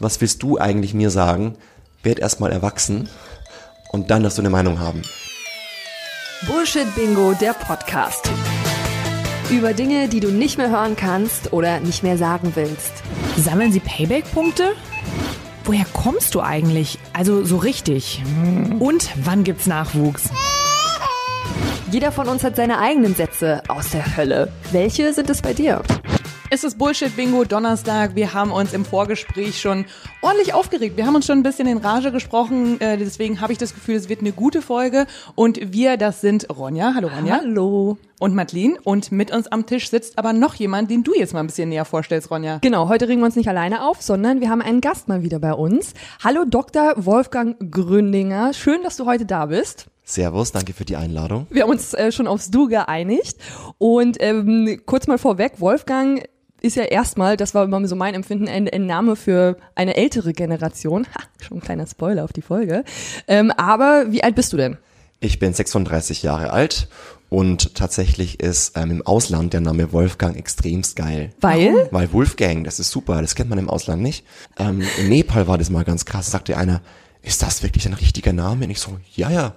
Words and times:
Was 0.00 0.20
willst 0.20 0.42
du 0.42 0.58
eigentlich 0.58 0.92
mir 0.92 1.10
sagen? 1.10 1.54
Werd 2.02 2.18
erstmal 2.18 2.50
erwachsen 2.50 3.08
und 3.92 4.10
dann 4.10 4.22
darfst 4.24 4.38
du 4.38 4.42
eine 4.42 4.50
Meinung 4.50 4.80
haben. 4.80 5.02
Bullshit 6.48 6.92
Bingo, 6.96 7.32
der 7.34 7.52
Podcast. 7.52 8.28
Über 9.50 9.72
Dinge, 9.72 10.08
die 10.08 10.18
du 10.18 10.32
nicht 10.32 10.58
mehr 10.58 10.70
hören 10.70 10.96
kannst 10.96 11.52
oder 11.52 11.78
nicht 11.78 12.02
mehr 12.02 12.18
sagen 12.18 12.52
willst. 12.56 12.92
Sammeln 13.36 13.70
Sie 13.70 13.78
Payback-Punkte? 13.80 14.72
Woher 15.64 15.86
kommst 15.92 16.34
du 16.34 16.40
eigentlich? 16.40 16.98
Also 17.12 17.44
so 17.44 17.58
richtig. 17.58 18.22
Und 18.80 19.10
wann 19.24 19.44
gibt's 19.44 19.66
Nachwuchs? 19.66 20.24
Jeder 21.90 22.10
von 22.10 22.28
uns 22.28 22.42
hat 22.42 22.56
seine 22.56 22.78
eigenen 22.80 23.14
Sätze 23.14 23.62
aus 23.68 23.90
der 23.90 24.16
Hölle. 24.16 24.50
Welche 24.72 25.12
sind 25.12 25.30
es 25.30 25.40
bei 25.40 25.54
dir? 25.54 25.82
Es 26.54 26.62
ist 26.62 26.78
Bullshit 26.78 27.16
Bingo 27.16 27.42
Donnerstag. 27.42 28.14
Wir 28.14 28.32
haben 28.32 28.52
uns 28.52 28.74
im 28.74 28.84
Vorgespräch 28.84 29.60
schon 29.60 29.86
ordentlich 30.22 30.54
aufgeregt. 30.54 30.96
Wir 30.96 31.04
haben 31.04 31.16
uns 31.16 31.26
schon 31.26 31.38
ein 31.38 31.42
bisschen 31.42 31.66
in 31.66 31.78
Rage 31.78 32.12
gesprochen. 32.12 32.80
Äh, 32.80 32.96
deswegen 32.96 33.40
habe 33.40 33.52
ich 33.52 33.58
das 33.58 33.74
Gefühl, 33.74 33.96
es 33.96 34.08
wird 34.08 34.20
eine 34.20 34.30
gute 34.30 34.62
Folge. 34.62 35.08
Und 35.34 35.72
wir, 35.72 35.96
das 35.96 36.20
sind 36.20 36.48
Ronja. 36.56 36.92
Hallo 36.94 37.08
Ronja. 37.08 37.40
Hallo. 37.42 37.98
Und 38.20 38.36
Madeline. 38.36 38.78
Und 38.84 39.10
mit 39.10 39.32
uns 39.32 39.48
am 39.48 39.66
Tisch 39.66 39.90
sitzt 39.90 40.16
aber 40.16 40.32
noch 40.32 40.54
jemand, 40.54 40.92
den 40.92 41.02
du 41.02 41.12
jetzt 41.12 41.34
mal 41.34 41.40
ein 41.40 41.48
bisschen 41.48 41.70
näher 41.70 41.84
vorstellst, 41.84 42.30
Ronja. 42.30 42.58
Genau, 42.62 42.88
heute 42.88 43.08
regen 43.08 43.20
wir 43.20 43.26
uns 43.26 43.34
nicht 43.34 43.48
alleine 43.48 43.84
auf, 43.84 44.00
sondern 44.00 44.40
wir 44.40 44.48
haben 44.48 44.62
einen 44.62 44.80
Gast 44.80 45.08
mal 45.08 45.24
wieder 45.24 45.40
bei 45.40 45.54
uns. 45.54 45.92
Hallo 46.22 46.44
Dr. 46.48 46.94
Wolfgang 46.98 47.56
Gründinger. 47.68 48.52
Schön, 48.52 48.84
dass 48.84 48.96
du 48.96 49.06
heute 49.06 49.26
da 49.26 49.46
bist. 49.46 49.86
Servus, 50.04 50.52
danke 50.52 50.72
für 50.72 50.84
die 50.84 50.94
Einladung. 50.94 51.48
Wir 51.50 51.62
haben 51.62 51.70
uns 51.70 51.94
äh, 51.94 52.12
schon 52.12 52.28
aufs 52.28 52.52
Du 52.52 52.68
geeinigt. 52.68 53.38
Und 53.78 54.18
ähm, 54.20 54.82
kurz 54.86 55.08
mal 55.08 55.18
vorweg, 55.18 55.54
Wolfgang 55.58 56.22
ist 56.64 56.76
ja 56.76 56.84
erstmal, 56.84 57.36
das 57.36 57.54
war 57.54 57.64
immer 57.64 57.86
so 57.86 57.94
mein 57.94 58.14
Empfinden, 58.14 58.48
ein, 58.48 58.68
ein 58.68 58.86
Name 58.86 59.16
für 59.16 59.58
eine 59.74 59.96
ältere 59.96 60.32
Generation. 60.32 61.06
Ha, 61.14 61.22
schon 61.40 61.58
ein 61.58 61.60
kleiner 61.60 61.86
Spoiler 61.86 62.24
auf 62.24 62.32
die 62.32 62.42
Folge. 62.42 62.84
Ähm, 63.28 63.50
aber 63.52 64.06
wie 64.10 64.24
alt 64.24 64.34
bist 64.34 64.52
du 64.52 64.56
denn? 64.56 64.78
Ich 65.20 65.38
bin 65.38 65.52
36 65.52 66.22
Jahre 66.22 66.50
alt 66.50 66.88
und 67.28 67.74
tatsächlich 67.74 68.40
ist 68.40 68.76
ähm, 68.76 68.90
im 68.90 69.06
Ausland 69.06 69.52
der 69.52 69.60
Name 69.60 69.92
Wolfgang 69.92 70.36
extremst 70.36 70.96
geil. 70.96 71.32
Weil? 71.40 71.88
Weil 71.90 72.12
Wolfgang, 72.12 72.64
das 72.64 72.80
ist 72.80 72.90
super, 72.90 73.20
das 73.20 73.34
kennt 73.34 73.50
man 73.50 73.58
im 73.58 73.68
Ausland 73.68 74.02
nicht. 74.02 74.24
Ähm, 74.58 74.82
in 74.98 75.10
Nepal 75.10 75.46
war 75.46 75.58
das 75.58 75.68
mal 75.68 75.84
ganz 75.84 76.06
krass, 76.06 76.30
sagte 76.30 76.56
einer, 76.56 76.80
ist 77.20 77.42
das 77.42 77.62
wirklich 77.62 77.86
ein 77.86 77.94
richtiger 77.94 78.32
Name? 78.32 78.64
Und 78.64 78.70
ich 78.70 78.80
so, 78.80 78.98
ja, 79.14 79.30
ja. 79.30 79.54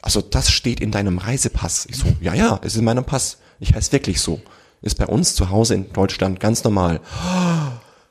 Also 0.00 0.22
das 0.22 0.50
steht 0.50 0.80
in 0.80 0.90
deinem 0.90 1.18
Reisepass. 1.18 1.86
Ich 1.90 1.96
so, 1.96 2.06
ja, 2.20 2.34
ja, 2.34 2.60
es 2.62 2.74
ist 2.74 2.78
in 2.78 2.84
meinem 2.84 3.04
Pass. 3.04 3.38
Ich 3.60 3.74
heiße 3.74 3.92
wirklich 3.92 4.20
so. 4.20 4.40
Ist 4.86 4.98
bei 4.98 5.06
uns 5.06 5.34
zu 5.34 5.50
Hause 5.50 5.74
in 5.74 5.92
Deutschland 5.92 6.38
ganz 6.38 6.62
normal. 6.62 7.00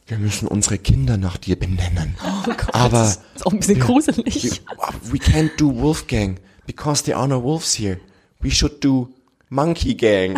Wir 0.07 0.17
müssen 0.17 0.45
unsere 0.45 0.77
Kinder 0.77 1.15
nach 1.15 1.37
dir 1.37 1.57
benennen. 1.57 2.17
Oh 2.21 2.43
Gott, 2.47 2.67
Aber 2.75 2.99
das 2.99 3.21
ist 3.33 3.45
auch 3.45 3.53
ein 3.53 3.59
bisschen 3.59 3.79
gruselig. 3.79 4.61
we 5.09 5.17
can't 5.17 5.51
do 5.57 5.73
Wolfgang 5.73 6.37
because 6.65 7.01
there 7.05 7.15
are 7.17 7.29
no 7.29 7.41
wolves 7.41 7.73
here. 7.79 7.97
We 8.41 8.51
should 8.51 8.83
do 8.83 9.07
Monkey 9.47 9.95
Gang. 9.95 10.37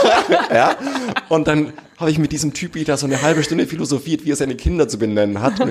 ja? 0.52 0.74
Und 1.28 1.46
dann 1.46 1.72
habe 1.96 2.10
ich 2.10 2.18
mit 2.18 2.32
diesem 2.32 2.52
Typi 2.54 2.82
da 2.82 2.96
so 2.96 3.06
eine 3.06 3.22
halbe 3.22 3.44
Stunde 3.44 3.64
philosophiert, 3.68 4.24
wie 4.24 4.32
er 4.32 4.36
seine 4.36 4.56
Kinder 4.56 4.88
zu 4.88 4.98
benennen 4.98 5.40
hat. 5.40 5.58
So, 5.58 5.66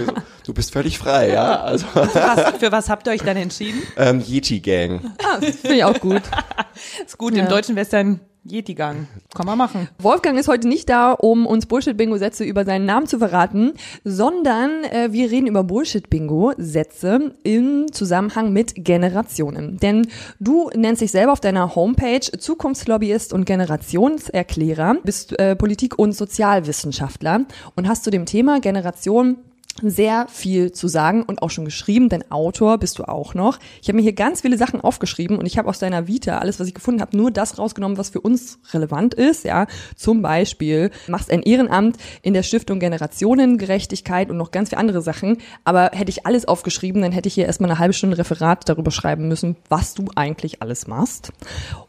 du 0.46 0.54
bist 0.54 0.72
völlig 0.72 0.98
frei, 1.00 1.32
ja. 1.34 1.60
Also 1.62 1.86
Was, 1.94 2.58
für 2.60 2.72
was 2.72 2.88
habt 2.90 3.08
ihr 3.08 3.12
euch 3.14 3.24
dann 3.24 3.36
entschieden? 3.36 3.82
ähm, 3.98 4.24
Yeti 4.26 4.62
Gang. 4.62 5.02
Ah, 5.22 5.40
Finde 5.42 5.76
ich 5.76 5.84
auch 5.84 6.00
gut. 6.00 6.22
Ist 7.06 7.18
gut, 7.18 7.36
Ja. 7.36 7.44
im 7.44 7.50
deutschen 7.50 7.76
Western 7.76 8.22
Yeti-Gang. 8.52 9.08
Kann 9.36 9.46
man 9.46 9.58
machen. 9.58 9.88
Wolfgang 10.00 10.38
ist 10.40 10.48
heute 10.48 10.68
nicht 10.68 10.90
da, 10.90 11.12
um 11.12 11.46
uns 11.46 11.66
Bullshit-Bingo-Sätze 11.66 12.44
über 12.44 12.66
seinen 12.66 12.86
Namen 12.86 13.08
zu 13.08 13.20
verraten, 13.20 13.74
sondern 14.04 14.84
äh, 14.84 15.10
wir 15.12 15.32
reden 15.32 15.48
über 15.48 15.64
Bullshit-Bingo-Sätze 15.64 17.36
im 17.44 17.92
Zusammenhang 17.92 18.54
mit 18.54 18.74
Generationen. 18.76 19.78
Denn 19.78 20.08
du 20.40 20.70
nennst 20.76 21.02
dich 21.02 21.12
selber 21.12 21.32
auf 21.32 21.40
deiner 21.40 21.76
Homepage 21.76 22.20
Zukunftslobbyist 22.20 23.34
und 23.34 23.46
Generationserklärer, 23.46 24.98
bist 25.04 25.38
äh, 25.40 25.56
Politik- 25.56 25.98
und 26.00 26.14
Sozialwissenschaftler 26.14 27.46
und 27.76 27.88
hast 27.88 28.04
zu 28.04 28.12
dem 28.12 28.26
Thema 28.26 28.60
Generation 28.60 29.38
sehr 29.84 30.28
viel 30.28 30.72
zu 30.72 30.88
sagen 30.88 31.24
und 31.24 31.42
auch 31.42 31.50
schon 31.50 31.66
geschrieben, 31.66 32.10
denn 32.10 32.30
Autor 32.32 32.78
bist 32.78 33.00
du 33.00 33.04
auch 33.04 33.34
noch. 33.34 33.60
Ich 33.82 33.88
habe 33.88 33.98
mir 33.98 34.02
hier 34.02 34.14
ganz 34.14 34.42
viele 34.42 34.58
Sachen 34.58 34.82
aufgeschrieben 34.82 35.38
und 35.38 35.46
ich 35.46 35.58
habe 35.58 35.70
aus 35.70 35.80
deiner 35.80 36.08
Vita, 36.08 36.40
alles, 36.40 36.60
was 36.60 36.68
ich 36.68 36.74
gefunden 36.74 37.02
habe, 37.02 37.16
nur 37.16 37.32
das 37.32 37.58
rausgenommen, 37.58 37.98
was 37.98 38.10
für 38.10 38.22
uns 38.22 38.60
relevant 38.74 39.14
ist. 39.14 39.44
Ja, 39.44 39.68
Zum 39.96 40.22
Beispiel 40.22 40.92
machst 41.08 41.32
ein 41.32 41.42
Ehrenamt 41.42 41.98
in 42.22 42.34
der 42.34 42.44
Stiftung 42.44 42.80
Generationengerechtigkeit 42.80 44.30
und 44.30 44.38
noch 44.38 44.52
ganz 44.52 44.70
viele 44.70 44.80
andere 44.80 45.02
Sachen. 45.02 45.38
Aber 45.64 45.92
hätte 45.94 46.10
ich 46.10 46.26
alles 46.26 46.48
aufgeschrieben, 46.48 47.02
dann 47.02 47.12
hätte 47.12 47.28
ich 47.28 47.34
hier 47.34 47.46
erstmal 47.46 47.70
eine 47.70 47.80
halbe 47.80 47.94
Stunde 47.94 48.18
Referat 48.18 48.68
darüber 48.68 48.92
schreiben 48.92 49.28
müssen, 49.28 49.56
was 49.70 49.94
du 49.94 50.06
eigentlich 50.16 50.62
alles 50.62 50.88
machst. 50.88 51.32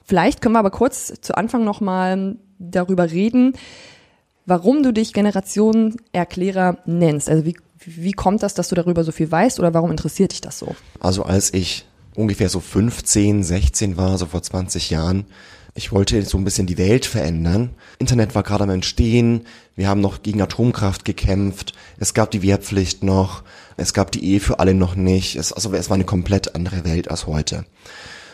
Vielleicht 0.04 0.40
können 0.40 0.54
wir 0.54 0.60
aber 0.60 0.70
kurz 0.70 1.12
zu 1.20 1.36
Anfang 1.36 1.64
nochmal 1.64 2.36
darüber 2.58 3.10
reden, 3.10 3.54
warum 4.46 4.82
du 4.82 4.92
dich 4.92 5.12
Generationenerklärer 5.12 6.78
nennst. 6.86 7.28
Also 7.28 7.44
wie, 7.44 7.56
wie 7.84 8.12
kommt 8.12 8.42
das, 8.42 8.54
dass 8.54 8.68
du 8.68 8.74
darüber 8.74 9.04
so 9.04 9.12
viel 9.12 9.30
weißt 9.30 9.58
oder 9.58 9.74
warum 9.74 9.90
interessiert 9.90 10.32
dich 10.32 10.40
das 10.40 10.58
so? 10.58 10.74
Also 11.00 11.22
als 11.22 11.52
ich 11.52 11.86
ungefähr 12.14 12.48
so 12.48 12.60
15, 12.60 13.42
16 13.42 13.96
war, 13.96 14.18
so 14.18 14.26
vor 14.26 14.42
20 14.42 14.90
Jahren, 14.90 15.26
ich 15.74 15.92
wollte 15.92 16.20
so 16.24 16.36
ein 16.38 16.44
bisschen 16.44 16.66
die 16.66 16.76
Welt 16.76 17.06
verändern. 17.06 17.70
Internet 18.00 18.34
war 18.34 18.42
gerade 18.42 18.64
am 18.64 18.70
Entstehen. 18.70 19.46
Wir 19.76 19.88
haben 19.88 20.00
noch 20.00 20.22
gegen 20.22 20.42
Atomkraft 20.42 21.04
gekämpft. 21.04 21.72
Es 21.98 22.14
gab 22.14 22.32
die 22.32 22.42
Wehrpflicht 22.42 23.04
noch. 23.04 23.44
Es 23.76 23.94
gab 23.94 24.10
die 24.10 24.24
Ehe 24.24 24.40
für 24.40 24.58
alle 24.58 24.74
noch 24.74 24.96
nicht. 24.96 25.36
Es, 25.36 25.52
also 25.52 25.72
es 25.72 25.88
war 25.88 25.94
eine 25.94 26.04
komplett 26.04 26.56
andere 26.56 26.84
Welt 26.84 27.08
als 27.08 27.28
heute. 27.28 27.64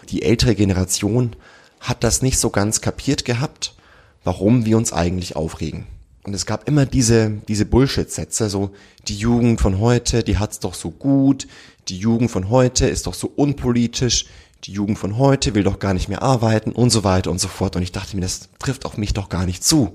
Die 0.08 0.22
ältere 0.22 0.54
Generation 0.54 1.36
hat 1.80 2.02
das 2.02 2.22
nicht 2.22 2.38
so 2.38 2.48
ganz 2.48 2.80
kapiert 2.80 3.26
gehabt, 3.26 3.74
warum 4.22 4.64
wir 4.64 4.78
uns 4.78 4.94
eigentlich 4.94 5.36
aufregen. 5.36 5.86
Und 6.24 6.32
es 6.32 6.46
gab 6.46 6.66
immer 6.66 6.86
diese, 6.86 7.30
diese 7.48 7.66
Bullshit-Sätze, 7.66 8.48
so, 8.48 8.70
die 9.08 9.16
Jugend 9.16 9.60
von 9.60 9.78
heute, 9.78 10.22
die 10.22 10.38
hat's 10.38 10.58
doch 10.58 10.74
so 10.74 10.90
gut, 10.90 11.46
die 11.88 11.98
Jugend 11.98 12.30
von 12.30 12.48
heute 12.48 12.86
ist 12.86 13.06
doch 13.06 13.14
so 13.14 13.30
unpolitisch, 13.36 14.24
die 14.64 14.72
Jugend 14.72 14.98
von 14.98 15.18
heute 15.18 15.54
will 15.54 15.62
doch 15.62 15.78
gar 15.78 15.92
nicht 15.92 16.08
mehr 16.08 16.22
arbeiten 16.22 16.72
und 16.72 16.88
so 16.88 17.04
weiter 17.04 17.30
und 17.30 17.38
so 17.38 17.48
fort. 17.48 17.76
Und 17.76 17.82
ich 17.82 17.92
dachte 17.92 18.16
mir, 18.16 18.22
das 18.22 18.48
trifft 18.58 18.86
auf 18.86 18.96
mich 18.96 19.12
doch 19.12 19.28
gar 19.28 19.44
nicht 19.44 19.62
zu. 19.62 19.92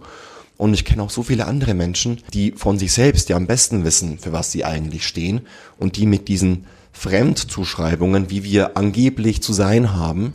Und 0.58 0.76
ich 0.76 0.86
kenne 0.86 1.02
auch 1.02 1.10
so 1.10 1.24
viele 1.24 1.48
andere 1.48 1.74
Menschen, 1.74 2.22
die 2.34 2.52
von 2.52 2.78
sich 2.78 2.94
selbst 2.94 3.30
ja 3.30 3.36
am 3.36 3.48
besten 3.48 3.84
wissen, 3.84 4.20
für 4.20 4.32
was 4.32 4.52
sie 4.52 4.66
eigentlich 4.66 5.08
stehen 5.08 5.42
und 5.80 5.98
die 5.98 6.06
mit 6.06 6.28
diesen 6.28 6.66
Fremdzuschreibungen, 6.92 8.30
wie 8.30 8.44
wir 8.44 8.78
angeblich 8.78 9.42
zu 9.42 9.54
sein 9.54 9.94
haben, 9.94 10.34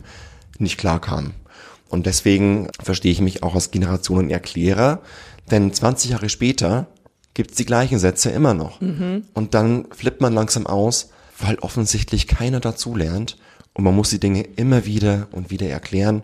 nicht 0.57 0.77
klarkamen. 0.77 1.33
Und 1.87 2.07
deswegen 2.07 2.67
verstehe 2.83 3.11
ich 3.11 3.21
mich 3.21 3.43
auch 3.43 3.55
als 3.55 3.71
Generationenerklärer, 3.71 5.01
denn 5.51 5.73
20 5.73 6.11
Jahre 6.11 6.29
später 6.29 6.87
gibt's 7.33 7.55
die 7.55 7.65
gleichen 7.65 7.99
Sätze 7.99 8.31
immer 8.31 8.53
noch. 8.53 8.79
Und 9.33 9.53
dann 9.53 9.87
flippt 9.91 10.21
man 10.21 10.33
langsam 10.33 10.65
aus, 10.67 11.09
weil 11.39 11.59
offensichtlich 11.59 12.27
keiner 12.27 12.59
dazu 12.59 12.95
lernt 12.95 13.37
und 13.73 13.83
man 13.83 13.95
muss 13.95 14.09
die 14.09 14.19
Dinge 14.19 14.41
immer 14.41 14.85
wieder 14.85 15.27
und 15.31 15.51
wieder 15.51 15.67
erklären. 15.67 16.23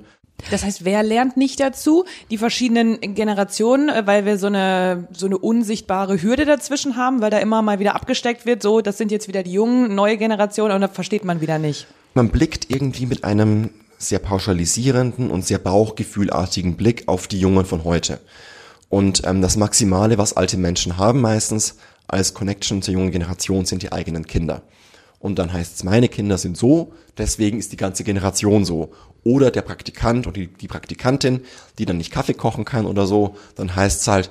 Das 0.49 0.63
heißt, 0.63 0.85
wer 0.85 1.03
lernt 1.03 1.37
nicht 1.37 1.59
dazu? 1.59 2.05
Die 2.31 2.37
verschiedenen 2.37 2.99
Generationen, 3.13 3.89
äh, 3.89 4.07
weil 4.07 4.25
wir 4.25 4.39
so 4.39 4.47
eine, 4.47 5.07
so 5.11 5.27
eine 5.27 5.37
unsichtbare 5.37 6.19
Hürde 6.19 6.45
dazwischen 6.45 6.95
haben, 6.95 7.21
weil 7.21 7.29
da 7.29 7.37
immer 7.37 7.61
mal 7.61 7.77
wieder 7.77 7.93
abgesteckt 7.93 8.47
wird, 8.47 8.63
so, 8.63 8.81
das 8.81 8.97
sind 8.97 9.11
jetzt 9.11 9.27
wieder 9.27 9.43
die 9.43 9.51
jungen, 9.51 9.93
neue 9.93 10.17
Generationen 10.17 10.73
und 10.73 10.81
da 10.81 10.87
versteht 10.87 11.25
man 11.25 11.41
wieder 11.41 11.59
nicht. 11.59 11.85
Man 12.15 12.29
blickt 12.29 12.71
irgendwie 12.71 13.05
mit 13.05 13.23
einem 13.23 13.69
sehr 13.99 14.17
pauschalisierenden 14.17 15.29
und 15.29 15.45
sehr 15.45 15.59
bauchgefühlartigen 15.59 16.75
Blick 16.75 17.03
auf 17.07 17.27
die 17.27 17.39
Jungen 17.39 17.65
von 17.65 17.83
heute. 17.83 18.19
Und 18.91 19.22
ähm, 19.25 19.41
das 19.41 19.56
Maximale, 19.56 20.18
was 20.18 20.34
alte 20.34 20.57
Menschen 20.57 20.97
haben 20.97 21.22
meistens 21.22 21.78
als 22.07 22.34
Connection 22.34 22.81
zur 22.81 22.94
jungen 22.94 23.12
Generation, 23.12 23.66
sind 23.66 23.84
die 23.84 23.94
eigenen 23.94 24.28
Kinder. 24.28 24.64
Und 25.17 25.40
dann 25.40 25.53
heißt 25.53 25.76
es, 25.76 25.84
meine 25.85 26.09
Kinder 26.09 26.38
sind 26.38 26.58
so, 26.58 26.91
deswegen 27.17 27.58
ist 27.58 27.72
die 27.72 27.78
ganze 27.78 28.03
Generation 28.03 28.66
so. 28.66 28.91
Oder 29.23 29.49
der 29.49 29.61
Praktikant 29.61 30.28
und 30.28 30.35
die, 30.35 30.47
die 30.47 30.67
Praktikantin, 30.67 31.40
die 31.78 31.85
dann 31.85 31.97
nicht 31.97 32.11
Kaffee 32.11 32.34
kochen 32.34 32.66
kann 32.66 32.85
oder 32.85 33.08
so, 33.08 33.38
dann 33.55 33.73
heißt 33.73 34.02
es 34.02 34.08
halt, 34.09 34.29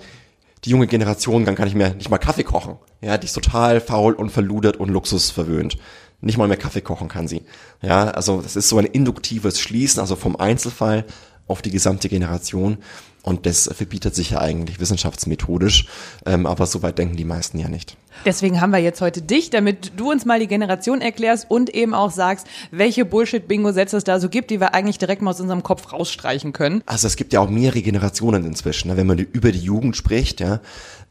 die 0.67 0.71
junge 0.71 0.89
Generation 0.89 1.47
kann 1.47 1.55
gar 1.55 1.65
nicht 1.65 1.77
mehr, 1.77 1.95
nicht 1.95 2.11
mal 2.11 2.19
Kaffee 2.19 2.45
kochen. 2.45 2.77
Ja, 3.01 3.17
die 3.17 3.25
ist 3.25 3.33
total 3.33 3.81
faul 3.81 4.13
und 4.13 4.29
verludert 4.29 4.77
und 4.77 4.91
luxusverwöhnt. 4.91 5.79
Nicht 6.21 6.37
mal 6.37 6.49
mehr 6.49 6.59
Kaffee 6.59 6.83
kochen 6.83 7.09
kann 7.09 7.29
sie. 7.29 7.47
Ja, 7.81 8.09
also 8.09 8.43
das 8.43 8.57
ist 8.57 8.69
so 8.69 8.77
ein 8.77 8.85
induktives 8.85 9.59
Schließen, 9.59 10.01
also 10.01 10.17
vom 10.17 10.37
Einzelfall 10.37 11.07
auf 11.47 11.63
die 11.63 11.71
gesamte 11.71 12.11
Generation. 12.11 12.77
Und 13.23 13.45
das 13.47 13.71
verbietet 13.73 14.15
sich 14.15 14.31
ja 14.31 14.41
eigentlich 14.41 14.81
wissenschaftsmethodisch, 14.81 15.87
ähm, 16.25 16.47
aber 16.47 16.67
so 16.67 16.83
weit 16.83 16.99
denken 16.99 17.17
die 17.17 17.25
meisten 17.25 17.59
ja 17.59 17.69
nicht. 17.69 17.97
Deswegen 18.25 18.61
haben 18.61 18.71
wir 18.71 18.79
jetzt 18.79 19.01
heute 19.01 19.23
dich, 19.23 19.51
damit 19.51 19.93
du 19.97 20.11
uns 20.11 20.25
mal 20.25 20.41
die 20.41 20.47
Generation 20.47 21.01
erklärst 21.01 21.51
und 21.51 21.71
eben 21.71 21.95
auch 21.95 22.11
sagst, 22.11 22.47
welche 22.71 23.05
Bullshit-Bingo-Sätze 23.05 23.97
es 23.97 24.05
da 24.05 24.21
so 24.21 24.29
gibt, 24.29 24.51
die 24.51 24.61
wir 24.61 24.75
eigentlich 24.75 24.99
direkt 24.99 25.23
mal 25.23 25.31
aus 25.31 25.41
unserem 25.41 25.63
Kopf 25.63 25.93
rausstreichen 25.93 26.53
können. 26.53 26.83
Also 26.87 27.07
es 27.07 27.17
gibt 27.17 27.33
ja 27.33 27.41
auch 27.41 27.49
mehrere 27.49 27.81
Generationen 27.83 28.45
inzwischen. 28.45 28.89
ne? 28.89 28.97
Wenn 28.97 29.07
man 29.07 29.19
über 29.19 29.53
die 29.53 29.61
Jugend 29.61 29.97
spricht, 29.97 30.41
ja, 30.41 30.61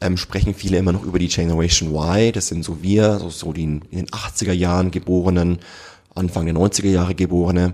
ähm, 0.02 0.18
sprechen 0.18 0.54
viele 0.54 0.78
immer 0.78 0.92
noch 0.92 1.04
über 1.04 1.20
die 1.20 1.28
Generation 1.28 1.96
Y. 1.96 2.32
Das 2.32 2.48
sind 2.48 2.64
so 2.64 2.84
wir, 2.84 3.20
so, 3.20 3.30
so 3.30 3.54
die 3.54 3.64
in 3.64 3.82
den 3.92 4.08
80er 4.08 4.54
Jahren 4.54 4.92
geborenen, 4.92 5.60
Anfang 6.16 6.46
der 6.46 6.56
90er 6.56 6.90
Jahre 6.90 7.16
geborene. 7.16 7.74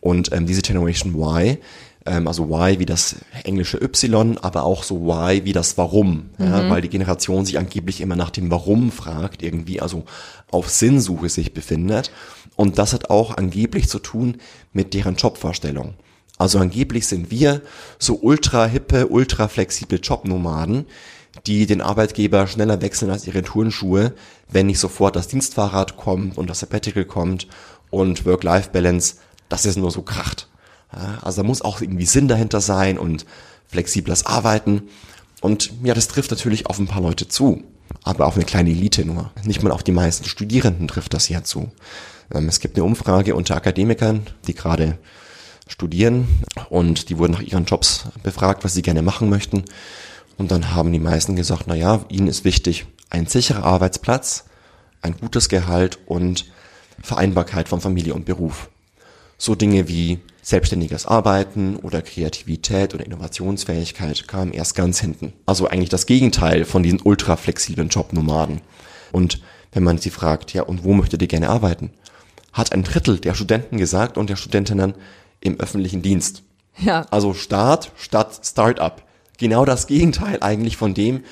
Und 0.00 0.32
ähm, 0.32 0.46
diese 0.46 0.62
Generation 0.62 1.14
Y, 1.14 1.58
ähm, 2.06 2.26
also 2.28 2.44
Y 2.44 2.78
wie 2.78 2.86
das 2.86 3.16
englische 3.44 3.78
Y, 3.78 4.38
aber 4.38 4.64
auch 4.64 4.82
so 4.82 4.96
Y 4.96 5.44
wie 5.44 5.52
das 5.52 5.76
Warum, 5.78 6.30
ja, 6.38 6.68
weil 6.70 6.82
die 6.82 6.88
Generation 6.88 7.44
sich 7.44 7.58
angeblich 7.58 8.00
immer 8.00 8.16
nach 8.16 8.30
dem 8.30 8.50
Warum 8.50 8.90
fragt, 8.90 9.42
irgendwie 9.42 9.80
also 9.80 10.04
auf 10.50 10.68
Sinnsuche 10.68 11.28
sich 11.28 11.54
befindet. 11.54 12.10
Und 12.56 12.78
das 12.78 12.92
hat 12.92 13.10
auch 13.10 13.36
angeblich 13.36 13.88
zu 13.88 13.98
tun 13.98 14.36
mit 14.72 14.92
deren 14.94 15.16
Jobvorstellung. 15.16 15.94
Also 16.36 16.58
angeblich 16.58 17.06
sind 17.06 17.30
wir 17.30 17.62
so 17.98 18.18
ultra 18.20 18.66
hippe, 18.66 19.08
ultra 19.08 19.48
flexible 19.48 19.98
Jobnomaden, 19.98 20.86
die 21.46 21.66
den 21.66 21.80
Arbeitgeber 21.80 22.46
schneller 22.46 22.82
wechseln 22.82 23.10
als 23.10 23.26
ihre 23.26 23.42
Turnschuhe, 23.42 24.14
wenn 24.50 24.66
nicht 24.66 24.78
sofort 24.78 25.16
das 25.16 25.28
Dienstfahrrad 25.28 25.96
kommt 25.96 26.38
und 26.38 26.50
das 26.50 26.60
Sabbatical 26.60 27.04
kommt 27.04 27.46
und 27.90 28.24
Work-Life-Balance, 28.26 29.16
dass 29.48 29.64
es 29.64 29.76
nur 29.76 29.90
so 29.90 30.02
kracht. 30.02 30.49
Also 30.92 31.42
da 31.42 31.46
muss 31.46 31.62
auch 31.62 31.80
irgendwie 31.80 32.06
Sinn 32.06 32.28
dahinter 32.28 32.60
sein 32.60 32.98
und 32.98 33.26
flexibles 33.68 34.26
Arbeiten. 34.26 34.82
Und 35.40 35.72
ja, 35.82 35.94
das 35.94 36.08
trifft 36.08 36.30
natürlich 36.30 36.66
auf 36.66 36.78
ein 36.78 36.88
paar 36.88 37.02
Leute 37.02 37.28
zu, 37.28 37.62
aber 38.02 38.26
auf 38.26 38.36
eine 38.36 38.44
kleine 38.44 38.70
Elite 38.70 39.04
nur. 39.04 39.30
Nicht 39.44 39.62
mal 39.62 39.72
auf 39.72 39.82
die 39.82 39.92
meisten 39.92 40.24
Studierenden 40.24 40.88
trifft 40.88 41.14
das 41.14 41.28
ja 41.28 41.44
zu. 41.44 41.70
Ähm, 42.32 42.48
Es 42.48 42.60
gibt 42.60 42.76
eine 42.76 42.84
Umfrage 42.84 43.34
unter 43.34 43.56
Akademikern, 43.56 44.26
die 44.46 44.54
gerade 44.54 44.98
studieren 45.68 46.26
und 46.68 47.08
die 47.08 47.18
wurden 47.18 47.32
nach 47.32 47.42
ihren 47.42 47.64
Jobs 47.64 48.04
befragt, 48.22 48.64
was 48.64 48.74
sie 48.74 48.82
gerne 48.82 49.02
machen 49.02 49.30
möchten. 49.30 49.64
Und 50.36 50.50
dann 50.50 50.74
haben 50.74 50.92
die 50.92 50.98
meisten 50.98 51.36
gesagt, 51.36 51.64
na 51.66 51.74
ja, 51.74 52.04
ihnen 52.08 52.26
ist 52.26 52.44
wichtig 52.44 52.86
ein 53.08 53.26
sicherer 53.26 53.64
Arbeitsplatz, 53.64 54.44
ein 55.02 55.16
gutes 55.16 55.48
Gehalt 55.48 55.98
und 56.06 56.46
Vereinbarkeit 57.02 57.68
von 57.68 57.80
Familie 57.80 58.14
und 58.14 58.24
Beruf. 58.24 58.68
So 59.38 59.54
Dinge 59.54 59.88
wie 59.88 60.20
selbstständiges 60.50 61.06
Arbeiten 61.06 61.76
oder 61.76 62.02
Kreativität 62.02 62.94
oder 62.94 63.06
Innovationsfähigkeit 63.06 64.28
kamen 64.28 64.52
erst 64.52 64.74
ganz 64.74 65.00
hinten. 65.00 65.32
Also 65.46 65.68
eigentlich 65.68 65.88
das 65.88 66.06
Gegenteil 66.06 66.64
von 66.64 66.82
diesen 66.82 67.00
ultra 67.02 67.36
flexiblen 67.36 67.88
Jobnomaden. 67.88 68.60
Und 69.12 69.40
wenn 69.72 69.84
man 69.84 69.98
sie 69.98 70.10
fragt, 70.10 70.52
ja, 70.52 70.62
und 70.62 70.84
wo 70.84 70.92
möchtet 70.92 71.22
ihr 71.22 71.28
gerne 71.28 71.48
arbeiten? 71.48 71.90
Hat 72.52 72.72
ein 72.72 72.82
Drittel 72.82 73.18
der 73.18 73.34
Studenten 73.34 73.78
gesagt 73.78 74.18
und 74.18 74.28
der 74.28 74.36
Studentinnen 74.36 74.94
im 75.40 75.58
öffentlichen 75.58 76.02
Dienst. 76.02 76.42
Ja. 76.78 77.06
Also 77.10 77.32
Staat 77.32 77.92
statt 77.96 78.40
Start-up. 78.44 79.06
Genau 79.38 79.64
das 79.64 79.86
Gegenteil 79.86 80.38
eigentlich 80.42 80.76
von 80.76 80.94
dem, 80.94 81.22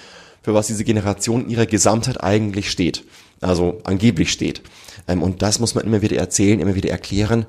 für 0.42 0.54
was 0.54 0.68
diese 0.68 0.84
Generation 0.84 1.44
in 1.44 1.50
ihrer 1.50 1.66
Gesamtheit 1.66 2.22
eigentlich 2.22 2.70
steht. 2.70 3.04
Also 3.40 3.80
angeblich 3.84 4.32
steht. 4.32 4.62
Ähm, 5.08 5.22
Und 5.22 5.42
das 5.42 5.58
muss 5.58 5.74
man 5.74 5.84
immer 5.84 6.02
wieder 6.02 6.16
erzählen, 6.16 6.60
immer 6.60 6.74
wieder 6.74 6.90
erklären, 6.90 7.46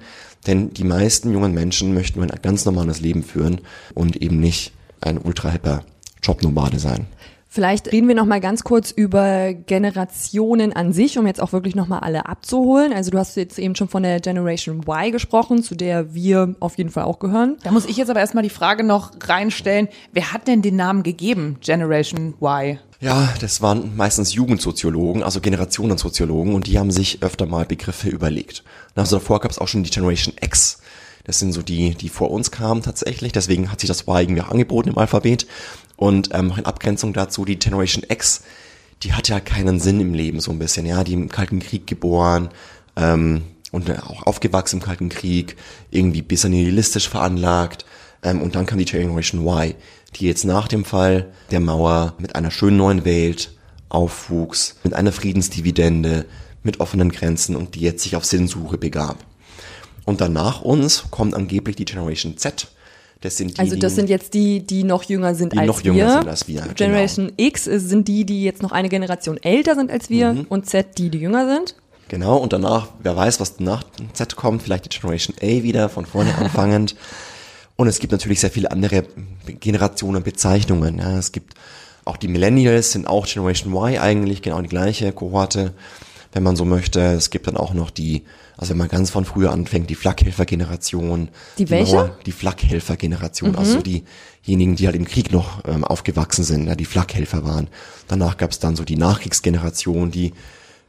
denn 0.47 0.73
die 0.73 0.85
meisten 0.85 1.31
jungen 1.31 1.53
Menschen 1.53 1.93
möchten 1.93 2.19
nur 2.19 2.31
ein 2.31 2.41
ganz 2.41 2.65
normales 2.65 3.01
Leben 3.01 3.23
führen 3.23 3.61
und 3.93 4.15
eben 4.15 4.39
nicht 4.39 4.73
ein 5.01 5.17
ultra 5.17 5.49
hipper 5.49 5.83
Jobnomade 6.23 6.79
sein. 6.79 7.07
Vielleicht 7.51 7.91
reden 7.91 8.07
wir 8.07 8.13
noch 8.13 8.27
mal 8.27 8.39
ganz 8.39 8.63
kurz 8.63 8.91
über 8.91 9.55
Generationen 9.55 10.71
an 10.71 10.93
sich, 10.93 11.17
um 11.17 11.25
jetzt 11.25 11.41
auch 11.41 11.51
wirklich 11.51 11.75
noch 11.75 11.87
mal 11.87 11.97
alle 11.97 12.27
abzuholen. 12.27 12.93
Also 12.93 13.09
du 13.09 13.17
hast 13.17 13.35
jetzt 13.37 13.57
eben 13.57 13.75
schon 13.75 13.87
von 13.87 14.03
der 14.03 14.19
Generation 14.19 14.83
Y 14.87 15.11
gesprochen, 15.11 15.63
zu 15.63 15.73
der 15.73 16.13
wir 16.13 16.53
auf 16.59 16.77
jeden 16.77 16.91
Fall 16.91 17.05
auch 17.05 17.17
gehören. 17.17 17.57
Da 17.63 17.71
muss 17.71 17.87
ich 17.87 17.97
jetzt 17.97 18.11
aber 18.11 18.19
erstmal 18.19 18.43
die 18.43 18.51
Frage 18.51 18.83
noch 18.83 19.13
reinstellen, 19.23 19.87
wer 20.13 20.31
hat 20.31 20.47
denn 20.47 20.61
den 20.61 20.75
Namen 20.75 21.01
gegeben, 21.01 21.57
Generation 21.59 22.35
Y? 22.39 22.77
Ja, 23.01 23.33
das 23.39 23.61
waren 23.61 23.95
meistens 23.95 24.33
Jugendsoziologen, 24.33 25.23
also 25.23 25.39
Generationensoziologen, 25.39 26.53
und 26.53 26.67
die 26.67 26.77
haben 26.77 26.91
sich 26.91 27.23
öfter 27.23 27.45
mal 27.45 27.65
Begriffe 27.65 28.09
überlegt. 28.09 28.63
Also 28.93 29.17
davor 29.17 29.39
gab 29.39 29.51
es 29.51 29.57
auch 29.57 29.69
schon 29.69 29.83
die 29.83 29.89
Generation 29.89 30.35
X. 30.41 30.81
Das 31.23 31.39
sind 31.39 31.53
so 31.53 31.61
die, 31.61 31.95
die 31.95 32.09
vor 32.09 32.31
uns 32.31 32.51
kamen 32.51 32.81
tatsächlich. 32.81 33.31
Deswegen 33.31 33.71
hat 33.71 33.79
sich 33.79 33.87
das 33.87 34.01
Y 34.01 34.21
irgendwie 34.21 34.41
angeboten 34.41 34.89
im 34.89 34.97
Alphabet. 34.97 35.47
Und 35.95 36.29
ähm, 36.33 36.51
in 36.57 36.65
Abgrenzung 36.65 37.13
dazu, 37.13 37.45
die 37.45 37.57
Generation 37.57 38.03
X, 38.09 38.41
die 39.03 39.13
hat 39.13 39.29
ja 39.29 39.39
keinen 39.39 39.79
Sinn 39.79 40.01
im 40.01 40.13
Leben 40.13 40.41
so 40.41 40.51
ein 40.51 40.59
bisschen. 40.59 40.85
Ja, 40.85 41.03
die 41.05 41.13
im 41.13 41.29
Kalten 41.29 41.59
Krieg 41.59 41.87
geboren 41.87 42.49
ähm, 42.97 43.43
und 43.71 43.89
auch 44.03 44.23
aufgewachsen 44.23 44.77
im 44.79 44.85
Kalten 44.85 45.09
Krieg, 45.09 45.55
irgendwie 45.91 46.21
bisschen 46.21 46.51
nihilistisch 46.51 47.07
veranlagt. 47.07 47.85
Ähm, 48.23 48.41
und 48.41 48.55
dann 48.55 48.65
kam 48.65 48.79
die 48.79 48.85
Generation 48.85 49.47
Y, 49.47 49.75
die 50.15 50.25
jetzt 50.27 50.45
nach 50.45 50.67
dem 50.67 50.85
Fall 50.85 51.27
der 51.51 51.59
Mauer 51.59 52.13
mit 52.19 52.35
einer 52.35 52.51
schönen 52.51 52.77
neuen 52.77 53.05
Welt 53.05 53.51
aufwuchs, 53.89 54.75
mit 54.83 54.93
einer 54.93 55.11
Friedensdividende, 55.11 56.25
mit 56.63 56.79
offenen 56.79 57.11
Grenzen 57.11 57.55
und 57.55 57.75
die 57.75 57.81
jetzt 57.81 58.03
sich 58.03 58.15
auf 58.15 58.25
Sinnsuche 58.25 58.77
begab. 58.77 59.17
Und 60.05 60.21
dann 60.21 60.33
nach 60.33 60.61
uns 60.61 61.05
kommt 61.11 61.33
angeblich 61.35 61.75
die 61.75 61.85
Generation 61.85 62.37
Z. 62.37 62.67
Das 63.21 63.35
sind 63.37 63.57
die, 63.57 63.61
Also 63.61 63.75
das 63.75 63.95
sind 63.95 64.09
jetzt 64.09 64.33
die, 64.33 64.65
die 64.65 64.83
noch 64.83 65.03
jünger 65.03 65.35
sind 65.35 65.53
Die 65.53 65.57
als 65.57 65.67
noch 65.67 65.83
wir. 65.83 65.93
jünger 65.93 66.13
sind 66.19 66.27
als 66.29 66.47
wir, 66.47 66.61
genau. 66.61 66.73
Generation 66.75 67.31
X 67.35 67.67
ist- 67.67 67.89
sind 67.89 68.07
die, 68.07 68.25
die 68.25 68.43
jetzt 68.43 68.61
noch 68.61 68.71
eine 68.71 68.87
Generation 68.89 69.37
älter 69.37 69.75
sind 69.75 69.91
als 69.91 70.09
wir 70.09 70.33
Mhm. 70.33 70.45
und 70.49 70.67
Z 70.69 70.97
die, 70.97 71.09
die 71.09 71.17
jünger 71.19 71.45
sind. 71.53 71.75
Genau, 72.07 72.37
und 72.37 72.53
danach, 72.53 72.87
wer 73.03 73.15
weiß, 73.15 73.39
was 73.39 73.59
nach 73.59 73.83
Z 74.13 74.35
kommt, 74.35 74.63
vielleicht 74.63 74.85
die 74.85 74.89
Generation 74.97 75.35
A 75.41 75.63
wieder, 75.63 75.89
von 75.89 76.05
vorne 76.05 76.33
anfangend. 76.37 76.95
Und 77.79 77.87
es 77.87 77.99
gibt 77.99 78.11
natürlich 78.11 78.41
sehr 78.41 78.51
viele 78.51 78.71
andere 78.71 79.05
Generationen, 79.61 80.21
Bezeichnungen. 80.21 80.97
Ja. 80.97 81.17
Es 81.17 81.31
gibt 81.31 81.53
auch 82.03 82.17
die 82.17 82.27
Millennials, 82.27 82.91
sind 82.91 83.07
auch 83.07 83.25
Generation 83.25 83.73
Y 83.73 83.97
eigentlich, 83.97 84.41
genau 84.41 84.61
die 84.61 84.67
gleiche 84.67 85.13
Kohorte, 85.13 85.73
wenn 86.33 86.43
man 86.43 86.57
so 86.57 86.65
möchte. 86.65 86.99
Es 86.99 87.29
gibt 87.29 87.47
dann 87.47 87.55
auch 87.55 87.73
noch 87.73 87.89
die, 87.89 88.25
also 88.57 88.71
wenn 88.71 88.79
man 88.79 88.89
ganz 88.89 89.11
von 89.11 89.23
früher 89.23 89.53
anfängt, 89.53 89.89
die 89.89 89.95
Flakhelfer-Generation. 89.95 91.29
Die 91.57 91.69
welche? 91.69 91.95
Mauer- 91.95 92.17
die 92.25 92.33
Flakhelfer-Generation, 92.33 93.55
also 93.55 93.79
diejenigen, 93.81 94.75
die 94.75 94.85
halt 94.85 94.97
im 94.97 95.05
Krieg 95.05 95.31
noch 95.31 95.63
ähm, 95.65 95.85
aufgewachsen 95.85 96.43
sind, 96.43 96.67
ja, 96.67 96.75
die 96.75 96.83
Flakhelfer 96.83 97.45
waren. 97.45 97.69
Danach 98.09 98.35
gab 98.35 98.51
es 98.51 98.59
dann 98.59 98.75
so 98.75 98.83
die 98.83 98.97
Nachkriegsgeneration, 98.97 100.11
die 100.11 100.33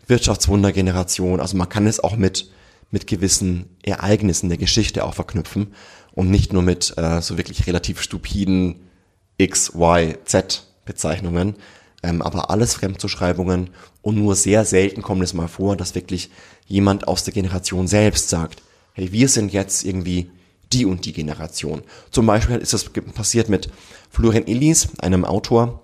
Wirtschaftswundergeneration. 0.08 1.38
Also 1.38 1.56
man 1.56 1.68
kann 1.68 1.86
es 1.86 2.02
auch 2.02 2.16
mit, 2.16 2.50
mit 2.90 3.06
gewissen 3.06 3.66
Ereignissen 3.84 4.48
der 4.48 4.58
Geschichte 4.58 5.04
auch 5.04 5.14
verknüpfen 5.14 5.68
und 6.12 6.30
nicht 6.30 6.52
nur 6.52 6.62
mit 6.62 6.94
äh, 6.96 7.20
so 7.20 7.36
wirklich 7.36 7.66
relativ 7.66 8.00
stupiden 8.00 8.76
X, 9.38 9.72
Y, 9.74 10.14
Z 10.24 10.64
Bezeichnungen, 10.84 11.54
ähm, 12.02 12.22
aber 12.22 12.50
alles 12.50 12.74
Fremdzuschreibungen 12.74 13.70
und 14.02 14.16
nur 14.16 14.34
sehr 14.34 14.64
selten 14.64 15.02
kommt 15.02 15.22
es 15.22 15.34
mal 15.34 15.48
vor, 15.48 15.76
dass 15.76 15.94
wirklich 15.94 16.30
jemand 16.66 17.08
aus 17.08 17.24
der 17.24 17.34
Generation 17.34 17.86
selbst 17.86 18.28
sagt, 18.28 18.62
hey, 18.94 19.12
wir 19.12 19.28
sind 19.28 19.52
jetzt 19.52 19.84
irgendwie 19.84 20.30
die 20.72 20.86
und 20.86 21.04
die 21.04 21.12
Generation. 21.12 21.82
Zum 22.10 22.26
Beispiel 22.26 22.56
ist 22.56 22.72
das 22.72 22.84
passiert 23.14 23.48
mit 23.48 23.68
Florian 24.10 24.46
Illis, 24.46 24.88
einem 25.00 25.24
Autor, 25.24 25.82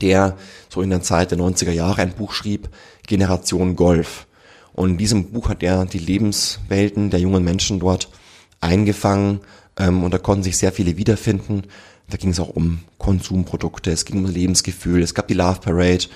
der 0.00 0.36
so 0.68 0.82
in 0.82 0.90
der 0.90 1.02
Zeit 1.02 1.30
der 1.30 1.38
90er 1.38 1.72
Jahre 1.72 2.02
ein 2.02 2.14
Buch 2.14 2.32
schrieb, 2.32 2.68
Generation 3.06 3.76
Golf. 3.76 4.26
Und 4.72 4.90
in 4.90 4.98
diesem 4.98 5.32
Buch 5.32 5.48
hat 5.48 5.62
er 5.62 5.84
die 5.84 5.98
Lebenswelten 5.98 7.10
der 7.10 7.20
jungen 7.20 7.44
Menschen 7.44 7.80
dort 7.80 8.08
eingefangen 8.62 9.40
ähm, 9.78 10.02
und 10.04 10.12
da 10.12 10.18
konnten 10.18 10.42
sich 10.42 10.56
sehr 10.56 10.72
viele 10.72 10.96
wiederfinden. 10.96 11.64
Da 12.08 12.16
ging 12.16 12.30
es 12.30 12.40
auch 12.40 12.50
um 12.50 12.80
Konsumprodukte, 12.98 13.90
es 13.90 14.04
ging 14.04 14.18
um 14.18 14.30
Lebensgefühl, 14.30 15.02
es 15.02 15.14
gab 15.14 15.28
die 15.28 15.34
Love 15.34 15.60
Parade 15.60 16.06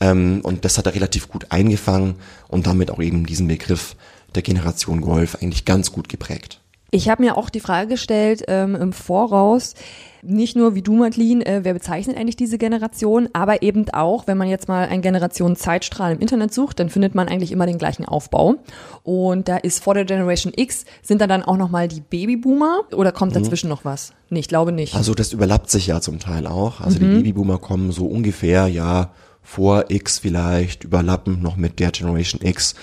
ähm, 0.00 0.40
und 0.42 0.64
das 0.64 0.78
hat 0.78 0.86
er 0.86 0.94
relativ 0.94 1.28
gut 1.28 1.46
eingefangen 1.50 2.16
und 2.48 2.66
damit 2.66 2.90
auch 2.90 3.00
eben 3.00 3.26
diesen 3.26 3.48
Begriff 3.48 3.96
der 4.34 4.42
Generation 4.42 5.00
Golf 5.00 5.36
eigentlich 5.36 5.64
ganz 5.64 5.92
gut 5.92 6.08
geprägt. 6.08 6.60
Ich 6.90 7.10
habe 7.10 7.22
mir 7.22 7.36
auch 7.36 7.50
die 7.50 7.60
Frage 7.60 7.88
gestellt 7.88 8.44
ähm, 8.48 8.74
im 8.74 8.94
Voraus, 8.94 9.74
nicht 10.22 10.56
nur 10.56 10.74
wie 10.74 10.80
du, 10.80 10.94
Madeline, 10.94 11.44
äh, 11.44 11.60
wer 11.62 11.74
bezeichnet 11.74 12.16
eigentlich 12.16 12.36
diese 12.36 12.56
Generation, 12.56 13.28
aber 13.34 13.62
eben 13.62 13.88
auch, 13.90 14.26
wenn 14.26 14.38
man 14.38 14.48
jetzt 14.48 14.68
mal 14.68 14.88
einen 14.88 15.02
Generationen-Zeitstrahl 15.02 16.12
im 16.12 16.20
Internet 16.20 16.54
sucht, 16.54 16.80
dann 16.80 16.88
findet 16.88 17.14
man 17.14 17.28
eigentlich 17.28 17.52
immer 17.52 17.66
den 17.66 17.76
gleichen 17.76 18.06
Aufbau. 18.06 18.54
Und 19.02 19.48
da 19.48 19.58
ist 19.58 19.84
vor 19.84 19.92
der 19.92 20.06
Generation 20.06 20.52
X, 20.56 20.86
sind 21.02 21.20
da 21.20 21.26
dann 21.26 21.42
auch 21.42 21.58
nochmal 21.58 21.88
die 21.88 22.00
Babyboomer 22.00 22.80
oder 22.92 23.12
kommt 23.12 23.36
dazwischen 23.36 23.68
noch 23.68 23.84
was? 23.84 24.14
Nee, 24.30 24.40
ich 24.40 24.48
glaube 24.48 24.72
nicht. 24.72 24.94
Also 24.94 25.14
das 25.14 25.34
überlappt 25.34 25.70
sich 25.70 25.86
ja 25.88 26.00
zum 26.00 26.18
Teil 26.18 26.46
auch. 26.46 26.80
Also 26.80 26.98
die 26.98 27.04
Babyboomer 27.04 27.58
kommen 27.58 27.92
so 27.92 28.06
ungefähr 28.06 28.66
ja 28.66 29.12
vor 29.42 29.86
X 29.88 30.18
vielleicht, 30.18 30.84
überlappen 30.84 31.42
noch 31.42 31.56
mit 31.56 31.80
der 31.80 31.90
Generation 31.90 32.40
X. 32.42 32.74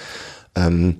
Ähm, 0.56 0.98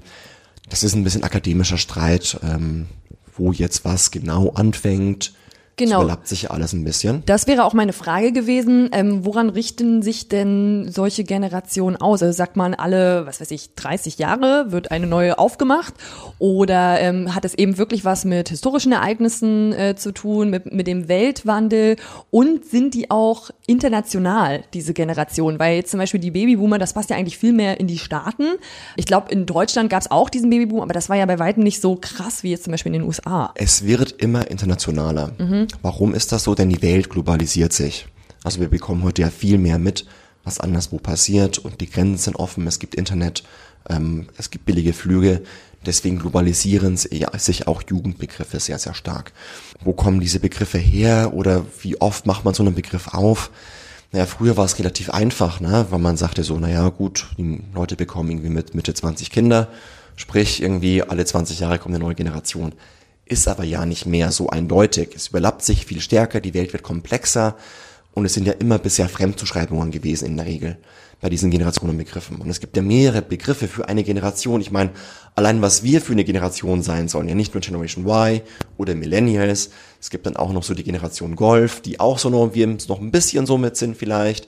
das 0.70 0.84
ist 0.84 0.96
ein 0.96 1.04
bisschen 1.04 1.24
akademischer 1.24 1.78
Streit, 1.78 2.40
ähm, 2.44 2.88
wo 3.36 3.52
jetzt 3.52 3.86
was 3.86 4.12
genau 4.12 4.50
anfängt, 4.50 5.34
Genau. 5.78 5.98
Das 5.98 6.04
überlappt 6.04 6.28
sich 6.28 6.42
ja 6.44 6.50
alles 6.52 6.72
ein 6.72 6.86
bisschen. 6.86 7.24
Das 7.26 7.48
wäre 7.48 7.66
auch 7.66 7.74
meine 7.74 7.92
Frage 7.92 8.32
gewesen. 8.32 8.90
Ähm, 8.94 9.26
woran 9.26 9.50
richten 9.50 10.02
sich 10.02 10.30
denn 10.30 10.90
solche 10.90 11.26
Generationen 11.26 11.98
aus? 11.98 12.24
Also 12.24 12.36
sagt 12.36 12.56
man 12.56 12.74
alle, 12.74 13.26
was 13.26 13.42
weiß 13.42 13.52
ich, 13.52 13.76
30 13.76 14.18
Jahre 14.18 14.72
wird 14.72 14.92
eine 14.92 15.06
neue 15.06 15.38
aufgemacht? 15.38 15.94
Oder 16.40 17.02
ähm, 17.02 17.36
hat 17.36 17.44
es 17.44 17.56
eben 17.56 17.78
wirklich 17.78 18.06
was 18.06 18.24
mit 18.24 18.50
historischen 18.50 18.94
Ereignissen 18.94 19.74
äh, 19.74 19.96
zu 19.98 20.14
tun, 20.14 20.50
mit, 20.50 20.72
mit 20.72 20.88
dem 20.88 21.10
Weltwandel? 21.10 21.98
Und 22.32 22.66
sind 22.66 22.94
die 22.94 23.12
auch 23.12 23.50
international, 23.68 24.64
diese 24.74 24.94
Generation? 24.94 25.60
Weil 25.60 25.78
jetzt 25.78 25.92
zum 25.92 26.00
Beispiel 26.00 26.20
die 26.20 26.32
Babyboomer, 26.32 26.78
das 26.78 26.94
passt 26.94 27.10
ja 27.10 27.16
eigentlich 27.16 27.38
viel 27.38 27.54
mehr 27.54 27.80
in 27.80 27.88
die 27.88 27.98
Staaten. 27.98 28.56
Ich 28.96 29.06
glaube, 29.06 29.32
in 29.32 29.46
Deutschland 29.46 29.90
gab 29.90 30.02
es 30.02 30.12
auch 30.12 30.30
diesen 30.30 30.50
Babyboom, 30.50 30.82
aber 30.82 30.94
das 30.94 31.10
war 31.10 31.16
ja 31.16 31.26
bei 31.26 31.40
weitem 31.40 31.64
nicht 31.64 31.82
so 31.82 31.96
krass 32.00 32.44
wie 32.44 32.52
jetzt 32.52 32.66
zum 32.66 32.72
Beispiel 32.72 32.94
in 32.94 33.02
den 33.02 33.08
USA. 33.08 33.52
Es 33.56 33.86
wird 33.86 34.12
immer 34.14 34.50
internationaler. 34.50 35.32
Warum 35.82 36.14
ist 36.14 36.32
das 36.32 36.44
so? 36.44 36.56
Denn 36.56 36.70
die 36.70 36.82
Welt 36.82 37.10
globalisiert 37.10 37.74
sich. 37.74 38.08
Also 38.44 38.60
wir 38.60 38.70
bekommen 38.70 39.04
heute 39.04 39.24
ja 39.24 39.30
viel 39.30 39.58
mehr 39.58 39.80
mit, 39.80 40.06
was 40.44 40.60
anderswo 40.60 40.98
passiert 41.00 41.58
und 41.58 41.82
die 41.82 41.90
Grenzen 41.90 42.18
sind 42.18 42.36
offen, 42.36 42.68
es 42.68 42.78
gibt 42.78 42.94
Internet, 42.94 43.44
ähm, 43.90 44.28
es 44.38 44.52
gibt 44.52 44.66
billige 44.66 44.94
Flüge. 44.94 45.42
Deswegen 45.86 46.20
globalisieren 46.20 46.98
sich 46.98 47.68
auch 47.68 47.84
Jugendbegriffe 47.88 48.60
sehr, 48.60 48.80
sehr 48.80 48.94
stark. 48.94 49.34
Wo 49.82 49.94
kommen 49.94 50.20
diese 50.20 50.40
Begriffe 50.40 50.78
her 50.78 51.32
oder 51.34 51.66
wie 51.82 52.00
oft 52.02 52.26
macht 52.26 52.46
man 52.46 52.54
so 52.54 52.64
einen 52.64 52.76
Begriff 52.76 53.10
auf? 53.14 53.52
Naja, 54.12 54.26
früher 54.26 54.56
war 54.58 54.66
es 54.66 54.80
relativ 54.80 55.10
einfach, 55.10 55.60
ne? 55.60 55.88
weil 55.90 56.00
man 56.00 56.18
sagte 56.18 56.44
so, 56.44 56.58
naja 56.58 56.88
gut, 56.90 57.28
die 57.38 57.62
Leute 57.74 57.96
bekommen 57.96 58.30
irgendwie 58.30 58.50
mit 58.50 58.74
Mitte 58.74 58.94
20 58.94 59.30
Kinder, 59.30 59.68
sprich 60.16 60.62
irgendwie 60.62 61.04
alle 61.04 61.26
20 61.26 61.60
Jahre 61.60 61.80
kommt 61.80 61.96
eine 61.96 62.04
neue 62.04 62.16
Generation. 62.16 62.74
Ist 63.26 63.48
aber 63.48 63.64
ja 63.64 63.86
nicht 63.86 64.06
mehr 64.06 64.32
so 64.32 64.50
eindeutig. 64.50 65.10
Es 65.16 65.30
überlappt 65.30 65.64
sich 65.64 65.86
viel 65.86 66.00
stärker, 66.00 66.40
die 66.40 66.54
Welt 66.54 66.74
wird 66.74 66.84
komplexer 66.84 67.56
und 68.14 68.26
es 68.26 68.34
sind 68.34 68.48
ja 68.48 68.54
immer 68.54 68.80
bisher 68.80 69.10
Fremdzuschreibungen 69.10 69.92
gewesen 69.92 70.26
in 70.28 70.38
der 70.38 70.46
Regel 70.46 70.78
bei 71.20 71.30
diesen 71.30 71.52
Generationenbegriffen. 71.52 72.38
Und 72.38 72.50
es 72.50 72.60
gibt 72.60 72.78
ja 72.78 72.84
mehrere 72.84 73.22
Begriffe 73.22 73.68
für 73.68 73.90
eine 73.90 74.04
Generation. 74.04 74.62
Ich 74.62 74.72
meine, 74.72 74.92
allein 75.36 75.62
was 75.62 75.84
wir 75.84 76.02
für 76.02 76.14
eine 76.14 76.24
Generation 76.24 76.82
sein 76.82 77.08
sollen, 77.08 77.28
ja 77.28 77.36
nicht 77.36 77.54
nur 77.54 77.62
Generation 77.62 78.06
Y 78.06 78.42
oder 78.78 78.96
Millennials, 78.96 79.70
es 80.00 80.10
gibt 80.10 80.26
dann 80.26 80.38
auch 80.38 80.54
noch 80.54 80.64
so 80.64 80.74
die 80.74 80.84
Generation 80.84 81.36
Golf, 81.36 81.82
die 81.82 82.00
auch 82.00 82.18
so 82.18 82.30
noch, 82.30 82.54
wir 82.54 82.68
noch 82.68 83.02
ein 83.02 83.12
bisschen 83.12 83.46
so 83.46 83.58
mit 83.58 83.78
sind 83.78 83.98
vielleicht. 83.98 84.48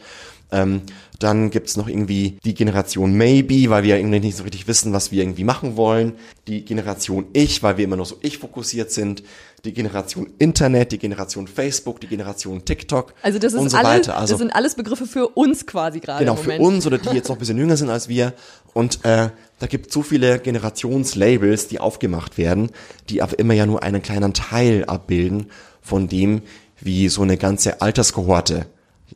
Ähm, 0.51 0.82
dann 1.20 1.50
gibt's 1.50 1.75
noch 1.77 1.88
irgendwie 1.88 2.38
die 2.46 2.54
Generation 2.54 3.13
Maybe, 3.16 3.70
weil 3.70 3.84
wir 3.84 3.98
irgendwie 3.98 4.20
nicht 4.20 4.38
so 4.38 4.44
richtig 4.44 4.68
wissen, 4.68 4.94
was 4.94 5.12
wir 5.12 5.24
irgendwie 5.24 5.44
machen 5.44 5.75
wollen. 5.75 6.13
Die 6.48 6.63
Generation 6.63 7.25
Ich, 7.34 7.63
weil 7.63 7.77
wir 7.77 7.86
immer 7.86 7.96
noch 7.96 8.06
so 8.06 8.18
ich 8.22 8.38
fokussiert 8.38 8.92
sind. 8.92 9.24
Die 9.66 9.74
Generation 9.74 10.30
Internet, 10.38 10.92
die 10.92 11.00
Generation 11.00 11.48
Facebook, 11.48 12.00
die 12.00 12.08
Generation 12.08 12.63
TikTok 12.63 13.13
Also 13.24 13.39
das 13.39 13.56
und 13.56 13.66
ist 13.66 13.72
so 13.72 13.77
alles, 13.77 14.08
weiter. 14.08 14.18
Also 14.18 14.34
das 14.34 14.39
sind 14.39 14.51
alles 14.51 14.75
Begriffe 14.75 15.08
für 15.08 15.30
uns 15.30 15.66
quasi 15.66 16.00
gerade 16.00 16.24
Genau, 16.24 16.36
für 16.36 16.60
uns 16.60 16.86
oder 16.86 17.00
die 17.00 17.10
jetzt 17.10 17.27
noch 17.27 17.36
ein 17.36 17.39
bisschen 17.39 17.58
jünger 17.58 17.75
sind 17.75 17.89
als 17.89 18.08
wir. 18.08 18.34
Und 18.74 19.04
äh, 19.04 19.30
da 19.60 19.68
gibt 19.68 19.92
so 19.92 20.04
viele 20.04 20.39
Generationslabels, 20.39 21.68
die 21.68 21.80
aufgemacht 21.80 22.38
werden, 22.38 22.70
die 23.10 23.24
aber 23.24 23.38
immer 23.39 23.56
ja 23.56 23.66
nur 23.66 23.82
einen 23.82 24.04
kleinen 24.04 24.34
Teil 24.34 24.86
abbilden 24.86 25.48
von 25.82 26.08
dem, 26.08 26.44
wie 26.80 27.10
so 27.10 27.24
eine 27.24 27.38
ganze 27.38 27.82
Alterskohorte 27.82 28.68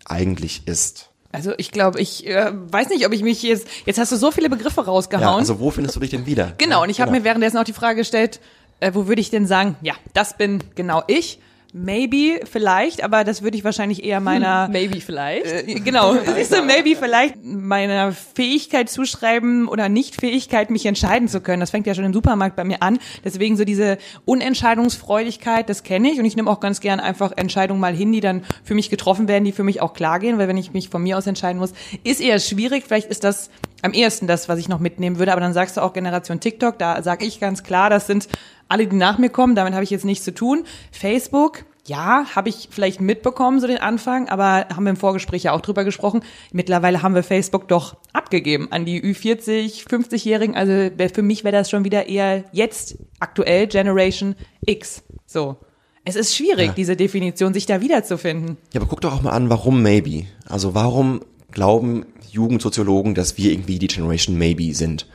eigentlich 0.06 0.64
ist. 0.66 1.11
Also 1.32 1.54
ich 1.58 1.72
glaube, 1.72 2.00
ich 2.00 2.28
äh, 2.28 2.52
weiß 2.54 2.90
nicht, 2.90 3.06
ob 3.06 3.14
ich 3.14 3.24
mich 3.24 3.42
jetzt, 3.44 3.68
jetzt 3.86 4.00
hast 4.00 4.12
du 4.12 4.18
so 4.18 4.32
viele 4.32 4.50
Begriffe 4.50 4.86
rausgehauen. 4.86 5.28
Ja, 5.28 5.36
also 5.36 5.60
wo 5.60 5.72
findest 5.72 5.96
du 5.96 6.00
dich 6.00 6.10
denn 6.10 6.26
wieder? 6.26 6.54
Genau, 6.58 6.84
und 6.84 6.90
ich 6.90 7.00
habe 7.00 7.12
mir 7.12 7.24
währenddessen 7.24 7.58
auch 7.58 7.64
die 7.64 7.74
Frage 7.74 7.98
gestellt, 7.98 8.40
äh, 8.80 8.92
wo 8.94 9.08
würde 9.08 9.22
ich 9.22 9.30
denn 9.30 9.46
sagen, 9.46 9.76
ja, 9.82 9.94
das 10.14 10.38
bin 10.38 10.64
genau 10.76 11.04
ich. 11.08 11.40
Maybe, 11.74 12.42
vielleicht, 12.44 13.02
aber 13.02 13.24
das 13.24 13.44
würde 13.44 13.56
ich 13.56 13.64
wahrscheinlich 13.64 14.04
eher 14.04 14.20
meiner 14.20 14.68
Maybe 14.68 15.00
vielleicht. 15.00 15.46
äh, 15.46 15.76
genau, 15.76 16.16
siehst 16.36 16.54
du, 16.54 16.64
maybe 16.64 16.98
vielleicht 16.98 17.36
meiner 17.44 18.12
Fähigkeit 18.12 18.90
zuschreiben 18.90 19.70
oder 19.70 19.88
Nicht-Fähigkeit, 19.88 20.70
mich 20.70 20.86
entscheiden 20.86 21.30
zu 21.30 21.40
können. 21.40 21.62
Das 21.62 21.70
fängt 21.70 21.88
ja 21.88 21.96
schon 21.96 22.04
im 22.04 22.14
Supermarkt 22.14 22.58
bei 22.58 22.66
mir 22.66 22.84
an. 22.84 23.00
Deswegen 23.24 23.56
so 23.56 23.64
diese 23.64 23.98
Unentscheidungsfreudigkeit, 24.26 25.70
das 25.70 25.84
kenne 25.84 26.12
ich 26.12 26.20
und 26.20 26.26
ich 26.26 26.36
nehme 26.36 26.52
auch 26.52 26.60
ganz 26.60 26.82
gern 26.82 27.00
einfach 27.00 27.32
Entscheidungen 27.38 27.80
mal 27.80 27.96
hin, 27.96 28.12
die 28.12 28.20
dann 28.20 28.44
für 28.66 28.76
mich 28.76 28.90
getroffen 28.90 29.30
werden, 29.30 29.46
die 29.46 29.54
für 29.54 29.64
mich 29.64 29.82
auch 29.82 29.94
klar 29.94 30.20
gehen, 30.20 30.38
weil 30.38 30.50
wenn 30.50 30.58
ich 30.58 30.74
mich 30.74 30.90
von 30.90 31.02
mir 31.02 31.18
aus 31.18 31.26
entscheiden 31.26 31.60
muss, 31.60 31.74
ist 32.04 32.20
eher 32.20 32.40
schwierig. 32.40 32.84
Vielleicht 32.86 33.10
ist 33.10 33.24
das 33.24 33.50
am 33.82 33.94
ehesten 33.94 34.28
das, 34.28 34.50
was 34.50 34.60
ich 34.60 34.70
noch 34.70 34.80
mitnehmen 34.80 35.20
würde, 35.20 35.32
aber 35.32 35.42
dann 35.42 35.54
sagst 35.54 35.78
du 35.78 35.82
auch 35.82 35.94
Generation 35.94 36.40
TikTok, 36.40 36.78
da 36.78 37.02
sage 37.02 37.26
ich 37.26 37.40
ganz 37.40 37.64
klar, 37.64 37.90
das 37.90 38.08
sind 38.08 38.28
alle, 38.72 38.88
die 38.88 38.96
nach 38.96 39.18
mir 39.18 39.30
kommen, 39.30 39.56
damit 39.56 39.74
habe 39.74 39.84
ich 39.84 39.90
jetzt 39.90 40.06
nichts 40.06 40.26
zu 40.26 40.34
tun. 40.34 40.64
Facebook, 40.92 41.66
ja, 41.86 42.26
habe 42.36 42.50
ich 42.50 42.70
vielleicht 42.72 43.02
mitbekommen, 43.02 43.60
so 43.60 43.68
den 43.68 43.80
Anfang, 43.80 44.30
aber 44.30 44.68
haben 44.76 44.84
wir 44.84 44.92
im 44.92 44.98
Vorgespräch 44.98 45.44
ja 45.44 45.52
auch 45.54 45.62
drüber 45.62 45.84
gesprochen. 45.84 46.22
Mittlerweile 46.52 47.02
haben 47.02 47.16
wir 47.16 47.24
Facebook 47.24 47.68
doch 47.68 47.98
abgegeben 48.14 48.68
an 48.72 48.86
die 48.86 49.02
Ü40, 49.02 49.88
50-Jährigen. 49.88 50.56
Also 50.56 50.90
für 51.14 51.22
mich 51.22 51.44
wäre 51.44 51.56
das 51.56 51.70
schon 51.70 51.84
wieder 51.84 52.08
eher 52.08 52.44
jetzt 52.52 52.98
aktuell 53.20 53.68
Generation 53.68 54.36
X. 54.66 55.04
So. 55.26 55.58
Es 56.04 56.16
ist 56.16 56.36
schwierig, 56.36 56.68
Ja. 56.68 56.74
diese 56.74 56.96
Definition, 56.96 57.54
sich 57.54 57.66
da 57.68 57.80
wiederzufinden. 57.82 58.58
Ja, 58.74 58.82
aber 58.82 58.90
guck 58.90 59.02
doch 59.02 59.14
auch 59.14 59.22
mal 59.22 59.32
an, 59.32 59.50
warum 59.50 59.84
Maybe? 59.84 60.26
Also 60.48 60.74
warum 60.74 61.22
glauben 61.52 62.06
Jugendsoziologen, 62.32 63.14
dass 63.14 63.38
wir 63.38 63.52
irgendwie 63.52 63.78
die 63.80 63.88
Generation 63.88 64.38
Maybe 64.38 64.74
sind? 64.74 65.08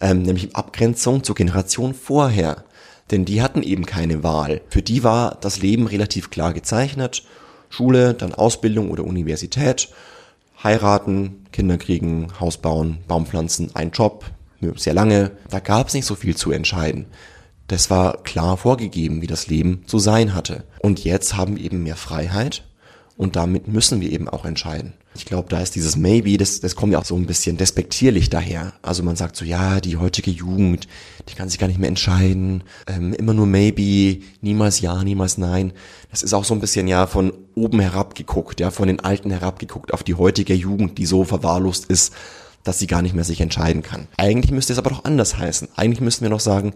Ähm, 0.00 0.22
nämlich 0.22 0.56
Abgrenzung 0.56 1.22
zur 1.22 1.34
Generation 1.36 1.94
vorher. 1.94 2.64
Denn 3.10 3.24
die 3.24 3.42
hatten 3.42 3.62
eben 3.62 3.86
keine 3.86 4.22
Wahl. 4.22 4.62
Für 4.68 4.82
die 4.82 5.04
war 5.04 5.36
das 5.40 5.60
Leben 5.60 5.86
relativ 5.86 6.30
klar 6.30 6.54
gezeichnet. 6.54 7.24
Schule, 7.68 8.14
dann 8.14 8.34
Ausbildung 8.34 8.90
oder 8.90 9.04
Universität, 9.04 9.88
heiraten, 10.62 11.46
Kinder 11.52 11.78
kriegen, 11.78 12.28
Haus 12.38 12.58
bauen, 12.58 12.98
Baumpflanzen, 13.08 13.70
ein 13.74 13.90
Job, 13.90 14.26
sehr 14.76 14.94
lange. 14.94 15.32
Da 15.50 15.60
gab 15.60 15.88
es 15.88 15.94
nicht 15.94 16.06
so 16.06 16.14
viel 16.14 16.36
zu 16.36 16.52
entscheiden. 16.52 17.06
Das 17.68 17.90
war 17.90 18.22
klar 18.22 18.56
vorgegeben, 18.56 19.22
wie 19.22 19.26
das 19.26 19.46
Leben 19.46 19.84
zu 19.86 19.98
sein 19.98 20.34
hatte. 20.34 20.64
Und 20.80 21.04
jetzt 21.04 21.36
haben 21.36 21.56
wir 21.56 21.64
eben 21.64 21.82
mehr 21.82 21.96
Freiheit 21.96 22.62
und 23.16 23.36
damit 23.36 23.68
müssen 23.68 24.00
wir 24.00 24.10
eben 24.10 24.28
auch 24.28 24.44
entscheiden. 24.44 24.94
Ich 25.14 25.26
glaube, 25.26 25.48
da 25.50 25.60
ist 25.60 25.74
dieses 25.74 25.96
Maybe, 25.96 26.38
das, 26.38 26.60
das 26.60 26.74
kommt 26.74 26.94
ja 26.94 26.98
auch 26.98 27.04
so 27.04 27.14
ein 27.16 27.26
bisschen 27.26 27.58
despektierlich 27.58 28.30
daher. 28.30 28.72
Also 28.80 29.02
man 29.02 29.16
sagt 29.16 29.36
so, 29.36 29.44
ja, 29.44 29.80
die 29.80 29.98
heutige 29.98 30.30
Jugend, 30.30 30.88
die 31.28 31.34
kann 31.34 31.50
sich 31.50 31.58
gar 31.58 31.66
nicht 31.66 31.78
mehr 31.78 31.88
entscheiden. 31.88 32.64
Ähm, 32.86 33.12
immer 33.12 33.34
nur 33.34 33.46
Maybe, 33.46 34.22
niemals 34.40 34.80
Ja, 34.80 35.04
niemals 35.04 35.36
Nein. 35.36 35.72
Das 36.10 36.22
ist 36.22 36.32
auch 36.32 36.44
so 36.44 36.54
ein 36.54 36.60
bisschen 36.60 36.88
ja 36.88 37.06
von 37.06 37.32
oben 37.54 37.80
herab 37.80 38.14
geguckt, 38.14 38.60
ja, 38.60 38.70
von 38.70 38.88
den 38.88 39.00
Alten 39.00 39.30
herabgeguckt 39.30 39.92
auf 39.92 40.02
die 40.02 40.14
heutige 40.14 40.54
Jugend, 40.54 40.96
die 40.96 41.06
so 41.06 41.24
verwahrlost 41.24 41.86
ist, 41.86 42.14
dass 42.64 42.78
sie 42.78 42.86
gar 42.86 43.02
nicht 43.02 43.14
mehr 43.14 43.24
sich 43.24 43.40
entscheiden 43.42 43.82
kann. 43.82 44.08
Eigentlich 44.16 44.52
müsste 44.52 44.72
es 44.72 44.78
aber 44.78 44.90
doch 44.90 45.04
anders 45.04 45.36
heißen. 45.36 45.68
Eigentlich 45.76 46.00
müssten 46.00 46.24
wir 46.24 46.30
noch 46.30 46.40
sagen, 46.40 46.72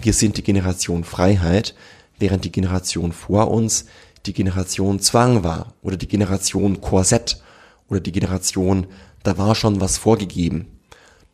wir 0.00 0.14
sind 0.14 0.38
die 0.38 0.42
Generation 0.42 1.04
Freiheit, 1.04 1.74
während 2.18 2.44
die 2.44 2.52
Generation 2.52 3.12
vor 3.12 3.50
uns 3.50 3.86
die 4.26 4.32
Generation 4.32 5.00
Zwang 5.00 5.44
war 5.44 5.74
oder 5.82 5.96
die 5.96 6.08
Generation 6.08 6.80
Korsett 6.80 7.42
oder 7.88 8.00
die 8.00 8.12
Generation, 8.12 8.86
da 9.22 9.38
war 9.38 9.54
schon 9.54 9.80
was 9.80 9.98
vorgegeben, 9.98 10.66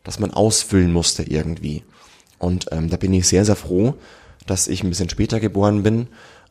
das 0.03 0.19
man 0.19 0.31
ausfüllen 0.31 0.91
musste 0.91 1.23
irgendwie. 1.23 1.83
Und 2.37 2.67
ähm, 2.71 2.89
da 2.89 2.97
bin 2.97 3.13
ich 3.13 3.27
sehr, 3.27 3.45
sehr 3.45 3.55
froh, 3.55 3.95
dass 4.45 4.67
ich 4.67 4.83
ein 4.83 4.89
bisschen 4.89 5.09
später 5.09 5.39
geboren 5.39 5.83
bin 5.83 6.07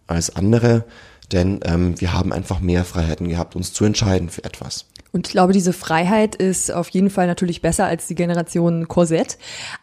als 0.06 0.35
andere, 0.35 0.85
denn 1.32 1.61
ähm, 1.64 2.00
wir 2.00 2.12
haben 2.12 2.32
einfach 2.32 2.61
mehr 2.61 2.85
Freiheiten 2.85 3.28
gehabt, 3.28 3.56
uns 3.56 3.73
zu 3.73 3.85
entscheiden 3.85 4.30
für 4.30 4.44
etwas. 4.44 4.87
Und 5.12 5.26
ich 5.26 5.33
glaube, 5.33 5.52
diese 5.52 5.73
Freiheit 5.73 6.37
ist 6.37 6.71
auf 6.71 6.88
jeden 6.90 7.11
Fall 7.11 7.26
natürlich 7.26 7.62
besser 7.62 7.87
als 7.87 8.07
die 8.07 8.14
Generation 8.14 8.87
Korsett. 8.87 9.38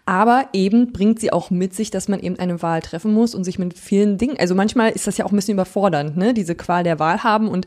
Aber 0.05 0.48
eben 0.53 0.93
bringt 0.93 1.19
sie 1.19 1.34
auch 1.34 1.50
mit 1.50 1.74
sich, 1.74 1.91
dass 1.91 2.07
man 2.07 2.19
eben 2.19 2.39
eine 2.39 2.62
Wahl 2.62 2.81
treffen 2.81 3.13
muss 3.13 3.36
und 3.36 3.43
sich 3.43 3.60
mit 3.60 3.77
vielen 3.77 4.17
Dingen, 4.17 4.38
also 4.39 4.55
manchmal 4.55 4.91
ist 4.91 5.07
das 5.07 5.17
ja 5.17 5.25
auch 5.25 5.31
ein 5.31 5.36
bisschen 5.36 5.55
überfordernd, 5.55 6.15
ne, 6.15 6.34
diese 6.34 6.55
Qual 6.55 6.84
der 6.84 7.00
Wahl 7.00 7.24
haben 7.24 7.50
und 7.50 7.65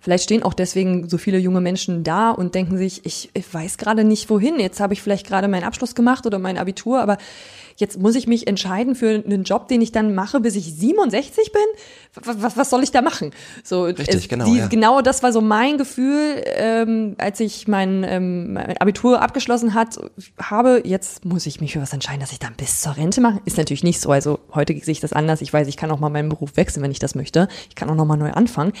vielleicht 0.00 0.24
stehen 0.24 0.42
auch 0.42 0.54
deswegen 0.54 1.08
so 1.08 1.18
viele 1.18 1.38
junge 1.38 1.60
Menschen 1.60 2.02
da 2.02 2.30
und 2.30 2.54
denken 2.54 2.78
sich, 2.78 3.04
ich, 3.04 3.30
ich 3.34 3.52
weiß 3.52 3.78
gerade 3.78 4.04
nicht 4.04 4.30
wohin. 4.30 4.58
Jetzt 4.58 4.80
habe 4.80 4.94
ich 4.94 5.02
vielleicht 5.02 5.26
gerade 5.26 5.48
meinen 5.48 5.64
Abschluss 5.64 5.94
gemacht 5.94 6.26
oder 6.26 6.38
mein 6.38 6.58
Abitur, 6.58 7.00
aber 7.00 7.18
jetzt 7.82 7.98
muss 7.98 8.14
ich 8.14 8.26
mich 8.26 8.46
entscheiden 8.46 8.94
für 8.94 9.22
einen 9.22 9.42
Job, 9.42 9.68
den 9.68 9.82
ich 9.82 9.92
dann 9.92 10.14
mache, 10.14 10.40
bis 10.40 10.56
ich 10.56 10.72
67 10.72 11.52
bin. 11.52 11.62
Was, 12.24 12.56
was, 12.56 12.70
soll 12.70 12.82
ich 12.82 12.92
da 12.92 13.02
machen? 13.02 13.32
So, 13.64 13.84
Richtig, 13.84 14.28
genau, 14.28 14.44
Die, 14.44 14.58
ja. 14.58 14.66
genau 14.68 15.02
das 15.02 15.22
war 15.22 15.32
so 15.32 15.40
mein 15.40 15.78
Gefühl, 15.78 16.42
ähm, 16.46 17.16
als 17.18 17.40
ich 17.40 17.68
mein, 17.68 18.04
ähm, 18.06 18.52
mein 18.54 18.76
Abitur 18.78 19.20
abgeschlossen 19.20 19.74
hat, 19.74 19.98
habe. 20.40 20.82
Jetzt 20.84 21.24
muss 21.24 21.44
ich 21.46 21.60
mich 21.60 21.72
für 21.72 21.80
was 21.80 21.92
entscheiden, 21.92 22.20
dass 22.20 22.32
ich 22.32 22.38
dann 22.38 22.54
bis 22.54 22.80
zur 22.80 22.96
Rente 22.96 23.20
mache. 23.20 23.40
Ist 23.44 23.58
natürlich 23.58 23.82
nicht 23.82 24.00
so. 24.00 24.10
Also 24.10 24.38
heute 24.54 24.72
sehe 24.78 24.92
ich 24.92 25.00
das 25.00 25.12
anders. 25.12 25.40
Ich 25.40 25.52
weiß, 25.52 25.66
ich 25.68 25.76
kann 25.76 25.90
auch 25.90 25.98
mal 25.98 26.10
meinen 26.10 26.28
Beruf 26.28 26.56
wechseln, 26.56 26.82
wenn 26.82 26.92
ich 26.92 27.00
das 27.00 27.14
möchte. 27.14 27.48
Ich 27.68 27.74
kann 27.74 27.90
auch 27.90 27.96
noch 27.96 28.06
mal 28.06 28.16
neu 28.16 28.30
anfangen. 28.30 28.72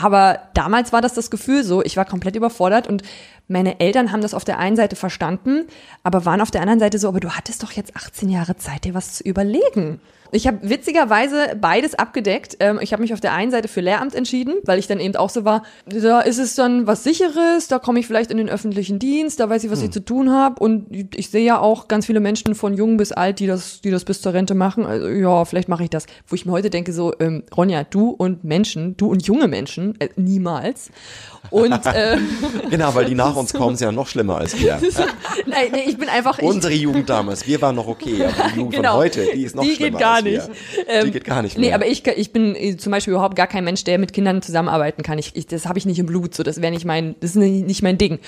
Aber 0.00 0.38
damals 0.54 0.92
war 0.92 1.00
das 1.00 1.14
das 1.14 1.30
Gefühl 1.30 1.64
so. 1.64 1.82
Ich 1.82 1.96
war 1.96 2.04
komplett 2.04 2.36
überfordert 2.36 2.86
und 2.86 3.02
meine 3.48 3.80
Eltern 3.80 4.12
haben 4.12 4.20
das 4.20 4.34
auf 4.34 4.44
der 4.44 4.58
einen 4.58 4.76
Seite 4.76 4.94
verstanden, 4.94 5.66
aber 6.02 6.24
waren 6.24 6.40
auf 6.40 6.50
der 6.50 6.60
anderen 6.60 6.80
Seite 6.80 6.98
so, 6.98 7.08
aber 7.08 7.20
du 7.20 7.30
hattest 7.30 7.62
doch 7.62 7.72
jetzt 7.72 7.96
18 7.96 8.28
Jahre 8.28 8.56
Zeit, 8.56 8.84
dir 8.84 8.94
was 8.94 9.14
zu 9.14 9.24
überlegen. 9.24 10.00
Ich 10.32 10.46
habe 10.46 10.58
witzigerweise 10.62 11.56
beides 11.60 11.94
abgedeckt. 11.94 12.56
Ähm, 12.60 12.78
ich 12.82 12.92
habe 12.92 13.02
mich 13.02 13.12
auf 13.12 13.20
der 13.20 13.32
einen 13.32 13.50
Seite 13.50 13.68
für 13.68 13.80
Lehramt 13.80 14.14
entschieden, 14.14 14.54
weil 14.64 14.78
ich 14.78 14.86
dann 14.86 15.00
eben 15.00 15.16
auch 15.16 15.30
so 15.30 15.44
war, 15.44 15.62
da 15.86 16.20
ist 16.20 16.38
es 16.38 16.54
dann 16.54 16.86
was 16.86 17.04
sicheres, 17.04 17.68
da 17.68 17.78
komme 17.78 18.00
ich 18.00 18.06
vielleicht 18.06 18.30
in 18.30 18.36
den 18.36 18.48
öffentlichen 18.48 18.98
Dienst, 18.98 19.40
da 19.40 19.48
weiß 19.48 19.64
ich, 19.64 19.70
was 19.70 19.82
ich 19.82 19.90
zu 19.90 20.04
tun 20.04 20.30
habe 20.30 20.62
und 20.62 20.86
ich 21.14 21.30
sehe 21.30 21.44
ja 21.44 21.60
auch 21.60 21.88
ganz 21.88 22.06
viele 22.06 22.20
Menschen 22.20 22.54
von 22.54 22.74
jung 22.74 22.96
bis 22.96 23.12
alt, 23.12 23.38
die 23.40 23.46
das, 23.46 23.80
die 23.80 23.90
das 23.90 24.04
bis 24.04 24.20
zur 24.20 24.34
Rente 24.34 24.54
machen. 24.54 24.84
Also, 24.86 25.08
ja, 25.08 25.44
vielleicht 25.44 25.68
mache 25.68 25.84
ich 25.84 25.90
das. 25.90 26.06
Wo 26.26 26.34
ich 26.34 26.44
mir 26.46 26.52
heute 26.52 26.70
denke 26.70 26.92
so, 26.92 27.12
ähm, 27.20 27.44
Ronja, 27.56 27.84
du 27.84 28.10
und 28.10 28.44
Menschen, 28.44 28.96
du 28.96 29.08
und 29.08 29.26
junge 29.26 29.48
Menschen, 29.48 29.98
äh, 30.00 30.08
niemals. 30.16 30.90
Und 31.50 31.72
äh, 31.86 32.18
Genau, 32.70 32.94
weil 32.94 33.06
die 33.06 33.14
nach 33.14 33.36
uns 33.36 33.52
kommen, 33.52 33.76
sind 33.76 33.86
ja 33.86 33.92
noch 33.92 34.06
schlimmer 34.06 34.36
als 34.36 34.58
wir. 34.58 34.78
nein, 35.46 35.68
nee, 35.72 35.84
ich 35.86 35.96
bin 35.96 36.08
einfach 36.08 36.38
ich, 36.38 36.44
Unsere 36.44 36.74
Jugend 36.74 37.08
damals, 37.08 37.46
wir 37.46 37.60
waren 37.62 37.76
noch 37.76 37.86
okay, 37.86 38.24
aber 38.24 38.50
die 38.50 38.56
Jugend 38.56 38.74
Genau. 38.76 38.92
von 38.92 38.98
heute, 39.00 39.26
die 39.34 39.42
ist 39.44 39.56
noch 39.56 39.62
Die 39.62 39.74
schlimmer 39.74 39.90
geht 39.90 40.00
gar 40.00 40.17
als 40.18 40.48
nicht. 40.48 40.86
wir. 40.86 41.04
die 41.04 41.10
geht 41.10 41.24
gar 41.24 41.42
nicht 41.42 41.58
mehr. 41.58 41.68
Nee, 41.68 41.74
aber 41.74 41.86
ich, 41.86 42.06
ich 42.06 42.32
bin 42.32 42.54
äh, 42.54 42.76
zum 42.76 42.92
Beispiel 42.92 43.12
überhaupt 43.12 43.36
gar 43.36 43.46
kein 43.46 43.64
Mensch, 43.64 43.84
der 43.84 43.98
mit 43.98 44.12
Kindern 44.12 44.42
zusammenarbeiten 44.42 45.02
kann. 45.02 45.18
Ich, 45.18 45.36
ich, 45.36 45.46
das 45.46 45.66
habe 45.66 45.78
ich 45.78 45.86
nicht 45.86 45.98
im 45.98 46.06
Blut, 46.06 46.34
so 46.34 46.42
das 46.42 46.60
wäre 46.60 46.72
nicht 46.72 46.84
mein, 46.84 47.14
das 47.20 47.30
ist 47.30 47.36
nicht 47.36 47.82
mein 47.82 47.98
Ding. 47.98 48.18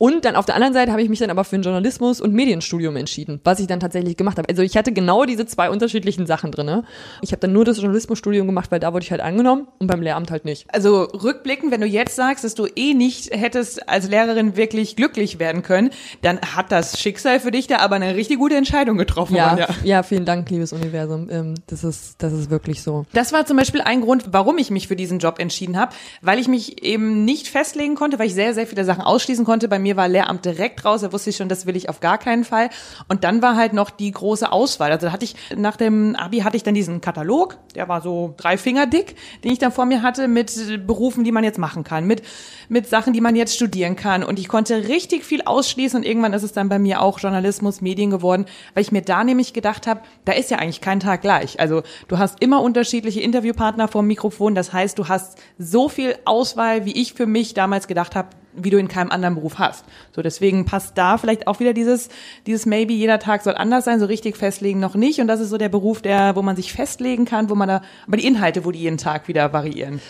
Und 0.00 0.24
dann 0.24 0.34
auf 0.34 0.46
der 0.46 0.54
anderen 0.54 0.72
Seite 0.72 0.92
habe 0.92 1.02
ich 1.02 1.10
mich 1.10 1.18
dann 1.18 1.28
aber 1.28 1.44
für 1.44 1.56
ein 1.56 1.62
Journalismus- 1.62 2.22
und 2.22 2.32
Medienstudium 2.32 2.96
entschieden, 2.96 3.38
was 3.44 3.60
ich 3.60 3.66
dann 3.66 3.80
tatsächlich 3.80 4.16
gemacht 4.16 4.38
habe. 4.38 4.48
Also 4.48 4.62
ich 4.62 4.78
hatte 4.78 4.92
genau 4.92 5.26
diese 5.26 5.44
zwei 5.44 5.68
unterschiedlichen 5.68 6.24
Sachen 6.26 6.52
drinne. 6.52 6.84
Ich 7.20 7.32
habe 7.32 7.40
dann 7.40 7.52
nur 7.52 7.66
das 7.66 7.76
Journalismusstudium 7.76 8.46
gemacht, 8.46 8.70
weil 8.70 8.80
da 8.80 8.94
wurde 8.94 9.04
ich 9.04 9.10
halt 9.10 9.20
angenommen 9.20 9.68
und 9.78 9.88
beim 9.88 10.00
Lehramt 10.00 10.30
halt 10.30 10.46
nicht. 10.46 10.64
Also 10.72 11.02
rückblickend, 11.02 11.70
wenn 11.70 11.82
du 11.82 11.86
jetzt 11.86 12.16
sagst, 12.16 12.44
dass 12.44 12.54
du 12.54 12.66
eh 12.74 12.94
nicht 12.94 13.30
hättest 13.36 13.90
als 13.90 14.08
Lehrerin 14.08 14.56
wirklich 14.56 14.96
glücklich 14.96 15.38
werden 15.38 15.62
können, 15.62 15.90
dann 16.22 16.40
hat 16.40 16.72
das 16.72 16.98
Schicksal 16.98 17.38
für 17.38 17.50
dich 17.50 17.66
da 17.66 17.80
aber 17.80 17.96
eine 17.96 18.16
richtig 18.16 18.38
gute 18.38 18.56
Entscheidung 18.56 18.96
getroffen. 18.96 19.36
Ja, 19.36 19.50
Ronja. 19.50 19.68
ja, 19.84 20.02
vielen 20.02 20.24
Dank, 20.24 20.48
liebes 20.48 20.72
Universum. 20.72 21.28
Ähm, 21.30 21.56
das 21.66 21.84
ist, 21.84 22.22
das 22.22 22.32
ist 22.32 22.48
wirklich 22.48 22.82
so. 22.82 23.04
Das 23.12 23.34
war 23.34 23.44
zum 23.44 23.58
Beispiel 23.58 23.82
ein 23.82 24.00
Grund, 24.00 24.28
warum 24.32 24.56
ich 24.56 24.70
mich 24.70 24.88
für 24.88 24.96
diesen 24.96 25.18
Job 25.18 25.38
entschieden 25.38 25.78
habe, 25.78 25.92
weil 26.22 26.38
ich 26.38 26.48
mich 26.48 26.82
eben 26.82 27.26
nicht 27.26 27.48
festlegen 27.48 27.96
konnte, 27.96 28.18
weil 28.18 28.28
ich 28.28 28.34
sehr, 28.34 28.54
sehr 28.54 28.66
viele 28.66 28.86
Sachen 28.86 29.02
ausschließen 29.02 29.44
konnte. 29.44 29.68
Bei 29.68 29.78
mir 29.78 29.89
war 29.96 30.08
Lehramt 30.08 30.44
direkt 30.44 30.84
raus, 30.84 31.02
da 31.02 31.12
wusste 31.12 31.30
ich 31.30 31.36
schon, 31.36 31.48
das 31.48 31.66
will 31.66 31.76
ich 31.76 31.88
auf 31.88 32.00
gar 32.00 32.18
keinen 32.18 32.44
Fall. 32.44 32.70
Und 33.08 33.24
dann 33.24 33.42
war 33.42 33.56
halt 33.56 33.72
noch 33.72 33.90
die 33.90 34.10
große 34.10 34.50
Auswahl. 34.50 34.92
Also 34.92 35.06
da 35.06 35.12
hatte 35.12 35.24
ich, 35.24 35.36
nach 35.56 35.76
dem 35.76 36.16
Abi 36.16 36.40
hatte 36.40 36.56
ich 36.56 36.62
dann 36.62 36.74
diesen 36.74 37.00
Katalog, 37.00 37.58
der 37.74 37.88
war 37.88 38.00
so 38.00 38.34
drei 38.36 38.56
Finger 38.56 38.86
dick, 38.86 39.16
den 39.44 39.52
ich 39.52 39.58
dann 39.58 39.72
vor 39.72 39.86
mir 39.86 40.02
hatte 40.02 40.28
mit 40.28 40.86
Berufen, 40.86 41.24
die 41.24 41.32
man 41.32 41.44
jetzt 41.44 41.58
machen 41.58 41.84
kann, 41.84 42.06
mit, 42.06 42.22
mit 42.68 42.88
Sachen, 42.88 43.12
die 43.12 43.20
man 43.20 43.36
jetzt 43.36 43.54
studieren 43.54 43.96
kann. 43.96 44.22
Und 44.22 44.38
ich 44.38 44.48
konnte 44.48 44.88
richtig 44.88 45.24
viel 45.24 45.42
ausschließen 45.42 45.98
und 45.98 46.06
irgendwann 46.06 46.32
ist 46.32 46.42
es 46.42 46.52
dann 46.52 46.68
bei 46.68 46.78
mir 46.78 47.02
auch 47.02 47.18
Journalismus, 47.18 47.80
Medien 47.80 48.10
geworden, 48.10 48.46
weil 48.74 48.82
ich 48.82 48.92
mir 48.92 49.02
da 49.02 49.24
nämlich 49.24 49.52
gedacht 49.52 49.86
habe, 49.86 50.00
da 50.24 50.32
ist 50.32 50.50
ja 50.50 50.58
eigentlich 50.58 50.80
kein 50.80 51.00
Tag 51.00 51.22
gleich. 51.22 51.60
Also 51.60 51.82
du 52.08 52.18
hast 52.18 52.40
immer 52.42 52.62
unterschiedliche 52.62 53.20
Interviewpartner 53.20 53.88
vor 53.88 54.02
dem 54.02 54.08
Mikrofon. 54.08 54.54
Das 54.54 54.72
heißt, 54.72 54.98
du 54.98 55.08
hast 55.08 55.38
so 55.58 55.88
viel 55.88 56.16
Auswahl, 56.24 56.84
wie 56.84 56.92
ich 56.92 57.14
für 57.14 57.26
mich 57.26 57.54
damals 57.54 57.86
gedacht 57.86 58.16
habe, 58.16 58.28
wie 58.54 58.70
du 58.70 58.78
in 58.78 58.88
keinem 58.88 59.10
anderen 59.10 59.34
Beruf 59.34 59.58
hast. 59.58 59.84
So 60.14 60.22
deswegen 60.22 60.64
passt 60.64 60.96
da 60.98 61.18
vielleicht 61.18 61.46
auch 61.46 61.60
wieder 61.60 61.72
dieses 61.72 62.08
dieses 62.46 62.66
maybe 62.66 62.92
jeder 62.92 63.18
Tag 63.18 63.42
soll 63.42 63.54
anders 63.54 63.84
sein, 63.84 64.00
so 64.00 64.06
richtig 64.06 64.36
festlegen 64.36 64.80
noch 64.80 64.94
nicht 64.94 65.20
und 65.20 65.26
das 65.26 65.40
ist 65.40 65.50
so 65.50 65.58
der 65.58 65.68
Beruf, 65.68 66.02
der 66.02 66.36
wo 66.36 66.42
man 66.42 66.56
sich 66.56 66.72
festlegen 66.72 67.24
kann, 67.24 67.50
wo 67.50 67.54
man 67.54 67.68
da 67.68 67.82
aber 68.06 68.16
die 68.16 68.26
Inhalte, 68.26 68.64
wo 68.64 68.70
die 68.70 68.80
jeden 68.80 68.98
Tag 68.98 69.28
wieder 69.28 69.52
variieren. 69.52 70.00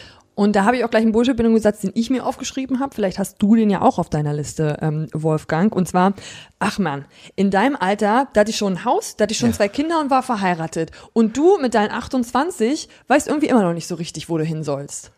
Und 0.40 0.56
da 0.56 0.64
habe 0.64 0.78
ich 0.78 0.84
auch 0.84 0.90
gleich 0.90 1.02
einen 1.02 1.12
Bullshit-Bindungssatz, 1.12 1.80
den 1.80 1.90
ich 1.94 2.08
mir 2.08 2.24
aufgeschrieben 2.24 2.80
habe. 2.80 2.94
Vielleicht 2.94 3.18
hast 3.18 3.42
du 3.42 3.56
den 3.56 3.68
ja 3.68 3.82
auch 3.82 3.98
auf 3.98 4.08
deiner 4.08 4.32
Liste, 4.32 4.78
ähm, 4.80 5.06
Wolfgang. 5.12 5.74
Und 5.74 5.86
zwar, 5.86 6.14
ach 6.58 6.78
man, 6.78 7.04
in 7.36 7.50
deinem 7.50 7.76
Alter, 7.76 8.26
da 8.32 8.40
hatte 8.40 8.50
ich 8.50 8.56
schon 8.56 8.72
ein 8.72 8.84
Haus, 8.86 9.16
da 9.16 9.24
hatte 9.24 9.32
ich 9.32 9.38
schon 9.38 9.52
zwei 9.52 9.68
Kinder 9.68 10.00
und 10.00 10.08
war 10.08 10.22
verheiratet. 10.22 10.92
Und 11.12 11.36
du 11.36 11.58
mit 11.58 11.74
deinen 11.74 11.90
28 11.90 12.88
weißt 13.08 13.28
irgendwie 13.28 13.48
immer 13.48 13.62
noch 13.62 13.74
nicht 13.74 13.86
so 13.86 13.96
richtig, 13.96 14.30
wo 14.30 14.38
du 14.38 14.44
hin 14.44 14.64
sollst. 14.64 15.10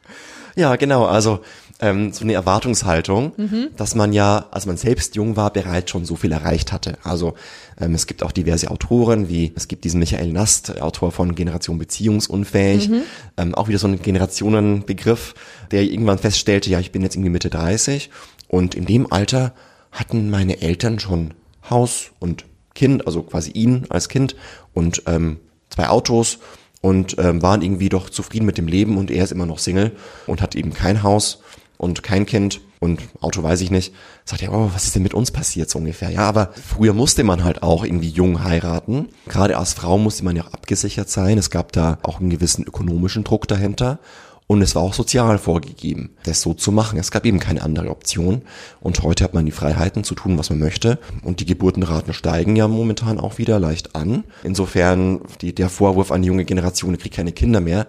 Ja, 0.56 0.74
genau. 0.74 1.04
Also 1.06 1.38
ähm, 1.82 2.12
so 2.12 2.22
eine 2.24 2.32
Erwartungshaltung, 2.32 3.32
Mhm. 3.36 3.68
dass 3.76 3.94
man 3.94 4.12
ja, 4.14 4.46
als 4.52 4.64
man 4.66 4.76
selbst 4.78 5.16
jung 5.16 5.36
war, 5.36 5.52
bereits 5.52 5.90
schon 5.90 6.04
so 6.06 6.16
viel 6.16 6.32
erreicht 6.32 6.72
hatte. 6.72 6.96
Also 7.02 7.34
ähm, 7.78 7.94
es 7.94 8.06
gibt 8.06 8.22
auch 8.22 8.32
diverse 8.32 8.70
Autoren, 8.70 9.28
wie 9.28 9.52
es 9.56 9.68
gibt 9.68 9.84
diesen 9.84 9.98
Michael 10.00 10.32
Nast, 10.32 10.80
Autor 10.80 11.12
von 11.12 11.34
Generation 11.34 11.76
Beziehungsunfähig, 11.78 12.88
Mhm. 12.88 13.02
ähm, 13.36 13.54
auch 13.54 13.68
wieder 13.68 13.78
so 13.78 13.88
ein 13.88 14.00
Generationenbegriff, 14.00 15.34
der 15.70 15.82
irgendwann 15.82 16.18
feststellte, 16.18 16.70
ja, 16.70 16.80
ich 16.80 16.92
bin 16.92 17.02
jetzt 17.02 17.16
irgendwie 17.16 17.30
Mitte 17.30 17.50
30 17.50 18.10
und 18.48 18.74
in 18.74 18.86
dem 18.86 19.12
Alter 19.12 19.52
hatten 19.90 20.30
meine 20.30 20.62
Eltern 20.62 20.98
schon 20.98 21.34
Haus 21.68 22.10
und 22.18 22.44
Kind, 22.74 23.06
also 23.06 23.22
quasi 23.22 23.50
ihn 23.50 23.84
als 23.90 24.08
Kind 24.08 24.34
und 24.72 25.02
ähm, 25.06 25.38
zwei 25.68 25.88
Autos 25.88 26.38
und 26.80 27.16
ähm, 27.18 27.42
waren 27.42 27.62
irgendwie 27.62 27.88
doch 27.88 28.08
zufrieden 28.10 28.46
mit 28.46 28.58
dem 28.58 28.66
Leben 28.66 28.96
und 28.96 29.10
er 29.10 29.24
ist 29.24 29.30
immer 29.32 29.46
noch 29.46 29.58
Single 29.58 29.92
und 30.26 30.40
hat 30.42 30.54
eben 30.56 30.72
kein 30.72 31.02
Haus 31.02 31.40
und 31.82 32.04
kein 32.04 32.26
Kind 32.26 32.60
und 32.78 33.00
Auto 33.20 33.42
weiß 33.42 33.60
ich 33.60 33.72
nicht. 33.72 33.92
Sagt 34.24 34.42
er, 34.42 34.52
oh, 34.52 34.70
was 34.72 34.84
ist 34.84 34.94
denn 34.94 35.02
mit 35.02 35.14
uns 35.14 35.32
passiert 35.32 35.68
so 35.68 35.80
ungefähr? 35.80 36.10
Ja, 36.10 36.28
aber 36.28 36.52
früher 36.54 36.92
musste 36.94 37.24
man 37.24 37.42
halt 37.42 37.64
auch 37.64 37.84
irgendwie 37.84 38.08
jung 38.08 38.44
heiraten. 38.44 39.08
Gerade 39.26 39.58
als 39.58 39.72
Frau 39.72 39.98
musste 39.98 40.24
man 40.24 40.36
ja 40.36 40.44
auch 40.44 40.52
abgesichert 40.52 41.10
sein. 41.10 41.38
Es 41.38 41.50
gab 41.50 41.72
da 41.72 41.98
auch 42.04 42.20
einen 42.20 42.30
gewissen 42.30 42.64
ökonomischen 42.64 43.24
Druck 43.24 43.48
dahinter. 43.48 43.98
Und 44.46 44.62
es 44.62 44.74
war 44.74 44.82
auch 44.82 44.94
sozial 44.94 45.38
vorgegeben, 45.38 46.10
das 46.24 46.42
so 46.42 46.54
zu 46.54 46.72
machen. 46.72 46.98
Es 46.98 47.10
gab 47.10 47.24
eben 47.24 47.40
keine 47.40 47.62
andere 47.62 47.88
Option. 47.90 48.42
Und 48.80 49.02
heute 49.02 49.24
hat 49.24 49.34
man 49.34 49.46
die 49.46 49.52
Freiheiten 49.52 50.04
zu 50.04 50.14
tun, 50.14 50.38
was 50.38 50.50
man 50.50 50.58
möchte. 50.58 50.98
Und 51.24 51.40
die 51.40 51.46
Geburtenraten 51.46 52.12
steigen 52.12 52.54
ja 52.54 52.68
momentan 52.68 53.18
auch 53.18 53.38
wieder 53.38 53.58
leicht 53.58 53.96
an. 53.96 54.24
Insofern 54.44 55.20
die, 55.40 55.54
der 55.54 55.68
Vorwurf 55.68 56.12
an 56.12 56.22
die 56.22 56.28
junge 56.28 56.44
Generation, 56.44 56.92
ihr 56.92 56.98
kriegt 56.98 57.16
keine 57.16 57.32
Kinder 57.32 57.60
mehr, 57.60 57.86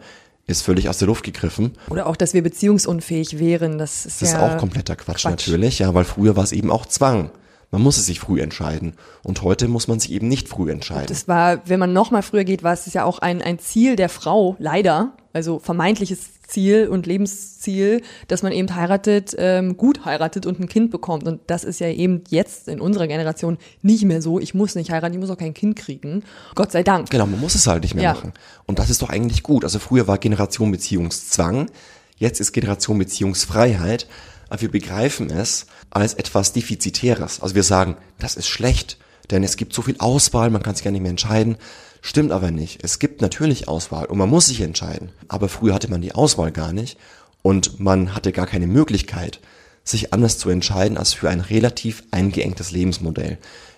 ist 0.47 0.61
völlig 0.61 0.89
aus 0.89 0.97
der 0.97 1.07
Luft 1.07 1.23
gegriffen. 1.23 1.73
Oder 1.89 2.07
auch, 2.07 2.15
dass 2.15 2.33
wir 2.33 2.43
beziehungsunfähig 2.43 3.39
wären. 3.39 3.77
Das 3.77 4.05
ist 4.05 4.21
Das 4.21 4.29
ist 4.29 4.33
ja 4.35 4.55
auch 4.55 4.57
kompletter 4.57 4.95
Quatsch, 4.95 5.21
Quatsch. 5.23 5.25
natürlich, 5.25 5.79
ja, 5.79 5.93
weil 5.93 6.03
früher 6.03 6.35
war 6.35 6.43
es 6.43 6.51
eben 6.51 6.69
auch 6.71 6.85
Zwang. 6.85 7.31
Man 7.73 7.81
musste 7.81 8.03
sich 8.03 8.19
früh 8.19 8.39
entscheiden. 8.39 8.93
Und 9.23 9.41
heute 9.41 9.67
muss 9.67 9.87
man 9.87 9.99
sich 9.99 10.11
eben 10.11 10.27
nicht 10.27 10.47
früh 10.47 10.71
entscheiden. 10.71 11.07
Das 11.07 11.27
war, 11.27 11.67
wenn 11.67 11.79
man 11.79 11.91
noch 11.91 12.11
mal 12.11 12.21
früher 12.21 12.43
geht, 12.43 12.61
war 12.61 12.73
es 12.73 12.93
ja 12.93 13.03
auch 13.03 13.17
ein, 13.17 13.41
ein 13.41 13.57
Ziel 13.57 13.95
der 13.95 14.09
Frau, 14.09 14.55
leider, 14.59 15.13
also 15.33 15.57
vermeintliches 15.57 16.19
Ziel 16.47 16.87
und 16.87 17.07
Lebensziel, 17.07 18.03
dass 18.27 18.43
man 18.43 18.51
eben 18.51 18.75
heiratet, 18.75 19.33
ähm, 19.39 19.75
gut 19.75 20.05
heiratet 20.05 20.45
und 20.45 20.59
ein 20.59 20.69
Kind 20.69 20.91
bekommt. 20.91 21.23
Und 21.27 21.41
das 21.47 21.63
ist 21.63 21.79
ja 21.79 21.87
eben 21.87 22.23
jetzt 22.29 22.67
in 22.67 22.79
unserer 22.79 23.07
Generation 23.07 23.57
nicht 23.81 24.05
mehr 24.05 24.21
so. 24.21 24.39
Ich 24.39 24.53
muss 24.53 24.75
nicht 24.75 24.91
heiraten, 24.91 25.15
ich 25.15 25.19
muss 25.19 25.31
auch 25.31 25.37
kein 25.39 25.55
Kind 25.55 25.75
kriegen. 25.75 26.21
Gott 26.53 26.71
sei 26.71 26.83
Dank. 26.83 27.09
Genau, 27.09 27.25
man 27.25 27.39
muss 27.39 27.55
es 27.55 27.65
halt 27.65 27.81
nicht 27.81 27.95
mehr 27.95 28.03
Ja. 28.03 28.13
machen. 28.13 28.33
Und 28.67 28.77
das 28.77 28.91
ist 28.91 29.01
doch 29.01 29.09
eigentlich 29.09 29.41
gut. 29.41 29.63
Also 29.63 29.79
früher 29.79 30.07
war 30.07 30.19
Generation 30.19 30.71
Beziehungszwang, 30.71 31.71
jetzt 32.17 32.39
ist 32.39 32.51
Generation 32.51 32.99
Beziehungsfreiheit, 32.99 34.07
aber 34.49 34.61
wir 34.61 34.71
begreifen 34.71 35.29
es 35.29 35.67
als 35.89 36.13
etwas 36.13 36.53
Defizitäres. 36.53 37.41
Also 37.41 37.55
wir 37.55 37.63
sagen, 37.63 37.97
das 38.19 38.35
ist 38.35 38.47
schlecht, 38.47 38.97
denn 39.31 39.43
es 39.43 39.57
gibt 39.57 39.73
so 39.73 39.81
viel 39.81 39.95
Auswahl, 39.99 40.49
man 40.49 40.63
kann 40.63 40.75
sich 40.75 40.83
gar 40.83 40.91
nicht 40.91 41.01
mehr 41.01 41.11
entscheiden. 41.11 41.57
Stimmt 42.01 42.31
aber 42.31 42.51
nicht. 42.51 42.83
Es 42.83 42.99
gibt 42.99 43.21
natürlich 43.21 43.67
Auswahl 43.67 44.05
und 44.05 44.17
man 44.17 44.29
muss 44.29 44.47
sich 44.47 44.59
entscheiden. 44.61 45.11
Aber 45.29 45.47
früher 45.47 45.73
hatte 45.73 45.89
man 45.89 46.01
die 46.01 46.13
Auswahl 46.13 46.51
gar 46.51 46.73
nicht 46.73 46.97
und 47.41 47.79
man 47.79 48.13
hatte 48.13 48.31
gar 48.31 48.45
keine 48.45 48.67
Möglichkeit, 48.67 49.39
sich 49.83 50.13
anders 50.13 50.37
zu 50.37 50.49
entscheiden 50.49 50.97
als 50.97 51.13
für 51.13 51.29
ein 51.29 51.39
relativ 51.39 52.03
eingeengtes 52.11 52.71
Lebensmodell. 52.71 53.37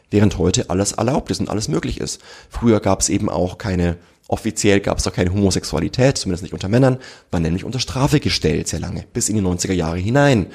Während 0.09 0.37
heute 0.37 0.69
alles 0.69 0.93
erlaubt 0.93 1.31
ist 1.31 1.39
und 1.39 1.49
alles 1.49 1.67
möglich 1.67 1.99
ist. 1.99 2.21
Früher 2.49 2.79
gab 2.79 3.01
es 3.01 3.09
eben 3.09 3.29
auch 3.29 3.57
keine, 3.57 3.97
offiziell 4.27 4.79
gab 4.79 4.97
es 4.97 5.07
auch 5.07 5.13
keine 5.13 5.31
Homosexualität, 5.31 6.17
zumindest 6.17 6.43
nicht 6.43 6.53
unter 6.53 6.69
Männern, 6.69 6.97
war 7.31 7.39
nämlich 7.39 7.63
unter 7.63 7.79
Strafe 7.79 8.19
gestellt 8.19 8.67
sehr 8.67 8.79
lange, 8.79 9.05
bis 9.13 9.29
in 9.29 9.35
die 9.35 9.41
90er 9.41 9.73
Jahre 9.73 9.97
hinein. 9.97 10.47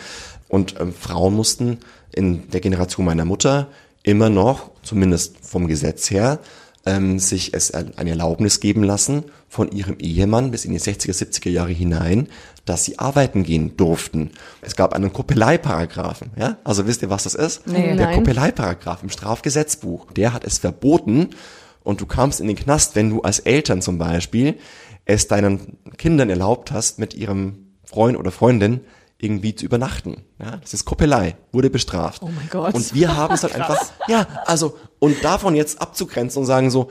Und 0.48 0.74
ähm, 0.80 0.92
Frauen 0.92 1.34
mussten 1.34 1.78
in 2.12 2.50
der 2.50 2.60
Generation 2.60 3.06
meiner 3.06 3.24
Mutter 3.24 3.68
immer 4.02 4.30
noch, 4.30 4.70
zumindest 4.82 5.36
vom 5.42 5.68
Gesetz 5.68 6.10
her, 6.10 6.40
ähm, 6.86 7.18
sich 7.18 7.52
es 7.54 7.72
eine 7.72 8.10
Erlaubnis 8.10 8.60
geben 8.60 8.82
lassen 8.82 9.24
von 9.48 9.70
ihrem 9.70 9.98
Ehemann 9.98 10.50
bis 10.50 10.64
in 10.64 10.72
die 10.72 10.80
60er, 10.80 11.12
70er 11.12 11.50
Jahre 11.50 11.72
hinein, 11.72 12.28
dass 12.64 12.84
sie 12.84 12.98
arbeiten 12.98 13.42
gehen 13.42 13.76
durften. 13.76 14.30
Es 14.62 14.76
gab 14.76 14.94
einen 14.94 15.12
Koppeleieparagraphen, 15.12 16.30
ja? 16.36 16.56
Also 16.64 16.86
wisst 16.86 17.02
ihr, 17.02 17.10
was 17.10 17.24
das 17.24 17.34
ist? 17.34 17.66
Nee. 17.66 17.96
Der 17.96 18.06
Nein. 18.06 18.14
Koppeleieparagraph 18.16 19.02
im 19.02 19.10
Strafgesetzbuch, 19.10 20.10
der 20.12 20.32
hat 20.32 20.44
es 20.44 20.58
verboten 20.58 21.30
und 21.82 22.00
du 22.00 22.06
kamst 22.06 22.40
in 22.40 22.46
den 22.46 22.56
Knast, 22.56 22.96
wenn 22.96 23.10
du 23.10 23.22
als 23.22 23.40
Eltern 23.40 23.82
zum 23.82 23.98
Beispiel 23.98 24.56
es 25.04 25.28
deinen 25.28 25.78
Kindern 25.96 26.30
erlaubt 26.30 26.72
hast, 26.72 26.98
mit 26.98 27.14
ihrem 27.14 27.74
Freund 27.84 28.16
oder 28.16 28.30
Freundin 28.30 28.80
irgendwie 29.18 29.54
zu 29.54 29.64
übernachten. 29.64 30.22
Ja, 30.38 30.56
das 30.56 30.72
ist 30.72 30.84
Koppelei, 30.84 31.36
wurde 31.52 31.70
bestraft. 31.70 32.22
Oh 32.22 32.30
mein 32.34 32.48
Gott. 32.48 32.74
Und 32.74 32.94
wir 32.94 33.16
haben 33.16 33.34
es 33.34 33.42
halt 33.42 33.54
einfach, 33.60 33.78
ja, 34.08 34.26
also, 34.46 34.76
und 34.98 35.22
davon 35.22 35.54
jetzt 35.54 35.80
abzugrenzen 35.80 36.40
und 36.40 36.46
sagen 36.46 36.70
so, 36.70 36.90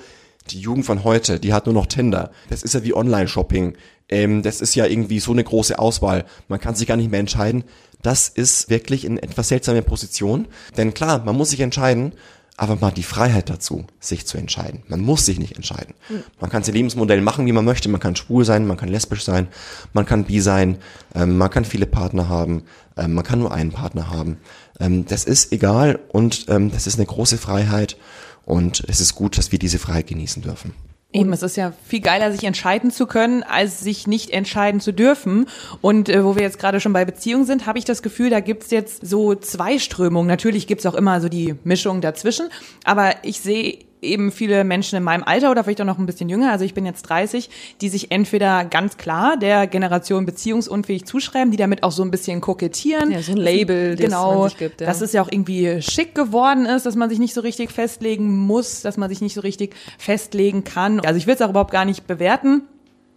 die 0.52 0.60
Jugend 0.60 0.86
von 0.86 1.04
heute, 1.04 1.39
die 1.39 1.54
hat 1.54 1.65
nur 1.65 1.73
noch 1.75 1.86
Tinder. 1.86 2.32
Das 2.49 2.63
ist 2.63 2.73
ja 2.73 2.84
wie 2.84 2.93
Online-Shopping. 2.93 3.75
Ähm, 4.10 4.41
das 4.41 4.62
ist 4.62 4.75
ja 4.75 4.86
irgendwie 4.86 5.19
so 5.19 5.32
eine 5.32 5.43
große 5.43 5.78
Auswahl. 5.78 6.25
Man 6.47 6.60
kann 6.60 6.75
sich 6.75 6.88
gar 6.88 6.97
nicht 6.97 7.12
mehr 7.12 7.19
entscheiden. 7.19 7.63
Das 8.02 8.30
ist 8.30 8.69
wirklich 8.69 9.06
in 9.06 9.17
etwas 9.17 9.49
seltsamer 9.49 9.82
Position. 9.82 10.47
Denn 10.78 10.93
klar, 10.93 11.23
man 11.23 11.36
muss 11.36 11.52
sich 11.52 11.60
entscheiden, 11.60 12.13
aber 12.60 12.76
man 12.76 12.89
hat 12.89 12.98
die 12.98 13.04
Freiheit 13.04 13.50
dazu, 13.50 13.86
sich 14.02 14.28
zu 14.28 14.38
entscheiden. 14.38 14.84
Man 14.89 15.00
muss 15.00 15.26
sich 15.26 15.39
nicht 15.39 15.56
entscheiden. 15.56 15.95
Man 16.41 16.50
kann 16.50 16.62
sein 16.62 16.76
Lebensmodell 16.76 17.22
machen, 17.22 17.45
wie 17.45 17.54
man 17.54 17.63
möchte. 17.63 17.88
Man 17.88 18.02
kann 18.02 18.17
schwul 18.17 18.43
sein, 18.43 18.67
man 18.67 18.76
kann 18.76 18.89
lesbisch 18.89 19.24
sein, 19.24 19.48
man 19.93 20.06
kann 20.06 20.26
bi 20.26 20.41
sein, 20.41 20.78
ähm, 21.15 21.38
man 21.38 21.50
kann 21.50 21.63
viele 21.63 21.86
Partner 21.86 22.28
haben, 22.28 22.63
ähm, 22.98 23.13
man 23.13 23.24
kann 23.24 23.39
nur 23.39 23.54
einen 23.54 23.72
Partner 23.72 24.10
haben. 24.10 24.39
Ähm, 24.78 25.06
das 25.06 25.24
ist 25.24 25.54
egal 25.54 26.00
und 26.10 26.48
ähm, 26.50 26.69
das 26.69 26.86
ist 26.86 26.98
eine 26.98 27.06
große 27.06 27.38
Freiheit 27.38 27.95
und 28.43 28.84
es 28.89 29.00
ist 29.00 29.15
gut, 29.15 29.38
dass 29.38 29.54
wir 29.54 29.60
diese 29.60 29.80
Freiheit 29.80 30.08
genießen 30.08 30.41
dürfen. 30.41 30.74
Eben, 31.12 31.34
es 31.34 31.41
ist 31.41 31.58
ja 31.58 31.74
viel 31.88 32.02
geiler, 32.02 32.32
sich 32.32 32.43
entscheiden 32.43 32.91
zu 32.91 33.08
können, 33.08 33.41
als 33.41 33.80
sich 33.80 34.06
nicht 34.06 34.30
entscheiden 34.30 34.80
zu 34.80 34.93
dürfen. 34.93 35.48
Und 35.82 36.08
äh, 36.08 36.24
wo 36.24 36.36
wir 36.36 36.43
jetzt 36.43 36.60
gerade 36.60 36.80
schon 36.80 36.93
bei 36.93 37.04
Beziehungen 37.04 37.45
sind, 37.45 37.65
habe 37.65 37.80
ich 37.80 37.86
das 37.86 38.04
Gefühl, 38.04 38.30
da 38.30 38.41
gibt's 38.41 38.69
jetzt 38.69 39.08
so 39.08 39.34
zwei 39.34 39.80
Strömungen. 39.80 40.28
Natürlich 40.28 40.67
gibt's 40.67 40.86
auch 40.86 40.93
immer 40.93 41.19
so 41.19 41.28
die 41.28 41.56
Mischung 41.63 42.02
dazwischen, 42.02 42.50
aber 42.84 43.15
ich 43.24 43.39
sehe 43.39 43.80
eben 44.01 44.31
viele 44.31 44.63
Menschen 44.63 44.95
in 44.95 45.03
meinem 45.03 45.23
Alter 45.23 45.51
oder 45.51 45.63
vielleicht 45.63 45.81
auch 45.81 45.85
noch 45.85 45.97
ein 45.97 46.05
bisschen 46.05 46.29
jünger, 46.29 46.51
also 46.51 46.65
ich 46.65 46.73
bin 46.73 46.85
jetzt 46.85 47.03
30, 47.03 47.49
die 47.81 47.89
sich 47.89 48.12
entweder 48.12 48.65
ganz 48.65 48.97
klar 48.97 49.38
der 49.38 49.67
Generation 49.67 50.25
beziehungsunfähig 50.25 51.05
zuschreiben, 51.05 51.51
die 51.51 51.57
damit 51.57 51.83
auch 51.83 51.91
so 51.91 52.03
ein 52.03 52.12
bisschen 52.12 52.41
kokettieren. 52.41 53.12
Ja, 53.12 53.21
so 53.21 53.33
ein 53.33 53.38
Label, 53.38 53.95
das 53.95 54.05
genau, 54.05 54.47
sich 54.47 54.57
gibt, 54.57 54.81
ja. 54.81 54.88
dass 54.88 55.01
es 55.01 55.13
ja 55.13 55.21
auch 55.21 55.31
irgendwie 55.31 55.81
schick 55.81 56.15
geworden 56.15 56.65
ist, 56.65 56.85
dass 56.85 56.95
man 56.95 57.09
sich 57.09 57.19
nicht 57.19 57.33
so 57.33 57.41
richtig 57.41 57.71
festlegen 57.71 58.38
muss, 58.38 58.81
dass 58.81 58.97
man 58.97 59.09
sich 59.09 59.21
nicht 59.21 59.33
so 59.33 59.41
richtig 59.41 59.75
festlegen 59.97 60.63
kann. 60.63 60.99
Also 61.01 61.17
ich 61.17 61.27
will 61.27 61.35
es 61.35 61.41
auch 61.41 61.49
überhaupt 61.49 61.71
gar 61.71 61.85
nicht 61.85 62.07
bewerten. 62.07 62.63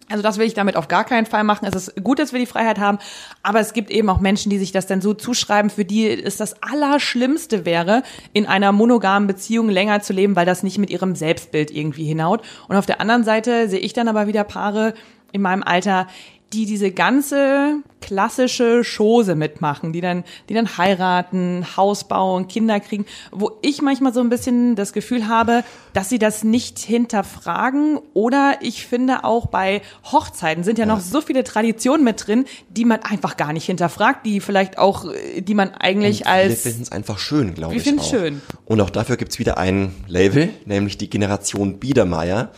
Also 0.09 0.21
das 0.21 0.37
will 0.37 0.45
ich 0.45 0.53
damit 0.53 0.75
auf 0.75 0.87
gar 0.87 1.05
keinen 1.05 1.25
Fall 1.25 1.43
machen. 1.43 1.65
Es 1.65 1.75
ist 1.75 2.03
gut, 2.03 2.19
dass 2.19 2.33
wir 2.33 2.39
die 2.39 2.45
Freiheit 2.45 2.77
haben, 2.77 2.99
aber 3.41 3.59
es 3.59 3.73
gibt 3.73 3.89
eben 3.89 4.09
auch 4.09 4.19
Menschen, 4.19 4.49
die 4.49 4.59
sich 4.59 4.71
das 4.71 4.85
dann 4.85 5.01
so 5.01 5.13
zuschreiben, 5.13 5.69
für 5.69 5.85
die 5.85 6.09
es 6.09 6.37
das 6.37 6.61
Allerschlimmste 6.61 7.65
wäre, 7.65 8.03
in 8.33 8.45
einer 8.45 8.71
monogamen 8.71 9.27
Beziehung 9.27 9.69
länger 9.69 10.01
zu 10.01 10.13
leben, 10.13 10.35
weil 10.35 10.45
das 10.45 10.63
nicht 10.63 10.77
mit 10.77 10.89
ihrem 10.89 11.15
Selbstbild 11.15 11.71
irgendwie 11.71 12.05
hinhaut. 12.05 12.41
Und 12.67 12.75
auf 12.75 12.85
der 12.85 13.01
anderen 13.01 13.23
Seite 13.23 13.69
sehe 13.69 13.79
ich 13.79 13.93
dann 13.93 14.07
aber 14.07 14.27
wieder 14.27 14.43
Paare 14.43 14.93
in 15.31 15.41
meinem 15.41 15.63
Alter, 15.63 16.07
die 16.53 16.65
diese 16.65 16.91
ganze 16.91 17.81
klassische 17.99 18.83
Chose 18.83 19.35
mitmachen, 19.35 19.93
die 19.93 20.01
dann, 20.01 20.23
die 20.49 20.53
dann 20.53 20.77
heiraten, 20.77 21.65
Haus 21.77 22.07
bauen, 22.07 22.47
Kinder 22.47 22.79
kriegen, 22.79 23.05
wo 23.31 23.51
ich 23.61 23.81
manchmal 23.81 24.13
so 24.13 24.19
ein 24.19 24.29
bisschen 24.29 24.75
das 24.75 24.93
Gefühl 24.93 25.27
habe, 25.27 25.63
dass 25.93 26.09
sie 26.09 26.19
das 26.19 26.43
nicht 26.43 26.79
hinterfragen 26.79 27.99
oder 28.13 28.57
ich 28.61 28.85
finde 28.85 29.23
auch 29.23 29.47
bei 29.47 29.81
Hochzeiten 30.11 30.63
sind 30.63 30.77
ja 30.77 30.85
noch 30.85 30.99
so 30.99 31.21
viele 31.21 31.43
Traditionen 31.43 32.03
mit 32.03 32.27
drin, 32.27 32.45
die 32.69 32.85
man 32.85 33.01
einfach 33.01 33.37
gar 33.37 33.53
nicht 33.53 33.65
hinterfragt, 33.65 34.25
die 34.25 34.39
vielleicht 34.41 34.77
auch, 34.77 35.05
die 35.37 35.53
man 35.53 35.73
eigentlich 35.73 36.21
Und 36.21 36.27
als 36.27 36.61
finden 36.61 36.83
es 36.83 36.91
einfach 36.91 37.19
schön, 37.19 37.53
glaube 37.55 37.73
Wir 37.73 37.77
ich. 37.79 37.83
finden's 37.83 38.07
auch. 38.07 38.11
schön. 38.11 38.41
Und 38.65 38.81
auch 38.81 38.89
dafür 38.89 39.17
gibt's 39.17 39.39
wieder 39.39 39.57
ein 39.57 39.93
Label, 40.07 40.49
nämlich 40.65 40.97
die 40.97 41.09
Generation 41.09 41.79
Biedermeier 41.79 42.51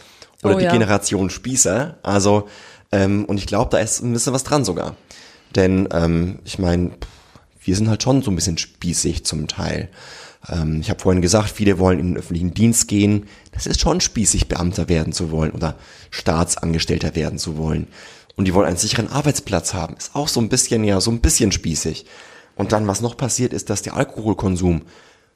oder 0.44 0.56
Oh 0.56 0.60
die 0.60 0.66
ja. 0.66 0.72
Generation 0.72 1.30
Spießer. 1.30 1.98
Also, 2.04 2.48
ähm, 2.92 3.26
und 3.26 3.38
ich 3.38 3.48
glaube, 3.48 3.72
da 3.72 3.80
ist 3.80 4.02
ein 4.02 4.14
bisschen 4.14 4.34
was 4.34 4.44
dran 4.44 4.66
sogar. 4.66 4.96
Denn 5.56 5.88
ähm, 5.92 6.40
ich 6.44 6.60
meine, 6.60 6.92
wir 7.62 7.76
sind 7.76 7.90
halt 7.90 8.04
schon 8.04 8.22
so 8.22 8.32
ein 8.32 8.36
bisschen 8.36 8.58
spießig 8.58 9.26
zum 9.26 9.48
Teil. 9.48 9.90
Ähm, 10.50 10.80
ich 10.82 10.90
habe 10.90 11.00
vorhin 11.00 11.22
gesagt, 11.22 11.50
viele 11.50 11.80
wollen 11.80 12.00
in 12.00 12.08
den 12.10 12.18
öffentlichen 12.18 12.54
Dienst 12.54 12.88
gehen. 12.88 13.28
Das 13.52 13.66
ist 13.66 13.80
schon 13.80 14.02
spießig, 14.02 14.48
Beamter 14.48 14.90
werden 14.90 15.14
zu 15.14 15.32
wollen 15.32 15.52
oder 15.52 15.76
Staatsangestellter 16.12 17.16
werden 17.16 17.40
zu 17.40 17.58
wollen. 17.58 17.88
Und 18.36 18.46
die 18.46 18.54
wollen 18.54 18.68
einen 18.68 18.78
sicheren 18.78 19.10
Arbeitsplatz 19.10 19.74
haben. 19.74 19.96
Ist 19.96 20.16
auch 20.16 20.28
so 20.28 20.42
ein 20.42 20.50
bisschen, 20.50 20.84
ja, 20.84 21.00
so 21.00 21.10
ein 21.10 21.22
bisschen 21.22 21.52
spießig. 21.52 22.06
Und 22.56 22.72
dann, 22.72 22.88
was 22.88 23.02
noch 23.02 23.18
passiert, 23.18 23.54
ist, 23.54 23.70
dass 23.70 23.82
der 23.82 23.96
Alkoholkonsum 23.96 24.84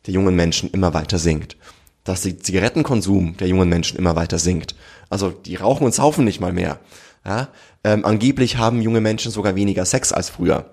der 0.05 0.13
jungen 0.13 0.35
Menschen 0.35 0.69
immer 0.71 0.93
weiter 0.93 1.17
sinkt. 1.17 1.57
Dass 2.03 2.21
der 2.21 2.39
Zigarettenkonsum 2.39 3.37
der 3.37 3.47
jungen 3.47 3.69
Menschen 3.69 3.97
immer 3.97 4.15
weiter 4.15 4.39
sinkt. 4.39 4.75
Also 5.09 5.31
die 5.31 5.55
rauchen 5.55 5.85
und 5.85 5.93
saufen 5.93 6.25
nicht 6.25 6.39
mal 6.39 6.53
mehr. 6.53 6.79
Ja? 7.25 7.49
Ähm, 7.83 8.05
angeblich 8.05 8.57
haben 8.57 8.81
junge 8.81 9.01
Menschen 9.01 9.31
sogar 9.31 9.55
weniger 9.55 9.85
Sex 9.85 10.11
als 10.11 10.29
früher. 10.29 10.65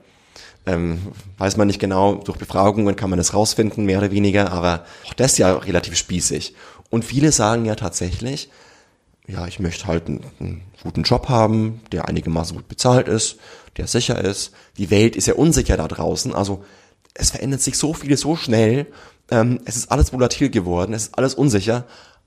Ähm, 0.67 0.99
weiß 1.39 1.57
man 1.57 1.69
nicht 1.69 1.79
genau, 1.79 2.17
durch 2.17 2.39
Befragungen 2.39 2.97
kann 2.97 3.11
man 3.11 3.19
das 3.19 3.35
rausfinden, 3.35 3.85
mehr 3.85 3.99
oder 3.99 4.11
weniger, 4.11 4.51
aber 4.51 4.85
auch 5.07 5.15
das 5.15 5.33
ist 5.33 5.39
ja 5.39 5.53
relativ 5.55 5.97
spießig. 5.97 6.55
Und 6.91 7.05
viele 7.05 7.31
sagen 7.31 7.65
ja 7.65 7.77
tatsächlich, 7.77 8.51
ja, 9.29 9.47
ich 9.47 9.61
möchte 9.61 9.87
halt 9.87 10.09
einen, 10.09 10.25
einen 10.41 10.63
guten 10.83 11.03
Job 11.03 11.29
haben, 11.29 11.81
der 11.93 12.09
einigermaßen 12.09 12.57
gut 12.57 12.69
bezahlt 12.69 13.07
ist, 13.09 13.39
der 13.77 13.87
sicher 13.87 14.23
ist. 14.23 14.53
Die 14.77 14.91
Welt 14.91 15.17
ist 15.17 15.27
ja 15.27 15.35
unsicher 15.35 15.77
da 15.77 15.87
draußen, 15.87 16.35
also 16.35 16.65
es 17.15 17.31
verändert 17.31 17.63
sich 17.63 17.79
so 17.79 17.95
viel 17.95 18.17
so 18.17 18.37
schnell. 18.37 18.87
Ähm, 19.31 19.61
es 19.65 19.77
ist 19.77 19.91
alles 19.91 20.13
volatil 20.13 20.51
geworden, 20.51 20.95
es 20.95 21.05
ist 21.05 21.19
alles 21.19 21.35
unsicher, 21.35 21.85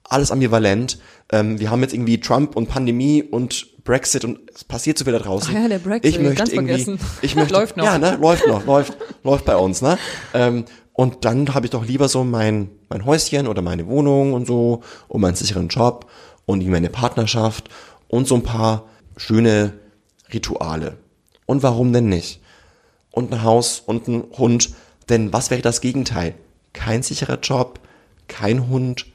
alles 0.10 0.32
ambivalent. 0.32 1.00
Ähm, 1.32 1.60
wir 1.60 1.72
haben 1.72 1.82
jetzt 1.82 1.94
irgendwie 1.94 2.20
Trump 2.20 2.56
und 2.56 2.68
Pandemie 2.68 3.24
und 3.24 3.68
Brexit 3.84 4.26
und 4.26 4.40
es 4.54 4.64
passiert 4.64 4.98
so 4.98 5.06
viel 5.06 5.14
da 5.14 5.20
draußen. 5.20 5.54
Ach 5.56 5.62
ja, 5.62 5.68
der 5.68 5.80
Brexit, 5.80 6.14
Ich 6.14 6.20
möchte 6.20 6.36
ganz 6.36 6.52
irgendwie, 6.52 6.84
vergessen. 6.84 7.00
ich 7.22 7.36
möchte, 7.38 7.54
Läuft 7.54 7.78
noch. 7.78 7.86
Ja, 7.86 7.98
ne, 7.98 8.18
läuft 8.20 8.48
noch, 8.48 8.66
läuft, 8.66 8.98
läuft 9.24 9.46
bei 9.46 9.56
uns, 9.56 9.82
ne? 9.82 9.98
Ähm, 10.34 10.66
und 10.94 11.24
dann 11.24 11.54
habe 11.54 11.66
ich 11.66 11.72
doch 11.72 11.86
lieber 11.86 12.10
so 12.10 12.24
mein, 12.24 12.70
mein 12.90 13.06
Häuschen 13.06 13.48
oder 13.48 13.62
meine 13.62 13.88
Wohnung 13.88 14.34
und 14.34 14.46
so 14.46 14.82
und 15.08 15.22
meinen 15.22 15.36
sicheren 15.36 15.70
Job 15.70 16.10
und 16.46 16.68
meine 16.68 16.90
Partnerschaft 16.90 17.70
und 18.10 18.28
so 18.28 18.36
ein 18.36 18.44
paar 18.44 18.86
schöne 19.16 19.74
Rituale. 20.34 20.98
Und 21.46 21.64
warum 21.64 21.94
denn 21.94 22.10
nicht? 22.10 22.42
Und 23.12 23.32
ein 23.32 23.44
Haus 23.44 23.82
und 23.86 24.08
ein 24.08 24.24
Hund. 24.38 24.72
Denn 25.08 25.32
was 25.32 25.50
wäre 25.52 25.62
das 25.62 25.82
Gegenteil? 25.82 26.36
Kein 26.74 27.02
sicherer 27.02 27.40
Job, 27.40 27.80
kein 28.28 28.68
Hund, 28.70 29.08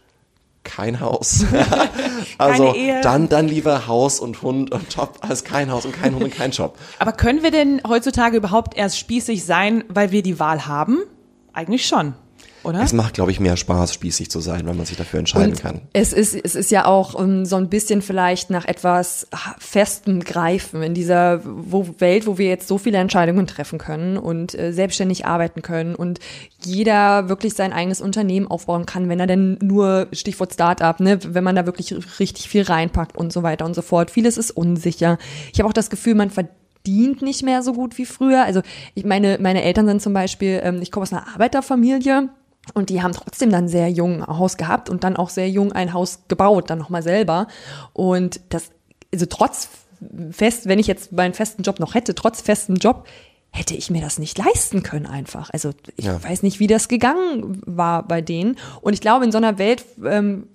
kein 0.64 1.00
Haus. 1.00 1.44
also 2.38 2.74
dann, 3.02 3.28
dann 3.28 3.48
lieber 3.48 3.86
Haus 3.86 4.20
und 4.20 4.42
Hund 4.42 4.72
und 4.72 4.94
Job 4.94 5.18
als 5.20 5.44
kein 5.44 5.70
Haus 5.70 5.84
und 5.84 5.92
kein 5.92 6.14
Hund 6.14 6.24
und 6.24 6.34
kein 6.34 6.50
Job. 6.50 6.76
Aber 6.98 7.12
können 7.12 7.42
wir 7.42 7.50
denn 7.50 7.80
heutzutage 7.86 8.36
überhaupt 8.36 8.76
erst 8.76 8.98
spießig 8.98 9.44
sein, 9.44 9.84
weil 9.88 10.10
wir 10.10 10.22
die 10.22 10.38
Wahl 10.40 10.66
haben? 10.66 10.98
Eigentlich 11.52 11.86
schon, 11.86 12.14
oder? 12.64 12.82
Es 12.82 12.92
macht, 12.92 13.14
glaube 13.14 13.30
ich, 13.30 13.40
mehr 13.40 13.56
Spaß, 13.56 13.94
spießig 13.94 14.30
zu 14.30 14.40
sein, 14.40 14.66
wenn 14.66 14.76
man 14.76 14.86
sich 14.86 14.96
dafür 14.96 15.20
entscheiden 15.20 15.56
kann. 15.56 15.82
Es 15.92 16.12
ist, 16.12 16.34
es 16.34 16.54
ist 16.54 16.70
ja 16.70 16.86
auch 16.86 17.14
um, 17.14 17.44
so 17.44 17.56
ein 17.56 17.68
bisschen 17.68 18.02
vielleicht 18.02 18.50
nach 18.50 18.64
etwas 18.64 19.26
Festem 19.58 20.20
greifen 20.20 20.82
in 20.82 20.94
dieser 20.94 21.40
wo, 21.44 21.86
Welt, 21.98 22.26
wo 22.26 22.38
wir 22.38 22.48
jetzt 22.48 22.68
so 22.68 22.78
viele 22.78 22.98
Entscheidungen 22.98 23.46
treffen 23.46 23.78
können 23.78 24.16
und 24.16 24.58
äh, 24.58 24.72
selbstständig 24.72 25.26
arbeiten 25.26 25.62
können 25.62 25.94
und 25.94 26.20
jeder 26.64 27.28
wirklich 27.28 27.54
sein 27.54 27.72
eigenes 27.72 28.00
Unternehmen 28.00 28.46
aufbauen 28.46 28.86
kann, 28.86 29.08
wenn 29.08 29.20
er 29.20 29.26
denn 29.26 29.58
nur, 29.62 30.08
Stichwort 30.12 30.54
Startup, 30.54 30.98
ne, 31.00 31.18
wenn 31.22 31.44
man 31.44 31.56
da 31.56 31.66
wirklich 31.66 31.94
richtig 32.18 32.48
viel 32.48 32.62
reinpackt 32.62 33.16
und 33.16 33.32
so 33.32 33.42
weiter 33.42 33.64
und 33.64 33.74
so 33.74 33.82
fort. 33.82 34.10
Vieles 34.10 34.38
ist 34.38 34.50
unsicher. 34.50 35.18
Ich 35.52 35.60
habe 35.60 35.68
auch 35.68 35.74
das 35.74 35.90
Gefühl, 35.90 36.14
man 36.14 36.30
verdient 36.30 37.22
nicht 37.22 37.42
mehr 37.42 37.62
so 37.62 37.72
gut 37.72 37.98
wie 37.98 38.06
früher. 38.06 38.44
Also 38.44 38.62
ich 38.94 39.04
meine, 39.04 39.38
meine 39.40 39.62
Eltern 39.62 39.86
sind 39.86 40.02
zum 40.02 40.12
Beispiel, 40.12 40.60
ähm, 40.62 40.80
ich 40.82 40.90
komme 40.90 41.02
aus 41.02 41.12
einer 41.12 41.28
Arbeiterfamilie. 41.28 42.28
Und 42.72 42.88
die 42.88 43.02
haben 43.02 43.12
trotzdem 43.12 43.50
dann 43.50 43.68
sehr 43.68 43.90
jung 43.90 44.22
ein 44.24 44.38
Haus 44.38 44.56
gehabt 44.56 44.88
und 44.88 45.04
dann 45.04 45.16
auch 45.16 45.28
sehr 45.28 45.50
jung 45.50 45.72
ein 45.72 45.92
Haus 45.92 46.20
gebaut, 46.28 46.70
dann 46.70 46.78
nochmal 46.78 47.02
selber. 47.02 47.46
Und 47.92 48.40
das, 48.48 48.70
also 49.12 49.26
trotz 49.26 49.68
fest, 50.30 50.66
wenn 50.66 50.78
ich 50.78 50.86
jetzt 50.86 51.12
meinen 51.12 51.34
festen 51.34 51.62
Job 51.62 51.78
noch 51.78 51.94
hätte, 51.94 52.14
trotz 52.14 52.40
festen 52.40 52.76
Job, 52.76 53.06
hätte 53.50 53.74
ich 53.74 53.88
mir 53.90 54.00
das 54.00 54.18
nicht 54.18 54.36
leisten 54.38 54.82
können 54.82 55.06
einfach. 55.06 55.50
Also 55.50 55.70
ich 55.96 56.06
Ja. 56.06 56.22
weiß 56.22 56.42
nicht, 56.42 56.58
wie 56.58 56.66
das 56.66 56.88
gegangen 56.88 57.60
war 57.66 58.02
bei 58.02 58.20
denen. 58.20 58.56
Und 58.80 58.94
ich 58.94 59.00
glaube, 59.00 59.24
in 59.24 59.30
so 59.32 59.38
einer 59.38 59.58
Welt 59.58 59.84
ähm, 60.04 60.48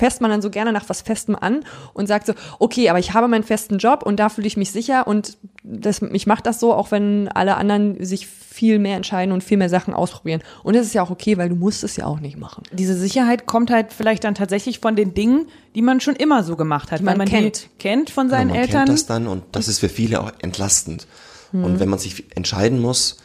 fässt 0.00 0.20
man 0.20 0.30
dann 0.30 0.42
so 0.42 0.50
gerne 0.50 0.72
nach 0.72 0.88
was 0.88 1.02
Festem 1.02 1.36
an 1.36 1.62
und 1.94 2.06
sagt 2.06 2.26
so, 2.26 2.32
okay, 2.58 2.88
aber 2.88 2.98
ich 2.98 3.12
habe 3.12 3.28
meinen 3.28 3.44
festen 3.44 3.76
Job 3.78 4.02
und 4.02 4.16
da 4.18 4.30
fühle 4.30 4.46
ich 4.46 4.56
mich 4.56 4.72
sicher 4.72 5.06
und 5.06 5.36
das, 5.62 6.00
ich 6.02 6.26
mache 6.26 6.42
das 6.42 6.58
so, 6.58 6.72
auch 6.74 6.90
wenn 6.90 7.28
alle 7.28 7.56
anderen 7.56 8.02
sich 8.04 8.26
viel 8.26 8.78
mehr 8.78 8.96
entscheiden 8.96 9.32
und 9.32 9.44
viel 9.44 9.58
mehr 9.58 9.68
Sachen 9.68 9.92
ausprobieren. 9.94 10.42
Und 10.64 10.74
das 10.74 10.86
ist 10.86 10.94
ja 10.94 11.02
auch 11.02 11.10
okay, 11.10 11.36
weil 11.38 11.48
du 11.50 11.54
musst 11.54 11.84
es 11.84 11.96
ja 11.96 12.06
auch 12.06 12.18
nicht 12.20 12.36
machen. 12.38 12.62
Diese 12.72 12.96
Sicherheit 12.96 13.46
kommt 13.46 13.70
halt 13.70 13.92
vielleicht 13.92 14.24
dann 14.24 14.34
tatsächlich 14.34 14.80
von 14.80 14.96
den 14.96 15.12
Dingen, 15.14 15.46
die 15.74 15.82
man 15.82 16.00
schon 16.00 16.16
immer 16.16 16.42
so 16.42 16.56
gemacht 16.56 16.90
hat, 16.90 17.00
Die 17.00 17.04
weil 17.06 17.16
man 17.16 17.28
man 17.28 17.28
kennt. 17.28 17.64
die 17.64 17.78
kennt 17.78 18.10
von 18.10 18.26
Genau, 18.26 18.38
seinen 18.38 18.48
man 18.48 18.56
Eltern. 18.56 18.86
kennt 18.86 18.88
das 18.98 19.06
dann 19.06 19.26
und 19.28 19.44
das 19.52 19.68
ist 19.68 19.78
für 19.80 19.88
viele 19.90 20.20
auch 20.22 20.32
entlastend. 20.40 21.06
Und 21.52 21.78
wenn 21.80 21.88
man 21.88 21.98
sich 21.98 22.36
entscheiden 22.36 22.80
muss, 22.80 23.16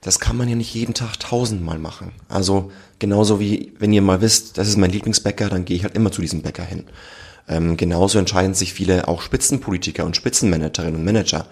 das 0.00 0.20
kann 0.20 0.36
man 0.36 0.48
ja 0.48 0.54
nicht 0.56 0.74
jeden 0.74 0.94
Tag 0.94 1.18
tausendmal 1.18 1.78
machen. 1.78 2.12
Also 2.28 2.70
genauso 2.98 3.40
wie, 3.40 3.72
wenn 3.78 3.92
ihr 3.92 4.02
mal 4.02 4.20
wisst, 4.20 4.58
das 4.58 4.68
ist 4.68 4.76
mein 4.76 4.90
Lieblingsbäcker, 4.90 5.48
dann 5.48 5.64
gehe 5.64 5.76
ich 5.76 5.84
halt 5.84 5.94
immer 5.94 6.12
zu 6.12 6.20
diesem 6.20 6.42
Bäcker 6.42 6.64
hin. 6.64 6.84
Ähm, 7.48 7.76
genauso 7.76 8.18
entscheiden 8.18 8.54
sich 8.54 8.72
viele 8.72 9.08
auch 9.08 9.22
Spitzenpolitiker 9.22 10.04
und 10.04 10.16
Spitzenmanagerinnen 10.16 10.96
und 10.96 11.04
Manager 11.04 11.46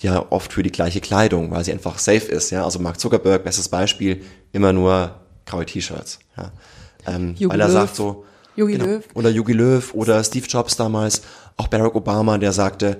ja 0.00 0.24
oft 0.30 0.52
für 0.52 0.62
die 0.62 0.72
gleiche 0.72 1.00
Kleidung, 1.00 1.50
weil 1.50 1.64
sie 1.64 1.72
einfach 1.72 1.98
safe 1.98 2.26
ist. 2.30 2.50
Ja, 2.50 2.64
also 2.64 2.78
Mark 2.78 2.98
Zuckerberg, 2.98 3.44
bestes 3.44 3.68
Beispiel, 3.68 4.22
immer 4.52 4.72
nur 4.72 5.14
graue 5.46 5.66
T-Shirts. 5.66 6.18
Ja. 6.36 6.52
Ähm, 7.06 7.34
weil 7.38 7.60
er 7.60 7.66
Löw. 7.66 7.74
sagt 7.74 7.96
so, 7.96 8.24
Jogi 8.56 8.74
genau, 8.74 8.86
Löw. 8.86 9.04
oder 9.14 9.30
Jogi 9.30 9.52
Löw 9.52 9.94
oder 9.94 10.22
Steve 10.24 10.46
Jobs 10.46 10.76
damals, 10.76 11.22
auch 11.56 11.68
Barack 11.68 11.94
Obama, 11.94 12.38
der 12.38 12.52
sagte, 12.52 12.98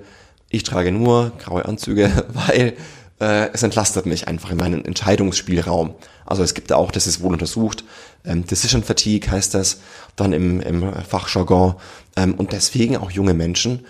ich 0.49 0.63
trage 0.63 0.91
nur 0.91 1.31
graue 1.39 1.65
Anzüge, 1.65 2.25
weil 2.33 2.73
äh, 3.19 3.49
es 3.53 3.63
entlastet 3.63 4.05
mich 4.05 4.27
einfach 4.27 4.51
in 4.51 4.57
meinen 4.57 4.83
Entscheidungsspielraum. 4.83 5.95
Also 6.25 6.43
es 6.43 6.53
gibt 6.53 6.71
da 6.71 6.75
auch, 6.75 6.91
das 6.91 7.07
ist 7.07 7.21
wohl 7.21 7.33
untersucht, 7.33 7.83
ähm, 8.25 8.45
Decision 8.45 8.83
Fatigue 8.83 9.29
heißt 9.29 9.53
das 9.53 9.79
dann 10.15 10.33
im, 10.33 10.59
im 10.61 10.93
Fachjargon. 10.93 11.75
Ähm, 12.15 12.33
und 12.35 12.51
deswegen 12.51 12.97
auch 12.97 13.11
junge 13.11 13.33
Menschen 13.33 13.85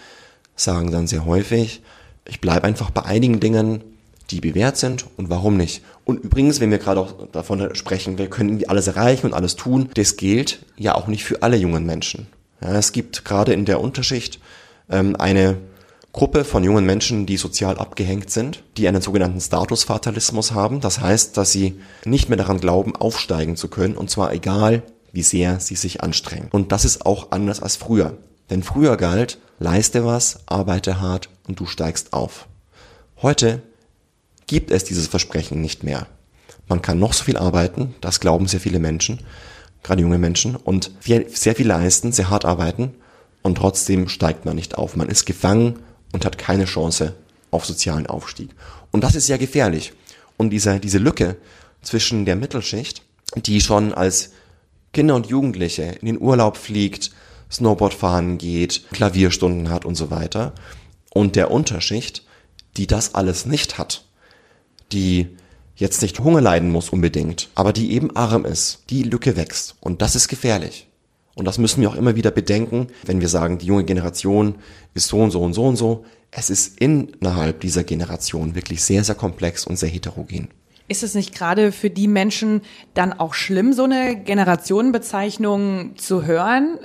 sagen 0.56 0.92
dann 0.92 1.08
sehr 1.08 1.26
häufig, 1.26 1.82
ich 2.28 2.42
bleibe 2.42 2.66
einfach 2.66 2.90
bei 2.90 3.04
einigen 3.04 3.40
Dingen, 3.40 3.84
die 4.32 4.42
bewährt 4.42 4.78
sind 4.78 5.06
und 5.18 5.30
warum 5.30 5.58
nicht. 5.58 5.84
Und 6.04 6.24
übrigens, 6.24 6.60
wenn 6.60 6.72
wir 6.72 6.80
gerade 6.80 7.00
auch 7.00 7.28
davon 7.32 7.76
sprechen, 7.76 8.18
wir 8.18 8.30
können 8.30 8.50
irgendwie 8.50 8.70
alles 8.70 8.88
erreichen 8.88 9.28
und 9.28 9.34
alles 9.34 9.56
tun, 9.56 9.90
das 9.94 10.18
gilt 10.18 10.66
ja 10.78 10.96
auch 10.96 11.08
nicht 11.08 11.24
für 11.24 11.44
alle 11.44 11.58
jungen 11.58 11.86
Menschen. 11.86 12.28
Ja, 12.62 12.76
es 12.76 12.92
gibt 12.92 13.26
gerade 13.26 13.54
in 13.54 13.66
der 13.66 13.82
Unterschicht 13.82 14.40
ähm, 14.90 15.16
eine 15.16 15.58
Gruppe 16.16 16.46
von 16.46 16.64
jungen 16.64 16.86
Menschen, 16.86 17.26
die 17.26 17.36
sozial 17.36 17.78
abgehängt 17.78 18.30
sind, 18.30 18.64
die 18.78 18.88
einen 18.88 19.02
sogenannten 19.02 19.42
Statusfatalismus 19.42 20.54
haben. 20.54 20.80
Das 20.80 21.02
heißt, 21.02 21.36
dass 21.36 21.52
sie 21.52 21.82
nicht 22.06 22.30
mehr 22.30 22.38
daran 22.38 22.62
glauben, 22.62 22.96
aufsteigen 22.96 23.58
zu 23.58 23.68
können, 23.68 23.98
und 23.98 24.10
zwar 24.10 24.32
egal, 24.32 24.84
wie 25.12 25.24
sehr 25.24 25.60
sie 25.60 25.76
sich 25.76 26.04
anstrengen. 26.04 26.48
Und 26.54 26.72
das 26.72 26.86
ist 26.86 27.06
auch 27.06 27.32
anders 27.32 27.62
als 27.62 27.76
früher. 27.76 28.16
Denn 28.50 28.64
früher 28.64 28.96
galt, 28.96 29.40
leiste 29.60 30.06
was, 30.06 30.40
arbeite 30.46 31.02
hart 31.02 31.28
und 31.50 31.60
du 31.60 31.66
steigst 31.66 32.14
auf. 32.14 32.48
Heute 33.22 33.62
gibt 34.48 34.72
es 34.72 34.86
dieses 34.86 35.08
Versprechen 35.08 35.60
nicht 35.60 35.84
mehr. 35.84 36.08
Man 36.70 36.82
kann 36.82 36.98
noch 36.98 37.12
so 37.12 37.26
viel 37.26 37.36
arbeiten, 37.36 37.94
das 38.00 38.22
glauben 38.22 38.48
sehr 38.48 38.62
viele 38.62 38.80
Menschen, 38.80 39.20
gerade 39.84 40.02
junge 40.02 40.18
Menschen, 40.18 40.56
und 40.56 40.92
sehr 41.02 41.56
viel 41.56 41.68
leisten, 41.68 42.14
sehr 42.14 42.30
hart 42.30 42.46
arbeiten, 42.46 42.94
und 43.42 43.58
trotzdem 43.58 44.08
steigt 44.08 44.46
man 44.46 44.56
nicht 44.56 44.78
auf. 44.78 44.96
Man 44.96 45.10
ist 45.10 45.26
gefangen 45.26 45.80
und 46.16 46.26
hat 46.26 46.38
keine 46.38 46.64
Chance 46.66 47.14
auf 47.52 47.66
sozialen 47.66 48.08
Aufstieg. 48.08 48.50
Und 48.92 49.04
das 49.04 49.16
ist 49.16 49.28
ja 49.28 49.36
gefährlich. 49.36 49.92
Und 50.38 50.50
diese, 50.50 50.80
diese 50.80 50.98
Lücke 50.98 51.36
zwischen 51.82 52.26
der 52.26 52.38
Mittelschicht, 52.38 53.04
die 53.36 53.60
schon 53.60 53.94
als 53.94 54.32
Kinder 54.94 55.16
und 55.16 55.28
Jugendliche 55.28 55.84
in 55.84 56.08
den 56.08 56.22
Urlaub 56.22 56.56
fliegt, 56.56 57.12
Snowboard 57.52 57.94
fahren 57.94 58.38
geht, 58.38 58.90
Klavierstunden 58.92 59.70
hat 59.70 59.84
und 59.84 59.96
so 59.96 60.10
weiter, 60.10 60.54
und 61.14 61.36
der 61.36 61.52
Unterschicht, 61.52 62.24
die 62.78 62.88
das 62.88 63.14
alles 63.14 63.46
nicht 63.46 63.78
hat, 63.78 64.06
die 64.94 65.28
jetzt 65.76 66.02
nicht 66.02 66.20
Hunger 66.20 66.42
leiden 66.42 66.72
muss 66.72 66.90
unbedingt, 66.90 67.50
aber 67.56 67.74
die 67.74 67.92
eben 67.92 68.16
arm 68.16 68.46
ist, 68.46 68.84
die 68.90 69.04
Lücke 69.04 69.36
wächst. 69.36 69.76
Und 69.82 70.02
das 70.02 70.16
ist 70.16 70.30
gefährlich. 70.30 70.88
Und 71.36 71.46
das 71.46 71.58
müssen 71.58 71.82
wir 71.82 71.90
auch 71.90 71.96
immer 71.96 72.16
wieder 72.16 72.32
bedenken, 72.32 72.88
wenn 73.06 73.20
wir 73.20 73.28
sagen, 73.28 73.58
die 73.58 73.66
junge 73.66 73.84
Generation 73.84 74.56
ist 74.94 75.08
so 75.08 75.20
und 75.20 75.32
so 75.32 75.42
und 75.42 75.54
so 75.54 75.66
und 75.66 75.76
so. 75.76 76.06
Es 76.32 76.50
ist 76.50 76.80
innerhalb 76.80 77.60
dieser 77.60 77.84
Generation 77.84 78.56
wirklich 78.56 78.82
sehr, 78.84 79.04
sehr 79.04 79.16
komplex 79.16 79.68
und 79.68 79.78
sehr 79.78 79.90
heterogen. 79.90 80.48
Ist 80.88 81.04
es 81.04 81.14
nicht 81.14 81.36
gerade 81.36 81.72
für 81.72 81.90
die 81.90 82.08
Menschen 82.08 82.62
dann 82.94 83.12
auch 83.12 83.34
schlimm, 83.34 83.74
so 83.74 83.84
eine 83.84 84.16
Generationenbezeichnung 84.16 85.98
zu 85.98 86.26
hören, 86.26 86.78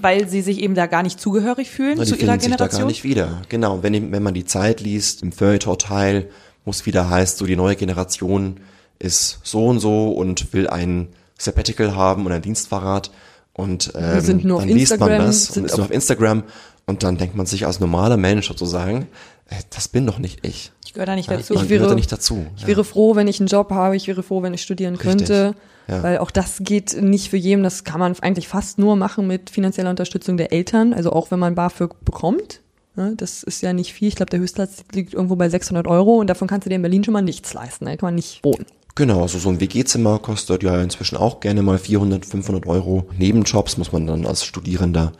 weil 0.00 0.28
sie 0.28 0.42
sich 0.42 0.60
eben 0.60 0.74
da 0.74 0.86
gar 0.86 1.02
nicht 1.02 1.20
zugehörig 1.20 1.70
fühlen 1.70 1.96
Na, 1.98 2.04
zu 2.04 2.14
ihrer 2.14 2.38
Generation? 2.38 2.68
Sich 2.68 2.78
da 2.78 2.78
gar 2.78 2.86
nicht 2.86 3.04
wieder. 3.04 3.42
Genau, 3.48 3.82
wenn, 3.82 4.12
wenn 4.12 4.22
man 4.22 4.34
die 4.34 4.44
Zeit 4.44 4.80
liest, 4.80 5.22
im 5.22 5.32
Feuilleton-Teil, 5.32 6.30
wo 6.64 6.70
es 6.70 6.86
wieder 6.86 7.10
heißt, 7.10 7.38
so 7.38 7.46
die 7.46 7.56
neue 7.56 7.76
Generation 7.76 8.60
ist 8.98 9.40
so 9.42 9.66
und 9.66 9.80
so 9.80 10.12
und 10.12 10.52
will 10.52 10.68
ein 10.68 11.08
Sabbatical 11.36 11.94
haben 11.94 12.26
und 12.26 12.32
ein 12.32 12.42
Dienstfahrrad, 12.42 13.10
und 13.58 13.92
ähm, 13.94 14.20
sind 14.20 14.44
nur 14.44 14.60
dann 14.60 14.68
auf 14.70 14.74
liest 14.74 14.92
Instagram, 14.92 15.18
man 15.18 15.26
das 15.26 15.44
sind 15.46 15.62
und 15.64 15.66
ist 15.70 15.76
nur 15.76 15.84
auf 15.86 15.92
Instagram 15.92 16.42
und 16.86 17.02
dann 17.02 17.18
denkt 17.18 17.36
man 17.36 17.44
sich 17.44 17.66
als 17.66 17.80
normaler 17.80 18.16
Mensch 18.16 18.48
sozusagen, 18.48 19.08
äh, 19.50 19.56
das 19.70 19.88
bin 19.88 20.06
doch 20.06 20.18
nicht 20.18 20.46
ich. 20.46 20.72
Ich 20.86 20.94
gehöre 20.94 21.06
da 21.06 21.14
nicht 21.16 21.30
Ja, 21.30 21.36
dazu. 21.36 21.52
man 21.54 21.64
Ich 21.64 21.68
wäre- 21.70 21.78
gehört 21.80 21.90
da 21.92 21.94
nicht 21.96 22.10
dazu. 22.10 22.46
Ich 22.56 22.66
wäre 22.66 22.82
froh, 22.84 23.14
wenn 23.14 23.28
ich 23.28 23.40
einen 23.40 23.48
Job 23.48 23.70
habe. 23.70 23.94
Ich 23.96 24.06
wäre 24.08 24.22
froh, 24.22 24.40
wenn 24.42 24.54
ich 24.54 24.62
studieren 24.62 24.96
könnte. 24.96 25.54
ja. 25.86 26.02
Weil 26.02 26.18
auch 26.18 26.30
das 26.30 26.58
geht 26.60 27.00
nicht 27.02 27.28
für 27.28 27.36
jeden. 27.36 27.62
Das 27.62 27.84
kann 27.84 28.00
man 28.00 28.18
eigentlich 28.20 28.48
fast 28.48 28.78
nur 28.78 28.96
machen 28.96 29.26
mit 29.26 29.50
finanzieller 29.50 29.90
Unterstützung 29.90 30.38
der 30.38 30.50
Eltern. 30.52 30.94
Also 30.94 31.12
auch 31.12 31.30
wenn 31.30 31.38
man 31.38 31.54
BAföG 31.54 31.90
bekommt. 32.06 32.60
Ne, 32.96 33.12
Das 33.16 33.42
ist 33.42 33.60
ja 33.62 33.72
nicht 33.74 33.92
viel. 33.92 34.08
Ich 34.08 34.16
glaube, 34.16 34.30
der 34.30 34.40
Höchstsatz 34.40 34.82
liegt 34.92 35.12
irgendwo 35.14 35.36
bei 35.36 35.48
600 35.50 35.86
Euro 35.86 36.16
und 36.16 36.28
davon 36.28 36.48
kannst 36.48 36.64
du 36.64 36.70
dir 36.70 36.76
in 36.76 36.82
Berlin 36.82 37.04
schon 37.04 37.12
mal 37.12 37.20
nichts 37.22 37.52
leisten. 37.52 37.84
Da 37.84 37.94
kann 37.96 38.06
man 38.08 38.14
nicht 38.14 38.42
wohnen. 38.44 38.64
Genau, 38.98 39.22
also 39.22 39.38
so 39.38 39.48
ein 39.48 39.60
WG-Zimmer 39.60 40.18
kostet 40.18 40.64
ja 40.64 40.82
inzwischen 40.82 41.16
auch 41.16 41.38
gerne 41.38 41.62
mal 41.62 41.78
400, 41.78 42.26
500 42.26 42.66
Euro. 42.66 43.06
Nebenjobs 43.16 43.76
muss 43.76 43.92
man 43.92 44.08
dann 44.08 44.26
als 44.26 44.44
Studierender 44.44 45.12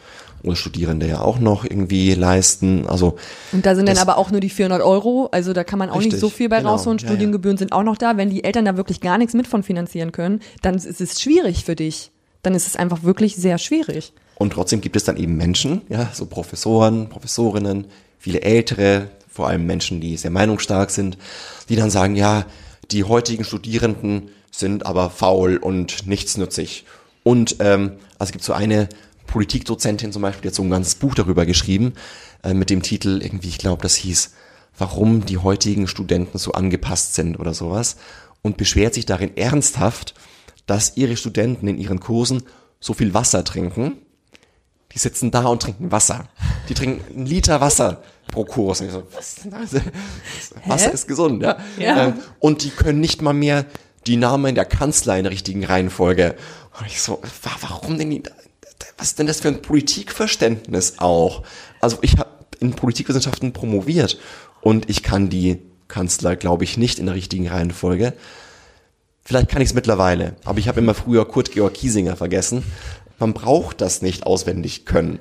oder 0.42 0.56
Studierende 0.56 1.06
ja 1.06 1.20
auch 1.20 1.38
noch 1.38 1.62
irgendwie 1.62 2.14
leisten. 2.14 2.88
Also 2.88 3.14
Und 3.52 3.66
da 3.66 3.76
sind 3.76 3.88
dann 3.88 3.98
aber 3.98 4.18
auch 4.18 4.32
nur 4.32 4.40
die 4.40 4.50
400 4.50 4.82
Euro. 4.82 5.28
Also 5.30 5.52
da 5.52 5.62
kann 5.62 5.78
man 5.78 5.90
auch 5.90 5.98
nicht 5.98 6.06
Richtig, 6.06 6.18
so 6.18 6.28
viel 6.28 6.48
bei 6.48 6.58
genau. 6.58 6.72
rausholen. 6.72 6.98
Ja, 6.98 7.06
Studiengebühren 7.06 7.56
sind 7.56 7.70
auch 7.70 7.84
noch 7.84 7.96
da. 7.96 8.16
Wenn 8.16 8.30
die 8.30 8.42
Eltern 8.42 8.64
da 8.64 8.76
wirklich 8.76 9.00
gar 9.00 9.16
nichts 9.16 9.34
mit 9.34 9.46
von 9.46 9.62
finanzieren 9.62 10.10
können, 10.10 10.40
dann 10.60 10.74
ist 10.74 11.00
es 11.00 11.20
schwierig 11.20 11.64
für 11.64 11.76
dich. 11.76 12.10
Dann 12.42 12.56
ist 12.56 12.66
es 12.66 12.74
einfach 12.74 13.04
wirklich 13.04 13.36
sehr 13.36 13.58
schwierig. 13.58 14.12
Und 14.34 14.54
trotzdem 14.54 14.80
gibt 14.80 14.96
es 14.96 15.04
dann 15.04 15.16
eben 15.16 15.36
Menschen, 15.36 15.82
ja, 15.88 16.10
so 16.12 16.26
Professoren, 16.26 17.10
Professorinnen, 17.10 17.86
viele 18.18 18.42
Ältere, 18.42 19.10
vor 19.30 19.46
allem 19.46 19.66
Menschen, 19.66 20.00
die 20.00 20.16
sehr 20.16 20.32
meinungsstark 20.32 20.90
sind, 20.90 21.16
die 21.68 21.76
dann 21.76 21.90
sagen, 21.90 22.16
ja, 22.16 22.44
die 22.90 23.04
heutigen 23.04 23.44
Studierenden 23.44 24.30
sind 24.50 24.86
aber 24.86 25.10
faul 25.10 25.56
und 25.56 26.06
nichtsnützig. 26.06 26.84
Und 27.22 27.56
ähm, 27.60 27.92
also 28.18 28.30
es 28.30 28.32
gibt 28.32 28.44
so 28.44 28.52
eine 28.52 28.88
Politikdozentin 29.26 30.12
zum 30.12 30.22
Beispiel, 30.22 30.42
die 30.42 30.48
hat 30.48 30.54
so 30.54 30.62
ein 30.62 30.70
ganzes 30.70 30.94
Buch 30.94 31.14
darüber 31.14 31.46
geschrieben, 31.46 31.92
äh, 32.42 32.54
mit 32.54 32.70
dem 32.70 32.82
Titel 32.82 33.20
irgendwie, 33.22 33.48
ich 33.48 33.58
glaube, 33.58 33.82
das 33.82 33.94
hieß, 33.96 34.32
warum 34.76 35.26
die 35.26 35.38
heutigen 35.38 35.86
Studenten 35.86 36.38
so 36.38 36.52
angepasst 36.52 37.14
sind 37.14 37.38
oder 37.38 37.54
sowas. 37.54 37.96
Und 38.40 38.56
beschwert 38.56 38.94
sich 38.94 39.04
darin 39.04 39.36
ernsthaft, 39.36 40.14
dass 40.66 40.96
ihre 40.96 41.16
Studenten 41.16 41.66
in 41.66 41.78
ihren 41.78 42.00
Kursen 42.00 42.44
so 42.80 42.94
viel 42.94 43.12
Wasser 43.12 43.44
trinken, 43.44 43.98
die 44.92 44.98
sitzen 44.98 45.30
da 45.30 45.46
und 45.46 45.60
trinken 45.60 45.90
Wasser. 45.90 46.28
Die 46.68 46.74
trinken 46.74 47.04
einen 47.12 47.26
Liter 47.26 47.60
Wasser 47.60 48.02
pro 48.28 48.44
Kurs. 48.44 48.80
Und 48.80 48.86
ich 48.86 48.92
so, 48.92 49.02
was 49.12 49.28
ist 49.36 49.44
denn 49.44 49.50
das? 49.50 49.74
Wasser 50.66 50.92
ist 50.92 51.08
gesund, 51.08 51.42
ja. 51.42 51.58
Ja. 51.78 52.06
Ähm, 52.08 52.14
Und 52.38 52.62
die 52.64 52.70
können 52.70 53.00
nicht 53.00 53.22
mal 53.22 53.32
mehr 53.32 53.64
die 54.06 54.16
Namen 54.16 54.54
der 54.54 54.64
Kanzler 54.64 55.16
in 55.18 55.24
der 55.24 55.32
richtigen 55.32 55.64
Reihenfolge. 55.64 56.34
Und 56.78 56.86
ich 56.86 57.00
so, 57.02 57.20
wa- 57.42 57.56
warum 57.60 57.98
denn 57.98 58.10
die, 58.10 58.22
was 58.96 59.08
ist 59.08 59.18
denn 59.18 59.26
das 59.26 59.40
für 59.40 59.48
ein 59.48 59.60
Politikverständnis 59.62 60.94
auch? 60.98 61.42
Also 61.80 61.98
ich 62.02 62.16
habe 62.18 62.30
in 62.60 62.72
Politikwissenschaften 62.72 63.52
promoviert 63.52 64.18
und 64.60 64.88
ich 64.88 65.02
kann 65.02 65.28
die 65.28 65.58
Kanzler, 65.88 66.36
glaube 66.36 66.64
ich, 66.64 66.76
nicht 66.76 66.98
in 66.98 67.06
der 67.06 67.14
richtigen 67.14 67.48
Reihenfolge. 67.48 68.12
Vielleicht 69.24 69.48
kann 69.50 69.60
ich 69.62 69.68
es 69.68 69.74
mittlerweile, 69.74 70.36
aber 70.44 70.58
ich 70.58 70.68
habe 70.68 70.80
immer 70.80 70.94
früher 70.94 71.26
Kurt 71.28 71.52
Georg 71.52 71.74
Kiesinger 71.74 72.16
vergessen. 72.16 72.64
Man 73.18 73.34
braucht 73.34 73.80
das 73.80 74.00
nicht 74.00 74.24
auswendig 74.24 74.86
können. 74.86 75.18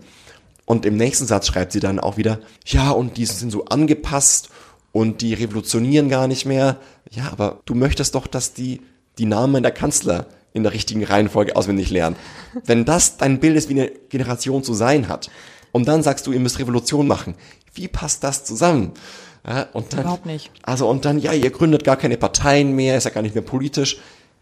Und 0.68 0.86
im 0.86 0.98
nächsten 0.98 1.26
Satz 1.26 1.48
schreibt 1.48 1.72
sie 1.72 1.80
dann 1.80 1.98
auch 1.98 2.18
wieder, 2.18 2.42
ja, 2.66 2.92
und 2.92 3.16
die 3.16 3.26
sind 3.26 3.52
so 3.52 3.66
angepasst 3.66 4.50
und 4.92 5.22
die 5.22 5.34
revolutionieren 5.34 6.10
gar 6.10 6.28
nicht 6.28 6.46
mehr. 6.46 6.76
Ja, 7.10 7.30
aber 7.32 7.62
du 7.64 7.74
möchtest 7.74 8.16
doch, 8.16 8.28
dass 8.28 8.54
die 8.54 8.82
die 9.18 9.26
Namen 9.26 9.64
der 9.64 9.72
Kanzler 9.72 10.28
in 10.52 10.64
der 10.64 10.74
richtigen 10.74 11.06
Reihenfolge 11.06 11.56
auswendig 11.56 11.90
lernen. 11.90 12.18
Wenn 12.66 12.84
das 12.84 13.16
dein 13.16 13.40
Bild 13.40 13.56
ist, 13.56 13.70
wie 13.70 13.80
eine 13.80 13.92
Generation 14.10 14.62
zu 14.62 14.74
sein 14.74 15.08
hat, 15.08 15.32
und 15.72 15.88
dann 15.88 16.04
sagst 16.04 16.28
du, 16.28 16.34
ihr 16.34 16.40
müsst 16.42 16.60
Revolution 16.60 17.08
machen, 17.08 17.36
wie 17.74 17.88
passt 17.88 18.26
das 18.26 18.44
zusammen? 18.44 18.92
Ja, 19.48 19.68
und 19.72 19.94
dann, 19.94 20.02
Überhaupt 20.02 20.26
nicht. 20.26 20.52
Also 20.64 20.90
und 20.90 21.06
dann, 21.06 21.20
ja, 21.20 21.32
ihr 21.32 21.50
gründet 21.50 21.86
gar 21.86 21.96
keine 21.96 22.18
Parteien 22.18 22.76
mehr, 22.76 22.98
ist 22.98 23.06
ja 23.06 23.12
gar 23.12 23.22
nicht 23.22 23.36
mehr 23.36 23.44
politisch. 23.44 24.00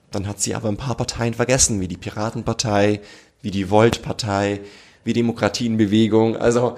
Dann 0.10 0.28
hat 0.28 0.42
sie 0.42 0.56
aber 0.56 0.70
ein 0.70 0.78
paar 0.78 0.96
Parteien 0.96 1.36
vergessen, 1.36 1.82
wie 1.82 1.88
die 1.88 1.98
Piratenpartei, 1.98 3.02
wie 3.44 3.52
die 3.52 3.70
Volt-Partei, 3.70 4.62
wie 5.06 5.14
Demokratie 5.14 5.66
in 5.68 5.78
Bewegung. 5.78 6.36
Also 6.36 6.76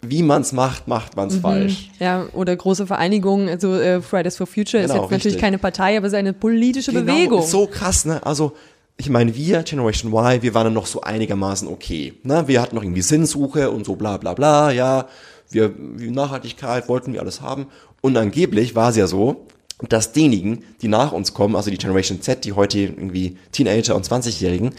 wie 0.00 0.22
man's 0.22 0.52
macht, 0.52 0.86
macht 0.86 1.16
man's 1.16 1.34
Mhm. 1.36 1.40
falsch. 1.40 1.90
Ja, 1.98 2.26
oder 2.32 2.54
große 2.54 2.86
Vereinigungen, 2.86 3.48
also 3.48 3.74
äh, 3.74 4.00
Fridays 4.00 4.36
for 4.36 4.46
Future 4.46 4.80
ist 4.82 4.90
Genau, 4.90 5.02
jetzt 5.02 5.10
natürlich 5.10 5.24
richtig. 5.26 5.40
keine 5.40 5.58
Partei, 5.58 5.96
aber 5.96 6.06
es 6.06 6.12
ist 6.12 6.18
eine 6.18 6.32
politische 6.32 6.92
Genau, 6.92 7.12
Bewegung. 7.12 7.40
ist 7.42 7.50
so 7.50 7.66
krass, 7.66 8.04
ne? 8.04 8.24
Also 8.24 8.52
ich 8.96 9.10
meine, 9.10 9.34
wir, 9.34 9.62
Generation 9.64 10.12
Y, 10.12 10.42
wir 10.42 10.54
waren 10.54 10.64
dann 10.66 10.74
noch 10.74 10.86
so 10.86 11.00
einigermaßen 11.00 11.66
okay. 11.68 12.14
Ne? 12.22 12.44
Wir 12.46 12.60
hatten 12.62 12.76
noch 12.76 12.82
irgendwie 12.82 13.02
Sinnsuche 13.02 13.70
und 13.70 13.86
so 13.86 13.96
bla 13.96 14.16
bla 14.18 14.34
bla, 14.34 14.70
ja. 14.70 15.06
Wir, 15.50 15.72
Nachhaltigkeit 16.12 16.88
wollten 16.88 17.12
wir 17.12 17.20
alles 17.20 17.40
haben. 17.40 17.66
Und 18.00 18.16
angeblich 18.16 18.74
war 18.74 18.90
es 18.90 18.96
ja 18.96 19.06
so, 19.06 19.46
dass 19.88 20.12
diejenigen, 20.12 20.64
die 20.82 20.88
nach 20.88 21.12
uns 21.12 21.32
kommen, 21.32 21.56
also 21.56 21.70
die 21.70 21.78
Generation 21.78 22.20
Z, 22.20 22.44
die 22.44 22.52
heute 22.52 22.78
irgendwie 22.80 23.36
Teenager 23.52 23.94
und 23.96 24.04
20-Jährigen, 24.08 24.74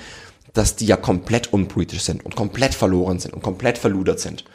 dass 0.54 0.76
die 0.76 0.86
ja 0.86 0.98
komplett 0.98 1.54
unpolitisch 1.54 2.02
sind 2.02 2.26
und 2.26 2.36
komplett 2.36 2.74
verloren 2.74 3.20
sind 3.20 3.34
und 3.34 3.42
komplett 3.42 3.78
verludert 3.78 4.20
sind. 4.20 4.46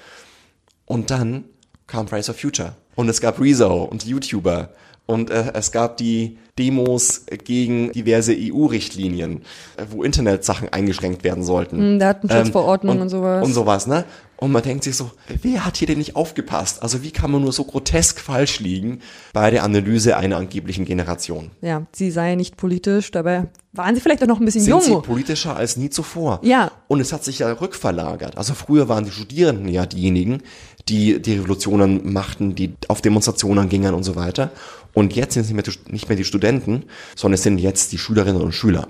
Und 0.86 1.10
dann 1.10 1.44
kam 1.86 2.08
Fridays 2.08 2.26
for 2.26 2.34
Future. 2.34 2.74
Und 2.94 3.08
es 3.08 3.20
gab 3.20 3.40
Rezo 3.40 3.82
und 3.84 4.04
YouTuber 4.04 4.70
Und 5.06 5.30
äh, 5.30 5.52
es 5.52 5.70
gab 5.70 5.98
die 5.98 6.38
Demos 6.58 7.26
gegen 7.44 7.92
diverse 7.92 8.34
EU-Richtlinien, 8.34 9.42
äh, 9.76 9.84
wo 9.90 10.02
Internetsachen 10.02 10.70
eingeschränkt 10.70 11.24
werden 11.24 11.42
sollten. 11.42 11.78
Hm, 11.78 11.98
Datenschutzverordnung 11.98 13.00
und 13.00 13.08
sowas. 13.10 13.44
Und 13.44 13.52
sowas, 13.52 13.86
ne? 13.86 14.04
Und 14.36 14.50
man 14.52 14.62
denkt 14.62 14.84
sich 14.84 14.96
so, 14.96 15.10
wer 15.42 15.64
hat 15.64 15.76
hier 15.76 15.86
denn 15.86 15.98
nicht 15.98 16.16
aufgepasst? 16.16 16.82
Also 16.82 17.02
wie 17.02 17.12
kann 17.12 17.30
man 17.30 17.42
nur 17.42 17.52
so 17.52 17.64
grotesk 17.64 18.18
falsch 18.20 18.58
liegen 18.60 19.00
bei 19.32 19.50
der 19.50 19.62
Analyse 19.62 20.16
einer 20.16 20.36
angeblichen 20.38 20.84
Generation? 20.84 21.50
Ja, 21.62 21.86
sie 21.92 22.10
sei 22.10 22.34
nicht 22.34 22.56
politisch, 22.56 23.10
dabei 23.12 23.46
waren 23.72 23.94
sie 23.94 24.00
vielleicht 24.00 24.22
auch 24.22 24.26
noch 24.26 24.40
ein 24.40 24.44
bisschen 24.44 24.62
Sind 24.62 24.70
jung. 24.70 24.80
sie 24.82 25.00
politischer 25.00 25.56
als 25.56 25.76
nie 25.76 25.88
zuvor? 25.88 26.40
Ja. 26.42 26.72
Und 26.88 27.00
es 27.00 27.12
hat 27.12 27.24
sich 27.24 27.38
ja 27.38 27.50
rückverlagert. 27.52 28.36
Also 28.36 28.54
früher 28.54 28.88
waren 28.88 29.04
die 29.04 29.10
Studierenden 29.12 29.68
ja 29.68 29.86
diejenigen, 29.86 30.42
die 30.88 31.22
die 31.22 31.34
Revolutionen 31.34 32.12
machten, 32.12 32.54
die 32.54 32.74
auf 32.88 33.00
Demonstrationen 33.02 33.68
gingen 33.68 33.94
und 33.94 34.02
so 34.02 34.16
weiter. 34.16 34.50
Und 34.92 35.14
jetzt 35.16 35.34
sind 35.34 35.42
es 35.42 35.48
nicht 35.48 35.54
mehr, 35.54 35.62
die- 35.64 35.92
nicht 35.92 36.08
mehr 36.08 36.16
die 36.16 36.24
Studenten, 36.24 36.84
sondern 37.16 37.34
es 37.34 37.42
sind 37.42 37.58
jetzt 37.58 37.92
die 37.92 37.98
Schülerinnen 37.98 38.42
und 38.42 38.52
Schüler. 38.52 38.88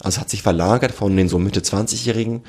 Also 0.00 0.16
es 0.16 0.20
hat 0.20 0.30
sich 0.30 0.42
verlagert 0.42 0.92
von 0.92 1.16
den 1.16 1.28
so 1.28 1.38
Mitte 1.38 1.60
20-Jährigen 1.60 2.42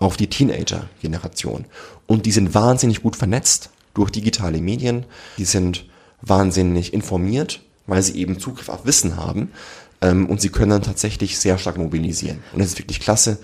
auf 0.00 0.16
die 0.16 0.28
Teenager-Generation. 0.28 1.66
Und 2.06 2.26
die 2.26 2.32
sind 2.32 2.54
wahnsinnig 2.54 3.02
gut 3.02 3.16
vernetzt 3.16 3.70
durch 3.94 4.10
digitale 4.10 4.60
Medien. 4.60 5.04
Die 5.38 5.44
sind 5.44 5.86
wahnsinnig 6.22 6.92
informiert, 6.92 7.60
weil 7.86 8.02
sie 8.02 8.18
eben 8.18 8.38
Zugriff 8.38 8.68
auf 8.68 8.86
Wissen 8.86 9.16
haben. 9.16 9.50
Ähm, 10.00 10.26
und 10.28 10.40
sie 10.40 10.50
können 10.50 10.70
dann 10.70 10.82
tatsächlich 10.82 11.38
sehr 11.38 11.58
stark 11.58 11.76
mobilisieren. 11.78 12.38
Und 12.52 12.60
es 12.60 12.68
ist 12.68 12.78
wirklich 12.78 13.00
klasse, 13.00 13.38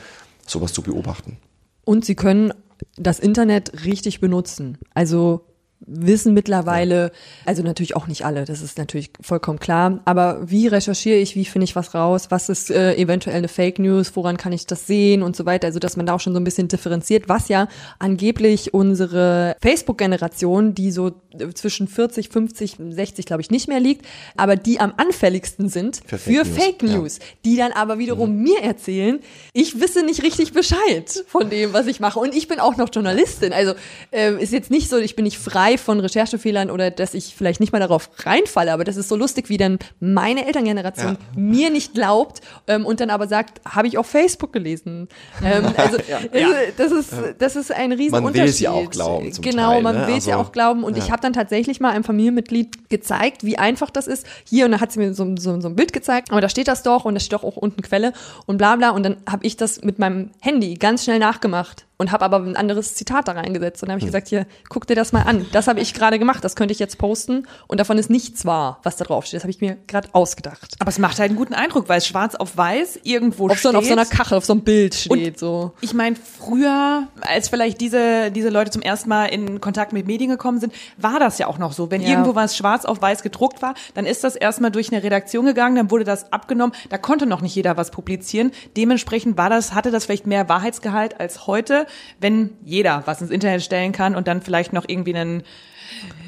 sowas 0.46 0.72
zu 0.72 0.82
beobachten. 0.82 1.38
Und 1.84 2.04
sie 2.04 2.14
können 2.14 2.52
das 2.96 3.18
Internet 3.18 3.84
richtig 3.84 4.20
benutzen. 4.20 4.78
Also 4.94 5.46
wissen 5.86 6.34
mittlerweile, 6.34 7.12
also 7.46 7.62
natürlich 7.62 7.96
auch 7.96 8.06
nicht 8.06 8.24
alle, 8.24 8.44
das 8.44 8.60
ist 8.60 8.78
natürlich 8.78 9.10
vollkommen 9.20 9.58
klar, 9.58 10.00
aber 10.04 10.50
wie 10.50 10.66
recherchiere 10.66 11.18
ich, 11.18 11.36
wie 11.36 11.44
finde 11.44 11.64
ich 11.64 11.76
was 11.76 11.94
raus, 11.94 12.26
was 12.30 12.48
ist 12.48 12.70
äh, 12.70 12.94
eventuell 12.96 13.36
eine 13.36 13.48
Fake 13.48 13.78
News, 13.78 14.12
woran 14.14 14.36
kann 14.36 14.52
ich 14.52 14.66
das 14.66 14.86
sehen? 14.86 15.22
Und 15.22 15.36
so 15.36 15.46
weiter, 15.46 15.68
also 15.68 15.78
dass 15.78 15.96
man 15.96 16.06
da 16.06 16.14
auch 16.14 16.20
schon 16.20 16.32
so 16.32 16.40
ein 16.40 16.44
bisschen 16.44 16.68
differenziert, 16.68 17.28
was 17.28 17.48
ja 17.48 17.68
angeblich 17.98 18.74
unsere 18.74 19.56
Facebook-Generation, 19.62 20.74
die 20.74 20.90
so 20.90 21.12
äh, 21.38 21.48
zwischen 21.54 21.88
40, 21.88 22.28
50, 22.28 22.76
60 22.90 23.26
glaube 23.26 23.42
ich 23.42 23.50
nicht 23.50 23.68
mehr 23.68 23.80
liegt, 23.80 24.04
aber 24.36 24.56
die 24.56 24.80
am 24.80 24.92
anfälligsten 24.96 25.68
sind 25.68 26.02
für 26.06 26.18
Für 26.18 26.44
Fake 26.44 26.64
Fake 26.64 26.82
News, 26.82 26.94
News, 26.94 27.18
die 27.44 27.56
dann 27.56 27.72
aber 27.72 27.98
wiederum 27.98 28.36
mir 28.36 28.60
erzählen, 28.62 29.20
ich 29.52 29.80
wisse 29.80 30.04
nicht 30.04 30.22
richtig 30.22 30.52
Bescheid 30.52 31.24
von 31.26 31.50
dem, 31.50 31.72
was 31.72 31.86
ich 31.86 32.00
mache. 32.00 32.18
Und 32.18 32.34
ich 32.34 32.48
bin 32.48 32.60
auch 32.60 32.76
noch 32.76 32.88
Journalistin. 32.92 33.52
Also 33.52 33.74
äh, 34.10 34.42
ist 34.42 34.52
jetzt 34.52 34.70
nicht 34.70 34.88
so, 34.88 34.98
ich 34.98 35.16
bin 35.16 35.24
nicht 35.24 35.38
frei 35.38 35.73
von 35.80 36.00
Recherchefehlern 36.00 36.70
oder 36.70 36.90
dass 36.90 37.14
ich 37.14 37.34
vielleicht 37.36 37.60
nicht 37.60 37.72
mal 37.72 37.78
darauf 37.78 38.10
reinfalle, 38.24 38.72
aber 38.72 38.84
das 38.84 38.96
ist 38.96 39.08
so 39.08 39.16
lustig, 39.16 39.48
wie 39.48 39.56
dann 39.56 39.78
meine 40.00 40.46
Elterngeneration 40.46 41.12
Ja. 41.12 41.18
mir 41.40 41.70
nicht 41.70 41.94
glaubt 41.94 42.40
ähm, 42.66 42.86
und 42.86 43.00
dann 43.00 43.10
aber 43.10 43.26
sagt, 43.28 43.60
habe 43.64 43.86
ich 43.88 43.98
auf 43.98 44.06
Facebook 44.06 44.52
gelesen. 44.52 45.08
Ähm, 45.44 45.66
also 45.76 45.96
äh, 45.98 46.72
das 46.76 46.92
ist 46.92 47.12
das 47.38 47.56
ist 47.56 47.72
ein 47.72 47.92
riesen 47.92 48.12
Man 48.12 48.24
will 48.24 48.28
Unterschied. 48.30 48.54
sie 48.56 48.68
auch 48.68 48.90
glauben 48.90 49.30
genau, 49.40 49.72
Teil, 49.72 49.82
man 49.82 49.96
ne? 50.02 50.06
will 50.06 50.20
sie 50.20 50.32
Also, 50.32 50.44
auch 50.44 50.52
glauben 50.52 50.84
und 50.84 50.96
ja. 50.96 51.02
ich 51.04 51.10
habe 51.10 51.20
dann 51.22 51.32
tatsächlich 51.32 51.80
mal 51.80 51.90
einem 51.90 52.04
Familienmitglied 52.04 52.88
gezeigt, 52.90 53.44
wie 53.44 53.58
einfach 53.58 53.90
das 53.90 54.06
ist. 54.06 54.26
Hier 54.44 54.64
und 54.66 54.72
da 54.72 54.80
hat 54.80 54.92
sie 54.92 54.98
mir 55.00 55.14
so, 55.14 55.34
so, 55.38 55.60
so 55.60 55.68
ein 55.68 55.76
Bild 55.76 55.92
gezeigt, 55.92 56.30
aber 56.30 56.40
da 56.40 56.48
steht 56.48 56.68
das 56.68 56.82
doch 56.82 57.04
und 57.04 57.14
da 57.14 57.20
steht 57.20 57.32
doch 57.34 57.44
auch 57.44 57.56
unten 57.56 57.82
Quelle 57.82 58.12
und 58.46 58.58
bla 58.58 58.76
bla 58.76 58.90
und 58.90 59.02
dann 59.04 59.16
habe 59.28 59.46
ich 59.46 59.56
das 59.56 59.82
mit 59.82 59.98
meinem 59.98 60.30
Handy 60.40 60.74
ganz 60.74 61.04
schnell 61.04 61.18
nachgemacht 61.18 61.86
und 61.96 62.10
habe 62.10 62.24
aber 62.24 62.38
ein 62.38 62.56
anderes 62.56 62.94
Zitat 62.94 63.28
da 63.28 63.32
reingesetzt 63.32 63.82
und 63.82 63.88
dann 63.88 63.94
habe 63.94 64.00
Hm. 64.00 64.08
ich 64.08 64.12
gesagt, 64.12 64.28
hier, 64.28 64.46
guck 64.68 64.86
dir 64.86 64.96
das 64.96 65.12
mal 65.12 65.22
an. 65.22 65.46
Das 65.52 65.63
habe 65.68 65.80
ich 65.80 65.94
gerade 65.94 66.18
gemacht, 66.18 66.44
das 66.44 66.56
könnte 66.56 66.72
ich 66.72 66.78
jetzt 66.78 66.98
posten 66.98 67.46
und 67.66 67.80
davon 67.80 67.98
ist 67.98 68.10
nichts 68.10 68.44
wahr, 68.44 68.80
was 68.82 68.96
da 68.96 69.04
drauf 69.04 69.26
steht. 69.26 69.36
Das 69.38 69.42
habe 69.44 69.50
ich 69.50 69.60
mir 69.60 69.76
gerade 69.86 70.08
ausgedacht. 70.12 70.74
Aber 70.78 70.88
es 70.88 70.98
macht 70.98 71.18
halt 71.18 71.30
einen 71.30 71.38
guten 71.38 71.54
Eindruck, 71.54 71.88
weil 71.88 71.98
es 71.98 72.06
schwarz 72.06 72.34
auf 72.34 72.56
weiß 72.56 73.00
irgendwo 73.02 73.48
Auf 73.48 73.58
so, 73.60 73.68
steht. 73.70 73.78
auf 73.78 73.84
so 73.86 73.92
einer 73.92 74.06
Kachel, 74.06 74.38
auf 74.38 74.44
so 74.44 74.52
einem 74.52 74.62
Bild 74.62 74.94
steht 74.94 75.38
so. 75.38 75.72
Ich 75.80 75.94
meine, 75.94 76.16
früher, 76.16 77.08
als 77.20 77.48
vielleicht 77.48 77.80
diese, 77.80 78.30
diese 78.30 78.48
Leute 78.50 78.70
zum 78.70 78.82
ersten 78.82 79.08
Mal 79.08 79.26
in 79.26 79.60
Kontakt 79.60 79.92
mit 79.92 80.06
Medien 80.06 80.30
gekommen 80.30 80.60
sind, 80.60 80.72
war 80.98 81.18
das 81.18 81.38
ja 81.38 81.46
auch 81.46 81.58
noch 81.58 81.72
so. 81.72 81.90
Wenn 81.90 82.02
Ja. 82.02 82.10
irgendwo 82.10 82.34
was 82.34 82.56
schwarz 82.56 82.84
auf 82.84 83.00
weiß 83.00 83.22
gedruckt 83.22 83.62
war, 83.62 83.74
dann 83.94 84.06
ist 84.06 84.24
das 84.24 84.36
erstmal 84.36 84.70
durch 84.70 84.92
eine 84.92 85.02
Redaktion 85.02 85.46
gegangen, 85.46 85.76
dann 85.76 85.90
wurde 85.90 86.04
das 86.04 86.32
abgenommen. 86.32 86.74
Da 86.90 86.98
konnte 86.98 87.26
noch 87.26 87.40
nicht 87.40 87.54
jeder 87.54 87.76
was 87.76 87.90
publizieren. 87.90 88.52
Dementsprechend 88.76 89.36
war 89.38 89.50
das, 89.50 89.74
hatte 89.74 89.90
das 89.90 90.04
vielleicht 90.04 90.26
mehr 90.26 90.48
Wahrheitsgehalt 90.48 91.20
als 91.20 91.46
heute, 91.46 91.86
wenn 92.20 92.50
jeder 92.64 93.02
was 93.06 93.20
ins 93.20 93.30
Internet 93.30 93.62
stellen 93.62 93.92
kann 93.92 94.14
und 94.14 94.28
dann 94.28 94.42
vielleicht 94.42 94.72
noch 94.72 94.84
irgendwie 94.86 95.14
ein 95.14 95.42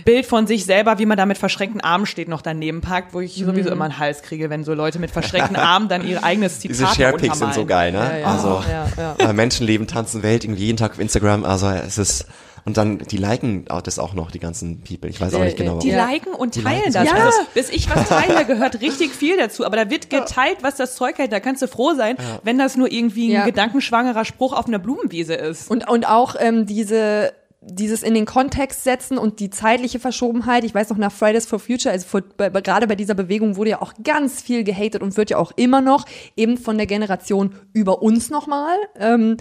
Bild 0.04 0.24
von 0.26 0.46
sich 0.46 0.64
selber, 0.64 0.98
wie 1.00 1.06
man 1.06 1.16
da 1.16 1.26
mit 1.26 1.36
verschränkten 1.36 1.80
Armen 1.80 2.06
steht, 2.06 2.28
noch 2.28 2.40
daneben 2.42 2.80
packt, 2.80 3.12
wo 3.12 3.20
ich 3.20 3.38
Mhm. 3.40 3.46
sowieso 3.46 3.70
immer 3.70 3.86
einen 3.86 3.98
Hals 3.98 4.22
kriege, 4.22 4.50
wenn 4.50 4.62
so 4.64 4.72
Leute 4.74 4.98
mit 5.00 5.10
verschränkten 5.10 5.56
Armen 5.56 5.88
dann 5.88 6.06
ihr 6.06 6.22
eigenes 6.22 6.60
Zitat 6.60 6.76
Diese 6.78 6.86
Sharepics 6.94 7.38
sind 7.38 7.54
so 7.54 7.66
geil, 7.66 7.90
ne? 7.92 7.98
Ja, 7.98 8.16
ja. 8.18 8.26
Also 8.26 8.62
Ja, 8.70 9.14
ja. 9.18 9.30
äh, 9.30 9.32
Menschenleben, 9.32 9.86
tanzen 9.88 10.22
Welt, 10.22 10.44
irgendwie 10.44 10.64
jeden 10.64 10.76
Tag 10.76 10.92
auf 10.92 10.98
Instagram. 11.00 11.44
Also 11.44 11.68
es 11.68 11.98
ist 11.98 12.26
und 12.64 12.76
dann 12.76 12.98
die 12.98 13.16
liken 13.16 13.64
das 13.84 14.00
auch 14.00 14.12
noch 14.12 14.32
die 14.32 14.40
ganzen 14.40 14.80
People. 14.82 15.08
Ich 15.08 15.20
weiß 15.20 15.34
auch 15.34 15.40
Äh, 15.40 15.44
nicht 15.44 15.56
genau. 15.56 15.78
Die 15.78 15.92
warum. 15.92 15.98
Ja. 16.00 16.10
liken 16.12 16.34
und 16.34 16.56
Die 16.56 16.62
teilen 16.64 16.92
liken 16.92 16.92
das. 16.94 17.08
so. 17.08 17.14
Also, 17.14 17.38
Ja. 17.42 17.46
bis 17.54 17.70
ich 17.70 17.88
was 17.94 18.08
teile, 18.08 18.44
gehört 18.44 18.80
richtig 18.80 19.12
viel 19.14 19.36
dazu. 19.36 19.64
Aber 19.64 19.76
da 19.76 19.88
wird 19.88 20.10
geteilt, 20.10 20.58
was 20.62 20.74
das 20.74 20.96
Zeug 20.96 21.16
hält. 21.18 21.30
Da 21.30 21.38
kannst 21.38 21.62
du 21.62 21.68
froh 21.68 21.94
sein, 21.94 22.16
wenn 22.42 22.58
das 22.58 22.76
nur 22.76 22.90
irgendwie 22.90 23.28
ein 23.28 23.32
Ja. 23.32 23.44
gedankenschwangerer 23.44 24.24
Spruch 24.24 24.52
auf 24.52 24.66
einer 24.66 24.80
Blumenwiese 24.80 25.34
ist. 25.34 25.70
Und, 25.70 25.88
und 25.88 26.08
auch 26.08 26.34
ähm, 26.40 26.66
diese 26.66 27.32
dieses 27.60 28.02
in 28.02 28.14
den 28.14 28.26
Kontext 28.26 28.84
setzen 28.84 29.18
und 29.18 29.40
die 29.40 29.50
zeitliche 29.50 29.98
Verschobenheit. 29.98 30.64
Ich 30.64 30.74
weiß 30.74 30.90
noch 30.90 30.98
nach 30.98 31.12
Fridays 31.12 31.46
for 31.46 31.58
Future, 31.58 31.92
also 31.92 32.06
vor, 32.06 32.22
bei, 32.36 32.48
gerade 32.50 32.86
bei 32.86 32.94
dieser 32.94 33.14
Bewegung 33.14 33.56
wurde 33.56 33.70
ja 33.70 33.82
auch 33.82 33.94
ganz 34.04 34.40
viel 34.40 34.62
gehatet 34.62 35.02
und 35.02 35.16
wird 35.16 35.30
ja 35.30 35.38
auch 35.38 35.52
immer 35.56 35.80
noch 35.80 36.04
eben 36.36 36.58
von 36.58 36.76
der 36.76 36.86
Generation 36.86 37.54
über 37.72 38.02
uns 38.02 38.30
nochmal. 38.30 38.76
Ähm, 38.98 39.36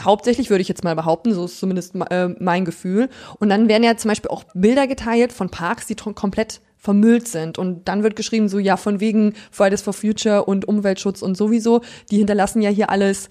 hauptsächlich 0.00 0.50
würde 0.50 0.62
ich 0.62 0.68
jetzt 0.68 0.84
mal 0.84 0.96
behaupten, 0.96 1.32
so 1.32 1.44
ist 1.44 1.58
zumindest 1.58 1.94
äh, 2.10 2.28
mein 2.38 2.64
Gefühl. 2.64 3.08
Und 3.38 3.48
dann 3.48 3.68
werden 3.68 3.84
ja 3.84 3.96
zum 3.96 4.10
Beispiel 4.10 4.30
auch 4.30 4.44
Bilder 4.54 4.86
geteilt 4.86 5.32
von 5.32 5.50
Parks, 5.50 5.86
die 5.86 5.94
komplett 5.94 6.60
vermüllt 6.76 7.28
sind. 7.28 7.58
Und 7.58 7.86
dann 7.86 8.02
wird 8.02 8.16
geschrieben, 8.16 8.48
so 8.48 8.58
ja, 8.58 8.76
von 8.76 8.98
wegen 8.98 9.34
Fridays 9.52 9.82
for 9.82 9.92
Future 9.92 10.44
und 10.44 10.66
Umweltschutz 10.66 11.22
und 11.22 11.36
sowieso, 11.36 11.80
die 12.10 12.18
hinterlassen 12.18 12.60
ja 12.60 12.70
hier 12.70 12.90
alles 12.90 13.28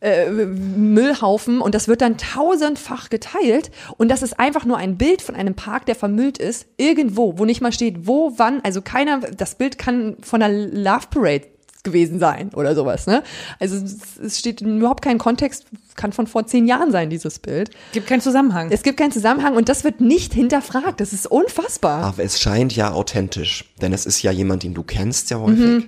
äh, 0.00 0.30
Müllhaufen 0.30 1.60
und 1.60 1.74
das 1.74 1.88
wird 1.88 2.00
dann 2.00 2.16
tausendfach 2.18 3.10
geteilt 3.10 3.70
und 3.96 4.08
das 4.08 4.22
ist 4.22 4.38
einfach 4.38 4.64
nur 4.64 4.76
ein 4.76 4.96
Bild 4.96 5.22
von 5.22 5.34
einem 5.34 5.54
Park, 5.54 5.86
der 5.86 5.94
vermüllt 5.94 6.38
ist, 6.38 6.66
irgendwo, 6.76 7.38
wo 7.38 7.44
nicht 7.44 7.60
mal 7.60 7.72
steht, 7.72 8.06
wo, 8.06 8.32
wann, 8.36 8.60
also 8.62 8.82
keiner, 8.82 9.20
das 9.20 9.54
Bild 9.54 9.78
kann 9.78 10.16
von 10.22 10.42
einer 10.42 10.54
Love 10.68 11.06
Parade 11.10 11.46
gewesen 11.84 12.18
sein 12.18 12.50
oder 12.54 12.74
sowas, 12.74 13.06
ne? 13.06 13.22
Also 13.60 13.76
es- 13.76 14.18
es 14.18 14.38
steht 14.38 14.62
in 14.62 14.78
überhaupt 14.78 15.04
keinen 15.04 15.18
Kontext, 15.18 15.66
kann 15.96 16.12
von 16.12 16.26
vor 16.26 16.46
zehn 16.46 16.66
Jahren 16.66 16.90
sein, 16.90 17.10
dieses 17.10 17.38
Bild. 17.38 17.70
Gibt 17.92 18.06
keinen 18.06 18.22
Zusammenhang. 18.22 18.68
Es 18.72 18.82
gibt 18.82 18.96
keinen 18.98 19.12
Zusammenhang 19.12 19.54
und 19.54 19.68
das 19.68 19.84
wird 19.84 20.00
nicht 20.00 20.32
hinterfragt. 20.32 20.98
Das 21.00 21.12
ist 21.12 21.26
unfassbar. 21.26 22.02
Aber 22.04 22.22
es 22.24 22.40
scheint 22.40 22.74
ja 22.74 22.92
authentisch, 22.92 23.66
denn 23.82 23.92
es 23.92 24.06
ist 24.06 24.22
ja 24.22 24.30
jemand, 24.32 24.62
den 24.62 24.72
du 24.72 24.82
kennst 24.82 25.28
ja 25.30 25.38
häufig 25.38 25.58
Mhm. 25.58 25.84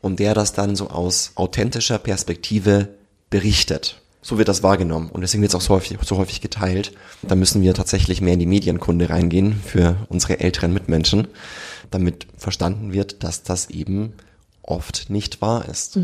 und 0.00 0.20
der 0.20 0.34
das 0.34 0.52
dann 0.52 0.76
so 0.76 0.88
aus 0.90 1.32
authentischer 1.34 1.98
Perspektive 1.98 2.90
berichtet. 3.32 3.96
So 4.24 4.38
wird 4.38 4.46
das 4.46 4.62
wahrgenommen 4.62 5.10
und 5.10 5.22
deswegen 5.22 5.42
wird 5.42 5.50
es 5.50 5.56
auch 5.56 5.60
so 5.60 5.74
häufig, 5.74 5.98
so 6.04 6.16
häufig 6.16 6.40
geteilt. 6.40 6.92
Da 7.22 7.34
müssen 7.34 7.60
wir 7.60 7.74
tatsächlich 7.74 8.20
mehr 8.20 8.34
in 8.34 8.38
die 8.38 8.46
Medienkunde 8.46 9.10
reingehen 9.10 9.60
für 9.66 9.96
unsere 10.08 10.38
älteren 10.38 10.72
Mitmenschen, 10.72 11.26
damit 11.90 12.28
verstanden 12.38 12.92
wird, 12.92 13.24
dass 13.24 13.42
das 13.42 13.68
eben 13.70 14.12
oft 14.62 15.10
nicht 15.10 15.42
wahr 15.42 15.68
ist. 15.68 15.96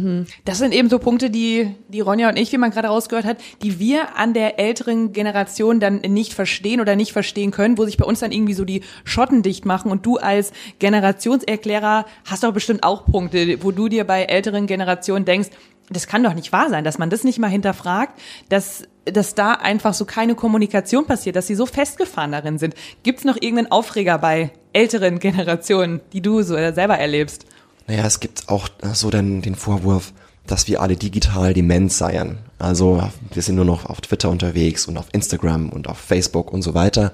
Das 0.45 0.59
sind 0.59 0.75
eben 0.75 0.91
so 0.91 0.99
Punkte, 0.99 1.31
die, 1.31 1.77
die 1.89 2.01
Ronja 2.01 2.29
und 2.29 2.37
ich, 2.37 2.51
wie 2.51 2.59
man 2.59 2.73
gerade 2.73 2.89
rausgehört 2.89 3.25
hat, 3.25 3.39
die 3.63 3.79
wir 3.79 4.17
an 4.17 4.35
der 4.35 4.59
älteren 4.59 5.13
Generation 5.13 5.79
dann 5.79 6.01
nicht 6.01 6.35
verstehen 6.35 6.81
oder 6.81 6.97
nicht 6.97 7.13
verstehen 7.13 7.53
können, 7.53 7.79
wo 7.79 7.85
sich 7.85 7.97
bei 7.97 8.05
uns 8.05 8.19
dann 8.19 8.33
irgendwie 8.33 8.55
so 8.55 8.65
die 8.65 8.83
Schotten 9.05 9.43
dicht 9.43 9.65
machen. 9.65 9.93
Und 9.93 10.05
du 10.05 10.17
als 10.17 10.53
Generationserklärer 10.81 12.05
hast 12.25 12.43
doch 12.43 12.53
bestimmt 12.53 12.83
auch 12.83 13.07
Punkte, 13.07 13.63
wo 13.63 13.71
du 13.71 13.89
dir 13.89 14.05
bei 14.05 14.25
älteren 14.25 14.67
Generationen 14.67 15.25
denkst, 15.25 15.51
das 15.91 16.07
kann 16.07 16.23
doch 16.23 16.35
nicht 16.35 16.53
wahr 16.53 16.69
sein, 16.71 16.85
dass 16.85 16.99
man 16.99 17.11
das 17.11 17.25
nicht 17.25 17.39
mal 17.39 17.49
hinterfragt, 17.49 18.19
dass, 18.49 18.85
dass 19.05 19.35
da 19.35 19.53
einfach 19.53 19.95
so 19.95 20.05
keine 20.05 20.35
Kommunikation 20.35 21.07
passiert, 21.07 21.37
dass 21.37 21.47
sie 21.47 21.55
so 21.55 21.67
festgefahren 21.67 22.33
darin 22.33 22.59
sind. 22.59 22.75
Gibt's 23.03 23.25
noch 23.25 23.37
irgendeinen 23.37 23.71
Aufreger 23.71 24.19
bei 24.19 24.51
älteren 24.73 25.19
Generationen, 25.19 26.01
die 26.13 26.21
du 26.21 26.43
so 26.43 26.55
selber 26.55 26.99
erlebst? 26.99 27.47
Naja, 27.87 28.05
es 28.07 28.21
gibt 28.21 28.49
auch 28.49 28.69
so 28.93 29.11
den, 29.11 29.41
den 29.41 29.55
Vorwurf, 29.55 30.13
dass 30.47 30.69
wir 30.69 30.83
alle 30.83 30.97
digital 30.97 31.55
dement 31.55 31.93
seien. 31.93 32.39
Also 32.59 33.03
wir 33.33 33.43
sind 33.43 33.57
nur 33.57 33.65
noch 33.65 33.87
auf 33.87 34.01
Twitter 34.01 34.31
unterwegs 34.31 34.87
und 34.87 34.97
auf 34.99 35.07
Instagram 35.13 35.71
und 35.71 35.89
auf 35.89 35.99
Facebook 35.99 36.53
und 36.53 36.63
so 36.63 36.75
weiter. 36.75 37.13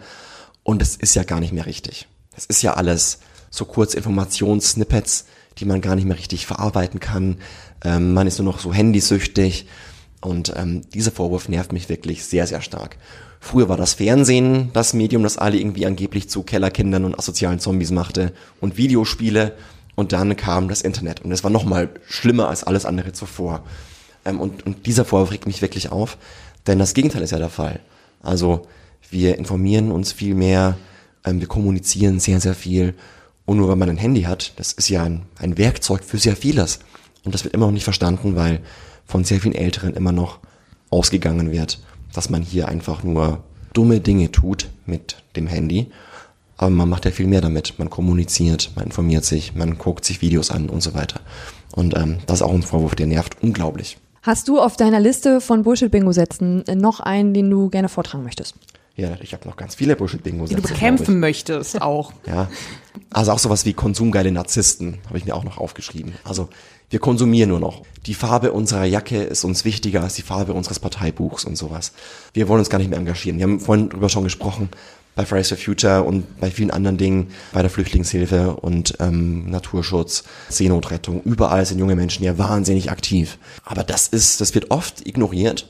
Und 0.62 0.82
es 0.82 0.96
ist 0.96 1.14
ja 1.14 1.22
gar 1.22 1.40
nicht 1.40 1.52
mehr 1.52 1.66
richtig. 1.66 2.08
Es 2.36 2.46
ist 2.46 2.62
ja 2.62 2.74
alles 2.74 3.20
so 3.50 3.64
kurz 3.64 3.94
Informationssnippets, 3.94 5.26
die 5.58 5.64
man 5.64 5.80
gar 5.80 5.94
nicht 5.94 6.06
mehr 6.06 6.18
richtig 6.18 6.46
verarbeiten 6.46 7.00
kann. 7.00 7.38
Ähm, 7.84 8.14
man 8.14 8.26
ist 8.26 8.38
nur 8.38 8.46
noch 8.46 8.58
so 8.58 8.72
handysüchtig. 8.72 9.66
Und 10.20 10.54
ähm, 10.56 10.82
dieser 10.92 11.12
Vorwurf 11.12 11.48
nervt 11.48 11.72
mich 11.72 11.88
wirklich 11.88 12.24
sehr, 12.24 12.46
sehr 12.46 12.62
stark. 12.62 12.96
Früher 13.40 13.68
war 13.68 13.76
das 13.76 13.92
Fernsehen 13.92 14.70
das 14.72 14.94
Medium, 14.94 15.22
das 15.22 15.36
alle 15.36 15.58
irgendwie 15.58 15.84
angeblich 15.84 16.30
zu 16.30 16.42
Kellerkindern 16.42 17.04
und 17.04 17.18
asozialen 17.18 17.58
Zombies 17.58 17.90
machte 17.90 18.32
und 18.60 18.78
Videospiele. 18.78 19.52
Und 19.96 20.12
dann 20.12 20.34
kam 20.34 20.68
das 20.68 20.80
Internet 20.80 21.20
und 21.20 21.30
es 21.30 21.44
war 21.44 21.50
noch 21.50 21.64
mal 21.64 21.90
schlimmer 22.08 22.48
als 22.48 22.64
alles 22.64 22.86
andere 22.86 23.12
zuvor. 23.12 23.62
Ähm, 24.24 24.40
und, 24.40 24.64
und 24.64 24.86
dieser 24.86 25.04
Vorwurf 25.04 25.30
regt 25.30 25.46
mich 25.46 25.60
wirklich 25.62 25.92
auf, 25.92 26.16
denn 26.66 26.78
das 26.78 26.94
Gegenteil 26.94 27.22
ist 27.22 27.32
ja 27.32 27.38
der 27.38 27.50
Fall. 27.50 27.80
Also 28.22 28.66
wir 29.10 29.36
informieren 29.36 29.92
uns 29.92 30.12
viel 30.12 30.34
mehr, 30.34 30.78
ähm, 31.24 31.40
wir 31.40 31.46
kommunizieren 31.46 32.20
sehr, 32.20 32.40
sehr 32.40 32.54
viel. 32.54 32.94
Und 33.44 33.58
nur 33.58 33.68
wenn 33.68 33.78
man 33.78 33.90
ein 33.90 33.98
Handy 33.98 34.22
hat, 34.22 34.54
das 34.56 34.72
ist 34.72 34.88
ja 34.88 35.04
ein, 35.04 35.26
ein 35.38 35.58
Werkzeug 35.58 36.02
für 36.02 36.16
sehr 36.18 36.34
vieles. 36.34 36.78
Und 37.24 37.34
das 37.34 37.44
wird 37.44 37.54
immer 37.54 37.66
noch 37.66 37.72
nicht 37.72 37.84
verstanden, 37.84 38.36
weil 38.36 38.60
von 39.06 39.24
sehr 39.24 39.40
vielen 39.40 39.54
Älteren 39.54 39.94
immer 39.94 40.12
noch 40.12 40.38
ausgegangen 40.90 41.50
wird, 41.50 41.80
dass 42.12 42.30
man 42.30 42.42
hier 42.42 42.68
einfach 42.68 43.02
nur 43.02 43.42
dumme 43.72 44.00
Dinge 44.00 44.30
tut 44.30 44.68
mit 44.86 45.16
dem 45.36 45.46
Handy. 45.46 45.90
Aber 46.56 46.70
man 46.70 46.88
macht 46.88 47.04
ja 47.04 47.10
viel 47.10 47.26
mehr 47.26 47.40
damit. 47.40 47.78
Man 47.78 47.90
kommuniziert, 47.90 48.70
man 48.76 48.86
informiert 48.86 49.24
sich, 49.24 49.54
man 49.54 49.76
guckt 49.76 50.04
sich 50.04 50.22
Videos 50.22 50.50
an 50.50 50.68
und 50.68 50.82
so 50.82 50.94
weiter. 50.94 51.20
Und 51.74 51.96
ähm, 51.96 52.18
das 52.26 52.36
ist 52.36 52.42
auch 52.42 52.52
ein 52.52 52.62
Vorwurf, 52.62 52.94
der 52.94 53.06
nervt 53.06 53.42
unglaublich. 53.42 53.98
Hast 54.22 54.48
du 54.48 54.60
auf 54.60 54.76
deiner 54.76 55.00
Liste 55.00 55.40
von 55.40 55.64
Bullshit-Bingo-Sätzen 55.64 56.64
noch 56.76 57.00
einen, 57.00 57.34
den 57.34 57.50
du 57.50 57.68
gerne 57.68 57.88
vortragen 57.88 58.24
möchtest? 58.24 58.54
Ja, 58.96 59.16
ich 59.20 59.32
habe 59.32 59.48
noch 59.48 59.56
ganz 59.56 59.74
viele 59.74 59.96
Bullshit-Bingo-Sätze. 59.96 60.60
Die 60.60 60.62
du 60.62 60.68
bekämpfen 60.68 61.20
möchtest 61.20 61.82
auch. 61.82 62.12
Ja, 62.26 62.48
also 63.10 63.32
auch 63.32 63.38
sowas 63.38 63.64
wie 63.64 63.74
konsumgeile 63.74 64.30
Narzissten 64.30 64.98
habe 65.08 65.18
ich 65.18 65.24
mir 65.24 65.34
auch 65.34 65.44
noch 65.44 65.58
aufgeschrieben. 65.58 66.14
Also 66.24 66.48
wir 66.90 67.00
konsumieren 67.00 67.50
nur 67.50 67.60
noch. 67.60 67.82
Die 68.06 68.14
Farbe 68.14 68.52
unserer 68.52 68.84
Jacke 68.84 69.22
ist 69.22 69.44
uns 69.44 69.64
wichtiger 69.64 70.02
als 70.02 70.14
die 70.14 70.22
Farbe 70.22 70.52
unseres 70.52 70.78
Parteibuchs 70.78 71.44
und 71.44 71.56
sowas. 71.56 71.92
Wir 72.32 72.48
wollen 72.48 72.60
uns 72.60 72.70
gar 72.70 72.78
nicht 72.78 72.90
mehr 72.90 72.98
engagieren. 72.98 73.38
Wir 73.38 73.44
haben 73.44 73.60
vorhin 73.60 73.88
drüber 73.88 74.08
schon 74.08 74.24
gesprochen, 74.24 74.68
bei 75.16 75.24
Fridays 75.24 75.48
for 75.48 75.58
Future 75.58 76.02
und 76.02 76.40
bei 76.40 76.50
vielen 76.50 76.70
anderen 76.70 76.96
Dingen, 76.96 77.28
bei 77.52 77.62
der 77.62 77.70
Flüchtlingshilfe 77.70 78.56
und 78.56 78.94
ähm, 79.00 79.50
Naturschutz, 79.50 80.24
Seenotrettung. 80.48 81.22
Überall 81.22 81.64
sind 81.66 81.78
junge 81.78 81.96
Menschen 81.96 82.24
ja 82.24 82.36
wahnsinnig 82.38 82.90
aktiv. 82.90 83.38
Aber 83.64 83.84
das 83.84 84.08
ist, 84.08 84.40
das 84.40 84.54
wird 84.54 84.70
oft 84.70 85.06
ignoriert. 85.06 85.68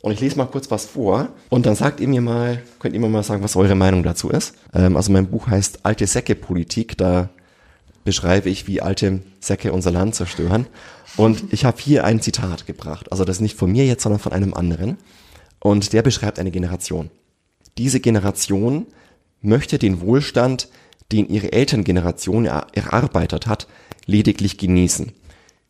Und 0.00 0.12
ich 0.12 0.20
lese 0.20 0.36
mal 0.36 0.46
kurz 0.46 0.70
was 0.70 0.86
vor 0.86 1.28
und 1.48 1.66
dann 1.66 1.74
sagt 1.74 2.00
ihr 2.00 2.08
mir 2.08 2.20
mal, 2.20 2.62
könnt 2.78 2.94
ihr 2.94 3.00
mir 3.00 3.08
mal 3.08 3.24
sagen, 3.24 3.42
was 3.42 3.56
eure 3.56 3.74
Meinung 3.74 4.02
dazu 4.02 4.30
ist. 4.30 4.54
Ähm, 4.72 4.96
also 4.96 5.10
mein 5.10 5.28
Buch 5.28 5.48
heißt 5.48 5.80
Alte 5.82 6.06
Säcke 6.06 6.34
Politik, 6.34 6.96
da 6.96 7.30
beschreibe 8.04 8.48
ich, 8.48 8.66
wie 8.66 8.80
alte 8.80 9.20
Säcke 9.40 9.72
unser 9.72 9.90
Land 9.90 10.14
zerstören. 10.14 10.66
Und 11.16 11.52
ich 11.52 11.64
habe 11.64 11.78
hier 11.80 12.04
ein 12.04 12.22
Zitat 12.22 12.66
gebracht. 12.66 13.10
Also 13.10 13.24
das 13.24 13.36
ist 13.36 13.42
nicht 13.42 13.58
von 13.58 13.70
mir 13.70 13.86
jetzt, 13.86 14.02
sondern 14.02 14.20
von 14.20 14.32
einem 14.32 14.54
anderen. 14.54 14.98
Und 15.60 15.92
der 15.92 16.02
beschreibt 16.02 16.38
eine 16.38 16.50
Generation. 16.50 17.10
Diese 17.76 18.00
Generation 18.00 18.86
möchte 19.42 19.78
den 19.78 20.00
Wohlstand, 20.00 20.68
den 21.12 21.28
ihre 21.28 21.52
Elterngeneration 21.52 22.46
erarbeitet 22.46 23.46
hat, 23.46 23.66
lediglich 24.06 24.58
genießen. 24.58 25.12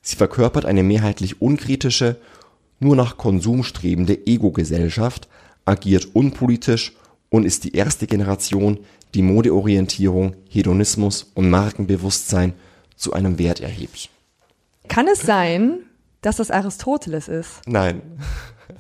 Sie 0.03 0.17
verkörpert 0.17 0.65
eine 0.65 0.83
mehrheitlich 0.83 1.43
unkritische, 1.43 2.17
nur 2.81 2.97
nach 2.97 3.17
Konsum 3.17 3.65
strebende 3.65 4.27
Ego-Gesellschaft, 4.27 5.29
agiert 5.65 6.09
unpolitisch 6.15 6.95
und 7.29 7.45
ist 7.45 7.65
die 7.65 7.75
erste 7.75 8.07
Generation, 8.07 8.79
die 9.15 9.23
Modeorientierung, 9.23 10.35
Hedonismus 10.49 11.31
und 11.35 11.51
Markenbewusstsein 11.51 12.55
zu 12.97 13.13
einem 13.13 13.39
Wert 13.39 13.61
erhebt. 13.61 14.11
Kann 14.89 15.07
es 15.09 15.21
sein, 15.21 15.81
dass 16.21 16.37
das 16.37 16.51
Aristoteles 16.51 17.29
ist? 17.29 17.61
Nein. 17.67 18.03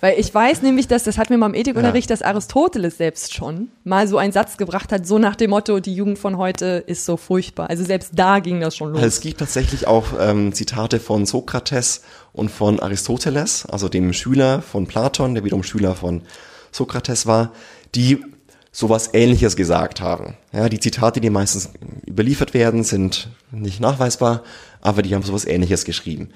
Weil 0.00 0.18
ich 0.18 0.32
weiß 0.32 0.62
nämlich, 0.62 0.88
dass, 0.88 1.04
das 1.04 1.18
hat 1.18 1.30
mir 1.30 1.38
mal 1.38 1.46
im 1.46 1.54
Ethikunterricht, 1.54 2.10
ja. 2.10 2.16
dass 2.16 2.22
Aristoteles 2.22 2.98
selbst 2.98 3.34
schon 3.34 3.68
mal 3.84 4.06
so 4.06 4.18
einen 4.18 4.32
Satz 4.32 4.56
gebracht 4.56 4.92
hat, 4.92 5.06
so 5.06 5.18
nach 5.18 5.36
dem 5.36 5.50
Motto, 5.50 5.80
die 5.80 5.94
Jugend 5.94 6.18
von 6.18 6.36
heute 6.36 6.84
ist 6.86 7.04
so 7.04 7.16
furchtbar. 7.16 7.70
Also 7.70 7.84
selbst 7.84 8.12
da 8.14 8.38
ging 8.38 8.60
das 8.60 8.76
schon 8.76 8.90
los. 8.90 8.98
Also 8.98 9.08
es 9.08 9.20
gibt 9.20 9.38
tatsächlich 9.38 9.86
auch 9.86 10.06
ähm, 10.20 10.52
Zitate 10.52 11.00
von 11.00 11.26
Sokrates 11.26 12.02
und 12.32 12.50
von 12.50 12.80
Aristoteles, 12.80 13.66
also 13.66 13.88
dem 13.88 14.12
Schüler 14.12 14.62
von 14.62 14.86
Platon, 14.86 15.34
der 15.34 15.44
wiederum 15.44 15.62
Schüler 15.62 15.94
von 15.94 16.22
Sokrates 16.70 17.26
war, 17.26 17.52
die 17.94 18.22
sowas 18.70 19.10
ähnliches 19.12 19.56
gesagt 19.56 20.00
haben. 20.00 20.36
Ja, 20.52 20.68
die 20.68 20.78
Zitate, 20.78 21.20
die 21.20 21.30
meistens 21.30 21.70
überliefert 22.06 22.54
werden, 22.54 22.84
sind 22.84 23.28
nicht 23.50 23.80
nachweisbar, 23.80 24.42
aber 24.80 25.02
die 25.02 25.14
haben 25.14 25.22
sowas 25.22 25.46
ähnliches 25.46 25.84
geschrieben. 25.84 26.30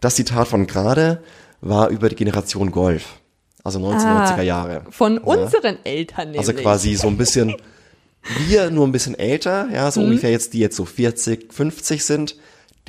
Das 0.00 0.14
Zitat 0.14 0.48
von 0.48 0.66
gerade 0.66 1.22
war 1.62 1.88
über 1.88 2.10
die 2.10 2.16
Generation 2.16 2.70
Golf. 2.70 3.20
Also 3.64 3.78
1990er 3.78 4.38
ah, 4.38 4.42
Jahre. 4.42 4.82
Von 4.90 5.14
ja. 5.14 5.20
unseren 5.20 5.78
Eltern 5.84 6.28
also 6.28 6.30
nämlich. 6.30 6.48
Also 6.48 6.52
quasi 6.54 6.94
so 6.96 7.06
ein 7.06 7.16
bisschen, 7.16 7.54
wir 8.46 8.70
nur 8.70 8.86
ein 8.86 8.92
bisschen 8.92 9.14
älter, 9.14 9.68
ja, 9.72 9.90
so 9.90 10.00
mhm. 10.00 10.08
ungefähr 10.08 10.30
jetzt, 10.30 10.52
die 10.52 10.58
jetzt 10.58 10.76
so 10.76 10.84
40, 10.84 11.52
50 11.52 12.04
sind, 12.04 12.36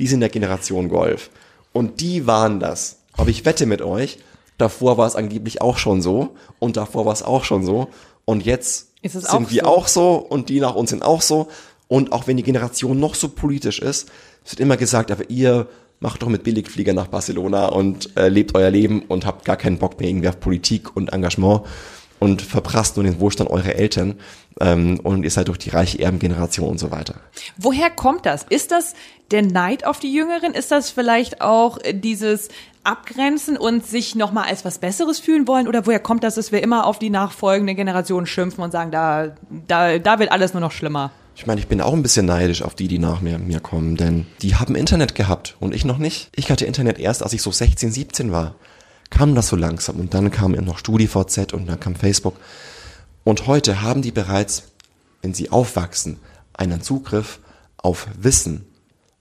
die 0.00 0.08
sind 0.08 0.20
der 0.20 0.28
Generation 0.28 0.88
Golf. 0.88 1.30
Und 1.72 2.00
die 2.00 2.26
waren 2.26 2.60
das. 2.60 2.98
Aber 3.16 3.30
ich 3.30 3.44
wette 3.44 3.66
mit 3.66 3.80
euch, 3.80 4.18
davor 4.58 4.98
war 4.98 5.06
es 5.06 5.14
angeblich 5.14 5.62
auch 5.62 5.78
schon 5.78 6.02
so 6.02 6.34
und 6.58 6.76
davor 6.76 7.06
war 7.06 7.12
es 7.12 7.22
auch 7.22 7.44
schon 7.44 7.64
so. 7.64 7.88
Und 8.24 8.44
jetzt 8.44 8.88
sind 9.02 9.50
wir 9.50 9.62
so? 9.64 9.68
auch 9.68 9.86
so 9.86 10.16
und 10.16 10.48
die 10.48 10.58
nach 10.58 10.74
uns 10.74 10.90
sind 10.90 11.04
auch 11.04 11.22
so. 11.22 11.48
Und 11.86 12.12
auch 12.12 12.26
wenn 12.26 12.36
die 12.36 12.42
Generation 12.42 12.98
noch 12.98 13.14
so 13.14 13.28
politisch 13.28 13.78
ist, 13.78 14.10
wird 14.48 14.58
immer 14.58 14.76
gesagt, 14.76 15.12
aber 15.12 15.30
ihr 15.30 15.68
macht 16.04 16.22
doch 16.22 16.28
mit 16.28 16.44
Billigflieger 16.44 16.92
nach 16.92 17.06
Barcelona 17.06 17.66
und 17.68 18.14
äh, 18.16 18.28
lebt 18.28 18.54
euer 18.54 18.70
Leben 18.70 19.02
und 19.08 19.24
habt 19.24 19.46
gar 19.46 19.56
keinen 19.56 19.78
Bock 19.78 19.98
mehr 19.98 20.08
irgendwie 20.10 20.28
auf 20.28 20.38
Politik 20.38 20.94
und 20.94 21.14
Engagement 21.14 21.62
und 22.18 22.42
verprasst 22.42 22.96
nur 22.96 23.04
den 23.04 23.20
Wohlstand 23.20 23.48
eurer 23.48 23.74
Eltern 23.74 24.20
ähm, 24.60 25.00
und 25.02 25.24
ihr 25.24 25.30
seid 25.30 25.48
durch 25.48 25.56
die 25.56 25.70
reiche 25.70 25.98
Erbengeneration 25.98 26.68
und 26.68 26.78
so 26.78 26.90
weiter. 26.90 27.14
Woher 27.56 27.88
kommt 27.88 28.26
das? 28.26 28.44
Ist 28.50 28.70
das 28.70 28.92
der 29.30 29.40
Neid 29.40 29.86
auf 29.86 29.98
die 29.98 30.12
Jüngeren? 30.12 30.52
Ist 30.52 30.70
das 30.70 30.90
vielleicht 30.90 31.40
auch 31.40 31.78
dieses 31.90 32.48
abgrenzen 32.84 33.56
und 33.56 33.86
sich 33.86 34.14
nochmal 34.14 34.44
als 34.44 34.66
was 34.66 34.80
Besseres 34.80 35.18
fühlen 35.18 35.48
wollen? 35.48 35.66
Oder 35.66 35.86
woher 35.86 36.00
kommt 36.00 36.22
das, 36.22 36.34
dass 36.34 36.52
wir 36.52 36.62
immer 36.62 36.84
auf 36.86 36.98
die 36.98 37.08
nachfolgende 37.08 37.74
Generation 37.74 38.26
schimpfen 38.26 38.62
und 38.62 38.72
sagen, 38.72 38.90
da, 38.90 39.34
da, 39.66 39.98
da 39.98 40.18
wird 40.18 40.30
alles 40.30 40.52
nur 40.52 40.60
noch 40.60 40.72
schlimmer? 40.72 41.12
Ich 41.36 41.46
meine, 41.46 41.60
ich 41.60 41.66
bin 41.66 41.80
auch 41.80 41.92
ein 41.92 42.02
bisschen 42.02 42.26
neidisch 42.26 42.62
auf 42.62 42.74
die, 42.74 42.86
die 42.86 43.00
nach 43.00 43.20
mir, 43.20 43.38
mir 43.38 43.58
kommen, 43.58 43.96
denn 43.96 44.26
die 44.40 44.54
haben 44.54 44.76
Internet 44.76 45.16
gehabt 45.16 45.56
und 45.58 45.74
ich 45.74 45.84
noch 45.84 45.98
nicht. 45.98 46.30
Ich 46.36 46.50
hatte 46.50 46.64
Internet 46.64 46.98
erst, 46.98 47.24
als 47.24 47.32
ich 47.32 47.42
so 47.42 47.50
16, 47.50 47.90
17 47.90 48.30
war. 48.30 48.54
Kam 49.10 49.34
das 49.34 49.48
so 49.48 49.56
langsam 49.56 49.96
und 49.96 50.14
dann 50.14 50.30
kam 50.30 50.52
noch 50.52 50.78
StudiVZ 50.78 51.52
und 51.52 51.66
dann 51.66 51.80
kam 51.80 51.96
Facebook. 51.96 52.36
Und 53.24 53.46
heute 53.48 53.82
haben 53.82 54.00
die 54.00 54.12
bereits, 54.12 54.64
wenn 55.22 55.34
sie 55.34 55.50
aufwachsen, 55.50 56.18
einen 56.52 56.82
Zugriff 56.82 57.40
auf 57.78 58.06
Wissen 58.16 58.66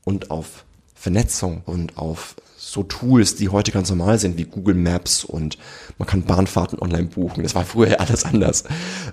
und 0.04 0.30
auf 0.30 0.66
Vernetzung 0.94 1.64
und 1.66 1.98
auf 1.98 2.36
so 2.56 2.84
Tools, 2.84 3.36
die 3.36 3.50
heute 3.50 3.72
ganz 3.72 3.90
normal 3.90 4.20
sind, 4.20 4.38
wie 4.38 4.46
Google 4.46 4.76
Maps 4.76 5.26
und 5.26 5.58
man 5.98 6.08
kann 6.08 6.24
Bahnfahrten 6.24 6.80
online 6.80 7.06
buchen. 7.08 7.44
Das 7.44 7.56
war 7.56 7.66
früher 7.66 8.00
alles 8.00 8.24
anders. 8.24 8.64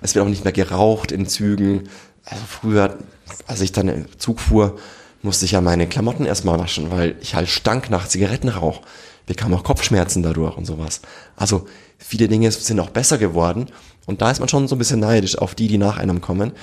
Es 0.01 0.15
wird 0.15 0.23
auch 0.23 0.29
nicht 0.29 0.43
mehr 0.43 0.53
geraucht 0.53 1.11
in 1.11 1.25
Zügen 1.25 1.89
also 2.31 2.43
früher, 2.47 2.97
als 3.45 3.61
ich 3.61 3.71
dann 3.71 3.87
im 3.87 4.19
Zug 4.19 4.39
fuhr, 4.39 4.77
musste 5.21 5.45
ich 5.45 5.51
ja 5.51 5.61
meine 5.61 5.87
Klamotten 5.87 6.25
erstmal 6.25 6.57
waschen, 6.59 6.89
weil 6.89 7.15
ich 7.21 7.35
halt 7.35 7.49
stank 7.49 7.89
nach 7.89 8.07
Zigarettenrauch. 8.07 8.81
Wir 9.27 9.35
kamen 9.35 9.53
auch 9.53 9.63
Kopfschmerzen 9.63 10.23
dadurch 10.23 10.57
und 10.57 10.65
sowas. 10.65 11.01
Also 11.35 11.67
viele 11.97 12.27
Dinge 12.27 12.51
sind 12.51 12.79
auch 12.79 12.89
besser 12.89 13.17
geworden 13.17 13.67
und 14.05 14.21
da 14.21 14.31
ist 14.31 14.39
man 14.39 14.49
schon 14.49 14.67
so 14.67 14.75
ein 14.75 14.79
bisschen 14.79 14.99
neidisch 14.99 15.37
auf 15.37 15.53
die, 15.53 15.67
die 15.67 15.77
nach 15.77 15.97
einem 15.97 16.21
kommen. 16.21 16.53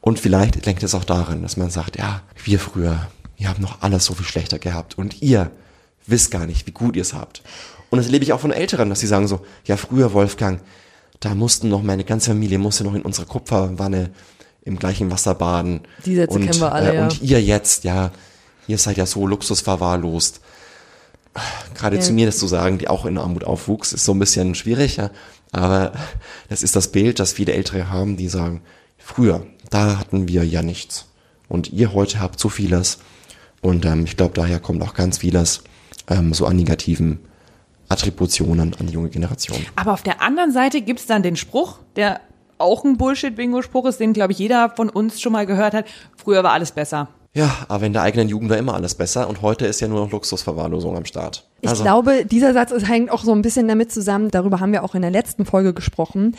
Und 0.00 0.18
vielleicht 0.18 0.64
lenkt 0.66 0.82
es 0.82 0.94
auch 0.94 1.04
daran, 1.04 1.42
dass 1.42 1.56
man 1.56 1.70
sagt, 1.70 1.98
ja, 1.98 2.22
wir 2.44 2.58
früher, 2.58 3.06
wir 3.36 3.48
haben 3.48 3.62
noch 3.62 3.82
alles 3.82 4.04
so 4.04 4.14
viel 4.14 4.26
schlechter 4.26 4.58
gehabt 4.58 4.98
und 4.98 5.22
ihr 5.22 5.50
wisst 6.06 6.30
gar 6.30 6.46
nicht, 6.46 6.66
wie 6.66 6.72
gut 6.72 6.96
ihr 6.96 7.02
es 7.02 7.14
habt. 7.14 7.42
Und 7.90 7.98
das 7.98 8.06
erlebe 8.06 8.24
ich 8.24 8.32
auch 8.32 8.40
von 8.40 8.50
Älteren, 8.50 8.88
dass 8.90 9.00
sie 9.00 9.06
sagen 9.06 9.28
so, 9.28 9.40
ja, 9.64 9.76
früher 9.76 10.12
Wolfgang, 10.12 10.60
da 11.20 11.34
mussten 11.34 11.68
noch 11.68 11.82
meine 11.82 12.04
ganze 12.04 12.30
Familie 12.30 12.58
musste 12.58 12.84
noch 12.84 12.94
in 12.94 13.02
unserer 13.02 13.26
Kupferwanne 13.26 14.10
im 14.68 14.78
gleichen 14.78 15.10
Wasser 15.10 15.34
baden. 15.34 15.80
Die 16.04 16.14
Sätze 16.14 16.34
und, 16.34 16.46
kennen 16.46 16.60
wir 16.60 16.72
alle, 16.72 16.92
äh, 16.92 16.96
ja. 16.96 17.02
Und 17.04 17.22
ihr 17.22 17.42
jetzt, 17.42 17.84
ja, 17.84 18.12
ihr 18.66 18.78
seid 18.78 18.96
ja 18.96 19.06
so 19.06 19.26
luxusverwahrlost. 19.26 20.40
Gerade 21.74 21.96
ja. 21.96 22.02
zu 22.02 22.12
mir 22.12 22.26
das 22.26 22.38
zu 22.38 22.46
sagen, 22.46 22.78
die 22.78 22.88
auch 22.88 23.06
in 23.06 23.18
Armut 23.18 23.44
aufwuchs, 23.44 23.92
ist 23.92 24.04
so 24.04 24.12
ein 24.12 24.18
bisschen 24.18 24.54
schwierig, 24.54 24.96
ja. 24.96 25.10
Aber 25.50 25.92
das 26.48 26.62
ist 26.62 26.76
das 26.76 26.92
Bild, 26.92 27.18
das 27.18 27.32
viele 27.32 27.52
Ältere 27.52 27.90
haben, 27.90 28.16
die 28.16 28.28
sagen, 28.28 28.62
früher, 28.98 29.46
da 29.70 29.98
hatten 29.98 30.28
wir 30.28 30.44
ja 30.44 30.62
nichts. 30.62 31.06
Und 31.48 31.72
ihr 31.72 31.94
heute 31.94 32.20
habt 32.20 32.38
so 32.38 32.48
vieles. 32.48 32.98
Und 33.62 33.84
ähm, 33.86 34.04
ich 34.04 34.16
glaube, 34.16 34.34
daher 34.34 34.60
kommt 34.60 34.82
auch 34.82 34.94
ganz 34.94 35.18
vieles 35.18 35.62
ähm, 36.08 36.34
so 36.34 36.46
an 36.46 36.56
negativen 36.56 37.20
Attributionen 37.88 38.74
an 38.78 38.86
die 38.86 38.92
junge 38.92 39.08
Generation. 39.08 39.64
Aber 39.76 39.94
auf 39.94 40.02
der 40.02 40.20
anderen 40.20 40.52
Seite 40.52 40.82
gibt's 40.82 41.06
dann 41.06 41.22
den 41.22 41.36
Spruch, 41.36 41.78
der 41.96 42.20
auch 42.58 42.84
ein 42.84 42.96
Bullshit-Bingo-Spruch 42.96 43.86
ist, 43.86 44.00
den, 44.00 44.12
glaube 44.12 44.32
ich, 44.32 44.38
jeder 44.38 44.70
von 44.70 44.88
uns 44.88 45.20
schon 45.20 45.32
mal 45.32 45.46
gehört 45.46 45.74
hat. 45.74 45.86
Früher 46.16 46.42
war 46.42 46.52
alles 46.52 46.72
besser. 46.72 47.08
Ja, 47.34 47.50
aber 47.68 47.86
in 47.86 47.92
der 47.92 48.02
eigenen 48.02 48.28
Jugend 48.28 48.50
war 48.50 48.56
immer 48.56 48.74
alles 48.74 48.94
besser 48.94 49.28
und 49.28 49.42
heute 49.42 49.66
ist 49.66 49.80
ja 49.80 49.86
nur 49.86 50.00
noch 50.00 50.10
Luxusverwahrlosung 50.10 50.96
am 50.96 51.04
Start. 51.04 51.46
Ich 51.60 51.68
Also, 51.68 51.82
glaube, 51.84 52.24
dieser 52.24 52.54
Satz 52.54 52.72
ist, 52.72 52.88
hängt 52.88 53.12
auch 53.12 53.22
so 53.22 53.32
ein 53.32 53.42
bisschen 53.42 53.68
damit 53.68 53.92
zusammen, 53.92 54.30
darüber 54.30 54.60
haben 54.60 54.72
wir 54.72 54.82
auch 54.82 54.94
in 54.94 55.02
der 55.02 55.10
letzten 55.10 55.44
Folge 55.44 55.74
gesprochen. 55.74 56.34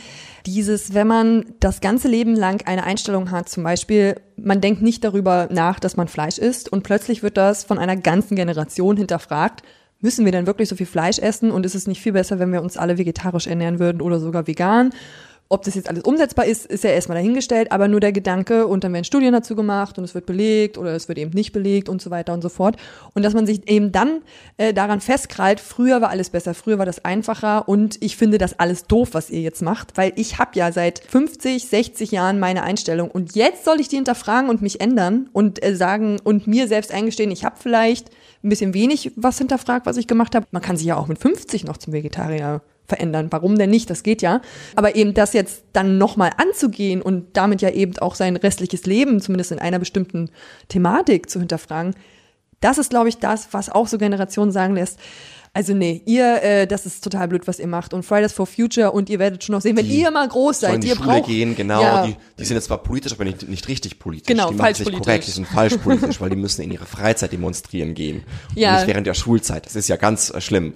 Dieses, 0.45 0.93
wenn 0.93 1.07
man 1.07 1.45
das 1.59 1.79
ganze 1.79 2.07
Leben 2.07 2.35
lang 2.35 2.65
eine 2.65 2.83
Einstellung 2.83 3.29
hat, 3.31 3.49
zum 3.49 3.63
Beispiel, 3.63 4.15
man 4.35 4.61
denkt 4.61 4.81
nicht 4.81 5.03
darüber 5.03 5.47
nach, 5.51 5.79
dass 5.79 5.95
man 5.95 6.07
Fleisch 6.07 6.37
isst 6.37 6.69
und 6.69 6.83
plötzlich 6.83 7.21
wird 7.21 7.37
das 7.37 7.63
von 7.63 7.77
einer 7.77 7.95
ganzen 7.95 8.35
Generation 8.35 8.97
hinterfragt. 8.97 9.61
Müssen 10.01 10.25
wir 10.25 10.31
denn 10.31 10.47
wirklich 10.47 10.69
so 10.69 10.75
viel 10.75 10.85
Fleisch 10.85 11.19
essen 11.19 11.51
und 11.51 11.65
ist 11.65 11.75
es 11.75 11.85
nicht 11.85 12.01
viel 12.01 12.13
besser, 12.13 12.39
wenn 12.39 12.51
wir 12.51 12.61
uns 12.61 12.77
alle 12.77 12.97
vegetarisch 12.97 13.47
ernähren 13.47 13.79
würden 13.79 14.01
oder 14.01 14.19
sogar 14.19 14.47
vegan? 14.47 14.91
Ob 15.51 15.63
das 15.63 15.73
jetzt 15.73 15.89
alles 15.89 16.03
umsetzbar 16.03 16.45
ist, 16.45 16.67
ist 16.67 16.83
ja 16.83 16.91
erstmal 16.91 17.17
dahingestellt, 17.17 17.71
aber 17.71 17.87
nur 17.87 17.99
der 17.99 18.11
Gedanke 18.11 18.67
und 18.67 18.83
dann 18.83 18.93
werden 18.93 19.03
Studien 19.03 19.33
dazu 19.33 19.55
gemacht 19.55 19.97
und 19.97 20.03
es 20.03 20.13
wird 20.13 20.27
belegt 20.27 20.77
oder 20.77 20.93
es 20.93 21.07
wird 21.07 21.17
eben 21.17 21.31
nicht 21.31 21.53
belegt 21.53 21.89
und 21.89 22.03
so 22.03 22.11
weiter 22.11 22.33
und 22.33 22.43
so 22.43 22.49
fort. 22.49 22.77
Und 23.15 23.23
dass 23.23 23.33
man 23.33 23.47
sich 23.47 23.67
eben 23.67 23.91
dann 23.91 24.21
äh, 24.57 24.75
daran 24.75 25.01
festkrallt, 25.01 25.59
früher 25.59 26.01
war 26.01 26.11
alles 26.11 26.29
besser, 26.29 26.53
früher 26.53 26.77
war 26.77 26.85
das 26.85 27.03
einfacher 27.03 27.67
und 27.67 27.97
ich 27.99 28.15
finde 28.15 28.37
das 28.37 28.59
alles 28.59 28.83
doof, 28.83 29.09
was 29.13 29.31
ihr 29.31 29.41
jetzt 29.41 29.63
macht, 29.63 29.97
weil 29.97 30.13
ich 30.17 30.37
habe 30.37 30.51
ja 30.53 30.71
seit 30.71 30.99
50, 30.99 31.65
60 31.65 32.11
Jahren 32.11 32.39
meine 32.39 32.61
Einstellung 32.61 33.09
und 33.09 33.35
jetzt 33.35 33.65
soll 33.65 33.79
ich 33.79 33.87
die 33.87 33.95
hinterfragen 33.95 34.51
und 34.51 34.61
mich 34.61 34.81
ändern 34.81 35.31
und 35.33 35.65
äh, 35.65 35.75
sagen 35.75 36.19
und 36.23 36.45
mir 36.45 36.67
selbst 36.67 36.93
eingestehen, 36.93 37.31
ich 37.31 37.43
habe 37.43 37.55
vielleicht 37.59 38.11
ein 38.43 38.49
bisschen 38.49 38.75
wenig 38.75 39.13
was 39.15 39.39
hinterfragt, 39.39 39.87
was 39.87 39.97
ich 39.97 40.05
gemacht 40.05 40.35
habe. 40.35 40.45
Man 40.51 40.61
kann 40.61 40.77
sich 40.77 40.85
ja 40.85 40.95
auch 40.95 41.07
mit 41.07 41.17
50 41.17 41.63
noch 41.63 41.77
zum 41.77 41.91
Vegetarier 41.91 42.61
verändern. 42.89 43.27
Warum 43.29 43.57
denn 43.57 43.69
nicht? 43.69 43.89
Das 43.89 44.03
geht 44.03 44.21
ja. 44.21 44.41
Aber 44.75 44.95
eben 44.95 45.13
das 45.13 45.33
jetzt 45.33 45.63
dann 45.73 45.97
nochmal 45.97 46.31
anzugehen 46.37 47.01
und 47.01 47.37
damit 47.37 47.61
ja 47.61 47.69
eben 47.69 47.97
auch 47.99 48.15
sein 48.15 48.35
restliches 48.35 48.85
Leben, 48.85 49.21
zumindest 49.21 49.51
in 49.51 49.59
einer 49.59 49.79
bestimmten 49.79 50.29
Thematik 50.67 51.29
zu 51.29 51.39
hinterfragen, 51.39 51.95
das 52.61 52.77
ist, 52.77 52.89
glaube 52.89 53.07
ich, 53.07 53.17
das, 53.17 53.49
was 53.51 53.69
auch 53.69 53.87
so 53.87 53.97
Generationen 53.97 54.51
sagen 54.51 54.75
lässt. 54.75 54.99
Also 55.51 55.73
nee, 55.73 56.03
ihr, 56.05 56.43
äh, 56.43 56.67
das 56.67 56.85
ist 56.85 57.03
total 57.03 57.27
blöd, 57.27 57.47
was 57.47 57.57
ihr 57.57 57.67
macht. 57.67 57.93
Und 57.93 58.03
Fridays 58.03 58.33
for 58.33 58.45
Future 58.45 58.91
und 58.91 59.09
ihr 59.09 59.17
werdet 59.17 59.43
schon 59.43 59.53
noch 59.55 59.61
sehen, 59.61 59.75
wenn 59.75 59.85
Die 59.85 60.01
ihr 60.01 60.11
mal 60.11 60.27
groß 60.27 60.59
seid, 60.59 60.75
in 60.75 60.81
die 60.81 60.89
ihr 60.89 60.95
Schule 60.95 61.07
braucht, 61.07 61.27
gehen, 61.27 61.55
genau. 61.55 61.81
Ja, 61.81 62.05
Die, 62.05 62.15
die 62.37 62.45
sind 62.45 62.55
jetzt 62.55 62.65
zwar 62.65 62.83
politisch, 62.83 63.13
aber 63.13 63.23
nicht, 63.23 63.49
nicht 63.49 63.67
richtig 63.67 63.97
politisch. 63.97 64.27
Genau, 64.27 64.49
die 64.49 64.55
machen 64.55 64.65
falsch 64.67 64.79
nicht 64.79 64.85
politisch. 64.85 65.05
korrekt, 65.05 65.27
die 65.27 65.31
sind 65.31 65.47
falsch 65.47 65.77
politisch, 65.77 66.21
weil 66.21 66.29
die 66.29 66.35
müssen 66.35 66.61
in 66.61 66.71
ihrer 66.71 66.85
Freizeit 66.85 67.31
demonstrieren 67.31 67.93
gehen. 67.93 68.23
Ja. 68.55 68.71
Und 68.71 68.77
nicht 68.77 68.87
während 68.87 69.07
der 69.07 69.13
Schulzeit. 69.13 69.65
Das 69.65 69.75
ist 69.75 69.87
ja 69.89 69.95
ganz 69.95 70.29
äh, 70.29 70.41
schlimm. 70.41 70.73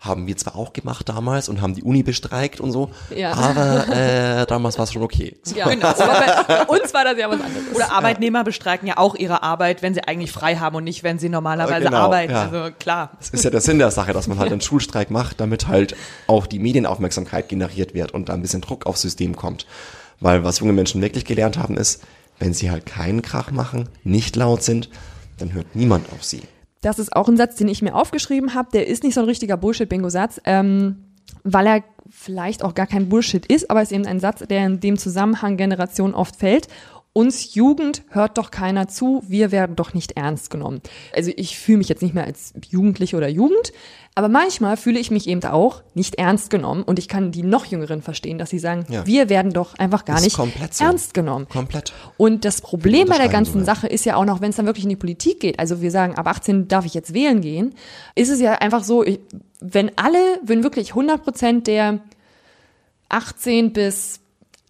Haben 0.00 0.28
wir 0.28 0.36
zwar 0.36 0.54
auch 0.54 0.72
gemacht 0.72 1.08
damals 1.08 1.48
und 1.48 1.60
haben 1.60 1.74
die 1.74 1.82
Uni 1.82 2.04
bestreikt 2.04 2.60
und 2.60 2.70
so, 2.70 2.90
Ja. 3.14 3.32
aber 3.32 3.88
äh, 3.88 4.46
damals 4.46 4.78
war 4.78 4.84
es 4.84 4.92
schon 4.92 5.02
okay. 5.02 5.36
ja, 5.56 5.68
genau. 5.68 5.88
Aber 5.88 6.44
bei 6.46 6.62
uns 6.66 6.94
war 6.94 7.02
das 7.02 7.18
ja 7.18 7.28
was 7.28 7.40
anderes. 7.40 7.74
Oder 7.74 7.90
Arbeitnehmer 7.90 8.44
bestreiken 8.44 8.86
ja 8.86 8.96
auch 8.96 9.16
ihre 9.16 9.42
Arbeit, 9.42 9.82
wenn 9.82 9.94
sie 9.94 10.04
eigentlich 10.04 10.30
frei 10.30 10.54
haben 10.54 10.76
und 10.76 10.84
nicht, 10.84 11.02
wenn 11.02 11.18
sie 11.18 11.28
normalerweise 11.28 11.86
Genau, 11.86 11.96
arbeiten. 11.98 12.30
ja. 12.32 12.42
Also 12.48 12.70
klar. 12.78 13.10
Das 13.18 13.30
ist 13.30 13.42
ja 13.42 13.50
der 13.50 13.60
Sinn 13.60 13.80
der 13.80 13.90
Sache, 13.90 14.12
dass 14.12 14.28
man 14.28 14.38
halt 14.38 14.52
einen 14.52 14.60
Schulstreik 14.60 15.10
macht, 15.10 15.40
damit 15.40 15.66
halt 15.66 15.96
auch 16.28 16.46
die 16.46 16.60
Medienaufmerksamkeit 16.60 17.48
generiert 17.48 17.92
wird 17.92 18.12
und 18.12 18.28
da 18.28 18.34
ein 18.34 18.42
bisschen 18.42 18.60
Druck 18.60 18.86
aufs 18.86 19.02
System 19.02 19.34
kommt. 19.34 19.66
Weil 20.20 20.44
was 20.44 20.60
junge 20.60 20.74
Menschen 20.74 21.02
wirklich 21.02 21.24
gelernt 21.24 21.58
haben 21.58 21.76
ist, 21.76 22.04
wenn 22.38 22.54
sie 22.54 22.70
halt 22.70 22.86
keinen 22.86 23.20
Krach 23.22 23.50
machen, 23.50 23.88
nicht 24.04 24.36
laut 24.36 24.62
sind, 24.62 24.90
dann 25.38 25.52
hört 25.54 25.74
niemand 25.74 26.12
auf 26.12 26.22
sie. 26.22 26.42
Das 26.80 26.98
ist 26.98 27.14
auch 27.14 27.28
ein 27.28 27.36
Satz, 27.36 27.56
den 27.56 27.68
ich 27.68 27.82
mir 27.82 27.94
aufgeschrieben 27.94 28.54
habe. 28.54 28.70
Der 28.72 28.86
ist 28.86 29.02
nicht 29.02 29.14
so 29.14 29.20
ein 29.20 29.26
richtiger 29.26 29.56
Bullshit-Bingo-Satz, 29.56 30.40
ähm, 30.44 31.04
weil 31.44 31.66
er 31.66 31.84
vielleicht 32.10 32.64
auch 32.64 32.74
gar 32.74 32.86
kein 32.86 33.08
Bullshit 33.08 33.44
ist, 33.46 33.70
aber 33.70 33.82
es 33.82 33.90
ist 33.90 33.96
eben 33.96 34.06
ein 34.06 34.20
Satz, 34.20 34.46
der 34.46 34.64
in 34.64 34.80
dem 34.80 34.96
Zusammenhang 34.96 35.56
Generation 35.56 36.14
oft 36.14 36.36
fällt. 36.36 36.68
Uns 37.18 37.54
Jugend 37.56 38.04
hört 38.10 38.38
doch 38.38 38.52
keiner 38.52 38.86
zu, 38.86 39.24
wir 39.26 39.50
werden 39.50 39.74
doch 39.74 39.92
nicht 39.92 40.12
ernst 40.12 40.50
genommen. 40.50 40.80
Also 41.12 41.32
ich 41.34 41.58
fühle 41.58 41.78
mich 41.78 41.88
jetzt 41.88 42.00
nicht 42.00 42.14
mehr 42.14 42.22
als 42.22 42.52
Jugendliche 42.70 43.16
oder 43.16 43.26
Jugend, 43.26 43.72
aber 44.14 44.28
manchmal 44.28 44.76
fühle 44.76 45.00
ich 45.00 45.10
mich 45.10 45.26
eben 45.26 45.42
auch 45.42 45.82
nicht 45.94 46.14
ernst 46.14 46.48
genommen 46.48 46.84
und 46.84 46.96
ich 47.00 47.08
kann 47.08 47.32
die 47.32 47.42
noch 47.42 47.64
Jüngeren 47.64 48.02
verstehen, 48.02 48.38
dass 48.38 48.50
sie 48.50 48.60
sagen, 48.60 48.86
Ja. 48.88 49.04
wir 49.04 49.28
werden 49.28 49.52
doch 49.52 49.74
einfach 49.80 50.04
gar 50.04 50.18
Ist 50.18 50.22
nicht 50.24 50.36
komplett 50.36 50.74
so. 50.74 50.84
ernst 50.84 51.12
genommen. 51.12 51.48
Komplett. 51.48 51.92
Und 52.18 52.44
das 52.44 52.60
Problem 52.60 53.08
bei 53.08 53.18
der 53.18 53.28
ganzen. 53.28 53.64
Sache 53.64 53.88
ist 53.88 54.04
ja 54.04 54.14
auch 54.14 54.24
noch, 54.24 54.40
wenn 54.40 54.50
es 54.50 54.56
dann 54.56 54.66
wirklich 54.66 54.84
in 54.84 54.90
die 54.90 54.94
Politik 54.96 55.40
geht, 55.40 55.58
also 55.58 55.80
wir 55.82 55.90
sagen, 55.90 56.14
ab 56.14 56.28
18 56.28 56.68
darf 56.68 56.84
ich 56.86 56.94
jetzt 56.94 57.14
wählen 57.14 57.40
gehen, 57.40 57.74
ist 58.14 58.28
es 58.28 58.40
ja 58.40 58.52
einfach 58.52 58.84
so, 58.84 59.04
wenn 59.58 59.90
alle, 59.96 60.18
wenn 60.44 60.62
wirklich 60.62 60.90
100 60.90 61.24
Prozent 61.24 61.66
der 61.66 61.98
18 63.08 63.72
bis 63.72 64.20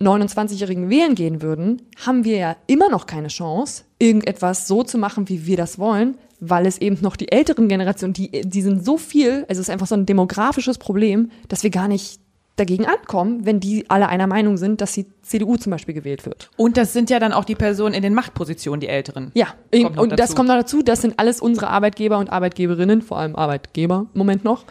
29-Jährigen 0.01 0.91
wählen 0.91 1.15
gehen 1.15 1.43
würden, 1.43 1.83
haben 2.05 2.25
wir 2.25 2.37
ja 2.37 2.57
immer 2.67 2.89
noch 2.89 3.07
keine 3.07 3.29
Chance, 3.29 3.85
irgendetwas 3.99 4.69
so 4.69 4.83
zu 4.83 4.99
machen, 4.99 5.29
wie 5.29 5.47
wir 5.47 5.57
das 5.57 5.79
wollen, 5.79 6.17
weil 6.41 6.67
es 6.67 6.79
eben 6.79 6.99
noch 7.01 7.17
die 7.17 7.33
älteren 7.33 7.69
Generationen, 7.69 8.13
die, 8.13 8.31
die 8.43 8.63
sind 8.63 8.85
so 8.85 8.97
viel, 8.97 9.45
also 9.49 9.61
es 9.61 9.69
ist 9.69 9.71
einfach 9.71 9.87
so 9.89 9.97
ein 9.97 10.07
demografisches 10.07 10.79
Problem, 10.79 11.31
dass 11.49 11.63
wir 11.63 11.71
gar 11.71 11.89
nicht 11.89 12.21
dagegen 12.59 12.87
ankommen, 12.87 13.47
wenn 13.47 13.61
die 13.61 13.89
alle 13.89 14.09
einer 14.09 14.27
Meinung 14.27 14.57
sind, 14.57 14.81
dass 14.81 14.93
die 14.93 15.07
CDU 15.23 15.57
zum 15.57 15.71
Beispiel 15.71 15.95
gewählt 15.95 16.27
wird. 16.27 16.51
Und 16.57 16.77
das 16.77 16.93
sind 16.93 17.09
ja 17.09 17.19
dann 17.21 17.33
auch 17.33 17.45
die 17.45 17.55
Personen 17.55 17.95
in 17.95 18.03
den 18.03 18.15
Machtpositionen, 18.15 18.81
die 18.81 18.89
Älteren. 18.89 19.31
Ja, 19.35 19.49
noch 19.73 19.97
und 19.97 20.19
das 20.19 20.35
kommt 20.35 20.49
noch 20.49 20.57
dazu, 20.57 20.83
das 20.83 21.03
sind 21.03 21.19
alles 21.19 21.41
unsere 21.41 21.69
Arbeitgeber 21.69 22.19
und 22.19 22.31
Arbeitgeberinnen, 22.31 23.03
vor 23.03 23.19
allem 23.19 23.37
Arbeitgeber 23.37 24.07
im 24.13 24.19
Moment 24.19 24.45
noch. 24.45 24.65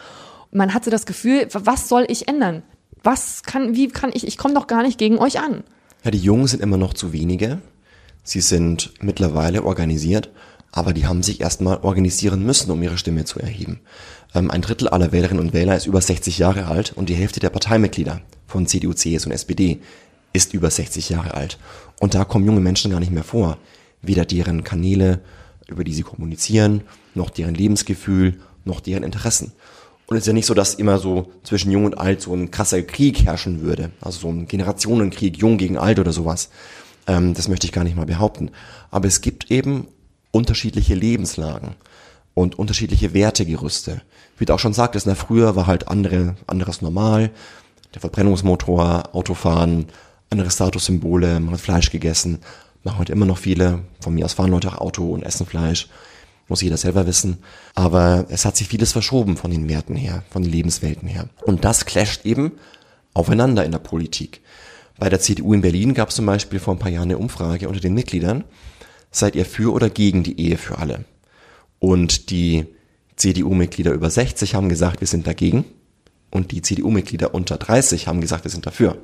Man 0.51 0.73
hatte 0.73 0.89
das 0.89 1.05
Gefühl, 1.05 1.47
was 1.51 1.89
soll 1.89 2.05
ich 2.07 2.27
ändern? 2.27 2.63
Was 3.09 3.43
kann, 3.43 3.73
wie 3.73 3.87
kann 3.87 4.11
ich, 4.13 4.27
ich 4.27 4.37
komme 4.37 4.53
doch 4.53 4.67
gar 4.67 4.83
nicht 4.83 4.97
gegen 4.97 5.17
euch 5.17 5.39
an. 5.39 5.63
Ja, 6.03 6.11
die 6.11 6.17
Jungen 6.17 6.45
sind 6.45 6.61
immer 6.61 6.75
noch 6.75 6.93
zu 6.93 7.13
wenige. 7.13 7.61
Sie 8.25 8.41
sind 8.41 8.91
mittlerweile 8.99 9.63
organisiert, 9.63 10.29
aber 10.73 10.91
die 10.91 11.07
haben 11.07 11.23
sich 11.23 11.39
erstmal 11.39 11.77
organisieren 11.83 12.45
müssen, 12.45 12.69
um 12.69 12.83
ihre 12.83 12.97
Stimme 12.97 13.23
zu 13.23 13.39
erheben. 13.39 13.79
Ähm, 14.35 14.51
ein 14.51 14.61
Drittel 14.61 14.89
aller 14.89 15.13
Wählerinnen 15.13 15.41
und 15.41 15.53
Wähler 15.53 15.77
ist 15.77 15.85
über 15.85 16.01
60 16.01 16.37
Jahre 16.37 16.65
alt 16.65 16.91
und 16.97 17.07
die 17.07 17.15
Hälfte 17.15 17.39
der 17.39 17.49
Parteimitglieder 17.49 18.19
von 18.45 18.67
CDU, 18.67 18.91
CS 18.91 19.25
und 19.25 19.31
SPD 19.31 19.79
ist 20.33 20.53
über 20.53 20.69
60 20.69 21.07
Jahre 21.07 21.33
alt. 21.33 21.59
Und 22.01 22.13
da 22.13 22.25
kommen 22.25 22.45
junge 22.45 22.59
Menschen 22.59 22.91
gar 22.91 22.99
nicht 22.99 23.13
mehr 23.13 23.23
vor. 23.23 23.57
Weder 24.01 24.25
deren 24.25 24.65
Kanäle, 24.65 25.21
über 25.69 25.85
die 25.85 25.93
sie 25.93 26.03
kommunizieren, 26.03 26.81
noch 27.15 27.29
deren 27.29 27.55
Lebensgefühl, 27.55 28.37
noch 28.65 28.81
deren 28.81 29.03
Interessen. 29.03 29.53
Und 30.07 30.15
es 30.15 30.23
ist 30.23 30.27
ja 30.27 30.33
nicht 30.33 30.45
so, 30.45 30.53
dass 30.53 30.73
immer 30.73 30.99
so 30.99 31.31
zwischen 31.43 31.69
Jung 31.69 31.83
und 31.83 31.97
Alt 31.97 32.21
so 32.21 32.33
ein 32.33 32.49
krasser 32.49 32.81
Krieg 32.81 33.25
herrschen 33.25 33.61
würde. 33.61 33.91
Also 33.99 34.19
so 34.21 34.29
ein 34.29 34.47
Generationenkrieg, 34.47 35.37
Jung 35.37 35.57
gegen 35.57 35.77
Alt 35.77 35.99
oder 35.99 36.13
sowas. 36.13 36.49
Ähm, 37.07 37.33
das 37.33 37.49
möchte 37.49 37.67
ich 37.67 37.73
gar 37.73 37.83
nicht 37.83 37.97
mal 37.97 38.05
behaupten. 38.05 38.51
Aber 38.89 39.07
es 39.07 39.19
gibt 39.19 39.51
eben 39.51 39.87
unterschiedliche 40.31 40.95
Lebenslagen 40.95 41.75
und 42.33 42.57
unterschiedliche 42.57 43.13
Wertegerüste. 43.13 44.01
Wie 44.37 44.45
du 44.45 44.53
auch 44.53 44.59
schon 44.59 44.73
sagtest, 44.73 45.07
na, 45.07 45.15
früher 45.15 45.57
war 45.57 45.67
halt 45.67 45.89
andere, 45.89 46.35
anderes 46.47 46.81
normal. 46.81 47.31
Der 47.93 47.99
Verbrennungsmotor, 47.99 49.13
Autofahren, 49.13 49.87
andere 50.29 50.51
Statussymbole, 50.51 51.39
man 51.41 51.53
hat 51.53 51.61
Fleisch 51.61 51.89
gegessen. 51.89 52.39
Machen 52.83 52.99
heute 52.99 53.11
immer 53.11 53.25
noch 53.25 53.39
viele. 53.39 53.79
Von 53.99 54.13
mir 54.13 54.23
aus 54.23 54.33
fahren 54.33 54.51
Leute 54.51 54.69
auch 54.69 54.77
Auto 54.77 55.11
und 55.11 55.23
essen 55.23 55.45
Fleisch. 55.45 55.89
Muss 56.47 56.61
jeder 56.61 56.77
selber 56.77 57.05
wissen. 57.07 57.39
Aber 57.75 58.25
es 58.29 58.45
hat 58.45 58.55
sich 58.55 58.67
vieles 58.67 58.93
verschoben 58.93 59.37
von 59.37 59.51
den 59.51 59.67
Werten 59.67 59.95
her, 59.95 60.23
von 60.29 60.43
den 60.43 60.51
Lebenswelten 60.51 61.07
her. 61.07 61.27
Und 61.45 61.65
das 61.65 61.85
clasht 61.85 62.25
eben 62.25 62.53
aufeinander 63.13 63.65
in 63.65 63.71
der 63.71 63.79
Politik. 63.79 64.41
Bei 64.97 65.09
der 65.09 65.19
CDU 65.19 65.53
in 65.53 65.61
Berlin 65.61 65.93
gab 65.93 66.09
es 66.09 66.15
zum 66.15 66.25
Beispiel 66.25 66.59
vor 66.59 66.73
ein 66.75 66.79
paar 66.79 66.91
Jahren 66.91 67.09
eine 67.09 67.17
Umfrage 67.17 67.67
unter 67.67 67.81
den 67.81 67.93
Mitgliedern. 67.93 68.43
Seid 69.11 69.35
ihr 69.35 69.45
für 69.45 69.73
oder 69.73 69.89
gegen 69.89 70.23
die 70.23 70.39
Ehe 70.39 70.57
für 70.57 70.77
alle? 70.77 71.05
Und 71.79 72.29
die 72.29 72.65
CDU-Mitglieder 73.15 73.91
über 73.91 74.09
60 74.09 74.55
haben 74.55 74.69
gesagt, 74.69 75.01
wir 75.01 75.07
sind 75.07 75.27
dagegen. 75.27 75.65
Und 76.31 76.51
die 76.51 76.61
CDU-Mitglieder 76.61 77.33
unter 77.33 77.57
30 77.57 78.07
haben 78.07 78.21
gesagt, 78.21 78.43
wir 78.43 78.51
sind 78.51 78.65
dafür. 78.65 78.97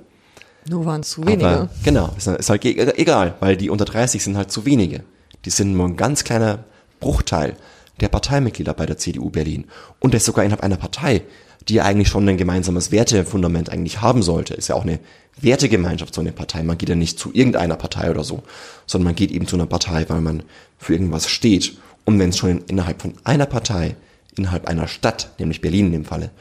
Nur 0.69 0.85
waren 0.85 1.01
es 1.01 1.11
zu 1.11 1.25
wenige. 1.25 1.47
Aber, 1.47 1.69
genau, 1.83 2.13
ist, 2.17 2.49
halt 2.49 2.65
egal, 2.65 3.35
weil 3.39 3.57
die 3.57 3.69
unter 3.69 3.85
30 3.85 4.23
sind 4.23 4.37
halt 4.37 4.51
zu 4.51 4.65
wenige. 4.65 5.03
Die 5.45 5.49
sind 5.49 5.73
nur 5.73 5.87
ein 5.87 5.97
ganz 5.97 6.23
kleiner 6.23 6.63
Bruchteil 7.04 7.58
der 7.99 8.08
Parteimitglieder 8.08 8.74
bei 8.74 8.86
der 8.86 8.97
CDU 8.97 9.30
Berlin. 9.30 9.66
Und 9.99 10.14
das 10.14 10.24
sogar 10.26 10.45
innerhalb 10.45 10.64
einer 10.64 10.78
Partei, 10.78 11.22
die 11.68 11.76
ja 11.76 11.84
eigentlich 11.84 12.08
schon 12.08 12.28
ein 12.28 12.38
gemeinsames 12.38 12.91
Wertefundament 12.91 13.70
eigentlich 13.70 14.01
haben 14.01 14.24
sollte. 14.24 14.54
Ist 14.54 14.70
ja 14.70 14.76
auch 14.76 14.84
eine 14.84 14.99
Wertegemeinschaft, 15.39 16.14
so 16.14 16.22
eine 16.22 16.32
Partei. 16.32 16.64
Man 16.64 16.78
geht 16.78 16.89
ja 16.89 16.95
nicht 16.95 17.20
zu 17.20 17.32
irgendeiner 17.34 17.76
Partei 17.76 18.10
oder 18.10 18.24
so, 18.24 18.43
sondern 18.86 19.06
man 19.06 19.16
geht 19.16 19.32
eben 19.32 19.47
zu 19.47 19.58
einer 19.58 19.66
Partei, 19.66 20.06
weil 20.08 20.22
man 20.22 20.43
für 20.78 20.93
irgendwas 20.93 21.30
steht. 21.30 21.78
Und 22.06 22.20
wenn 22.20 22.30
es 22.30 22.38
schon 22.38 22.49
in, 22.51 22.60
innerhalb 22.68 23.01
von 23.01 23.14
einer 23.24 23.45
Partei, 23.45 23.95
innerhalb 24.38 24.68
einer 24.68 24.88
Stadt, 24.88 25.32
nämlich 25.39 25.62
Berlin 25.62 25.88
in 25.88 25.91
dem 25.91 26.06
Falle, 26.06 26.32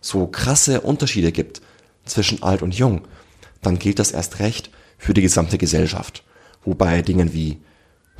so 0.00 0.26
krasse 0.26 0.80
Unterschiede 0.80 1.32
gibt 1.32 1.60
zwischen 2.04 2.42
alt 2.42 2.62
und 2.62 2.74
jung, 2.74 3.02
dann 3.62 3.78
gilt 3.78 3.98
das 3.98 4.10
erst 4.10 4.40
recht 4.40 4.70
für 4.98 5.14
die 5.14 5.22
gesamte 5.22 5.58
Gesellschaft. 5.58 6.24
Wobei 6.64 7.02
Dingen 7.02 7.32
wie 7.32 7.58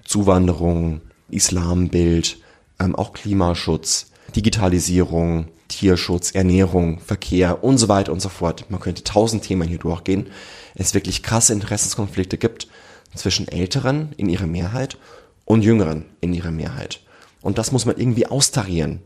Zuwanderung, 0.05 1.01
Islambild, 1.32 2.38
ähm, 2.78 2.94
auch 2.94 3.12
Klimaschutz, 3.12 4.06
Digitalisierung, 4.34 5.48
Tierschutz, 5.68 6.32
Ernährung, 6.32 7.00
Verkehr 7.00 7.64
und 7.64 7.78
so 7.78 7.88
weiter 7.88 8.12
und 8.12 8.20
so 8.20 8.28
fort. 8.28 8.66
Man 8.70 8.80
könnte 8.80 9.04
tausend 9.04 9.44
Themen 9.44 9.68
hier 9.68 9.78
durchgehen. 9.78 10.26
Es 10.74 10.94
wirklich 10.94 11.22
krasse 11.22 11.52
Interessenskonflikte 11.52 12.38
gibt 12.38 12.68
zwischen 13.14 13.48
Älteren 13.48 14.12
in 14.16 14.28
ihrer 14.28 14.46
Mehrheit 14.46 14.98
und 15.44 15.62
Jüngeren 15.62 16.04
in 16.20 16.32
ihrer 16.32 16.50
Mehrheit. 16.50 17.00
Und 17.42 17.58
das 17.58 17.72
muss 17.72 17.86
man 17.86 17.96
irgendwie 17.96 18.26
austarieren. 18.26 19.00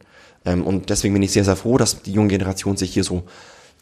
Ähm, 0.45 0.65
und 0.65 0.91
deswegen 0.91 1.15
bin 1.15 1.23
ich 1.23 1.33
sehr, 1.33 1.45
sehr 1.45 1.57
froh, 1.57 1.79
dass 1.79 2.03
die 2.03 2.13
junge 2.13 2.29
Generation 2.29 2.77
sich 2.77 2.93
hier 2.93 3.05
so 3.05 3.25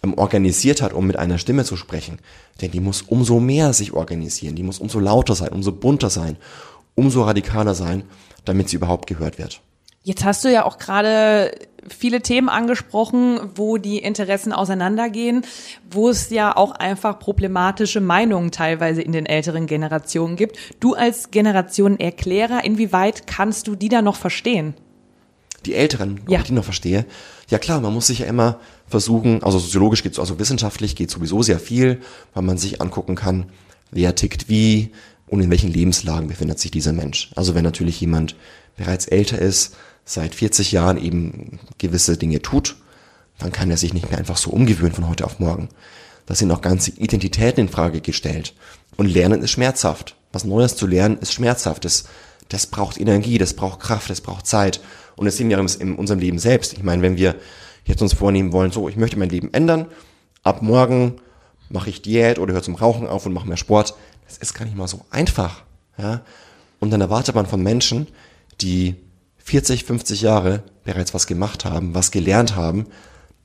ähm, 0.02 0.14
organisiert 0.14 0.82
hat, 0.82 0.92
um 0.92 1.06
mit 1.06 1.16
einer 1.16 1.38
Stimme 1.38 1.64
zu 1.64 1.76
sprechen. 1.76 2.18
Denn 2.60 2.70
die 2.70 2.80
muss 2.80 3.02
umso 3.02 3.40
mehr 3.40 3.72
sich 3.72 3.92
organisieren, 3.92 4.54
die 4.56 4.62
muss 4.62 4.78
umso 4.78 5.00
lauter 5.00 5.34
sein, 5.34 5.50
umso 5.50 5.72
bunter 5.72 6.10
sein, 6.10 6.36
umso 6.94 7.22
radikaler 7.22 7.74
sein, 7.74 8.04
damit 8.44 8.68
sie 8.68 8.76
überhaupt 8.76 9.06
gehört 9.06 9.38
wird. 9.38 9.60
Jetzt 10.04 10.24
hast 10.24 10.44
du 10.44 10.52
ja 10.52 10.64
auch 10.64 10.78
gerade 10.78 11.52
viele 11.88 12.22
Themen 12.22 12.48
angesprochen, 12.48 13.38
wo 13.54 13.76
die 13.76 13.98
Interessen 13.98 14.52
auseinandergehen, 14.52 15.44
wo 15.90 16.08
es 16.08 16.30
ja 16.30 16.56
auch 16.56 16.72
einfach 16.72 17.18
problematische 17.20 18.00
Meinungen 18.00 18.50
teilweise 18.50 19.02
in 19.02 19.12
den 19.12 19.26
älteren 19.26 19.66
Generationen 19.66 20.36
gibt. 20.36 20.56
Du 20.80 20.94
als 20.94 21.30
Generationenerklärer, 21.30 22.64
inwieweit 22.64 23.26
kannst 23.26 23.66
du 23.68 23.74
die 23.76 23.88
da 23.88 24.02
noch 24.02 24.16
verstehen? 24.16 24.74
Die 25.66 25.74
Älteren, 25.74 26.20
ob 26.24 26.30
Ja. 26.30 26.38
ich 26.40 26.46
die 26.46 26.52
noch 26.52 26.64
verstehe. 26.64 27.04
Ja 27.48 27.58
klar, 27.58 27.80
man 27.80 27.94
muss 27.94 28.08
sich 28.08 28.20
ja 28.20 28.26
immer 28.26 28.58
versuchen, 28.88 29.42
also 29.44 29.58
soziologisch 29.58 30.02
geht 30.02 30.18
also 30.18 30.38
wissenschaftlich 30.38 30.96
geht 30.96 31.10
sowieso 31.10 31.42
sehr 31.42 31.60
viel, 31.60 32.00
weil 32.34 32.42
man 32.42 32.58
sich 32.58 32.80
angucken 32.80 33.14
kann, 33.14 33.46
wer 33.92 34.14
tickt 34.16 34.48
wie 34.48 34.90
und 35.32 35.40
in 35.40 35.48
welchen 35.48 35.72
Lebenslagen 35.72 36.28
befindet 36.28 36.58
sich 36.58 36.70
dieser 36.70 36.92
Mensch. 36.92 37.30
Also 37.34 37.54
wenn 37.54 37.64
natürlich 37.64 37.98
jemand 38.02 38.36
bereits 38.76 39.06
älter 39.06 39.38
ist, 39.38 39.74
seit 40.04 40.34
40 40.34 40.72
Jahren 40.72 41.02
eben 41.02 41.58
gewisse 41.78 42.18
Dinge 42.18 42.42
tut, 42.42 42.76
dann 43.38 43.50
kann 43.50 43.70
er 43.70 43.78
sich 43.78 43.94
nicht 43.94 44.10
mehr 44.10 44.18
einfach 44.18 44.36
so 44.36 44.50
umgewöhnen 44.50 44.92
von 44.92 45.08
heute 45.08 45.24
auf 45.24 45.38
morgen. 45.38 45.70
Da 46.26 46.34
sind 46.34 46.50
auch 46.50 46.60
ganze 46.60 46.90
Identitäten 46.90 47.64
in 47.64 47.72
Frage 47.72 48.02
gestellt. 48.02 48.52
Und 48.98 49.06
Lernen 49.06 49.40
ist 49.40 49.52
schmerzhaft. 49.52 50.16
Was 50.32 50.44
Neues 50.44 50.76
zu 50.76 50.86
lernen 50.86 51.16
ist 51.18 51.32
schmerzhaft. 51.32 51.86
Das, 51.86 52.04
das 52.50 52.66
braucht 52.66 53.00
Energie, 53.00 53.38
das 53.38 53.54
braucht 53.54 53.80
Kraft, 53.80 54.10
das 54.10 54.20
braucht 54.20 54.46
Zeit. 54.46 54.82
Und 55.16 55.24
das 55.24 55.38
sehen 55.38 55.48
wir 55.48 55.58
in 55.58 55.94
unserem 55.94 56.20
Leben 56.20 56.38
selbst. 56.38 56.74
Ich 56.74 56.82
meine, 56.82 57.00
wenn 57.00 57.16
wir 57.16 57.36
jetzt 57.86 58.02
uns 58.02 58.12
vornehmen 58.12 58.52
wollen, 58.52 58.70
so, 58.70 58.86
ich 58.86 58.96
möchte 58.96 59.18
mein 59.18 59.30
Leben 59.30 59.54
ändern, 59.54 59.86
ab 60.42 60.60
morgen 60.60 61.22
mache 61.70 61.88
ich 61.88 62.02
Diät 62.02 62.38
oder 62.38 62.52
höre 62.52 62.62
zum 62.62 62.74
Rauchen 62.74 63.06
auf 63.06 63.24
und 63.24 63.32
mache 63.32 63.48
mehr 63.48 63.56
Sport, 63.56 63.94
das 64.32 64.48
ist 64.48 64.54
gar 64.54 64.64
nicht 64.64 64.76
mal 64.76 64.88
so 64.88 65.04
einfach. 65.10 65.62
Ja? 65.98 66.22
Und 66.80 66.90
dann 66.90 67.00
erwartet 67.00 67.34
man 67.34 67.46
von 67.46 67.62
Menschen, 67.62 68.06
die 68.60 68.96
40, 69.38 69.84
50 69.84 70.22
Jahre 70.22 70.62
bereits 70.84 71.14
was 71.14 71.26
gemacht 71.26 71.64
haben, 71.64 71.94
was 71.94 72.10
gelernt 72.10 72.56
haben, 72.56 72.86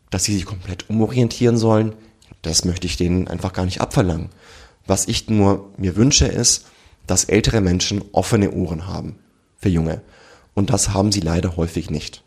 dass 0.09 0.23
sie 0.23 0.33
sich 0.33 0.45
komplett 0.45 0.89
umorientieren 0.89 1.57
sollen, 1.57 1.93
das 2.41 2.63
möchte 2.63 2.87
ich 2.87 2.97
denen 2.97 3.27
einfach 3.27 3.51
gar 3.51 3.65
nicht 3.65 3.81
abverlangen. 3.81 4.29
Was 4.85 5.07
ich 5.07 5.29
nur 5.29 5.73
mir 5.77 5.95
wünsche 5.95 6.27
ist, 6.27 6.67
dass 7.05 7.25
ältere 7.25 7.61
Menschen 7.61 8.03
offene 8.13 8.51
Ohren 8.51 8.87
haben 8.87 9.17
für 9.57 9.69
Junge. 9.69 10.01
Und 10.53 10.69
das 10.69 10.93
haben 10.93 11.11
sie 11.11 11.19
leider 11.19 11.57
häufig 11.57 11.89
nicht. 11.89 12.23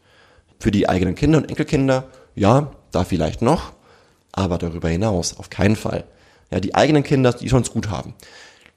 Für 0.58 0.70
die 0.70 0.88
eigenen 0.88 1.14
Kinder 1.14 1.38
und 1.38 1.48
Enkelkinder, 1.48 2.08
ja, 2.34 2.72
da 2.90 3.04
vielleicht 3.04 3.40
noch, 3.40 3.72
aber 4.32 4.58
darüber 4.58 4.88
hinaus 4.88 5.38
auf 5.38 5.48
keinen 5.48 5.76
Fall. 5.76 6.04
Ja, 6.50 6.61
die 6.61 6.74
eigenen 6.74 7.02
Kinder, 7.02 7.32
die 7.32 7.48
sollen 7.48 7.62
es 7.62 7.70
gut 7.70 7.88
haben. 7.88 8.14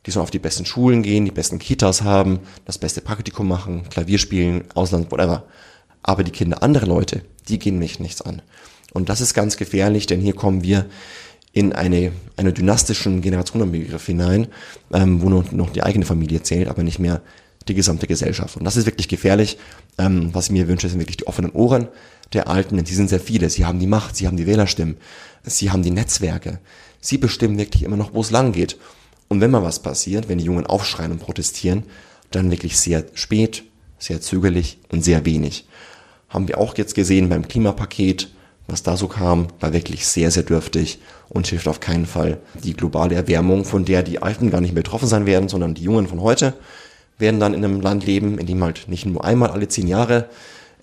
Die 0.06 0.12
sollen 0.12 0.24
auf 0.24 0.32
die 0.32 0.40
besten 0.40 0.66
Schulen 0.66 1.02
gehen, 1.02 1.26
die 1.26 1.32
besten 1.32 1.60
Kitas 1.60 2.02
haben, 2.02 2.40
das 2.66 2.78
beste 2.78 3.02
Praktikum 3.02 3.48
machen, 3.48 3.84
Klavier 3.90 4.18
spielen, 4.18 4.66
Ausland, 4.76 5.12
whatever. 5.12 5.46
Aber 6.02 6.24
die 6.24 6.32
Kinder 6.32 6.62
anderer 6.62 6.88
Leute, 6.88 7.24
die 7.48 7.60
gehen 7.60 7.80
mich 7.80 8.00
nichts 8.00 8.22
an. 8.22 8.42
Und 8.94 9.10
das 9.10 9.22
ist 9.22 9.34
ganz 9.34 9.58
gefährlich, 9.58 10.06
denn 10.06 10.20
hier 10.20 10.36
kommen 10.36 10.64
wir 10.64 10.86
in 11.54 11.72
eine, 11.72 12.12
eine 12.36 12.52
dynastischen 12.52 13.22
Generationenbegriff 13.22 14.06
hinein, 14.06 14.48
ähm, 14.92 15.22
wo 15.22 15.30
nur 15.30 15.46
noch 15.52 15.70
die 15.70 15.84
eigene 15.84 16.06
Familie 16.06 16.42
zählt, 16.42 16.68
aber 16.68 16.84
nicht 16.84 17.00
mehr 17.00 17.22
die 17.68 17.76
gesamte 17.76 18.08
Gesellschaft. 18.08 18.58
Und 18.58 18.66
das 18.66 18.76
ist 18.76 18.86
wirklich 18.86 19.08
gefährlich. 19.08 19.58
Ähm, 19.98 20.30
was 20.34 20.48
ich 20.48 20.52
mir 20.52 20.68
wünsche, 20.68 20.90
sind 20.90 21.00
wirklich 21.00 21.18
die 21.18 21.28
offenen 21.28 21.52
Ohren 21.52 21.88
der 22.34 22.48
Alten, 22.48 22.76
denn 22.76 22.86
sie 22.86 22.96
sind 22.96 23.10
sehr 23.10 23.20
viele. 23.20 23.50
Sie 23.50 23.66
haben 23.66 23.80
die 23.80 23.88
Macht, 23.88 24.16
sie 24.16 24.28
haben 24.28 24.38
die 24.38 24.48
Wählerstimmen, 24.48 24.98
sie 25.44 25.72
haben 25.72 25.84
die 25.84 25.92
Netzwerke. 25.92 26.60
Sie 27.00 27.18
bestimmen 27.18 27.58
wirklich 27.58 27.84
immer 27.84 27.98
noch, 27.98 28.14
wo 28.14 28.22
es 28.22 28.32
lang 28.32 28.52
geht. 28.52 28.78
Und 29.34 29.42
wenn 29.42 29.50
mal 29.50 29.64
was 29.64 29.80
passiert, 29.80 30.30
wenn 30.30 30.38
die 30.38 30.44
Jungen 30.44 30.68
aufschreien 30.68 31.12
und 31.12 31.18
protestieren, 31.18 31.86
dann 32.30 32.52
wirklich 32.52 32.80
sehr 32.80 33.04
spät, 33.16 33.64
sehr 33.98 34.22
zögerlich 34.22 34.78
und 34.92 35.04
sehr 35.04 35.26
wenig. 35.26 35.66
Haben 36.30 36.48
wir 36.48 36.60
auch 36.60 36.78
jetzt 36.78 36.94
gesehen 36.94 37.30
beim 37.30 37.48
Klimapaket, 37.48 38.30
was 38.68 38.84
da 38.84 38.96
so 38.96 39.08
kam, 39.08 39.48
war 39.60 39.74
wirklich 39.74 40.06
sehr, 40.06 40.30
sehr 40.30 40.44
dürftig 40.44 41.00
und 41.30 41.48
hilft 41.48 41.68
auf 41.68 41.80
keinen 41.80 42.06
Fall. 42.06 42.38
Die 42.64 42.76
globale 42.76 43.16
Erwärmung, 43.16 43.66
von 43.66 43.86
der 43.86 44.04
die 44.04 44.22
Alten 44.22 44.52
gar 44.52 44.62
nicht 44.62 44.76
mehr 44.76 44.84
betroffen 44.84 45.08
sein 45.08 45.26
werden, 45.26 45.50
sondern 45.50 45.74
die 45.74 45.82
Jungen 45.82 46.08
von 46.08 46.22
heute, 46.22 46.54
werden 47.18 47.40
dann 47.40 47.56
in 47.56 47.66
einem 47.66 47.82
Land 47.82 48.06
leben, 48.06 48.38
in 48.38 48.46
dem 48.46 48.64
halt 48.64 48.88
nicht 48.88 49.08
nur 49.08 49.26
einmal 49.26 49.50
alle 49.50 49.68
zehn 49.68 49.88
Jahre 49.88 50.30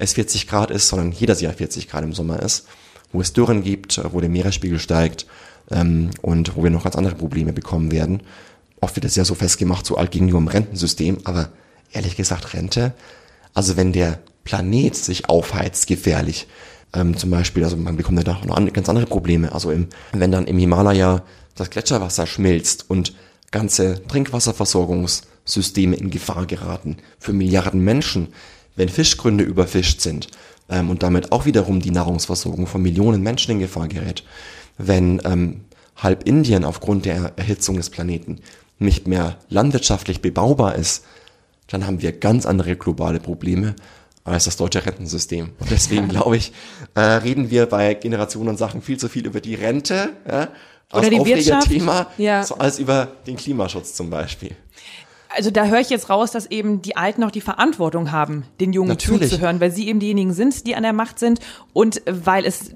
es 0.00 0.14
40 0.14 0.48
Grad 0.48 0.72
ist, 0.72 0.88
sondern 0.88 1.12
jedes 1.12 1.40
Jahr 1.40 1.52
40 1.52 1.88
Grad 1.88 2.02
im 2.02 2.14
Sommer 2.14 2.42
ist, 2.42 2.66
wo 3.12 3.20
es 3.20 3.32
Dürren 3.32 3.62
gibt, 3.62 4.00
wo 4.12 4.20
der 4.20 4.28
Meeresspiegel 4.28 4.80
steigt 4.80 5.26
ähm, 5.70 6.10
und 6.22 6.56
wo 6.56 6.62
wir 6.62 6.70
noch 6.70 6.84
ganz 6.84 6.96
andere 6.96 7.14
Probleme 7.14 7.52
bekommen 7.52 7.92
werden. 7.92 8.22
Oft 8.80 8.96
wird 8.96 9.04
es 9.04 9.16
ja 9.16 9.24
so 9.24 9.34
festgemacht, 9.34 9.86
so 9.86 9.96
alt 9.96 10.14
nur 10.14 10.38
im 10.38 10.48
Rentensystem, 10.48 11.18
aber 11.24 11.50
ehrlich 11.92 12.16
gesagt 12.16 12.54
Rente, 12.54 12.92
also 13.54 13.76
wenn 13.76 13.92
der 13.92 14.20
Planet 14.44 14.96
sich 14.96 15.28
aufheizt, 15.28 15.86
gefährlich, 15.86 16.46
ähm, 16.94 17.16
zum 17.16 17.30
Beispiel, 17.30 17.64
also 17.64 17.76
man 17.76 17.96
bekommt 17.96 18.18
danach 18.18 18.44
noch 18.44 18.56
an, 18.56 18.72
ganz 18.72 18.88
andere 18.88 19.06
Probleme, 19.06 19.52
also 19.52 19.70
im, 19.70 19.88
wenn 20.12 20.32
dann 20.32 20.46
im 20.46 20.58
Himalaya 20.58 21.22
das 21.54 21.70
Gletscherwasser 21.70 22.26
schmilzt 22.26 22.88
und 22.88 23.14
ganze 23.50 24.06
Trinkwasserversorgungssysteme 24.06 25.96
in 25.96 26.10
Gefahr 26.10 26.46
geraten 26.46 26.96
für 27.18 27.32
Milliarden 27.32 27.80
Menschen, 27.80 28.28
wenn 28.76 28.88
Fischgründe 28.88 29.44
überfischt 29.44 30.00
sind 30.00 30.28
ähm, 30.68 30.90
und 30.90 31.02
damit 31.02 31.32
auch 31.32 31.44
wiederum 31.44 31.80
die 31.80 31.90
Nahrungsversorgung 31.90 32.66
von 32.66 32.82
Millionen 32.82 33.22
Menschen 33.22 33.52
in 33.52 33.58
Gefahr 33.60 33.88
gerät, 33.88 34.24
wenn 34.86 35.20
ähm, 35.24 35.62
halb 35.96 36.26
Indien 36.26 36.64
aufgrund 36.64 37.04
der 37.04 37.32
Erhitzung 37.36 37.76
des 37.76 37.90
Planeten 37.90 38.40
nicht 38.78 39.06
mehr 39.06 39.36
landwirtschaftlich 39.48 40.20
bebaubar 40.22 40.74
ist, 40.74 41.04
dann 41.68 41.86
haben 41.86 42.02
wir 42.02 42.12
ganz 42.12 42.46
andere 42.46 42.76
globale 42.76 43.20
Probleme 43.20 43.76
als 44.24 44.44
das 44.44 44.56
deutsche 44.56 44.84
Rentensystem. 44.84 45.50
Und 45.58 45.70
deswegen 45.70 46.08
glaube 46.08 46.36
ich, 46.36 46.52
äh, 46.94 47.00
reden 47.00 47.50
wir 47.50 47.66
bei 47.66 47.94
Generationen 47.94 48.50
und 48.50 48.56
Sachen 48.56 48.82
viel 48.82 48.98
zu 48.98 49.08
viel 49.08 49.26
über 49.26 49.40
die 49.40 49.54
Rente, 49.54 50.10
ja, 50.28 50.48
als. 50.90 51.06
Aufregerthema, 51.06 52.06
Ja. 52.18 52.42
so 52.42 52.56
als 52.56 52.78
über 52.78 53.08
den 53.26 53.36
Klimaschutz 53.36 53.94
zum 53.94 54.10
Beispiel. 54.10 54.56
Also 55.36 55.52
da 55.52 55.66
höre 55.66 55.78
ich 55.78 55.90
jetzt 55.90 56.10
raus, 56.10 56.32
dass 56.32 56.46
eben 56.46 56.82
die 56.82 56.96
Alten 56.96 57.22
auch 57.22 57.30
die 57.30 57.40
Verantwortung 57.40 58.10
haben, 58.10 58.44
den 58.58 58.72
Jungen 58.72 58.88
Natürlich. 58.88 59.30
zuzuhören, 59.30 59.60
weil 59.60 59.70
sie 59.70 59.86
eben 59.88 60.00
diejenigen 60.00 60.32
sind, 60.32 60.66
die 60.66 60.74
an 60.74 60.82
der 60.82 60.92
Macht 60.92 61.20
sind 61.20 61.38
und 61.72 62.02
weil 62.06 62.44
es 62.44 62.72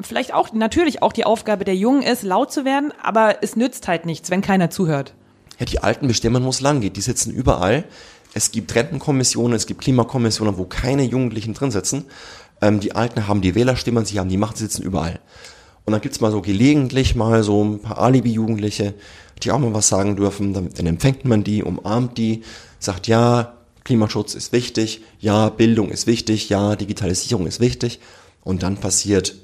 vielleicht 0.00 0.34
auch 0.34 0.52
natürlich 0.52 1.02
auch 1.02 1.12
die 1.12 1.24
Aufgabe 1.24 1.64
der 1.64 1.76
Jungen 1.76 2.02
ist, 2.02 2.22
laut 2.22 2.52
zu 2.52 2.64
werden, 2.64 2.92
aber 3.02 3.42
es 3.42 3.56
nützt 3.56 3.88
halt 3.88 4.06
nichts, 4.06 4.30
wenn 4.30 4.42
keiner 4.42 4.70
zuhört. 4.70 5.14
Ja, 5.58 5.66
die 5.66 5.80
Alten 5.80 6.08
bestimmen, 6.08 6.44
wo 6.44 6.48
es 6.48 6.60
lang 6.60 6.80
geht. 6.80 6.96
Die 6.96 7.02
sitzen 7.02 7.32
überall. 7.32 7.84
Es 8.32 8.52
gibt 8.52 8.74
Rentenkommissionen, 8.74 9.54
es 9.56 9.66
gibt 9.66 9.82
Klimakommissionen, 9.82 10.56
wo 10.56 10.64
keine 10.64 11.02
Jugendlichen 11.02 11.54
drin 11.54 11.70
sitzen. 11.70 12.04
Ähm, 12.62 12.80
die 12.80 12.94
Alten 12.94 13.26
haben 13.26 13.40
die 13.40 13.54
Wählerstimmen, 13.54 14.04
sie 14.04 14.18
haben 14.18 14.28
die 14.28 14.36
Macht, 14.36 14.56
sie 14.56 14.64
sitzen 14.64 14.82
überall. 14.82 15.20
Und 15.84 15.92
dann 15.92 16.00
gibt's 16.00 16.20
mal 16.20 16.30
so 16.30 16.40
gelegentlich 16.40 17.14
mal 17.14 17.42
so 17.42 17.64
ein 17.64 17.80
paar 17.80 17.98
Alibi-Jugendliche, 17.98 18.94
die 19.42 19.50
auch 19.50 19.58
mal 19.58 19.74
was 19.74 19.88
sagen 19.88 20.16
dürfen. 20.16 20.54
Dann, 20.54 20.70
dann 20.72 20.86
empfängt 20.86 21.24
man 21.24 21.42
die, 21.44 21.62
umarmt 21.62 22.16
die, 22.16 22.42
sagt 22.78 23.06
ja, 23.06 23.54
Klimaschutz 23.84 24.34
ist 24.34 24.52
wichtig, 24.52 25.02
ja, 25.18 25.48
Bildung 25.48 25.90
ist 25.90 26.06
wichtig, 26.06 26.48
ja, 26.48 26.76
Digitalisierung 26.76 27.46
ist 27.46 27.60
wichtig. 27.60 27.98
Und 28.42 28.62
dann 28.62 28.76
passiert, 28.76 29.34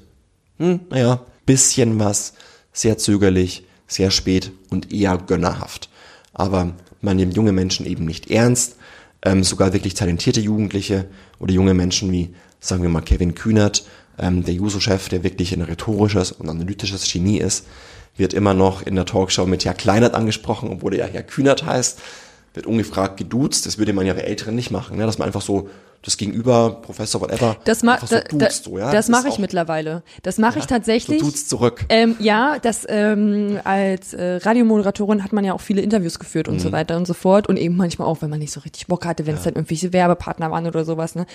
hm, 0.57 0.81
naja, 0.89 1.21
bisschen 1.45 1.99
was, 1.99 2.33
sehr 2.73 2.97
zögerlich, 2.97 3.65
sehr 3.87 4.11
spät 4.11 4.51
und 4.69 4.91
eher 4.93 5.17
gönnerhaft. 5.17 5.89
Aber 6.33 6.73
man 7.01 7.17
nimmt 7.17 7.35
junge 7.35 7.51
Menschen 7.51 7.85
eben 7.85 8.05
nicht 8.05 8.29
ernst, 8.29 8.75
ähm, 9.23 9.43
sogar 9.43 9.73
wirklich 9.73 9.93
talentierte 9.93 10.41
Jugendliche 10.41 11.05
oder 11.39 11.53
junge 11.53 11.73
Menschen 11.73 12.11
wie, 12.11 12.33
sagen 12.59 12.83
wir 12.83 12.89
mal, 12.89 13.01
Kevin 13.01 13.35
Kühnert, 13.35 13.85
ähm, 14.19 14.43
der 14.43 14.53
Juso-Chef, 14.53 15.09
der 15.09 15.23
wirklich 15.23 15.53
ein 15.53 15.61
rhetorisches 15.61 16.31
und 16.31 16.49
analytisches 16.49 17.11
Genie 17.11 17.39
ist, 17.39 17.65
wird 18.15 18.33
immer 18.33 18.53
noch 18.53 18.81
in 18.81 18.95
der 18.95 19.05
Talkshow 19.05 19.45
mit 19.45 19.65
Herr 19.65 19.73
Kleinert 19.73 20.15
angesprochen, 20.15 20.69
obwohl 20.69 20.95
er 20.95 21.07
ja 21.07 21.13
Herr 21.13 21.23
Kühnert 21.23 21.65
heißt, 21.65 21.99
wird 22.53 22.65
ungefragt 22.65 23.17
geduzt. 23.17 23.65
Das 23.65 23.77
würde 23.77 23.93
man 23.93 24.05
ja 24.05 24.13
bei 24.13 24.21
Älteren 24.21 24.55
nicht 24.55 24.71
machen, 24.71 24.97
ne? 24.97 25.05
dass 25.05 25.19
man 25.19 25.27
einfach 25.27 25.41
so 25.41 25.69
das 26.03 26.15
Gegenüber, 26.15 26.79
Professor, 26.81 27.19
whatever, 27.19 27.57
Das, 27.65 27.83
ma 27.83 27.99
so 27.99 28.15
da, 28.15 28.21
duzt, 28.21 28.63
so, 28.65 28.77
ja? 28.77 28.91
das 28.91 29.05
ist 29.05 29.11
mache 29.11 29.27
ich 29.27 29.39
mittlerweile. 29.39 30.03
Das 30.23 30.37
mache 30.37 30.59
ich 30.59 30.65
tatsächlich. 30.65 31.19
So 31.19 31.25
duzt 31.25 31.49
zurück. 31.49 31.85
Ähm, 31.89 32.15
ja, 32.19 32.59
das 32.59 32.85
ähm, 32.87 33.59
als 33.63 34.13
äh, 34.13 34.35
Radiomoderatorin 34.37 35.23
hat 35.23 35.33
man 35.33 35.43
ja 35.43 35.53
auch 35.53 35.61
viele 35.61 35.81
Interviews 35.81 36.19
geführt 36.19 36.47
und 36.47 36.55
Mhm. 36.55 36.59
so 36.59 36.71
weiter 36.71 36.95
und 36.97 37.05
so 37.07 37.13
fort 37.13 37.47
und 37.47 37.57
eben 37.57 37.75
manchmal 37.75 38.07
auch, 38.07 38.21
wenn 38.21 38.29
man 38.29 38.39
nicht 38.39 38.51
so 38.53 38.59
richtig 38.61 38.87
Bock 38.87 39.05
hatte, 39.05 39.25
wenn 39.25 39.35
es 39.35 39.43
dann 39.43 39.55
irgendwelche 39.55 39.91
Werbepartner 39.91 40.49
waren 40.51 40.65
oder 40.67 40.85
sowas. 40.85 41.15
Ne? 41.15 41.25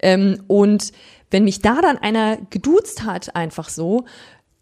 Ähm, 0.00 0.42
und 0.46 0.92
wenn 1.30 1.44
mich 1.44 1.60
da 1.60 1.80
dann 1.80 1.98
einer 1.98 2.38
geduzt 2.50 3.04
hat, 3.04 3.34
einfach 3.36 3.68
so, 3.68 4.04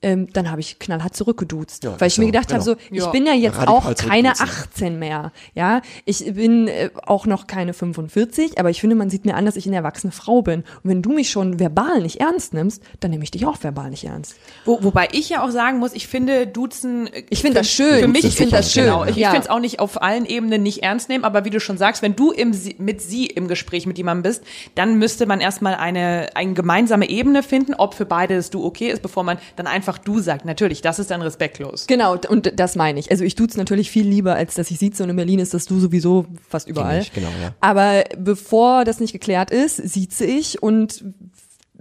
ähm, 0.02 0.28
dann 0.32 0.50
habe 0.50 0.60
ich 0.60 0.78
knallhart 0.78 1.14
zurückgeduzt, 1.14 1.84
Ja, 1.84 1.94
weil 2.00 2.08
ich 2.08 2.14
so, 2.14 2.22
mir 2.22 2.26
gedacht 2.26 2.48
genau. 2.48 2.60
habe, 2.60 2.64
so, 2.64 2.76
ich 2.90 3.02
Ja. 3.02 3.10
bin 3.10 3.26
ja 3.26 3.34
jetzt 3.34 3.56
Radikal 3.58 3.74
auch 3.74 3.94
keine 3.96 4.32
zurückduzen. 4.32 4.68
18 4.72 4.98
mehr, 4.98 5.32
ja, 5.54 5.82
ich 6.06 6.24
bin 6.34 6.68
äh, 6.68 6.90
auch 7.06 7.26
noch 7.26 7.46
keine 7.46 7.74
45, 7.74 8.58
aber 8.58 8.70
ich 8.70 8.80
finde, 8.80 8.96
man 8.96 9.10
sieht 9.10 9.24
mir 9.26 9.34
an, 9.34 9.44
dass 9.44 9.56
ich 9.56 9.66
eine 9.66 9.76
erwachsene 9.76 10.10
Frau 10.12 10.42
bin. 10.42 10.60
Und 10.82 10.90
wenn 10.90 11.02
du 11.02 11.10
mich 11.10 11.30
schon 11.30 11.58
verbal 11.60 12.00
nicht 12.00 12.20
ernst 12.20 12.54
nimmst, 12.54 12.82
dann 13.00 13.10
nehme 13.10 13.24
ich 13.24 13.30
dich 13.30 13.44
auch 13.46 13.62
verbal 13.62 13.90
nicht 13.90 14.04
ernst. 14.04 14.36
Wo, 14.64 14.82
wobei 14.82 15.08
ich 15.12 15.28
ja 15.28 15.44
auch 15.44 15.50
sagen 15.50 15.78
muss, 15.78 15.92
ich 15.92 16.06
finde 16.08 16.46
Duzen. 16.46 17.06
äh, 17.08 17.24
Ich 17.28 17.42
finde 17.42 17.58
das 17.58 17.70
schön. 17.70 18.00
Für 18.00 18.08
mich 18.08 18.24
Ich 18.24 18.36
finde 18.36 18.56
das 18.56 18.72
schön, 18.72 18.84
Genau, 18.84 19.04
ich, 19.04 19.16
ja. 19.16 19.28
ich 19.28 19.32
finde 19.34 19.44
es 19.44 19.50
auch 19.50 19.60
nicht 19.60 19.80
auf 19.80 20.00
allen 20.02 20.24
Ebenen 20.24 20.62
nicht 20.62 20.82
ernst 20.82 21.08
nehmen, 21.10 21.24
aber 21.24 21.44
wie 21.44 21.50
du 21.50 21.60
schon 21.60 21.76
sagst, 21.76 22.00
wenn 22.02 22.16
du 22.16 22.30
im, 22.30 22.54
mit 22.78 23.02
sie 23.02 23.26
im 23.26 23.48
Gespräch 23.48 23.86
mit 23.86 23.98
jemandem 23.98 24.22
bist, 24.22 24.42
dann 24.74 24.96
müsste 24.96 25.26
man 25.26 25.40
erstmal 25.40 25.74
eine, 25.74 26.28
eine 26.34 26.54
gemeinsame 26.54 27.08
Ebene 27.10 27.42
finden, 27.42 27.74
ob 27.74 27.94
für 27.94 28.06
beide 28.06 28.36
das 28.36 28.48
Du 28.50 28.64
okay 28.64 28.88
ist, 28.90 29.02
bevor 29.02 29.24
man 29.24 29.38
dann 29.56 29.66
einfach 29.66 29.89
Du 29.98 30.20
sagt. 30.20 30.44
Natürlich, 30.44 30.82
das 30.82 30.98
ist 30.98 31.10
dann 31.10 31.22
respektlos. 31.22 31.86
Genau, 31.86 32.16
und 32.28 32.52
das 32.58 32.76
meine 32.76 32.98
ich. 33.00 33.10
Also 33.10 33.24
ich 33.24 33.34
duze 33.34 33.58
natürlich 33.58 33.90
viel 33.90 34.06
lieber, 34.06 34.34
als 34.34 34.54
dass 34.54 34.70
ich 34.70 34.78
sieze 34.78 35.02
und 35.02 35.10
in 35.10 35.16
Berlin 35.16 35.38
ist 35.38 35.54
das 35.54 35.64
du 35.66 35.78
sowieso 35.80 36.26
fast 36.48 36.68
überall. 36.68 37.00
ich, 37.00 37.12
genau, 37.12 37.28
ja. 37.40 37.54
Aber 37.60 38.04
bevor 38.18 38.84
das 38.84 39.00
nicht 39.00 39.12
geklärt 39.12 39.50
ist, 39.50 39.76
sieze 39.76 40.24
ich 40.24 40.62
und 40.62 41.04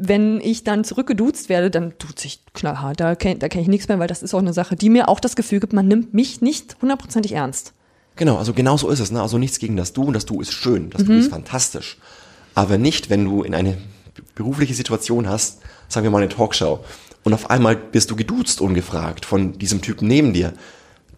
wenn 0.02 0.40
ich 0.40 0.64
dann 0.64 0.86
zurückgeduzt 0.86 1.50
werde, 1.50 1.70
dann 1.70 1.94
duze 2.00 2.26
ich 2.28 2.40
knallhart. 2.54 3.00
Da 3.02 3.16
kenne 3.16 3.38
da 3.40 3.50
kenn 3.50 3.62
ich 3.62 3.68
nichts 3.68 3.88
mehr, 3.90 4.00
weil 4.00 4.08
das 4.08 4.24
ist 4.24 4.34
auch 4.34 4.40
eine 4.40 4.54
Sache, 4.54 4.76
die 4.78 4.90
mir 4.90 5.10
auch 5.10 5.20
das 5.20 5.36
Gefühl 5.36 5.60
gibt, 5.60 5.74
man 5.74 5.88
nimmt 5.90 6.14
mich 6.14 6.40
nicht 6.42 6.78
hundertprozentig 6.82 7.34
ernst. 7.34 7.74
Genau, 8.16 8.38
also 8.38 8.54
genau 8.54 8.78
so 8.78 8.90
ist 8.90 9.00
es. 9.00 9.12
Ne? 9.12 9.22
Also 9.22 9.38
nichts 9.38 9.60
gegen 9.60 9.76
das 9.76 9.92
Du 9.94 10.04
und 10.04 10.14
das 10.14 10.26
Du 10.26 10.40
ist 10.40 10.54
schön, 10.54 10.90
das 10.90 11.04
Du 11.04 11.12
Mhm. 11.12 11.20
ist 11.20 11.30
fantastisch. 11.30 11.98
Aber 12.56 12.78
nicht, 12.78 13.10
wenn 13.10 13.26
du 13.26 13.44
in 13.44 13.54
eine 13.54 13.78
berufliche 14.36 14.74
Situation 14.74 15.28
hast, 15.30 15.60
sagen 15.90 16.06
wir 16.06 16.12
mal 16.12 16.18
eine 16.24 16.30
Talkshow, 16.30 16.80
und 17.30 17.36
auf 17.36 17.52
einmal 17.52 17.76
bist 17.76 18.10
du 18.10 18.16
geduzt 18.16 18.60
ungefragt 18.60 19.24
von 19.24 19.54
diesem 19.60 19.82
Typen 19.82 20.08
neben 20.08 20.34
dir, 20.34 20.54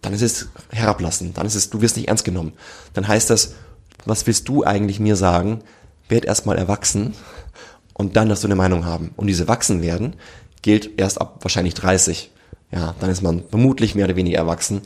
dann 0.02 0.12
ist 0.12 0.20
es 0.20 0.48
herablassen, 0.70 1.32
dann 1.32 1.46
ist 1.46 1.54
es, 1.54 1.70
du 1.70 1.80
wirst 1.80 1.96
nicht 1.96 2.08
ernst 2.08 2.24
genommen. 2.24 2.52
Dann 2.92 3.08
heißt 3.08 3.30
das, 3.30 3.54
was 4.04 4.26
willst 4.26 4.46
du 4.48 4.62
eigentlich 4.62 5.00
mir 5.00 5.16
sagen? 5.16 5.60
Werd 6.10 6.26
erstmal 6.26 6.58
erwachsen 6.58 7.14
und 7.94 8.14
dann 8.16 8.28
darfst 8.28 8.44
du 8.44 8.48
eine 8.48 8.56
Meinung 8.56 8.84
haben. 8.84 9.12
Und 9.16 9.28
diese 9.28 9.48
Wachsen 9.48 9.80
werden 9.80 10.14
gilt 10.60 11.00
erst 11.00 11.18
ab 11.18 11.38
wahrscheinlich 11.40 11.72
30. 11.74 12.30
Ja, 12.72 12.94
dann 13.00 13.08
ist 13.08 13.22
man 13.22 13.44
vermutlich 13.48 13.94
mehr 13.94 14.04
oder 14.04 14.16
weniger 14.16 14.38
erwachsen 14.38 14.82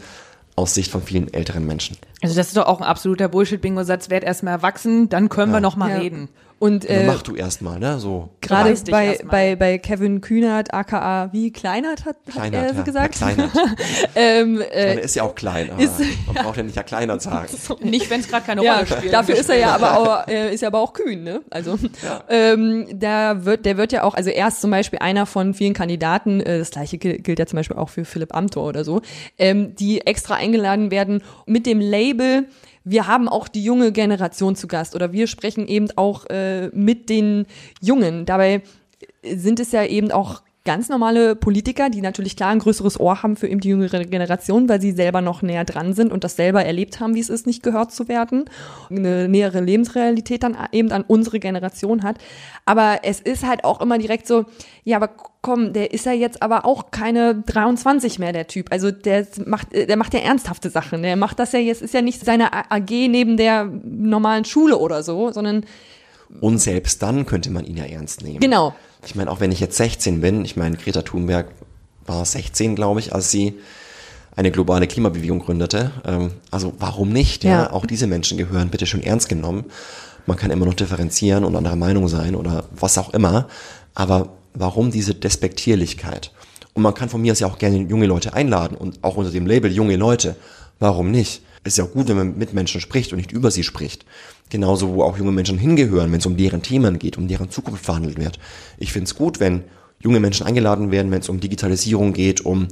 aus 0.55 0.75
Sicht 0.75 0.93
von 0.93 1.03
vielen 1.03 1.33
älteren 1.35 1.67
Menschen. 1.67 1.97
Also 2.23 2.37
das 2.37 2.49
ist 2.49 2.57
doch 2.57 2.67
auch 2.67 2.81
ein 2.81 2.87
absoluter 2.87 3.29
Bullshit-Bingo-Satz. 3.29 4.11
Werd 4.11 4.23
erstmal 4.23 4.55
erwachsen, 4.55 5.09
dann 5.09 5.29
können 5.29 5.53
wir 5.53 5.61
noch 5.61 5.75
mal 5.77 5.91
Ja. 5.91 5.99
reden. 5.99 6.29
Und 6.59 6.89
Äh, 6.89 7.03
äh, 7.03 7.07
mach 7.07 7.21
du 7.21 7.35
erstmal, 7.37 7.79
ne? 7.79 7.99
So. 8.01 8.31
gerade 8.41 8.75
bei, 8.91 9.19
bei, 9.31 9.57
bei 9.57 9.77
Kevin 9.77 10.23
Kühnert, 10.23 10.73
aka 10.73 11.29
wie 11.33 11.53
Kleinert 11.53 12.07
hat, 12.07 12.17
hat 12.27 12.33
Kleinert, 12.33 12.71
er 12.71 12.75
ja. 12.77 12.83
gesagt. 12.83 13.21
Ja, 13.21 13.27
Kleinert. 13.33 13.51
ähm, 14.15 14.61
äh, 14.63 14.65
Kleiner 14.85 15.01
ist 15.03 15.17
ja 15.17 15.23
auch 15.25 15.35
klein, 15.35 15.71
aber 15.71 15.83
ist- 15.83 16.01
man 16.27 16.35
braucht 16.45 16.57
ja 16.57 16.63
nicht 16.63 16.75
ja 16.77 16.83
Kleinert 16.83 17.21
sagen. 17.23 17.47
Nicht, 17.83 18.09
wenn 18.09 18.21
es 18.21 18.29
gerade 18.29 18.47
keine 18.47 18.65
Ja, 18.65 18.77
Rolle 18.77 18.87
spielt. 18.87 19.13
dafür 19.13 19.35
ist 19.37 19.51
er 19.51 19.59
ja 19.59 19.75
aber 19.75 19.99
auch, 19.99 20.29
äh, 20.29 20.55
ist 20.55 20.63
er 20.63 20.69
aber 20.69 20.81
auch 20.81 20.95
kühn, 20.95 21.23
ne? 21.23 21.43
Also 21.51 21.79
ähm, 22.31 22.87
da 22.95 23.45
wird, 23.45 23.67
der 23.67 23.77
wird 23.77 23.93
ja 23.93 24.03
auch, 24.05 24.15
also 24.15 24.31
er 24.31 24.49
ist 24.49 24.61
zum 24.63 24.71
Beispiel 24.71 24.99
einer 25.01 25.27
von 25.27 25.53
vielen 25.53 25.75
Kandidaten, 25.75 26.41
äh, 26.41 26.59
das 26.59 26.71
gleiche 26.71 26.97
gil- 26.99 27.19
gilt 27.19 27.39
ja 27.39 27.47
zum 27.47 27.59
Beispiel 27.59 27.77
auch 27.77 27.91
für 27.91 28.05
Philipp 28.07 28.35
Amthor 28.35 28.65
oder 28.67 28.85
so, 28.85 29.03
ähm, 29.39 29.75
die 29.77 30.07
extra 30.07 30.35
eingeladen 30.37 30.91
werden 30.91 31.23
mit 31.47 31.67
dem 31.67 31.81
Label, 31.81 32.47
wir 32.87 33.09
haben 33.09 33.29
auch 33.29 33.49
die 33.49 33.65
junge 33.65 33.91
Generation 33.91 34.55
zu 34.55 34.69
Gast 34.69 34.95
oder 34.95 35.13
wir 35.13 35.27
sprechen 35.27 35.67
eben 35.67 35.89
auch 35.97 36.25
äh, 36.27 36.69
mit 36.69 37.11
den 37.11 37.47
Jungen. 37.83 38.27
Dabei 38.27 38.63
sind 39.25 39.59
es 39.59 39.73
ja 39.73 39.85
eben 39.85 40.13
auch 40.13 40.43
ganz 40.67 40.91
normale 40.91 41.35
Politiker, 41.35 41.89
die 41.89 42.03
natürlich 42.03 42.37
klar 42.37 42.51
ein 42.51 42.59
größeres 42.59 43.01
Ohr 43.01 43.23
haben 43.23 43.37
für 43.37 43.49
eben 43.49 43.61
die 43.61 43.71
jüngere 43.71 44.05
Generation, 44.05 44.69
weil 44.69 44.83
sie 44.83 44.93
selber 44.93 45.23
noch 45.23 45.41
näher 45.41 45.65
dran 45.65 45.95
sind 45.95 46.13
und 46.13 46.25
das 46.25 46.37
selber 46.37 46.63
erlebt 46.63 47.01
haben, 47.01 47.15
wie 47.15 47.21
es 47.21 47.31
ist, 47.31 47.47
nicht 47.47 47.63
gehört 47.63 47.93
zu 47.93 48.09
werden. 48.09 48.45
Eine 48.91 49.29
nähere 49.29 49.61
Lebensrealität 49.61 50.43
dann 50.43 50.59
eben 50.73 50.93
an 50.93 51.05
unsere 51.07 51.41
Generation 51.41 52.03
hat. 52.03 52.19
Aber 52.67 53.01
es 53.05 53.21
ist 53.21 53.47
halt 53.47 53.65
auch 53.65 53.81
immer 53.81 53.97
direkt 53.97 54.27
so, 54.27 54.45
ja, 54.85 54.97
aber 54.97 55.11
komm, 55.41 55.73
der 55.73 55.93
ist 55.95 56.05
ja 56.05 56.13
jetzt 56.13 56.43
aber 56.43 56.67
auch 56.67 56.91
keine 56.91 57.37
23 57.47 58.19
mehr, 58.19 58.33
der 58.33 58.49
Typ. 58.49 58.73
Also 58.73 58.91
der 58.91 59.27
macht, 59.47 59.69
der 59.73 59.97
macht 59.97 60.13
ja 60.13 60.21
ernsthafte 60.21 60.69
Sachen. 60.69 61.03
Der 61.03 61.17
macht 61.17 61.39
das 61.39 61.53
ja 61.53 61.61
jetzt, 61.61 61.81
ist 61.81 61.95
ja 61.95 62.03
nicht 62.03 62.25
seine 62.25 62.53
AG 62.53 62.91
neben 62.91 63.37
der 63.37 63.65
normalen 63.65 64.45
Schule 64.45 64.77
oder 64.77 65.03
so, 65.03 65.31
sondern 65.31 65.65
Und 66.41 66.59
selbst 66.59 67.03
dann 67.03 67.27
könnte 67.27 67.51
man 67.51 67.65
ihn 67.65 67.77
ja 67.77 67.85
ernst 67.85 68.23
nehmen. 68.23 68.41
genau. 68.41 68.75
Ich 69.07 69.15
meine, 69.15 69.31
auch 69.31 69.41
wenn 69.41 69.53
ich 69.53 69.61
jetzt 69.61 69.77
16 69.77 70.21
bin, 70.21 70.45
ich 70.45 70.57
meine, 70.57 70.77
Greta 70.77 71.03
Thunberg 71.03 71.47
war 72.07 72.25
16, 72.25 72.77
glaube 72.77 73.01
ich, 73.01 73.15
als 73.15 73.31
sie 73.31 73.55
eine 74.35 74.51
globale 74.51 74.87
Klimabewegung 74.87 75.39
gründete. 75.39 75.93
Ähm, 76.05 76.33
also 76.51 76.75
warum 76.79 77.11
nicht? 77.11 77.45
Ja? 77.45 77.51
Ja. 77.51 77.73
Auch 77.73 77.87
diese 77.87 78.07
Menschen 78.07 78.37
gehören 78.37 78.69
bitte 78.69 78.87
schon 78.87 79.03
ernst 79.03 79.29
genommen. 79.29 79.65
Man 80.27 80.37
kann 80.37 80.51
immer 80.51 80.67
noch 80.67 80.75
differenzieren 80.75 81.45
und 81.45 81.57
anderer 81.57 81.77
Meinung 81.77 82.09
sein 82.09 82.35
oder 82.35 82.65
was 82.79 82.99
auch 82.99 83.15
immer. 83.15 83.49
Aber 83.95 84.31
warum 84.55 84.91
diese 84.91 85.15
Despektierlichkeit? 85.15 86.33
Und 86.75 86.83
man 86.83 86.93
kann 86.93 87.09
von 87.09 87.23
mir 87.23 87.33
aus 87.33 87.41
ja 87.41 87.47
auch 87.47 87.59
gerne 87.59 87.79
junge 87.79 88.07
Leute 88.07 88.35
einladen 88.35 88.77
und 88.77 89.03
auch 89.03 89.17
unter 89.17 89.31
dem 89.31 89.47
Label 89.47 89.73
junge 89.73 89.97
Leute. 89.97 90.37
Warum 90.79 91.11
nicht? 91.11 91.43
Ist 91.67 91.79
ja 91.79 91.85
auch 91.85 91.93
gut, 91.93 92.09
wenn 92.09 92.17
man 92.17 92.39
mit 92.39 92.55
Menschen 92.55 92.81
spricht 92.81 93.13
und 93.13 93.19
nicht 93.19 93.33
über 93.33 93.51
sie 93.51 93.65
spricht. 93.65 94.07
Genauso, 94.51 94.95
wo 94.95 95.03
auch 95.03 95.19
junge 95.19 95.33
Menschen 95.33 95.59
hingehören, 95.59 96.13
wenn 96.13 96.21
es 96.21 96.27
um 96.27 96.37
deren 96.37 96.63
Themen 96.63 97.01
geht, 97.01 97.19
um 97.19 97.27
deren 97.27 97.51
Zukunft 97.51 97.85
verhandelt 97.85 98.19
wird. 98.19 98.39
Ich 98.79 98.93
finde 98.93 99.07
es 99.07 99.17
gut, 99.17 99.41
wenn 99.41 99.65
junge 99.99 100.21
Menschen 100.21 100.47
eingeladen 100.47 100.93
werden, 100.93 101.11
wenn 101.11 101.21
es 101.21 101.29
um 101.29 101.41
Digitalisierung 101.41 102.13
geht, 102.13 102.43
um, 102.43 102.69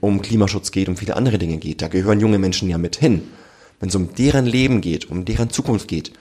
um 0.00 0.20
Klimaschutz 0.22 0.72
geht, 0.72 0.88
um 0.88 0.96
viele 0.96 1.14
andere 1.14 1.38
Dinge 1.38 1.58
geht. 1.58 1.82
Da 1.82 1.88
gehören 1.88 2.18
junge 2.18 2.40
Menschen 2.40 2.68
ja 2.68 2.78
mit 2.78 2.96
hin. 2.96 3.22
Wenn 3.78 3.90
es 3.90 3.94
um 3.94 4.12
deren 4.14 4.46
Leben 4.46 4.80
geht, 4.80 5.08
um 5.08 5.24
deren 5.24 5.50
Zukunft 5.50 5.86
geht, 5.86 6.12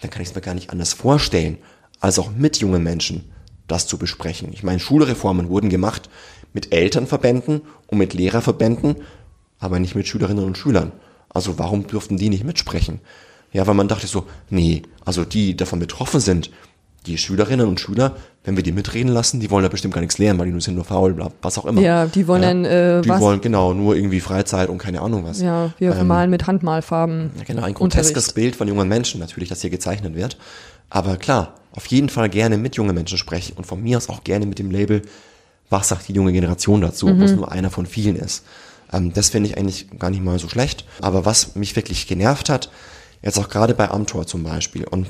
dann 0.00 0.10
kann 0.10 0.22
ich 0.22 0.28
es 0.28 0.34
mir 0.34 0.40
gar 0.40 0.54
nicht 0.54 0.70
anders 0.70 0.94
vorstellen, 0.94 1.58
als 2.00 2.18
auch 2.18 2.30
mit 2.30 2.56
jungen 2.58 2.82
Menschen 2.82 3.24
das 3.66 3.86
zu 3.86 3.98
besprechen. 3.98 4.52
Ich 4.52 4.62
meine, 4.62 4.80
Schulreformen 4.80 5.50
wurden 5.50 5.68
gemacht 5.68 6.08
mit 6.54 6.72
Elternverbänden 6.72 7.60
und 7.88 7.98
mit 7.98 8.14
Lehrerverbänden, 8.14 8.96
aber 9.58 9.78
nicht 9.78 9.94
mit 9.94 10.06
Schülerinnen 10.06 10.44
und 10.44 10.56
Schülern. 10.56 10.92
Also 11.38 11.56
warum 11.56 11.86
dürften 11.86 12.16
die 12.16 12.30
nicht 12.30 12.42
mitsprechen? 12.42 12.98
Ja, 13.52 13.64
weil 13.68 13.74
man 13.74 13.86
dachte 13.86 14.08
so, 14.08 14.24
nee, 14.50 14.82
also 15.04 15.24
die 15.24 15.56
davon 15.56 15.78
betroffen 15.78 16.18
sind, 16.18 16.50
die 17.06 17.16
Schülerinnen 17.16 17.68
und 17.68 17.78
Schüler, 17.78 18.16
wenn 18.42 18.56
wir 18.56 18.64
die 18.64 18.72
mitreden 18.72 19.12
lassen, 19.12 19.38
die 19.38 19.50
wollen 19.52 19.62
ja 19.62 19.68
bestimmt 19.70 19.94
gar 19.94 20.00
nichts 20.00 20.18
lernen, 20.18 20.38
weil 20.40 20.50
die 20.50 20.60
sind 20.60 20.74
nur 20.74 20.84
faul, 20.84 21.14
bla, 21.14 21.30
was 21.40 21.56
auch 21.56 21.64
immer. 21.64 21.80
Ja, 21.80 22.06
die 22.06 22.26
wollen 22.26 22.42
dann, 22.42 22.64
äh, 22.64 23.00
die 23.02 23.08
was? 23.08 23.20
wollen 23.20 23.40
genau 23.40 23.72
nur 23.72 23.94
irgendwie 23.94 24.18
Freizeit 24.18 24.68
und 24.68 24.78
keine 24.78 25.00
Ahnung 25.00 25.24
was. 25.24 25.40
Ja, 25.40 25.70
wir 25.78 25.94
Ähm, 25.94 26.08
malen 26.08 26.28
mit 26.28 26.48
Handmalfarben. 26.48 27.30
ja, 27.38 27.44
genau, 27.44 27.62
ein 27.62 27.72
groteskes 27.74 28.08
Unterricht. 28.08 28.34
Bild 28.34 28.56
von 28.56 28.66
jungen 28.66 28.88
Menschen, 28.88 29.20
natürlich, 29.20 29.48
das 29.48 29.60
hier 29.60 29.70
gezeichnet 29.70 30.16
wird. 30.16 30.36
Aber 30.90 31.16
klar, 31.18 31.54
auf 31.72 31.86
jeden 31.86 32.08
Fall 32.08 32.28
gerne 32.28 32.58
mit 32.58 32.74
jungen 32.74 32.94
Menschen 32.96 33.16
sprechen 33.16 33.54
und 33.56 33.64
von 33.64 33.80
mir 33.80 33.96
aus 33.96 34.08
auch 34.08 34.24
gerne 34.24 34.44
mit 34.46 34.58
dem 34.58 34.70
Label, 34.72 35.02
was 35.70 35.88
sagt 35.88 36.08
die 36.08 36.14
junge 36.14 36.32
Generation 36.32 36.80
dazu, 36.80 37.06
Mhm. 37.06 37.20
was 37.22 37.32
nur 37.32 37.52
einer 37.52 37.70
von 37.70 37.86
vielen 37.86 38.16
ist. 38.16 38.44
Ähm, 38.92 39.12
das 39.12 39.30
finde 39.30 39.50
ich 39.50 39.58
eigentlich 39.58 39.86
gar 39.98 40.10
nicht 40.10 40.22
mal 40.22 40.38
so 40.38 40.48
schlecht. 40.48 40.84
Aber 41.00 41.24
was 41.24 41.54
mich 41.54 41.76
wirklich 41.76 42.06
genervt 42.06 42.48
hat, 42.48 42.70
jetzt 43.22 43.38
auch 43.38 43.48
gerade 43.48 43.74
bei 43.74 43.90
Amtor 43.90 44.26
zum 44.26 44.42
Beispiel, 44.42 44.84
und 44.84 45.06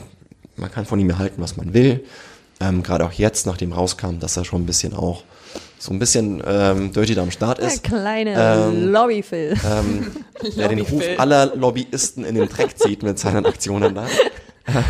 man 0.57 0.70
kann 0.70 0.87
von 0.87 0.99
ihm 0.99 1.11
erhalten, 1.11 1.41
was 1.43 1.57
man 1.57 1.74
will, 1.74 2.05
ähm, 2.61 2.83
gerade 2.83 3.05
auch 3.05 3.12
jetzt, 3.12 3.47
nachdem 3.47 3.72
rauskam, 3.72 4.18
dass 4.18 4.37
er 4.37 4.45
schon 4.45 4.62
ein 4.62 4.66
bisschen 4.66 4.95
auch 4.95 5.22
so 5.79 5.93
ein 5.93 6.01
bisschen 6.01 6.43
ähm, 6.45 6.93
dirty 6.93 7.14
da 7.14 7.22
am 7.22 7.31
Start 7.31 7.59
Der 7.59 7.68
ist. 7.68 7.85
kleine 7.85 8.35
Ähm, 8.37 8.91
Lobbyphil. 8.91 9.57
ähm, 9.64 10.11
der 10.57 10.68
den 10.68 10.81
Ruf 10.81 11.03
aller 11.18 11.55
Lobbyisten 11.55 12.24
in 12.24 12.35
den 12.35 12.49
Dreck 12.49 12.76
zieht 12.76 13.05
mit 13.05 13.18
seinen 13.18 13.47
Aktionen 13.47 13.95
da. 13.95 14.07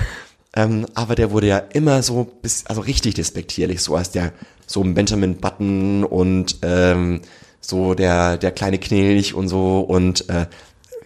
ähm, 0.56 0.86
aber 0.94 1.14
der 1.14 1.30
wurde 1.30 1.46
ja 1.46 1.58
immer 1.58 2.02
so 2.02 2.24
bis, 2.40 2.64
also 2.66 2.80
richtig 2.80 3.14
despektierlich, 3.14 3.82
so 3.82 3.96
als 3.96 4.10
der 4.12 4.32
so 4.66 4.82
ein 4.82 4.94
Benjamin 4.94 5.36
Button 5.36 6.04
und 6.04 6.56
ähm, 6.62 7.20
so 7.60 7.94
der 7.94 8.36
der 8.36 8.50
kleine 8.50 8.78
Knilch 8.78 9.34
und 9.34 9.48
so 9.48 9.80
und 9.80 10.28
äh, 10.28 10.46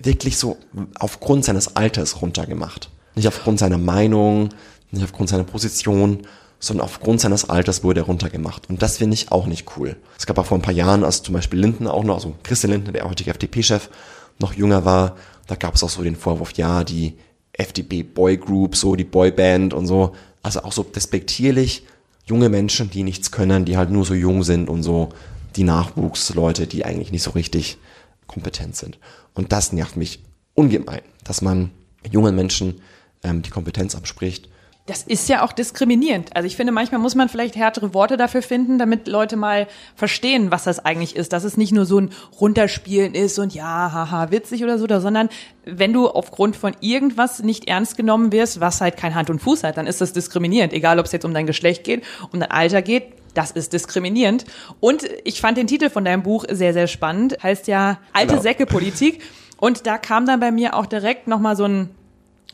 wirklich 0.01 0.37
so 0.39 0.57
aufgrund 0.99 1.45
seines 1.45 1.77
Alters 1.77 2.23
runtergemacht. 2.23 2.91
Nicht 3.15 3.29
aufgrund 3.29 3.59
seiner 3.59 3.79
Meinung, 3.79 4.51
nicht 4.91 5.05
aufgrund 5.05 5.29
seiner 5.29 5.45
Position, 5.45 6.27
sondern 6.59 6.85
aufgrund 6.85 7.21
seines 7.21 7.51
Alters 7.51 7.83
wurde 7.83 8.01
er 8.01 8.07
runtergemacht. 8.07 8.69
Und 8.69 8.83
das 8.83 8.99
finde 8.99 9.15
ich 9.15 9.33
auch 9.33 9.47
nicht 9.47 9.67
cool. 9.77 9.97
Es 10.19 10.27
gab 10.27 10.39
auch 10.39 10.47
vor 10.47 10.59
ein 10.59 10.63
paar 10.63 10.73
Jahren, 10.73 11.03
als 11.03 11.23
zum 11.23 11.35
Beispiel 11.35 11.59
Lindner 11.59 11.93
auch 11.93 12.05
noch, 12.05 12.15
also 12.15 12.35
Christian 12.45 12.73
Lindner, 12.73 12.93
der 12.93 13.09
heutige 13.09 13.31
FDP-Chef, 13.31 13.91
noch 14.39 14.55
jünger 14.55 14.85
war, 14.85 15.17
da 15.47 15.57
gab 15.57 15.75
es 15.75 15.83
auch 15.83 15.89
so 15.89 16.03
den 16.03 16.17
Vorwurf, 16.17 16.53
ja, 16.53 16.85
die 16.85 17.15
FDP 17.53 18.03
Boy 18.03 18.37
Group, 18.37 18.77
so 18.77 18.95
die 18.95 19.05
Boyband 19.05 19.75
und 19.75 19.87
so. 19.87 20.13
Also 20.43 20.63
auch 20.63 20.73
so 20.73 20.83
despektierlich 20.85 21.85
junge 22.27 22.49
Menschen, 22.49 22.91
die 22.91 23.03
nichts 23.03 23.33
können, 23.33 23.65
die 23.65 23.77
halt 23.77 23.91
nur 23.91 24.05
so 24.05 24.15
jung 24.15 24.43
sind 24.45 24.69
und 24.71 24.83
so 24.83 25.11
die 25.57 25.65
Nachwuchsleute, 25.65 26.67
die 26.67 26.85
eigentlich 26.85 27.13
nicht 27.13 27.23
so 27.23 27.31
richtig 27.31 27.79
kompetent 28.27 28.77
sind. 28.77 28.99
Und 29.35 29.53
das 29.53 29.73
nervt 29.73 29.97
mich 29.97 30.21
ungemein, 30.55 31.03
dass 31.25 31.43
man 31.43 31.71
jungen 32.11 32.35
Menschen 32.35 32.81
ähm, 33.23 33.43
die 33.43 33.51
Kompetenz 33.51 33.95
abspricht, 33.95 34.49
Das 34.87 35.05
ist 35.05 35.29
ja 35.29 35.45
auch 35.45 35.53
diskriminierend. 35.53 36.35
Also 36.35 36.49
ich 36.49 36.57
finde, 36.57 36.73
manchmal 36.73 37.01
muss 37.01 37.15
man 37.15 37.29
vielleicht 37.29 37.55
härtere 37.55 37.95
Worte 37.95 38.17
dafür 38.17 38.43
finden, 38.43 38.79
damit 38.79 39.07
Leute 39.07 39.37
mal 39.37 39.69
verstehen, 39.95 40.51
was 40.51 40.65
das 40.65 40.81
eigentlich 40.85 41.15
ist. 41.15 41.33
Dass 41.33 41.45
es 41.45 41.57
nicht 41.57 41.71
nur 41.73 41.87
so 41.87 42.01
ein 42.01 42.11
Runterspielen 42.41 43.15
ist 43.15 43.39
und 43.39 43.55
ja, 43.55 43.93
haha, 43.93 44.33
witzig 44.33 44.65
oder 44.65 44.79
so, 44.79 44.87
sondern 44.89 45.29
wenn 45.65 45.93
du 45.93 46.09
aufgrund 46.09 46.57
von 46.57 46.75
irgendwas 46.81 47.45
nicht 47.45 47.69
ernst 47.69 47.97
genommen 47.97 48.33
wirst, 48.33 48.59
was 48.59 48.81
halt 48.81 48.97
kein 48.97 49.15
Hand 49.15 49.31
und 49.31 49.39
Fuß 49.39 49.63
hat, 49.63 49.77
dann 49.77 49.87
ist 49.87 50.01
das 50.01 50.13
diskriminierend. 50.13 50.73
Egal, 50.73 50.99
ob 50.99 51.07
es 51.07 51.13
jetzt 51.13 51.25
um 51.25 51.33
dein 51.33 51.47
Geschlecht 51.47 51.85
geht, 51.85 52.03
um 52.33 52.41
dein 52.41 52.51
Alter 52.51 52.83
geht, 52.83 53.13
das 53.35 53.53
ist 53.53 53.73
diskriminierend. 53.73 54.45
Und 54.81 55.09
ich 55.23 55.41
fand 55.41 55.59
den 55.59 55.69
Titel 55.69 55.91
von 55.91 56.05
deinem 56.05 56.25
Buch 56.25 56.45
sehr, 56.51 56.73
sehr 56.73 56.89
spannend. 56.89 57.41
Heißt 57.41 57.69
ja 57.69 58.01
Alte 58.13 58.33
Genau. 58.33 58.43
Säcke-Politik. 58.43 59.23
Und 59.59 59.87
da 59.87 59.97
kam 59.97 60.27
dann 60.27 60.41
bei 60.41 60.51
mir 60.51 60.75
auch 60.75 60.87
direkt 60.87 61.29
nochmal 61.29 61.57
so 61.57 61.65
ein 61.67 61.91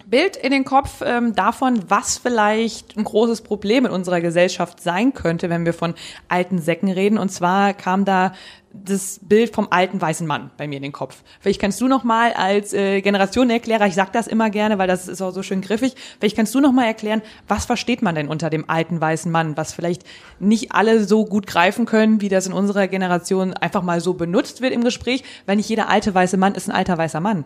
Bild 0.06 0.36
in 0.36 0.50
den 0.50 0.64
Kopf 0.64 1.02
ähm, 1.04 1.34
davon, 1.34 1.84
was 1.88 2.18
vielleicht 2.18 2.96
ein 2.96 3.04
großes 3.04 3.42
Problem 3.42 3.86
in 3.86 3.92
unserer 3.92 4.20
Gesellschaft 4.20 4.80
sein 4.80 5.12
könnte, 5.12 5.50
wenn 5.50 5.64
wir 5.64 5.74
von 5.74 5.94
alten 6.28 6.58
Säcken 6.58 6.90
reden. 6.90 7.18
Und 7.18 7.30
zwar 7.30 7.74
kam 7.74 8.04
da 8.04 8.32
das 8.72 9.20
Bild 9.22 9.54
vom 9.54 9.68
alten 9.70 10.00
weißen 10.00 10.26
Mann 10.26 10.50
bei 10.56 10.68
mir 10.68 10.76
in 10.76 10.82
den 10.82 10.92
Kopf. 10.92 11.22
Vielleicht 11.40 11.60
kannst 11.60 11.80
du 11.80 11.88
noch 11.88 12.04
mal 12.04 12.32
als 12.32 12.72
äh, 12.72 13.00
Generationenerklärer, 13.00 13.86
ich 13.86 13.94
sag 13.94 14.12
das 14.12 14.26
immer 14.26 14.50
gerne, 14.50 14.78
weil 14.78 14.88
das 14.88 15.08
ist 15.08 15.22
auch 15.22 15.30
so 15.30 15.42
schön 15.42 15.62
griffig, 15.62 15.94
vielleicht 16.20 16.36
kannst 16.36 16.54
du 16.54 16.60
noch 16.60 16.72
mal 16.72 16.84
erklären, 16.84 17.22
was 17.46 17.64
versteht 17.64 18.02
man 18.02 18.14
denn 18.14 18.28
unter 18.28 18.50
dem 18.50 18.68
alten 18.68 19.00
weißen 19.00 19.32
Mann, 19.32 19.56
was 19.56 19.72
vielleicht 19.72 20.04
nicht 20.38 20.72
alle 20.72 21.04
so 21.04 21.24
gut 21.24 21.46
greifen 21.46 21.86
können, 21.86 22.20
wie 22.20 22.28
das 22.28 22.46
in 22.46 22.52
unserer 22.52 22.88
Generation 22.88 23.54
einfach 23.54 23.82
mal 23.82 24.00
so 24.00 24.14
benutzt 24.14 24.60
wird 24.60 24.72
im 24.72 24.84
Gespräch, 24.84 25.24
weil 25.46 25.56
nicht 25.56 25.68
jeder 25.68 25.88
alte 25.88 26.14
weiße 26.14 26.36
Mann 26.36 26.54
ist 26.54 26.68
ein 26.68 26.76
alter 26.76 26.98
weißer 26.98 27.20
Mann. 27.20 27.44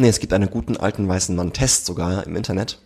Nee, 0.00 0.08
es 0.08 0.18
gibt 0.18 0.32
einen 0.32 0.48
guten 0.48 0.78
alten 0.78 1.06
weißen 1.06 1.36
Mann-Test 1.36 1.84
sogar 1.84 2.26
im 2.26 2.34
Internet. 2.34 2.78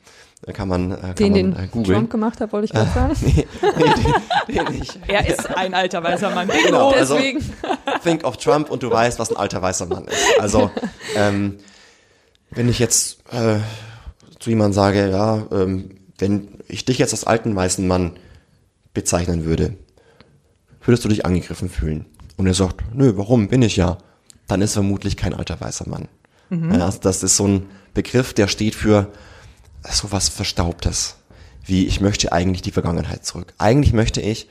Da 0.43 0.53
kann 0.53 0.67
man, 0.67 0.91
äh, 0.91 0.97
kann 0.97 1.15
Den, 1.15 1.31
man 1.31 1.35
den 1.35 1.57
äh, 1.65 1.69
googeln. 1.69 1.99
Trump 1.99 2.11
gemacht 2.11 2.41
hat, 2.41 2.53
wollte 2.53 2.65
ich 2.65 2.73
gerade 2.73 2.91
sagen. 2.91 3.15
nee, 3.21 3.47
nee, 3.63 4.53
den, 4.53 4.67
den 4.67 4.79
nicht. 4.81 4.99
Er 5.07 5.25
ist 5.25 5.49
ein 5.57 5.75
alter 5.75 6.03
weißer 6.03 6.31
Mann. 6.35 6.51
Genau, 6.67 6.91
also 6.91 7.15
Deswegen. 7.15 7.41
think 8.03 8.25
of 8.25 8.37
Trump 8.39 8.69
und 8.69 8.83
du 8.83 8.91
weißt, 8.91 9.21
was 9.21 9.31
ein 9.31 9.37
alter 9.37 9.63
weißer 9.63 9.87
Mann 9.87 10.07
ist. 10.07 10.41
Also 10.41 10.73
ähm, 11.15 11.59
wenn 12.51 12.69
ich 12.69 12.81
jetzt 12.81 13.21
äh, 13.31 13.59
zu 14.41 14.51
jemandem 14.51 14.73
sage, 14.73 15.09
ja, 15.09 15.47
ähm, 15.53 15.91
wenn 16.19 16.59
ich 16.67 16.85
dich 16.85 16.99
jetzt 16.99 17.13
als 17.13 17.25
alten 17.25 17.55
weißen 17.55 17.87
Mann 17.87 18.15
bezeichnen 18.93 19.45
würde, 19.45 19.77
würdest 20.83 21.05
du 21.05 21.09
dich 21.09 21.25
angegriffen 21.25 21.71
fühlen? 21.71 22.07
Und 22.37 22.49
er 22.49 22.55
sagt, 22.55 22.83
nö, 22.93 23.13
warum, 23.17 23.47
bin 23.47 23.63
ich 23.63 23.77
ja. 23.77 23.99
Dann 24.49 24.63
ist 24.63 24.73
vermutlich 24.75 25.17
kein 25.17 25.33
alter 25.33 25.61
weißer 25.61 25.89
Mann. 25.89 26.09
Ja, 26.51 26.85
also 26.85 26.99
das 27.01 27.23
ist 27.23 27.37
so 27.37 27.47
ein 27.47 27.67
Begriff, 27.95 28.35
der 28.35 28.49
steht 28.49 28.75
für 28.75 29.11
so 29.89 30.13
was 30.13 30.29
Verstaubtes. 30.29 31.17
Wie 31.65 31.87
ich 31.87 32.01
möchte 32.01 32.33
eigentlich 32.33 32.63
die 32.63 32.73
Vergangenheit 32.73 33.25
zurück. 33.25 33.55
Eigentlich 33.59 33.95
möchte 33.95 34.21
ich, 34.21 34.49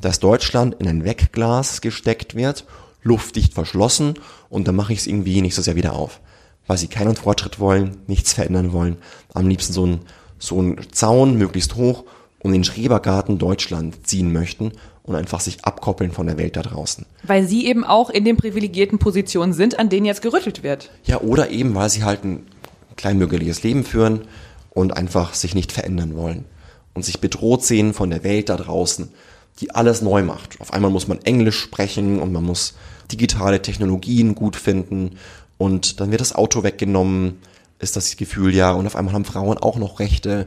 dass 0.00 0.18
Deutschland 0.18 0.76
in 0.78 0.88
ein 0.88 1.04
Wegglas 1.04 1.80
gesteckt 1.80 2.34
wird, 2.34 2.64
luftdicht 3.02 3.52
verschlossen 3.52 4.14
und 4.48 4.66
dann 4.66 4.74
mache 4.74 4.92
ich 4.92 5.00
es 5.00 5.06
irgendwie 5.06 5.42
nicht 5.42 5.54
so 5.54 5.62
sehr 5.62 5.76
wieder 5.76 5.92
auf. 5.92 6.20
Weil 6.66 6.78
sie 6.78 6.88
keinen 6.88 7.16
Fortschritt 7.16 7.60
wollen, 7.60 7.98
nichts 8.06 8.32
verändern 8.32 8.72
wollen. 8.72 8.96
Am 9.34 9.46
liebsten 9.46 9.74
so 9.74 9.86
ein, 9.86 10.00
so 10.38 10.60
ein 10.60 10.78
Zaun, 10.92 11.36
möglichst 11.36 11.74
hoch, 11.74 12.04
um 12.44 12.52
den 12.52 12.62
Schrebergarten 12.62 13.38
Deutschland 13.38 14.06
ziehen 14.06 14.32
möchten 14.32 14.72
und 15.02 15.16
einfach 15.16 15.40
sich 15.40 15.64
abkoppeln 15.64 16.12
von 16.12 16.26
der 16.26 16.36
Welt 16.36 16.56
da 16.56 16.62
draußen. 16.62 17.06
Weil 17.22 17.48
sie 17.48 17.66
eben 17.66 17.84
auch 17.84 18.10
in 18.10 18.24
den 18.24 18.36
privilegierten 18.36 18.98
Positionen 18.98 19.54
sind, 19.54 19.78
an 19.78 19.88
denen 19.88 20.04
jetzt 20.04 20.20
gerüttelt 20.20 20.62
wird. 20.62 20.90
Ja, 21.04 21.22
oder 21.22 21.50
eben, 21.50 21.74
weil 21.74 21.88
sie 21.88 22.04
halt 22.04 22.22
ein 22.22 22.46
kleinbürgerliches 22.96 23.62
Leben 23.62 23.82
führen 23.82 24.26
und 24.70 24.94
einfach 24.94 25.32
sich 25.32 25.54
nicht 25.54 25.72
verändern 25.72 26.16
wollen 26.16 26.44
und 26.92 27.04
sich 27.04 27.18
bedroht 27.18 27.64
sehen 27.64 27.94
von 27.94 28.10
der 28.10 28.22
Welt 28.24 28.50
da 28.50 28.56
draußen, 28.56 29.08
die 29.60 29.70
alles 29.70 30.02
neu 30.02 30.22
macht. 30.22 30.60
Auf 30.60 30.74
einmal 30.74 30.90
muss 30.90 31.08
man 31.08 31.22
Englisch 31.22 31.58
sprechen 31.58 32.20
und 32.20 32.30
man 32.30 32.44
muss 32.44 32.74
digitale 33.10 33.62
Technologien 33.62 34.34
gut 34.34 34.56
finden 34.56 35.16
und 35.56 35.98
dann 35.98 36.10
wird 36.10 36.20
das 36.20 36.34
Auto 36.34 36.62
weggenommen, 36.62 37.38
ist 37.78 37.96
das 37.96 38.16
Gefühl 38.16 38.54
ja, 38.54 38.72
und 38.72 38.86
auf 38.86 38.96
einmal 38.96 39.14
haben 39.14 39.24
Frauen 39.24 39.56
auch 39.56 39.76
noch 39.76 39.98
Rechte 39.98 40.46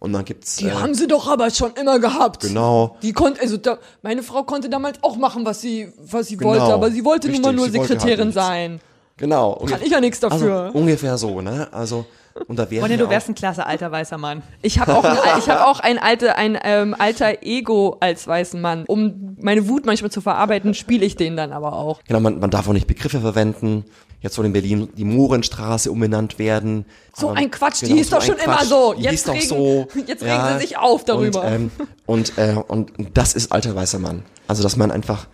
und 0.00 0.12
dann 0.12 0.24
gibt's 0.24 0.56
Die 0.56 0.66
äh, 0.66 0.70
haben 0.72 0.94
sie 0.94 1.06
doch 1.06 1.26
aber 1.28 1.50
schon 1.50 1.72
immer 1.74 1.98
gehabt. 1.98 2.40
genau 2.42 2.96
Die 3.02 3.12
konnte, 3.12 3.40
also 3.40 3.56
da, 3.56 3.78
meine 4.02 4.22
Frau 4.22 4.42
konnte 4.44 4.68
damals 4.68 5.02
auch 5.02 5.16
machen, 5.16 5.44
was 5.44 5.60
sie, 5.60 5.92
was 5.98 6.28
sie 6.28 6.36
Genau, 6.36 6.50
wollte, 6.50 6.64
aber 6.72 6.90
sie 6.90 7.04
wollte 7.04 7.28
nun 7.28 7.36
richtig, 7.36 7.46
mal 7.46 7.52
nur 7.54 7.64
halt 7.66 7.72
Sekretärin 7.88 8.32
sein. 8.32 8.80
genau 9.16 9.54
Kann 9.68 9.82
ich 9.82 9.90
ja 9.90 10.00
nichts 10.00 10.20
dafür. 10.20 10.62
Also 10.66 10.78
ungefähr 10.78 11.18
so, 11.18 11.40
ne? 11.40 11.68
Also 11.72 12.04
und 12.46 12.58
da 12.58 12.70
wäre 12.70 12.88
ja 12.88 12.96
du 12.96 13.08
wärst 13.10 13.28
ein 13.28 13.34
klasse 13.34 13.66
alter 13.66 13.90
weißer 13.90 14.18
Mann. 14.18 14.42
Ich 14.62 14.78
habe 14.78 14.96
auch, 14.96 15.04
ein, 15.04 15.38
ich 15.38 15.48
hab 15.48 15.66
auch 15.66 15.80
ein, 15.80 15.98
alte, 15.98 16.36
ein 16.36 16.58
ähm, 16.62 16.94
alter 16.98 17.42
Ego 17.42 17.96
als 18.00 18.26
weißen 18.26 18.60
Mann. 18.60 18.84
Um 18.86 19.36
meine 19.40 19.68
Wut 19.68 19.86
manchmal 19.86 20.10
zu 20.10 20.20
verarbeiten, 20.20 20.74
spiele 20.74 21.04
ich 21.04 21.16
den 21.16 21.36
dann 21.36 21.52
aber 21.52 21.72
auch. 21.74 22.00
Genau, 22.06 22.20
man, 22.20 22.38
man 22.38 22.50
darf 22.50 22.68
auch 22.68 22.72
nicht 22.72 22.86
Begriffe 22.86 23.20
verwenden. 23.20 23.84
Jetzt 24.20 24.34
soll 24.34 24.46
in 24.46 24.52
Berlin 24.52 24.88
die 24.96 25.04
Mohrenstraße 25.04 25.92
umbenannt 25.92 26.38
werden. 26.40 26.86
So 27.14 27.28
Aber- 27.30 27.38
ein 27.38 27.50
Quatsch, 27.50 27.82
die 27.82 27.86
genau, 27.86 27.96
hieß 27.98 28.10
doch 28.10 28.20
ein 28.20 28.26
schon 28.26 28.36
immer 28.38 28.56
Quatsch. 28.56 28.66
so. 28.68 28.94
Die 28.94 29.02
Jetzt 29.04 29.28
doch 29.28 29.34
regen- 29.34 29.48
so. 29.48 29.88
jetzt 30.06 30.22
regen 30.24 30.42
sie 30.54 30.58
sich 30.66 30.76
auf 30.78 31.04
darüber. 31.04 31.42
Und, 31.42 31.52
ähm, 31.52 31.70
und, 32.06 32.38
äh, 32.38 32.54
und 32.66 32.92
das 33.14 33.34
ist 33.34 33.52
alter 33.52 33.74
weißer 33.76 33.98
Mann. 34.00 34.24
Also, 34.48 34.62
dass 34.64 34.76
man 34.76 34.90
einfach 34.90 35.28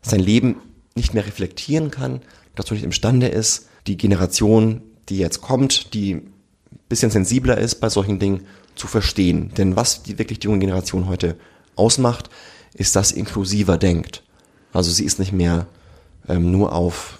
sein 0.00 0.20
Leben 0.20 0.56
nicht 0.94 1.12
mehr 1.12 1.26
reflektieren 1.26 1.90
kann, 1.90 2.22
dazu 2.54 2.72
nicht 2.72 2.84
imstande 2.84 3.26
ist, 3.28 3.68
die 3.86 3.96
Generation, 3.98 4.80
die 5.10 5.18
jetzt 5.18 5.42
kommt, 5.42 5.92
die 5.92 6.22
bisschen 6.94 7.10
sensibler 7.10 7.58
ist 7.58 7.80
bei 7.80 7.88
solchen 7.88 8.20
Dingen, 8.20 8.46
zu 8.76 8.86
verstehen. 8.86 9.50
Denn 9.56 9.74
was 9.74 10.04
die 10.04 10.16
wirklich 10.16 10.38
die 10.38 10.46
junge 10.46 10.60
Generation 10.60 11.08
heute 11.08 11.36
ausmacht, 11.74 12.30
ist, 12.74 12.94
dass 12.94 13.08
sie 13.08 13.18
inklusiver 13.18 13.78
denkt. 13.78 14.22
Also 14.72 14.92
sie 14.92 15.04
ist 15.04 15.18
nicht 15.18 15.32
mehr 15.32 15.66
ähm, 16.28 16.52
nur 16.52 16.72
auf 16.72 17.18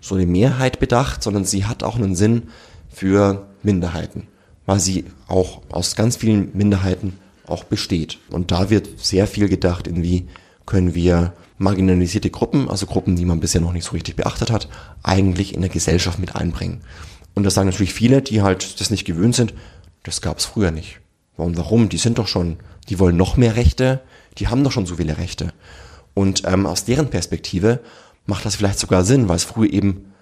so 0.00 0.16
eine 0.16 0.26
Mehrheit 0.26 0.80
bedacht, 0.80 1.22
sondern 1.22 1.44
sie 1.44 1.64
hat 1.64 1.84
auch 1.84 1.96
einen 1.96 2.16
Sinn 2.16 2.48
für 2.88 3.46
Minderheiten, 3.62 4.26
weil 4.66 4.80
sie 4.80 5.04
auch 5.28 5.62
aus 5.70 5.94
ganz 5.94 6.16
vielen 6.16 6.50
Minderheiten 6.56 7.18
auch 7.46 7.62
besteht. 7.62 8.18
Und 8.30 8.50
da 8.50 8.70
wird 8.70 8.88
sehr 8.98 9.28
viel 9.28 9.48
gedacht, 9.48 9.86
in 9.86 10.02
wie 10.02 10.26
können 10.66 10.94
wir 10.94 11.32
marginalisierte 11.58 12.30
Gruppen, 12.30 12.68
also 12.68 12.86
Gruppen, 12.86 13.14
die 13.14 13.24
man 13.24 13.40
bisher 13.40 13.60
noch 13.60 13.72
nicht 13.72 13.84
so 13.84 13.92
richtig 13.92 14.16
beachtet 14.16 14.50
hat, 14.50 14.68
eigentlich 15.02 15.54
in 15.54 15.60
der 15.60 15.70
Gesellschaft 15.70 16.18
mit 16.18 16.34
einbringen. 16.34 16.80
Und 17.34 17.44
das 17.44 17.54
sagen 17.54 17.68
natürlich 17.68 17.94
viele, 17.94 18.22
die 18.22 18.42
halt 18.42 18.80
das 18.80 18.90
nicht 18.90 19.04
gewöhnt 19.04 19.34
sind, 19.34 19.54
das 20.02 20.20
gab 20.20 20.38
es 20.38 20.44
früher 20.44 20.70
nicht. 20.70 21.00
Warum, 21.36 21.56
warum? 21.56 21.88
Die 21.88 21.98
sind 21.98 22.18
doch 22.18 22.26
schon, 22.26 22.58
die 22.88 22.98
wollen 22.98 23.16
noch 23.16 23.36
mehr 23.36 23.56
Rechte, 23.56 24.00
die 24.38 24.48
haben 24.48 24.64
doch 24.64 24.72
schon 24.72 24.86
so 24.86 24.96
viele 24.96 25.18
Rechte. 25.18 25.52
Und 26.14 26.42
ähm, 26.46 26.66
aus 26.66 26.84
deren 26.84 27.08
Perspektive 27.08 27.80
macht 28.26 28.44
das 28.44 28.56
vielleicht 28.56 28.78
sogar 28.78 29.04
Sinn, 29.04 29.28
weil 29.28 29.36
es 29.36 29.44
früher 29.44 29.72
eben 29.72 30.12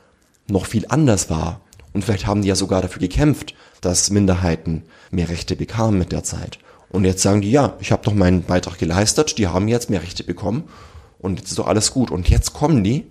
noch 0.48 0.66
viel 0.66 0.86
anders 0.88 1.30
war. 1.30 1.61
Und 1.92 2.04
vielleicht 2.04 2.26
haben 2.26 2.42
die 2.42 2.48
ja 2.48 2.54
sogar 2.54 2.82
dafür 2.82 3.00
gekämpft, 3.00 3.54
dass 3.80 4.11
Minderheiten 4.11 4.84
mehr 5.11 5.28
Rechte 5.28 5.56
bekamen 5.56 5.98
mit 5.98 6.12
der 6.12 6.22
Zeit. 6.22 6.58
Und 6.90 7.04
jetzt 7.04 7.22
sagen 7.22 7.40
die, 7.40 7.50
ja, 7.50 7.76
ich 7.80 7.92
habe 7.92 8.04
doch 8.04 8.14
meinen 8.14 8.42
Beitrag 8.42 8.78
geleistet, 8.78 9.38
die 9.38 9.48
haben 9.48 9.68
jetzt 9.68 9.90
mehr 9.90 10.02
Rechte 10.02 10.24
bekommen 10.24 10.64
und 11.18 11.38
jetzt 11.38 11.50
ist 11.50 11.58
doch 11.58 11.66
alles 11.66 11.92
gut. 11.92 12.11
Und 12.11 12.28
jetzt 12.28 12.52
kommen 12.52 12.82
die 12.82 13.06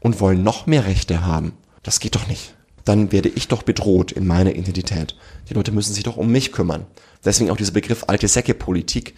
und 0.00 0.20
wollen 0.20 0.42
noch 0.42 0.66
mehr 0.66 0.86
Rechte 0.86 1.24
haben. 1.24 1.52
Das 1.82 2.00
geht 2.00 2.14
doch 2.14 2.26
nicht. 2.26 2.54
Dann 2.84 3.12
werde 3.12 3.28
ich 3.28 3.48
doch 3.48 3.62
bedroht 3.62 4.12
in 4.12 4.26
meiner 4.26 4.54
Identität. 4.54 5.16
Die 5.48 5.54
Leute 5.54 5.72
müssen 5.72 5.94
sich 5.94 6.04
doch 6.04 6.16
um 6.16 6.30
mich 6.30 6.52
kümmern. 6.52 6.86
Deswegen 7.24 7.50
auch 7.50 7.56
dieser 7.56 7.72
Begriff 7.72 8.04
alte 8.08 8.28
Säcke-Politik. 8.28 9.14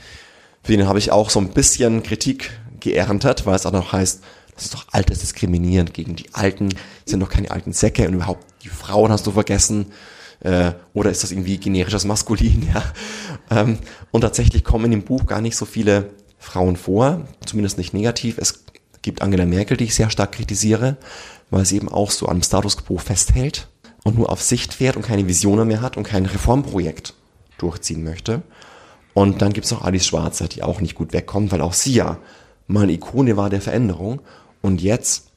Für 0.63 0.77
den 0.77 0.87
habe 0.87 0.99
ich 0.99 1.11
auch 1.11 1.31
so 1.31 1.41
ein 1.41 1.51
bisschen 1.51 2.03
Kritik 2.03 2.51
geerntet, 2.81 3.47
weil 3.47 3.55
es 3.55 3.67
auch 3.67 3.73
noch 3.73 3.93
heißt, 3.93 4.23
das 4.55 4.65
ist 4.65 4.75
doch 4.75 4.87
altes 4.93 5.21
diskriminierend 5.21 5.95
gegen 5.95 6.17
die 6.17 6.33
Alten, 6.33 6.69
sind 7.05 7.21
doch 7.21 7.29
keine 7.29 7.51
alten 7.51 7.73
Säcke 7.73 8.07
und 8.07 8.15
überhaupt 8.15 8.47
die 8.63 8.69
Frauen 8.69 9.11
hast 9.11 9.27
du 9.27 9.33
vergessen. 9.33 9.87
Äh, 10.41 10.73
oder 10.93 11.11
ist 11.11 11.23
das 11.23 11.33
irgendwie 11.33 11.59
generisches 11.59 12.05
Maskulin, 12.05 12.69
ja. 12.75 12.83
Ähm, 13.51 13.79
und 14.11 14.21
tatsächlich 14.21 14.65
kommen 14.65 14.87
in 14.87 14.91
dem 14.93 15.03
Buch 15.03 15.27
gar 15.27 15.41
nicht 15.41 15.57
so 15.57 15.65
viele 15.65 16.11
Frauen 16.39 16.77
vor, 16.77 17.27
zumindest 17.47 17.79
nicht 17.79 17.95
negativ. 17.95 18.39
Es 18.39 18.65
gibt 19.03 19.23
Angela 19.23 19.47
Merkel, 19.47 19.77
die 19.77 19.85
ich 19.85 19.95
sehr 19.95 20.11
stark 20.11 20.33
kritisiere, 20.33 20.97
weil 21.55 21.65
sie 21.65 21.77
eben 21.77 21.89
auch 21.89 22.11
so 22.11 22.27
am 22.29 22.43
Status 22.43 22.77
quo 22.77 22.99
festhält 22.99 23.69
und 24.03 24.19
nur 24.19 24.31
auf 24.31 24.43
Sicht 24.43 24.75
fährt 24.75 24.97
und 24.97 25.03
keine 25.03 25.29
Visionen 25.29 25.69
mehr 25.69 25.81
hat 25.83 25.97
und 25.97 26.03
kein 26.03 26.27
Reformprojekt 26.27 27.15
durchziehen 27.59 28.03
möchte. 28.03 28.43
Und 29.15 29.41
dann 29.41 29.53
gibt's 29.53 29.71
noch 29.71 29.83
Alice 29.83 30.07
Schwarzer, 30.07 30.49
die 30.49 30.63
auch 30.65 30.81
nicht 30.81 30.97
gut 30.97 31.13
wegkommt, 31.13 31.53
weil 31.53 31.61
auch 31.61 31.73
sie 31.73 31.93
ja 31.95 32.19
mal 32.67 32.83
eine 32.83 32.93
Ikone 32.93 33.37
war 33.37 33.51
der 33.51 33.61
Veränderung 33.61 34.21
und 34.63 34.83
jetzt 34.83 35.29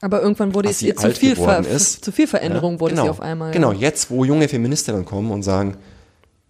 Aber 0.00 0.22
irgendwann 0.22 0.54
wurde 0.54 0.70
es 0.70 0.80
ihr 0.80 0.96
zu 0.96 1.10
viel, 1.10 1.36
Ver 1.36 1.60
ist. 1.66 2.02
zu 2.04 2.10
viel 2.12 2.26
Veränderung 2.26 2.74
Ja, 2.74 2.80
wurde 2.80 2.94
genau, 2.94 3.04
sie 3.04 3.10
auf 3.10 3.20
einmal. 3.20 3.50
Genau, 3.50 3.72
jetzt, 3.72 4.10
wo 4.10 4.24
junge 4.24 4.48
Feministinnen 4.48 5.04
kommen 5.04 5.30
und 5.30 5.42
sagen, 5.42 5.76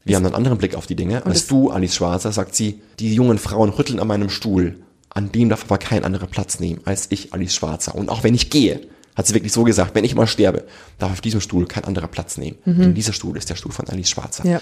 wir 0.04 0.14
haben 0.16 0.24
einen 0.26 0.36
anderen 0.36 0.58
Blick 0.58 0.76
auf 0.76 0.86
die 0.86 0.94
Dinge, 0.94 1.26
als 1.26 1.38
es- 1.38 1.46
du, 1.48 1.70
Alice 1.70 1.96
Schwarzer, 1.96 2.30
sagt 2.30 2.54
sie, 2.54 2.80
die 3.00 3.12
jungen 3.12 3.38
Frauen 3.38 3.70
rütteln 3.70 3.98
an 3.98 4.06
meinem 4.06 4.30
Stuhl. 4.30 4.78
An 5.12 5.32
dem 5.32 5.48
darf 5.48 5.64
aber 5.64 5.78
kein 5.78 6.04
anderer 6.04 6.28
Platz 6.28 6.60
nehmen, 6.60 6.80
als 6.84 7.08
ich, 7.10 7.34
Alice 7.34 7.56
Schwarzer. 7.56 7.96
Und 7.96 8.08
auch 8.08 8.22
wenn 8.22 8.34
ich 8.36 8.50
gehe, 8.50 8.80
hat 9.16 9.26
sie 9.26 9.34
wirklich 9.34 9.52
so 9.52 9.64
gesagt, 9.64 9.94
wenn 9.94 10.04
ich 10.04 10.14
mal 10.14 10.26
sterbe, 10.26 10.64
darf 10.98 11.12
auf 11.12 11.20
diesem 11.20 11.40
Stuhl 11.40 11.66
kein 11.66 11.84
anderer 11.84 12.08
Platz 12.08 12.36
nehmen. 12.38 12.56
Denn 12.64 12.94
dieser 12.94 13.12
Stuhl 13.12 13.36
ist 13.36 13.50
der 13.50 13.54
Stuhl 13.56 13.72
von 13.72 13.88
Alice 13.88 14.08
Schwarzer. 14.10 14.44
Mhm. 14.44 14.50
Ja. 14.52 14.60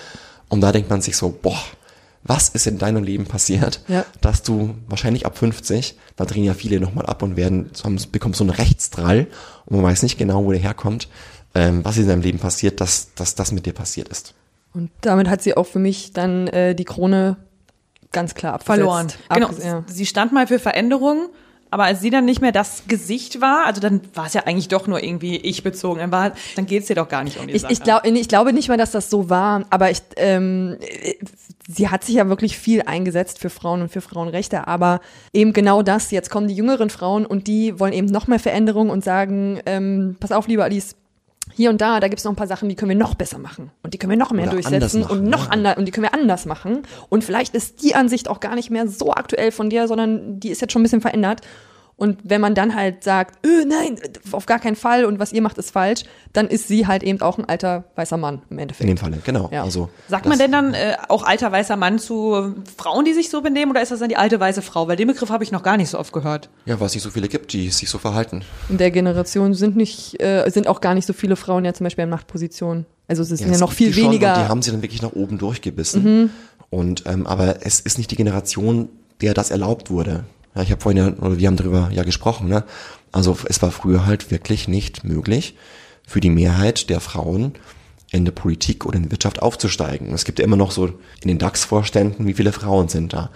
Und 0.49 0.61
da 0.63 0.73
denkt 0.73 0.89
man 0.91 1.01
sich 1.03 1.17
so, 1.17 1.29
boah, 1.31 1.59
was 2.25 2.49
ist 2.49 2.67
in 2.67 2.79
deinem 2.79 3.05
Leben 3.05 3.27
passiert, 3.27 3.81
Ja. 3.89 4.05
dass 4.21 4.43
du 4.43 4.75
wahrscheinlich 4.89 5.25
ab 5.27 5.39
50, 5.39 5.97
da 6.17 6.25
drehen 6.25 6.45
ja 6.45 6.55
viele 6.55 6.81
nochmal 6.81 7.07
ab 7.07 7.23
und 7.23 7.37
werden, 7.37 7.71
so 7.73 7.85
haben, 7.85 7.99
bekommen 8.11 8.35
so 8.35 8.43
einen 8.45 8.51
Rechtsdrall 8.51 9.29
und 9.67 9.77
man 9.77 9.85
weiß 9.85 10.03
nicht 10.03 10.19
genau, 10.19 10.45
wo 10.45 10.51
der 10.51 10.61
herkommt, 10.61 11.09
ähm, 11.55 11.85
was 11.85 11.97
in 11.97 12.09
deinem 12.09 12.23
Leben 12.23 12.39
passiert, 12.39 12.81
dass, 12.81 13.15
dass 13.15 13.35
das 13.35 13.53
mit 13.53 13.67
dir 13.67 13.73
passiert 13.73 14.09
ist. 14.09 14.35
Und 14.75 14.91
damit 15.03 15.29
hat 15.29 15.43
sie 15.43 15.57
auch 15.57 15.67
für 15.67 15.79
mich 15.79 16.13
dann 16.13 16.49
äh, 16.49 16.75
die 16.75 16.85
Krone 16.85 17.37
ganz 18.13 18.35
klar 18.35 18.55
abgesetzt. 18.55 18.67
verloren. 18.79 19.07
Genau. 19.33 19.47
Abges- 19.49 19.65
ja. 19.65 19.85
Sie 19.87 20.07
stand 20.07 20.33
mal 20.33 20.47
für 20.47 20.59
Veränderung, 20.59 21.29
aber 21.71 21.85
als 21.85 22.01
sie 22.01 22.11
dann 22.11 22.25
nicht 22.25 22.41
mehr 22.41 22.53
das 22.53 22.85
Gesicht 22.89 23.41
war, 23.41 23.67
also 23.67 23.81
dann 23.81 24.01
war 24.15 24.27
es 24.27 24.35
ja 24.35 24.45
eigentlich 24.47 24.69
doch 24.69 24.87
nur 24.87 25.03
irgendwie 25.03 25.37
ich 25.37 25.63
bezogen. 25.63 26.01
Dann, 26.01 26.13
war, 26.13 26.33
dann 26.57 26.67
geht 26.67 26.83
es 26.83 26.91
ihr 26.91 26.97
doch 26.97 27.09
gar 27.09 27.25
nicht 27.25 27.39
um 27.39 27.47
die 27.47 27.55
Ich, 27.55 27.63
Sache. 27.63 27.73
ich, 27.73 27.83
glaub, 27.83 28.05
ich 28.05 28.29
glaube 28.29 28.53
nicht 28.53 28.69
mal, 28.69 28.79
dass 28.79 28.91
das 28.93 29.11
so 29.11 29.29
war, 29.31 29.65
aber 29.71 29.91
ich, 29.91 30.03
ähm, 30.17 30.77
äh, 30.81 31.15
sie 31.69 31.89
hat 31.89 32.05
sich 32.05 32.17
ja 32.17 32.29
wirklich 32.29 32.57
viel 32.57 32.83
eingesetzt 32.83 33.39
für 33.39 33.51
Frauen 33.51 33.83
und 33.83 33.91
für 33.91 34.01
Frauenrechte, 34.01 34.67
aber 34.67 35.01
eben 35.33 35.53
genau 35.53 35.83
das, 35.83 36.11
jetzt 36.11 36.31
kommen 36.31 36.49
die 36.49 36.55
jüngeren 36.55 36.91
Frauen 36.91 37.27
und 37.27 37.47
die 37.47 37.79
wollen 37.79 37.93
eben 37.93 38.07
noch 38.07 38.27
mehr 38.27 38.39
Veränderung 38.41 38.91
und 38.91 39.05
sagen, 39.05 39.61
ähm, 39.67 40.17
pass 40.21 40.33
auf, 40.33 40.49
liebe 40.49 40.65
Alice, 40.65 40.97
hier 41.59 41.71
und 41.71 41.81
da, 41.81 41.99
da 41.99 42.07
gibt's 42.07 42.23
noch 42.23 42.31
ein 42.31 42.37
paar 42.37 42.47
Sachen, 42.47 42.69
die 42.69 42.77
können 42.77 42.91
wir 42.91 42.97
noch 42.97 43.17
besser 43.17 43.39
machen. 43.39 43.73
Und 43.83 43.93
die 43.93 43.99
können 43.99 44.11
wir 44.11 44.17
noch 44.17 44.31
mehr 44.31 44.45
Oder 44.45 44.53
durchsetzen 44.53 45.01
machen, 45.01 45.19
und 45.19 45.25
noch 45.25 45.47
ja. 45.47 45.51
anders 45.51 45.77
und 45.77 45.87
die 45.87 45.91
können 45.91 46.05
wir 46.05 46.15
anders 46.15 46.47
machen. 46.47 46.83
Und 47.09 47.25
vielleicht 47.25 47.57
ist 47.57 47.83
die 47.83 47.97
Ansicht 47.97 48.29
auch 48.29 48.39
gar 48.39 48.55
nicht 48.55 48.71
mehr 48.71 48.87
so 48.87 49.13
aktuell 49.13 49.51
von 49.51 49.69
dir, 49.69 49.89
sondern 49.89 50.39
die 50.39 50.51
ist 50.51 50.61
jetzt 50.61 50.73
schon 50.73 50.83
ein 50.83 50.85
bisschen 50.85 51.01
verändert. 51.01 51.41
Und 51.99 52.21
wenn 52.23 52.41
man 52.41 52.55
dann 52.55 52.77
halt 52.77 53.03
sagt, 53.03 53.45
öh, 53.45 53.65
nein, 53.67 53.99
auf 54.31 54.47
gar 54.47 54.61
keinen 54.61 54.77
Fall 54.77 55.05
und 55.05 55.19
was 55.19 55.33
ihr 55.33 55.43
macht 55.43 55.59
ist 55.59 55.73
falsch, 55.73 56.05
dann 56.33 56.47
ist 56.47 56.69
sie 56.69 56.87
halt 56.87 57.03
eben 57.03 57.21
auch 57.21 57.39
ein 57.39 57.45
alter 57.45 57.85
weißer 57.97 58.17
Mann 58.17 58.43
im 58.51 58.57
In 58.57 58.63
Endeffekt. 58.63 58.89
dem 58.89 58.97
Falle, 58.97 59.19
genau. 59.25 59.51
Ja. 59.53 59.65
Also, 59.65 59.89
Sagt 60.07 60.27
man 60.27 60.39
denn 60.39 60.53
dann 60.53 60.75
äh, 60.75 60.95
auch 61.09 61.25
alter 61.25 61.51
weißer 61.51 61.75
Mann 61.77 61.99
zu 61.99 62.55
Frauen, 62.77 63.05
die 63.05 63.15
sich 63.15 63.31
so 63.31 63.43
benehmen, 63.43 63.73
oder 63.73 63.83
ist 63.83 63.91
das 63.91 63.99
dann 63.99 64.09
die 64.09 64.17
alte 64.17 64.39
weiße 64.39 64.63
Frau? 64.63 64.87
Weil 64.87 64.95
den 64.95 65.09
Begriff 65.09 65.31
habe 65.31 65.43
ich 65.43 65.51
noch 65.51 65.65
gar 65.65 65.77
nicht 65.77 65.91
so 65.91 65.99
oft 65.99 66.13
gehört. 66.13 66.51
Ja, 66.67 66.79
weil 66.79 66.87
es 66.87 66.95
nicht 66.95 67.03
so 67.03 67.11
viele 67.11 67.27
gibt, 67.27 67.53
die 67.53 67.69
sich 67.71 67.91
so 67.91 67.99
verhalten. 67.99 68.45
In 68.69 68.79
der 68.79 68.93
Generation 68.93 69.55
sind 69.55 69.75
nicht, 69.77 70.23
äh, 70.23 70.49
sind 70.51 70.69
auch 70.69 70.81
gar 70.81 70.95
nicht 70.95 71.05
so 71.07 71.13
viele 71.13 71.35
Frauen 71.35 71.65
ja 71.65 71.75
zum 71.75 71.83
Beispiel 71.83 72.05
in 72.05 72.11
Machtpositionen. 72.11 72.87
Also 73.09 73.23
es 73.23 73.29
sind 73.31 73.41
ja, 73.41 73.55
es 73.55 73.59
noch 73.61 73.73
viel 73.73 73.89
die 73.89 73.95
schon 73.95 74.05
weniger. 74.05 74.37
Und 74.37 74.45
die 74.45 74.49
haben 74.49 74.63
sie 74.63 74.71
dann 74.71 74.83
wirklich 74.83 75.03
nach 75.03 75.15
oben 75.15 75.39
durchgebissen. 75.39 76.31
Und 76.71 77.05
ähm, 77.07 77.27
aber 77.27 77.67
es 77.67 77.81
ist 77.81 77.99
nicht 77.99 78.13
die 78.13 78.17
Generation, 78.17 78.89
der 79.21 79.35
das 79.35 79.51
erlaubt 79.51 79.91
wurde. 79.91 80.23
Ja, 80.59 80.65
ich 80.65 80.73
habe 80.73 80.81
vorhin 80.81 80.99
ja, 80.99 81.25
oder 81.25 81.39
wir 81.39 81.47
haben 81.47 81.57
darüber 81.57 81.89
ja 81.93 82.03
gesprochen, 82.03 82.49
ne? 82.49 82.65
Also 83.13 83.39
es 83.45 83.63
war 83.63 83.71
früher 83.71 84.07
halt 84.07 84.33
wirklich 84.33 84.67
nicht 84.67 85.05
möglich 85.05 85.55
für 86.05 86.21
die 86.21 86.31
Mehrheit 86.31 86.91
der 86.91 86.99
Frauen 86.99 87.53
in 88.11 88.25
der 88.25 88.33
Politik 88.33 88.85
oder 88.85 88.97
in 88.97 89.05
der 89.05 89.13
Wirtschaft 89.13 89.41
aufzusteigen. 89.41 90.13
Es 90.13 90.25
gibt 90.25 90.41
ja 90.41 90.45
immer 90.45 90.57
noch 90.57 90.73
so 90.73 90.87
in 90.87 91.29
den 91.29 91.39
DAX-Vorständen, 91.39 92.27
wie 92.27 92.35
viele 92.35 92.51
Frauen 92.51 92.89
sind 92.89 93.13
da? 93.13 93.31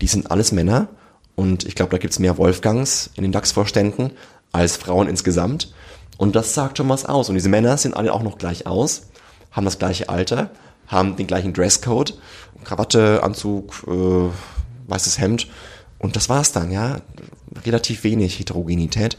Die 0.00 0.06
sind 0.06 0.30
alles 0.30 0.50
Männer 0.50 0.88
und 1.34 1.66
ich 1.66 1.74
glaube, 1.74 1.90
da 1.90 1.98
gibt's 1.98 2.18
mehr 2.18 2.38
Wolfgangs 2.38 3.10
in 3.16 3.22
den 3.22 3.32
DAX-Vorständen 3.32 4.12
als 4.52 4.78
Frauen 4.78 5.08
insgesamt. 5.08 5.74
Und 6.16 6.34
das 6.36 6.54
sagt 6.54 6.78
schon 6.78 6.88
was 6.88 7.04
aus. 7.04 7.28
Und 7.28 7.34
diese 7.34 7.50
Männer 7.50 7.76
sehen 7.76 7.92
alle 7.92 8.14
auch 8.14 8.22
noch 8.22 8.38
gleich 8.38 8.66
aus, 8.66 9.08
haben 9.50 9.66
das 9.66 9.78
gleiche 9.78 10.08
Alter, 10.08 10.50
haben 10.86 11.16
den 11.16 11.26
gleichen 11.26 11.52
Dresscode, 11.52 12.18
Krawatte, 12.64 13.22
Anzug, 13.22 13.84
äh, 13.86 14.30
weißes 14.88 15.18
Hemd. 15.18 15.48
Und 16.02 16.16
das 16.16 16.28
war's 16.28 16.52
dann, 16.52 16.70
ja. 16.70 17.00
Relativ 17.64 18.04
wenig 18.04 18.38
Heterogenität. 18.38 19.16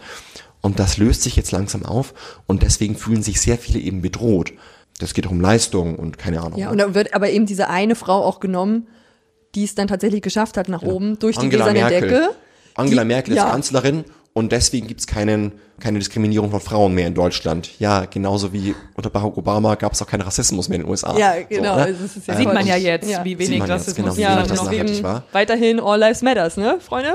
Und 0.62 0.80
das 0.80 0.98
löst 0.98 1.24
sich 1.24 1.36
jetzt 1.36 1.52
langsam 1.52 1.84
auf. 1.84 2.14
Und 2.46 2.62
deswegen 2.62 2.96
fühlen 2.96 3.24
sich 3.24 3.42
sehr 3.42 3.58
viele 3.58 3.80
eben 3.80 4.02
bedroht. 4.02 4.54
Das 5.00 5.14
geht 5.16 5.26
auch 5.26 5.32
um 5.32 5.42
Leistung 5.42 5.96
und 5.96 6.20
keine 6.20 6.42
Ahnung. 6.42 6.60
ja, 6.60 6.68
ne? 6.68 6.72
und 6.72 6.78
da 6.78 6.94
wird 6.94 7.16
aber 7.16 7.32
eben 7.32 7.46
diese 7.46 7.70
eine 7.70 7.96
Frau 7.96 8.24
auch 8.24 8.40
genommen, 8.40 8.88
die 9.56 9.64
es 9.64 9.76
dann 9.76 9.88
tatsächlich 9.88 10.22
geschafft 10.22 10.58
hat 10.58 10.70
nach 10.70 10.84
oben 10.84 11.18
durch 11.20 11.38
die 11.38 11.46
Angela 11.46 11.72
gläserne 11.72 11.90
Merkel. 11.90 12.10
Decke. 12.10 12.36
Angela 12.76 13.02
die, 13.02 13.08
Merkel 13.08 13.34
ist 13.34 13.38
ja, 13.38 13.50
Kanzlerin 13.50 14.04
und 14.34 14.52
deswegen 14.52 14.88
gibt's 14.88 15.06
keinen, 15.06 15.52
keine 15.80 16.00
Diskriminierung 16.00 16.50
von 16.50 16.60
Frauen 16.60 16.94
mehr 16.96 17.06
in 17.08 17.14
Deutschland. 17.14 17.80
Ja, 17.80 18.06
genauso 18.06 18.52
wie 18.52 18.74
unter 18.96 19.12
Barack 19.12 19.38
Obama 19.38 19.76
gab's 19.76 20.02
auch 20.02 20.08
keinen 20.08 20.22
Rassismus 20.22 20.70
mehr 20.70 20.78
in 20.78 20.84
den 20.84 20.90
USA. 20.90 21.16
Ja, 21.18 21.34
genau. 21.48 21.74
So, 21.74 21.80
ne? 21.80 21.82
Also 21.86 22.04
ja 22.26 22.36
Sieht 22.38 22.54
man 22.54 22.66
ja 22.66 22.76
jetzt, 22.76 23.10
Ja. 23.10 23.24
wie 23.24 23.38
wenig 23.38 23.62
Rassismus 23.62 24.16
genau, 24.16 24.30
Ja, 24.30 24.42
genau. 24.44 24.72
Eben 24.72 25.04
war. 25.04 25.24
Weiterhin 25.34 25.80
All 25.80 26.00
Lives 26.00 26.24
Matters, 26.24 26.58
ne, 26.58 26.80
Freunde? 26.80 27.14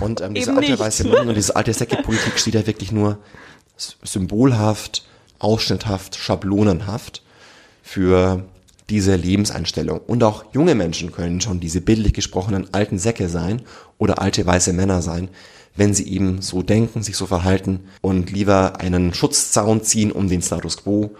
Und 0.00 0.20
ähm, 0.20 0.34
diese 0.34 0.50
alte 0.54 0.70
nicht. 0.70 0.78
weiße 0.78 1.08
Mann 1.08 1.28
und 1.28 1.34
diese 1.34 1.56
alte 1.56 1.72
Säckepolitik 1.72 2.38
steht 2.38 2.54
ja 2.54 2.66
wirklich 2.66 2.92
nur 2.92 3.18
symbolhaft, 4.04 5.04
ausschnitthaft, 5.38 6.16
schablonenhaft 6.16 7.22
für 7.82 8.44
diese 8.90 9.14
Lebenseinstellung. 9.16 10.00
Und 10.06 10.22
auch 10.22 10.44
junge 10.52 10.74
Menschen 10.74 11.12
können 11.12 11.40
schon 11.40 11.60
diese 11.60 11.80
bildlich 11.80 12.12
gesprochenen 12.12 12.72
alten 12.72 12.98
Säcke 12.98 13.28
sein 13.28 13.62
oder 13.98 14.20
alte 14.20 14.44
weiße 14.44 14.72
Männer 14.72 15.00
sein, 15.02 15.28
wenn 15.76 15.94
sie 15.94 16.08
eben 16.08 16.42
so 16.42 16.62
denken, 16.62 17.02
sich 17.02 17.16
so 17.16 17.26
verhalten 17.26 17.80
und 18.00 18.30
lieber 18.30 18.80
einen 18.80 19.14
Schutzzaun 19.14 19.82
ziehen 19.82 20.12
um 20.12 20.28
den 20.28 20.42
Status 20.42 20.78
quo, 20.78 21.10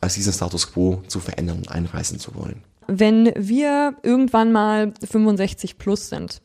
als 0.00 0.14
diesen 0.14 0.32
Status 0.32 0.72
quo 0.72 1.02
zu 1.08 1.20
verändern 1.20 1.58
und 1.58 1.70
einreißen 1.70 2.18
zu 2.18 2.34
wollen. 2.34 2.62
wenn 2.86 3.32
wir 3.36 3.94
irgendwann 4.02 4.52
mal 4.52 4.92
65 5.08 5.78
plus 5.78 6.10
sind 6.10 6.42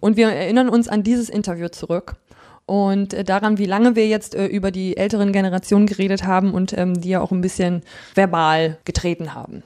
und 0.00 0.16
wir 0.16 0.28
erinnern 0.28 0.68
uns 0.68 0.88
an 0.88 1.02
dieses 1.02 1.28
Interview 1.28 1.68
zurück 1.68 2.16
und 2.66 3.12
äh, 3.12 3.24
daran, 3.24 3.58
wie 3.58 3.66
lange 3.66 3.94
wir 3.94 4.08
jetzt 4.08 4.34
äh, 4.34 4.46
über 4.46 4.70
die 4.70 4.96
älteren 4.96 5.32
Generationen 5.32 5.86
geredet 5.86 6.24
haben 6.24 6.54
und 6.54 6.76
ähm, 6.76 7.00
die 7.00 7.10
ja 7.10 7.20
auch 7.20 7.30
ein 7.30 7.40
bisschen 7.40 7.82
verbal 8.14 8.78
getreten 8.84 9.34
haben 9.34 9.62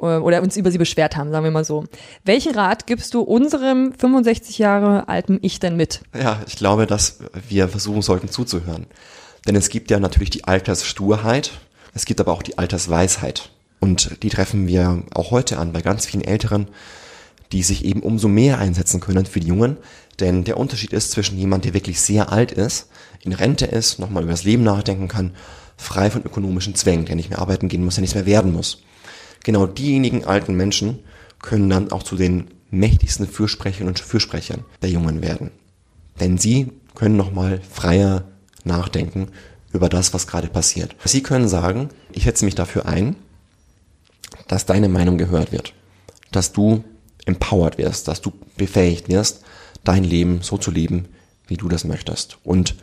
äh, 0.00 0.16
oder 0.16 0.42
uns 0.42 0.56
über 0.56 0.70
sie 0.70 0.78
beschwert 0.78 1.16
haben, 1.16 1.30
sagen 1.30 1.44
wir 1.44 1.50
mal 1.50 1.64
so. 1.64 1.84
Welchen 2.24 2.54
Rat 2.54 2.86
gibst 2.86 3.14
du 3.14 3.22
unserem 3.22 3.92
65 3.92 4.58
Jahre 4.58 5.08
alten 5.08 5.38
Ich 5.42 5.58
denn 5.58 5.76
mit? 5.76 6.02
Ja, 6.14 6.40
ich 6.46 6.56
glaube, 6.56 6.86
dass 6.86 7.18
wir 7.48 7.68
versuchen 7.68 8.02
sollten 8.02 8.28
zuzuhören. 8.28 8.86
Denn 9.46 9.56
es 9.56 9.68
gibt 9.68 9.90
ja 9.90 10.00
natürlich 10.00 10.30
die 10.30 10.44
Alterssturheit, 10.44 11.52
es 11.94 12.04
gibt 12.04 12.20
aber 12.20 12.32
auch 12.32 12.42
die 12.42 12.58
Altersweisheit. 12.58 13.50
Und 13.80 14.22
die 14.22 14.30
treffen 14.30 14.66
wir 14.66 15.02
auch 15.14 15.30
heute 15.30 15.58
an 15.58 15.72
bei 15.72 15.82
ganz 15.82 16.06
vielen 16.06 16.24
Älteren, 16.24 16.68
die 17.52 17.62
sich 17.62 17.84
eben 17.84 18.02
umso 18.02 18.28
mehr 18.28 18.58
einsetzen 18.58 19.00
können 19.00 19.26
für 19.26 19.40
die 19.40 19.48
Jungen. 19.48 19.76
Denn 20.20 20.44
der 20.44 20.56
Unterschied 20.56 20.92
ist 20.92 21.10
zwischen 21.10 21.38
jemand, 21.38 21.64
der 21.64 21.74
wirklich 21.74 22.00
sehr 22.00 22.32
alt 22.32 22.52
ist, 22.52 22.88
in 23.20 23.32
Rente 23.32 23.66
ist, 23.66 23.98
nochmal 23.98 24.22
über 24.22 24.32
das 24.32 24.44
Leben 24.44 24.62
nachdenken 24.62 25.08
kann, 25.08 25.34
frei 25.76 26.10
von 26.10 26.22
ökonomischen 26.24 26.74
Zwängen, 26.74 27.04
der 27.04 27.16
nicht 27.16 27.30
mehr 27.30 27.38
arbeiten 27.38 27.68
gehen 27.68 27.84
muss, 27.84 27.96
der 27.96 28.02
nichts 28.02 28.14
mehr 28.14 28.26
werden 28.26 28.52
muss. 28.52 28.82
Genau 29.44 29.66
diejenigen 29.66 30.24
alten 30.24 30.54
Menschen 30.54 31.00
können 31.40 31.68
dann 31.68 31.92
auch 31.92 32.02
zu 32.02 32.16
den 32.16 32.48
mächtigsten 32.70 33.28
Fürsprechern 33.28 33.88
und 33.88 33.98
Fürsprechern 33.98 34.64
der 34.82 34.90
Jungen 34.90 35.22
werden. 35.22 35.50
Denn 36.18 36.38
sie 36.38 36.72
können 36.94 37.16
nochmal 37.16 37.60
freier 37.70 38.24
nachdenken 38.64 39.28
über 39.72 39.88
das, 39.88 40.14
was 40.14 40.26
gerade 40.26 40.48
passiert. 40.48 40.96
Sie 41.04 41.22
können 41.22 41.48
sagen, 41.48 41.90
ich 42.12 42.24
setze 42.24 42.44
mich 42.44 42.54
dafür 42.54 42.86
ein, 42.86 43.16
dass 44.48 44.66
deine 44.66 44.88
Meinung 44.88 45.18
gehört 45.18 45.52
wird, 45.52 45.74
dass 46.32 46.52
du 46.52 46.84
empowered 47.26 47.78
wirst, 47.78 48.08
dass 48.08 48.20
du 48.20 48.32
befähigt 48.56 49.08
wirst, 49.08 49.42
dein 49.86 50.04
Leben 50.04 50.42
so 50.42 50.58
zu 50.58 50.70
leben, 50.70 51.06
wie 51.46 51.56
du 51.56 51.68
das 51.68 51.84
möchtest 51.84 52.38
und 52.44 52.74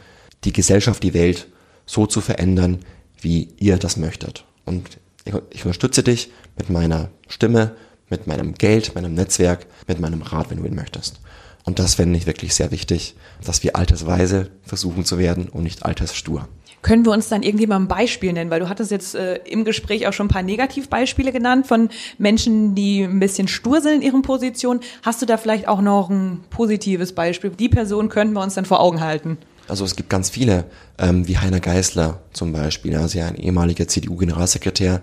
die 0.44 0.54
Gesellschaft, 0.54 1.04
die 1.04 1.14
Welt 1.14 1.48
so 1.86 2.06
zu 2.06 2.22
verändern, 2.22 2.80
wie 3.20 3.50
ihr 3.58 3.78
das 3.78 3.98
möchtet. 3.98 4.46
Und 4.66 4.98
ich, 5.26 5.66
unterstütze 5.66 6.04
dich 6.04 6.32
mit 6.58 6.70
meiner 6.70 7.10
Stimme, 7.28 7.76
mit 8.10 8.28
meinem 8.28 8.54
Geld, 8.56 8.96
meinem 8.96 9.14
Netzwerk, 9.14 9.66
mit 9.88 10.00
meinem 10.00 10.22
Rat, 10.22 10.50
wenn 10.50 10.58
du 10.58 10.66
ihn 10.66 10.76
möchtest. 10.76 11.20
Und 11.64 11.80
das 11.80 11.96
fände 11.96 12.18
ich 12.18 12.26
wirklich 12.26 12.54
sehr 12.54 12.72
wichtig, 12.72 13.16
dass 13.44 13.64
wir 13.64 13.76
altersweise 13.76 14.52
versuchen 14.64 15.06
zu 15.06 15.18
werden 15.18 15.48
und 15.48 15.64
nicht 15.64 15.84
altersstur. 15.86 16.48
Können 16.84 17.06
wir 17.06 17.12
uns 17.14 17.30
dann 17.30 17.44
irgendwie 17.44 17.66
mal 17.66 17.78
ein 17.78 17.88
Beispiel 17.88 18.34
nennen? 18.34 18.52
Weil 18.52 18.60
du 18.60 18.70
hattest 18.70 18.92
jetzt 18.92 19.16
äh, 19.16 19.40
im 19.46 19.66
Gespräch 19.66 20.06
auch 20.06 20.14
schon 20.14 20.28
ein 20.28 20.30
paar 20.30 20.44
Negativbeispiele 20.44 21.32
genannt 21.32 21.66
von 21.66 21.90
Menschen, 22.18 22.76
die 22.76 23.04
ein 23.04 23.20
bisschen 23.20 23.48
stur 23.48 23.82
sind 23.82 23.96
in 23.96 24.02
ihren 24.04 24.22
Positionen. 24.22 24.82
Hast 25.02 25.22
du 25.22 25.26
da 25.26 25.38
vielleicht 25.38 25.68
auch 25.68 25.82
noch 25.82 26.10
ein 26.10 26.44
positives 26.50 27.14
Beispiel? 27.14 27.50
Die 27.50 27.70
Person 27.70 28.10
könnten 28.10 28.34
wir 28.34 28.44
uns 28.44 28.54
dann 28.54 28.66
vor 28.66 28.82
Augen 28.82 29.02
halten. 29.02 29.38
Also 29.70 29.86
es 29.86 29.96
gibt 29.96 30.10
ganz 30.10 30.30
viele, 30.30 30.66
ähm, 30.98 31.28
wie 31.28 31.38
Heiner 31.38 31.62
Geißler 31.62 32.20
zum 32.34 32.52
Beispiel, 32.52 32.98
also 32.98 33.18
ja 33.18 33.28
ein 33.28 33.38
ehemaliger 33.38 33.88
CDU-Generalsekretär, 33.88 35.02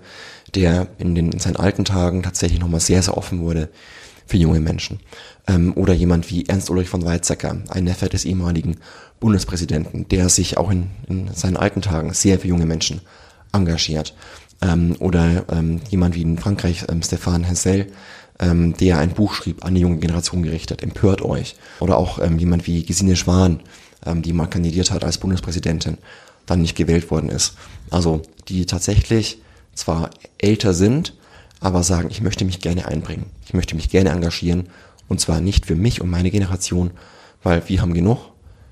der 0.55 0.89
in, 0.99 1.15
den, 1.15 1.33
in 1.33 1.39
seinen 1.39 1.57
alten 1.57 1.87
Tagen 1.87 2.23
tatsächlich 2.23 2.61
nochmal 2.61 2.81
sehr, 2.81 3.03
sehr 3.03 3.17
offen 3.17 3.41
wurde 3.41 3.71
für 4.27 4.37
junge 4.37 4.61
Menschen. 4.61 5.01
Ähm, 5.49 5.73
oder 5.77 5.95
jemand 5.95 6.31
wie 6.31 6.47
Ernst 6.47 6.69
Ulrich 6.69 6.89
von 6.89 7.05
Weizsäcker, 7.05 7.57
ein 7.71 7.85
Neffe 7.85 8.09
des 8.09 8.25
ehemaligen 8.25 8.77
Bundespräsidenten, 9.21 10.09
der 10.09 10.29
sich 10.29 10.57
auch 10.57 10.71
in, 10.71 10.89
in 11.09 11.33
seinen 11.35 11.57
alten 11.57 11.83
Tagen 11.83 12.13
sehr 12.15 12.39
für 12.39 12.49
junge 12.49 12.67
Menschen 12.67 13.03
engagiert. 13.53 14.15
Ähm, 14.63 14.97
oder 14.99 15.45
ähm, 15.51 15.81
jemand 15.91 16.15
wie 16.15 16.23
in 16.23 16.39
Frankreich, 16.39 16.85
ähm, 16.89 17.01
Stéphane 17.01 17.45
Hessel, 17.45 17.87
ähm, 18.39 18.75
der 18.77 18.99
ein 18.99 19.11
Buch 19.11 19.35
schrieb, 19.35 19.65
an 19.65 19.75
die 19.75 19.83
junge 19.83 19.99
Generation 19.99 20.43
gerichtet, 20.43 20.83
empört 20.83 21.23
euch. 21.23 21.57
Oder 21.81 21.97
auch 21.99 22.19
ähm, 22.19 22.39
jemand 22.39 22.67
wie 22.67 22.85
Gesine 22.85 23.17
Schwan, 23.17 23.61
ähm, 24.05 24.23
die 24.23 24.33
mal 24.33 24.47
kandidiert 24.47 24.91
hat 24.91 25.05
als 25.05 25.19
Bundespräsidentin, 25.19 25.99
dann 26.47 26.63
nicht 26.63 26.77
gewählt 26.77 27.11
worden 27.11 27.29
ist. 27.29 27.55
Also 27.91 28.23
die 28.49 28.67
tatsächlich 28.67 29.41
zwar 29.75 30.11
älter 30.39 30.75
sind, 30.75 31.15
aber 31.61 31.83
sagen, 31.83 32.09
ich 32.11 32.23
möchte 32.23 32.45
mich 32.45 32.61
gerne 32.61 32.87
einbringen. 32.87 33.27
Ich 33.47 33.55
möchte 33.55 33.77
mich 33.77 33.91
gerne 33.91 34.11
engagieren. 34.11 34.69
Und 35.09 35.21
zwar 35.21 35.41
nicht 35.41 35.67
für 35.67 35.75
mich 35.77 36.01
und 36.01 36.09
meine 36.09 36.31
Generation, 36.31 36.93
weil 37.43 37.63
wir 37.69 37.83
haben 37.83 37.95
genug, 37.95 38.30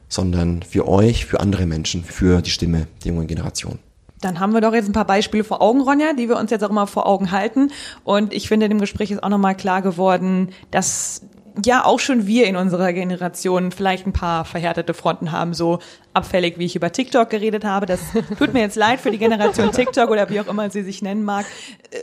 sondern 0.08 0.62
für 0.62 0.88
euch, 0.88 1.26
für 1.26 1.40
andere 1.40 1.66
Menschen, 1.66 2.04
für 2.04 2.42
die 2.42 2.50
Stimme 2.50 2.86
der 3.04 3.12
jungen 3.12 3.26
Generation. 3.26 3.78
Dann 4.20 4.40
haben 4.40 4.52
wir 4.52 4.60
doch 4.60 4.74
jetzt 4.74 4.88
ein 4.88 4.92
paar 4.92 5.06
Beispiele 5.06 5.44
vor 5.44 5.62
Augen, 5.62 5.80
Ronja, 5.80 6.12
die 6.12 6.28
wir 6.28 6.36
uns 6.38 6.50
jetzt 6.50 6.64
auch 6.64 6.70
immer 6.70 6.86
vor 6.86 7.06
Augen 7.06 7.30
halten. 7.30 7.70
Und 8.02 8.32
ich 8.32 8.48
finde, 8.48 8.66
in 8.66 8.70
dem 8.70 8.80
Gespräch 8.80 9.10
ist 9.10 9.22
auch 9.22 9.28
nochmal 9.28 9.54
klar 9.54 9.80
geworden, 9.80 10.48
dass 10.70 11.22
ja 11.64 11.84
auch 11.84 11.98
schon 11.98 12.26
wir 12.26 12.46
in 12.46 12.56
unserer 12.56 12.92
Generation 12.92 13.72
vielleicht 13.72 14.06
ein 14.06 14.12
paar 14.12 14.44
verhärtete 14.44 14.94
Fronten 14.94 15.32
haben, 15.32 15.54
so 15.54 15.80
abfällig, 16.14 16.58
wie 16.58 16.64
ich 16.64 16.76
über 16.76 16.92
TikTok 16.92 17.30
geredet 17.30 17.64
habe. 17.64 17.86
Das 17.86 18.00
tut 18.38 18.52
mir 18.52 18.60
jetzt 18.60 18.76
leid 18.76 19.00
für 19.00 19.10
die 19.10 19.18
Generation 19.18 19.72
TikTok 19.72 20.10
oder 20.10 20.28
wie 20.30 20.40
auch 20.40 20.46
immer 20.46 20.70
sie 20.70 20.82
sich 20.82 21.02
nennen 21.02 21.24
mag. 21.24 21.46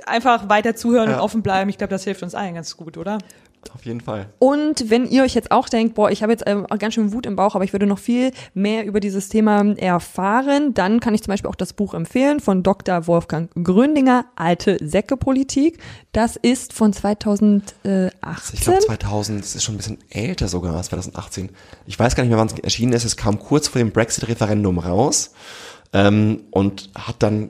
Einfach 0.06 0.50
weiter 0.50 0.76
zuhören 0.76 1.10
ja. 1.10 1.16
und 1.16 1.22
offen 1.22 1.42
bleiben. 1.42 1.70
Ich 1.70 1.78
glaube, 1.78 1.92
das 1.92 2.04
hilft 2.04 2.24
uns 2.24 2.36
allen 2.36 2.56
ganz 2.56 2.76
gut, 2.76 2.98
oder? 2.98 3.18
Auf 3.74 3.86
jeden 3.86 4.02
Fall. 4.02 4.28
Und 4.40 4.90
wenn 4.90 5.08
ihr 5.08 5.24
euch 5.24 5.34
jetzt 5.34 5.52
auch 5.52 5.70
denkt, 5.70 5.96
boah, 5.96 6.12
ich 6.12 6.22
habe 6.24 6.32
jetzt 6.32 6.44
ähm, 6.46 6.66
ganz 6.80 6.94
schön 6.94 7.14
Wut 7.14 7.26
im 7.26 7.36
Bauch, 7.36 7.56
aber 7.56 7.64
ich 7.64 7.74
würde 7.74 7.86
noch 7.86 8.00
viel 8.00 8.32
mehr 8.54 8.86
über 8.86 9.00
dieses 9.00 9.30
Thema 9.30 9.66
erfahren, 9.78 10.74
dann 10.74 11.00
kann 11.00 11.14
ich 11.14 11.24
zum 11.24 11.32
Beispiel 11.32 11.50
auch 11.50 11.56
das 11.56 11.74
Buch 11.74 11.94
empfehlen 11.94 12.40
von 12.40 12.64
Dr. 12.64 13.08
Wolfgang 13.08 13.50
Gründinger, 13.62 14.26
Alte 14.36 14.78
Säcke-Politik. 14.82 15.80
Das 16.12 16.36
ist 16.36 16.74
von 16.74 16.94
2018. 16.94 18.12
Ich 18.54 18.62
glaube 18.62 18.80
2000, 18.80 19.42
das 19.42 19.56
ist 19.56 19.64
schon 19.64 19.76
ein 19.76 19.78
bisschen 19.78 19.98
älter 20.10 20.48
sogar 20.48 20.76
als 20.76 20.88
2018. 20.88 21.50
Ich 21.86 21.98
weiß 21.98 22.16
gar 22.16 22.24
nicht 22.24 22.30
mehr, 22.30 22.40
wann 22.40 22.48
es 22.48 22.60
erschienen 22.60 22.94
ist. 22.94 23.06
Es 23.06 23.18
kam 23.18 23.40
kurz 23.40 23.68
vor 23.68 23.80
dem 23.80 23.92
Brexit-Referendum 23.92 24.80
raus 24.80 25.32
ähm, 25.94 26.44
und 26.52 26.90
hat 26.96 27.16
dann 27.20 27.50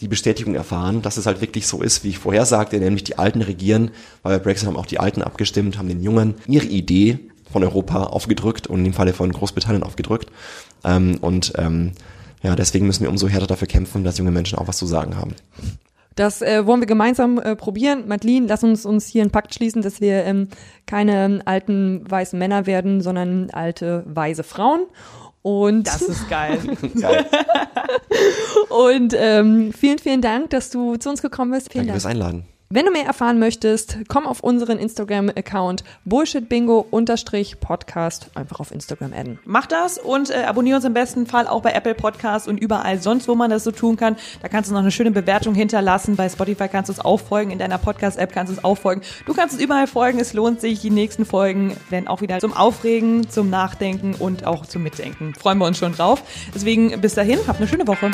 die 0.00 0.08
Bestätigung 0.08 0.54
erfahren, 0.54 1.02
dass 1.02 1.16
es 1.16 1.26
halt 1.26 1.40
wirklich 1.40 1.66
so 1.66 1.82
ist, 1.82 2.04
wie 2.04 2.10
ich 2.10 2.18
vorher 2.18 2.46
sagte, 2.46 2.78
nämlich 2.78 3.04
die 3.04 3.18
Alten 3.18 3.42
regieren, 3.42 3.90
weil 4.22 4.38
bei 4.38 4.44
Brexit 4.44 4.66
haben 4.66 4.76
auch 4.76 4.86
die 4.86 4.98
Alten 4.98 5.22
abgestimmt, 5.22 5.78
haben 5.78 5.88
den 5.88 6.02
Jungen 6.02 6.34
ihre 6.46 6.66
Idee 6.66 7.18
von 7.50 7.62
Europa 7.62 8.04
aufgedrückt 8.04 8.66
und 8.66 8.84
im 8.84 8.92
Falle 8.92 9.12
von 9.12 9.32
Großbritannien 9.32 9.84
aufgedrückt. 9.84 10.30
Ähm, 10.84 11.18
und 11.20 11.52
ähm, 11.56 11.92
ja, 12.42 12.56
deswegen 12.56 12.86
müssen 12.86 13.02
wir 13.02 13.10
umso 13.10 13.28
härter 13.28 13.46
dafür 13.46 13.68
kämpfen, 13.68 14.04
dass 14.04 14.18
junge 14.18 14.32
Menschen 14.32 14.58
auch 14.58 14.68
was 14.68 14.76
zu 14.76 14.86
sagen 14.86 15.16
haben. 15.16 15.34
Das 16.16 16.42
äh, 16.42 16.64
wollen 16.66 16.80
wir 16.80 16.86
gemeinsam 16.86 17.38
äh, 17.38 17.56
probieren. 17.56 18.06
Madeline, 18.06 18.46
lass 18.46 18.62
uns 18.62 18.86
uns 18.86 19.06
hier 19.06 19.22
einen 19.22 19.32
Pakt 19.32 19.54
schließen, 19.54 19.82
dass 19.82 20.00
wir 20.00 20.24
ähm, 20.24 20.48
keine 20.86 21.24
ähm, 21.24 21.42
alten 21.44 22.08
weißen 22.08 22.38
Männer 22.38 22.66
werden, 22.66 23.00
sondern 23.00 23.50
alte 23.50 24.04
weise 24.06 24.44
Frauen. 24.44 24.86
Und 25.44 25.86
das 25.86 26.00
ist 26.00 26.26
geil. 26.30 26.58
Geil. 27.00 27.26
Und 28.70 29.14
ähm, 29.14 29.74
vielen, 29.74 29.98
vielen 29.98 30.22
Dank, 30.22 30.48
dass 30.48 30.70
du 30.70 30.96
zu 30.96 31.10
uns 31.10 31.20
gekommen 31.20 31.50
bist. 31.50 31.70
Vielen 31.70 31.86
Danke 31.86 32.00
Dank. 32.00 32.02
fürs 32.02 32.10
Einladen. 32.10 32.46
Wenn 32.74 32.84
du 32.86 32.90
mehr 32.90 33.06
erfahren 33.06 33.38
möchtest, 33.38 33.98
komm 34.08 34.26
auf 34.26 34.40
unseren 34.40 34.80
Instagram-Account 34.80 35.84
bullshitbingo-podcast 36.06 38.30
einfach 38.34 38.58
auf 38.58 38.72
Instagram 38.72 39.12
adden. 39.12 39.38
Mach 39.44 39.66
das 39.66 39.96
und 39.96 40.30
äh, 40.30 40.42
abonniere 40.42 40.78
uns 40.78 40.84
im 40.84 40.92
besten 40.92 41.26
Fall 41.26 41.46
auch 41.46 41.62
bei 41.62 41.70
Apple 41.70 41.94
Podcasts 41.94 42.48
und 42.48 42.58
überall 42.58 43.00
sonst, 43.00 43.28
wo 43.28 43.36
man 43.36 43.48
das 43.48 43.62
so 43.62 43.70
tun 43.70 43.96
kann. 43.96 44.16
Da 44.42 44.48
kannst 44.48 44.70
du 44.70 44.74
noch 44.74 44.80
eine 44.80 44.90
schöne 44.90 45.12
Bewertung 45.12 45.54
hinterlassen. 45.54 46.16
Bei 46.16 46.28
Spotify 46.28 46.66
kannst 46.66 46.88
du 46.88 46.94
uns 46.94 47.00
auch 47.00 47.20
folgen, 47.20 47.52
in 47.52 47.60
deiner 47.60 47.78
Podcast-App 47.78 48.32
kannst 48.32 48.50
du 48.50 48.56
uns 48.56 48.64
auch 48.64 48.74
folgen. 48.74 49.02
Du 49.24 49.34
kannst 49.34 49.54
uns 49.54 49.62
überall 49.62 49.86
folgen. 49.86 50.18
Es 50.18 50.32
lohnt 50.32 50.60
sich. 50.60 50.80
Die 50.80 50.90
nächsten 50.90 51.24
Folgen 51.24 51.76
werden 51.90 52.08
auch 52.08 52.22
wieder 52.22 52.40
zum 52.40 52.54
Aufregen, 52.54 53.30
zum 53.30 53.50
Nachdenken 53.50 54.16
und 54.16 54.48
auch 54.48 54.66
zum 54.66 54.82
Mitdenken. 54.82 55.32
Freuen 55.36 55.58
wir 55.58 55.66
uns 55.66 55.78
schon 55.78 55.92
drauf. 55.92 56.24
Deswegen 56.52 57.00
bis 57.00 57.14
dahin, 57.14 57.38
habt 57.46 57.60
eine 57.60 57.68
schöne 57.68 57.86
Woche. 57.86 58.10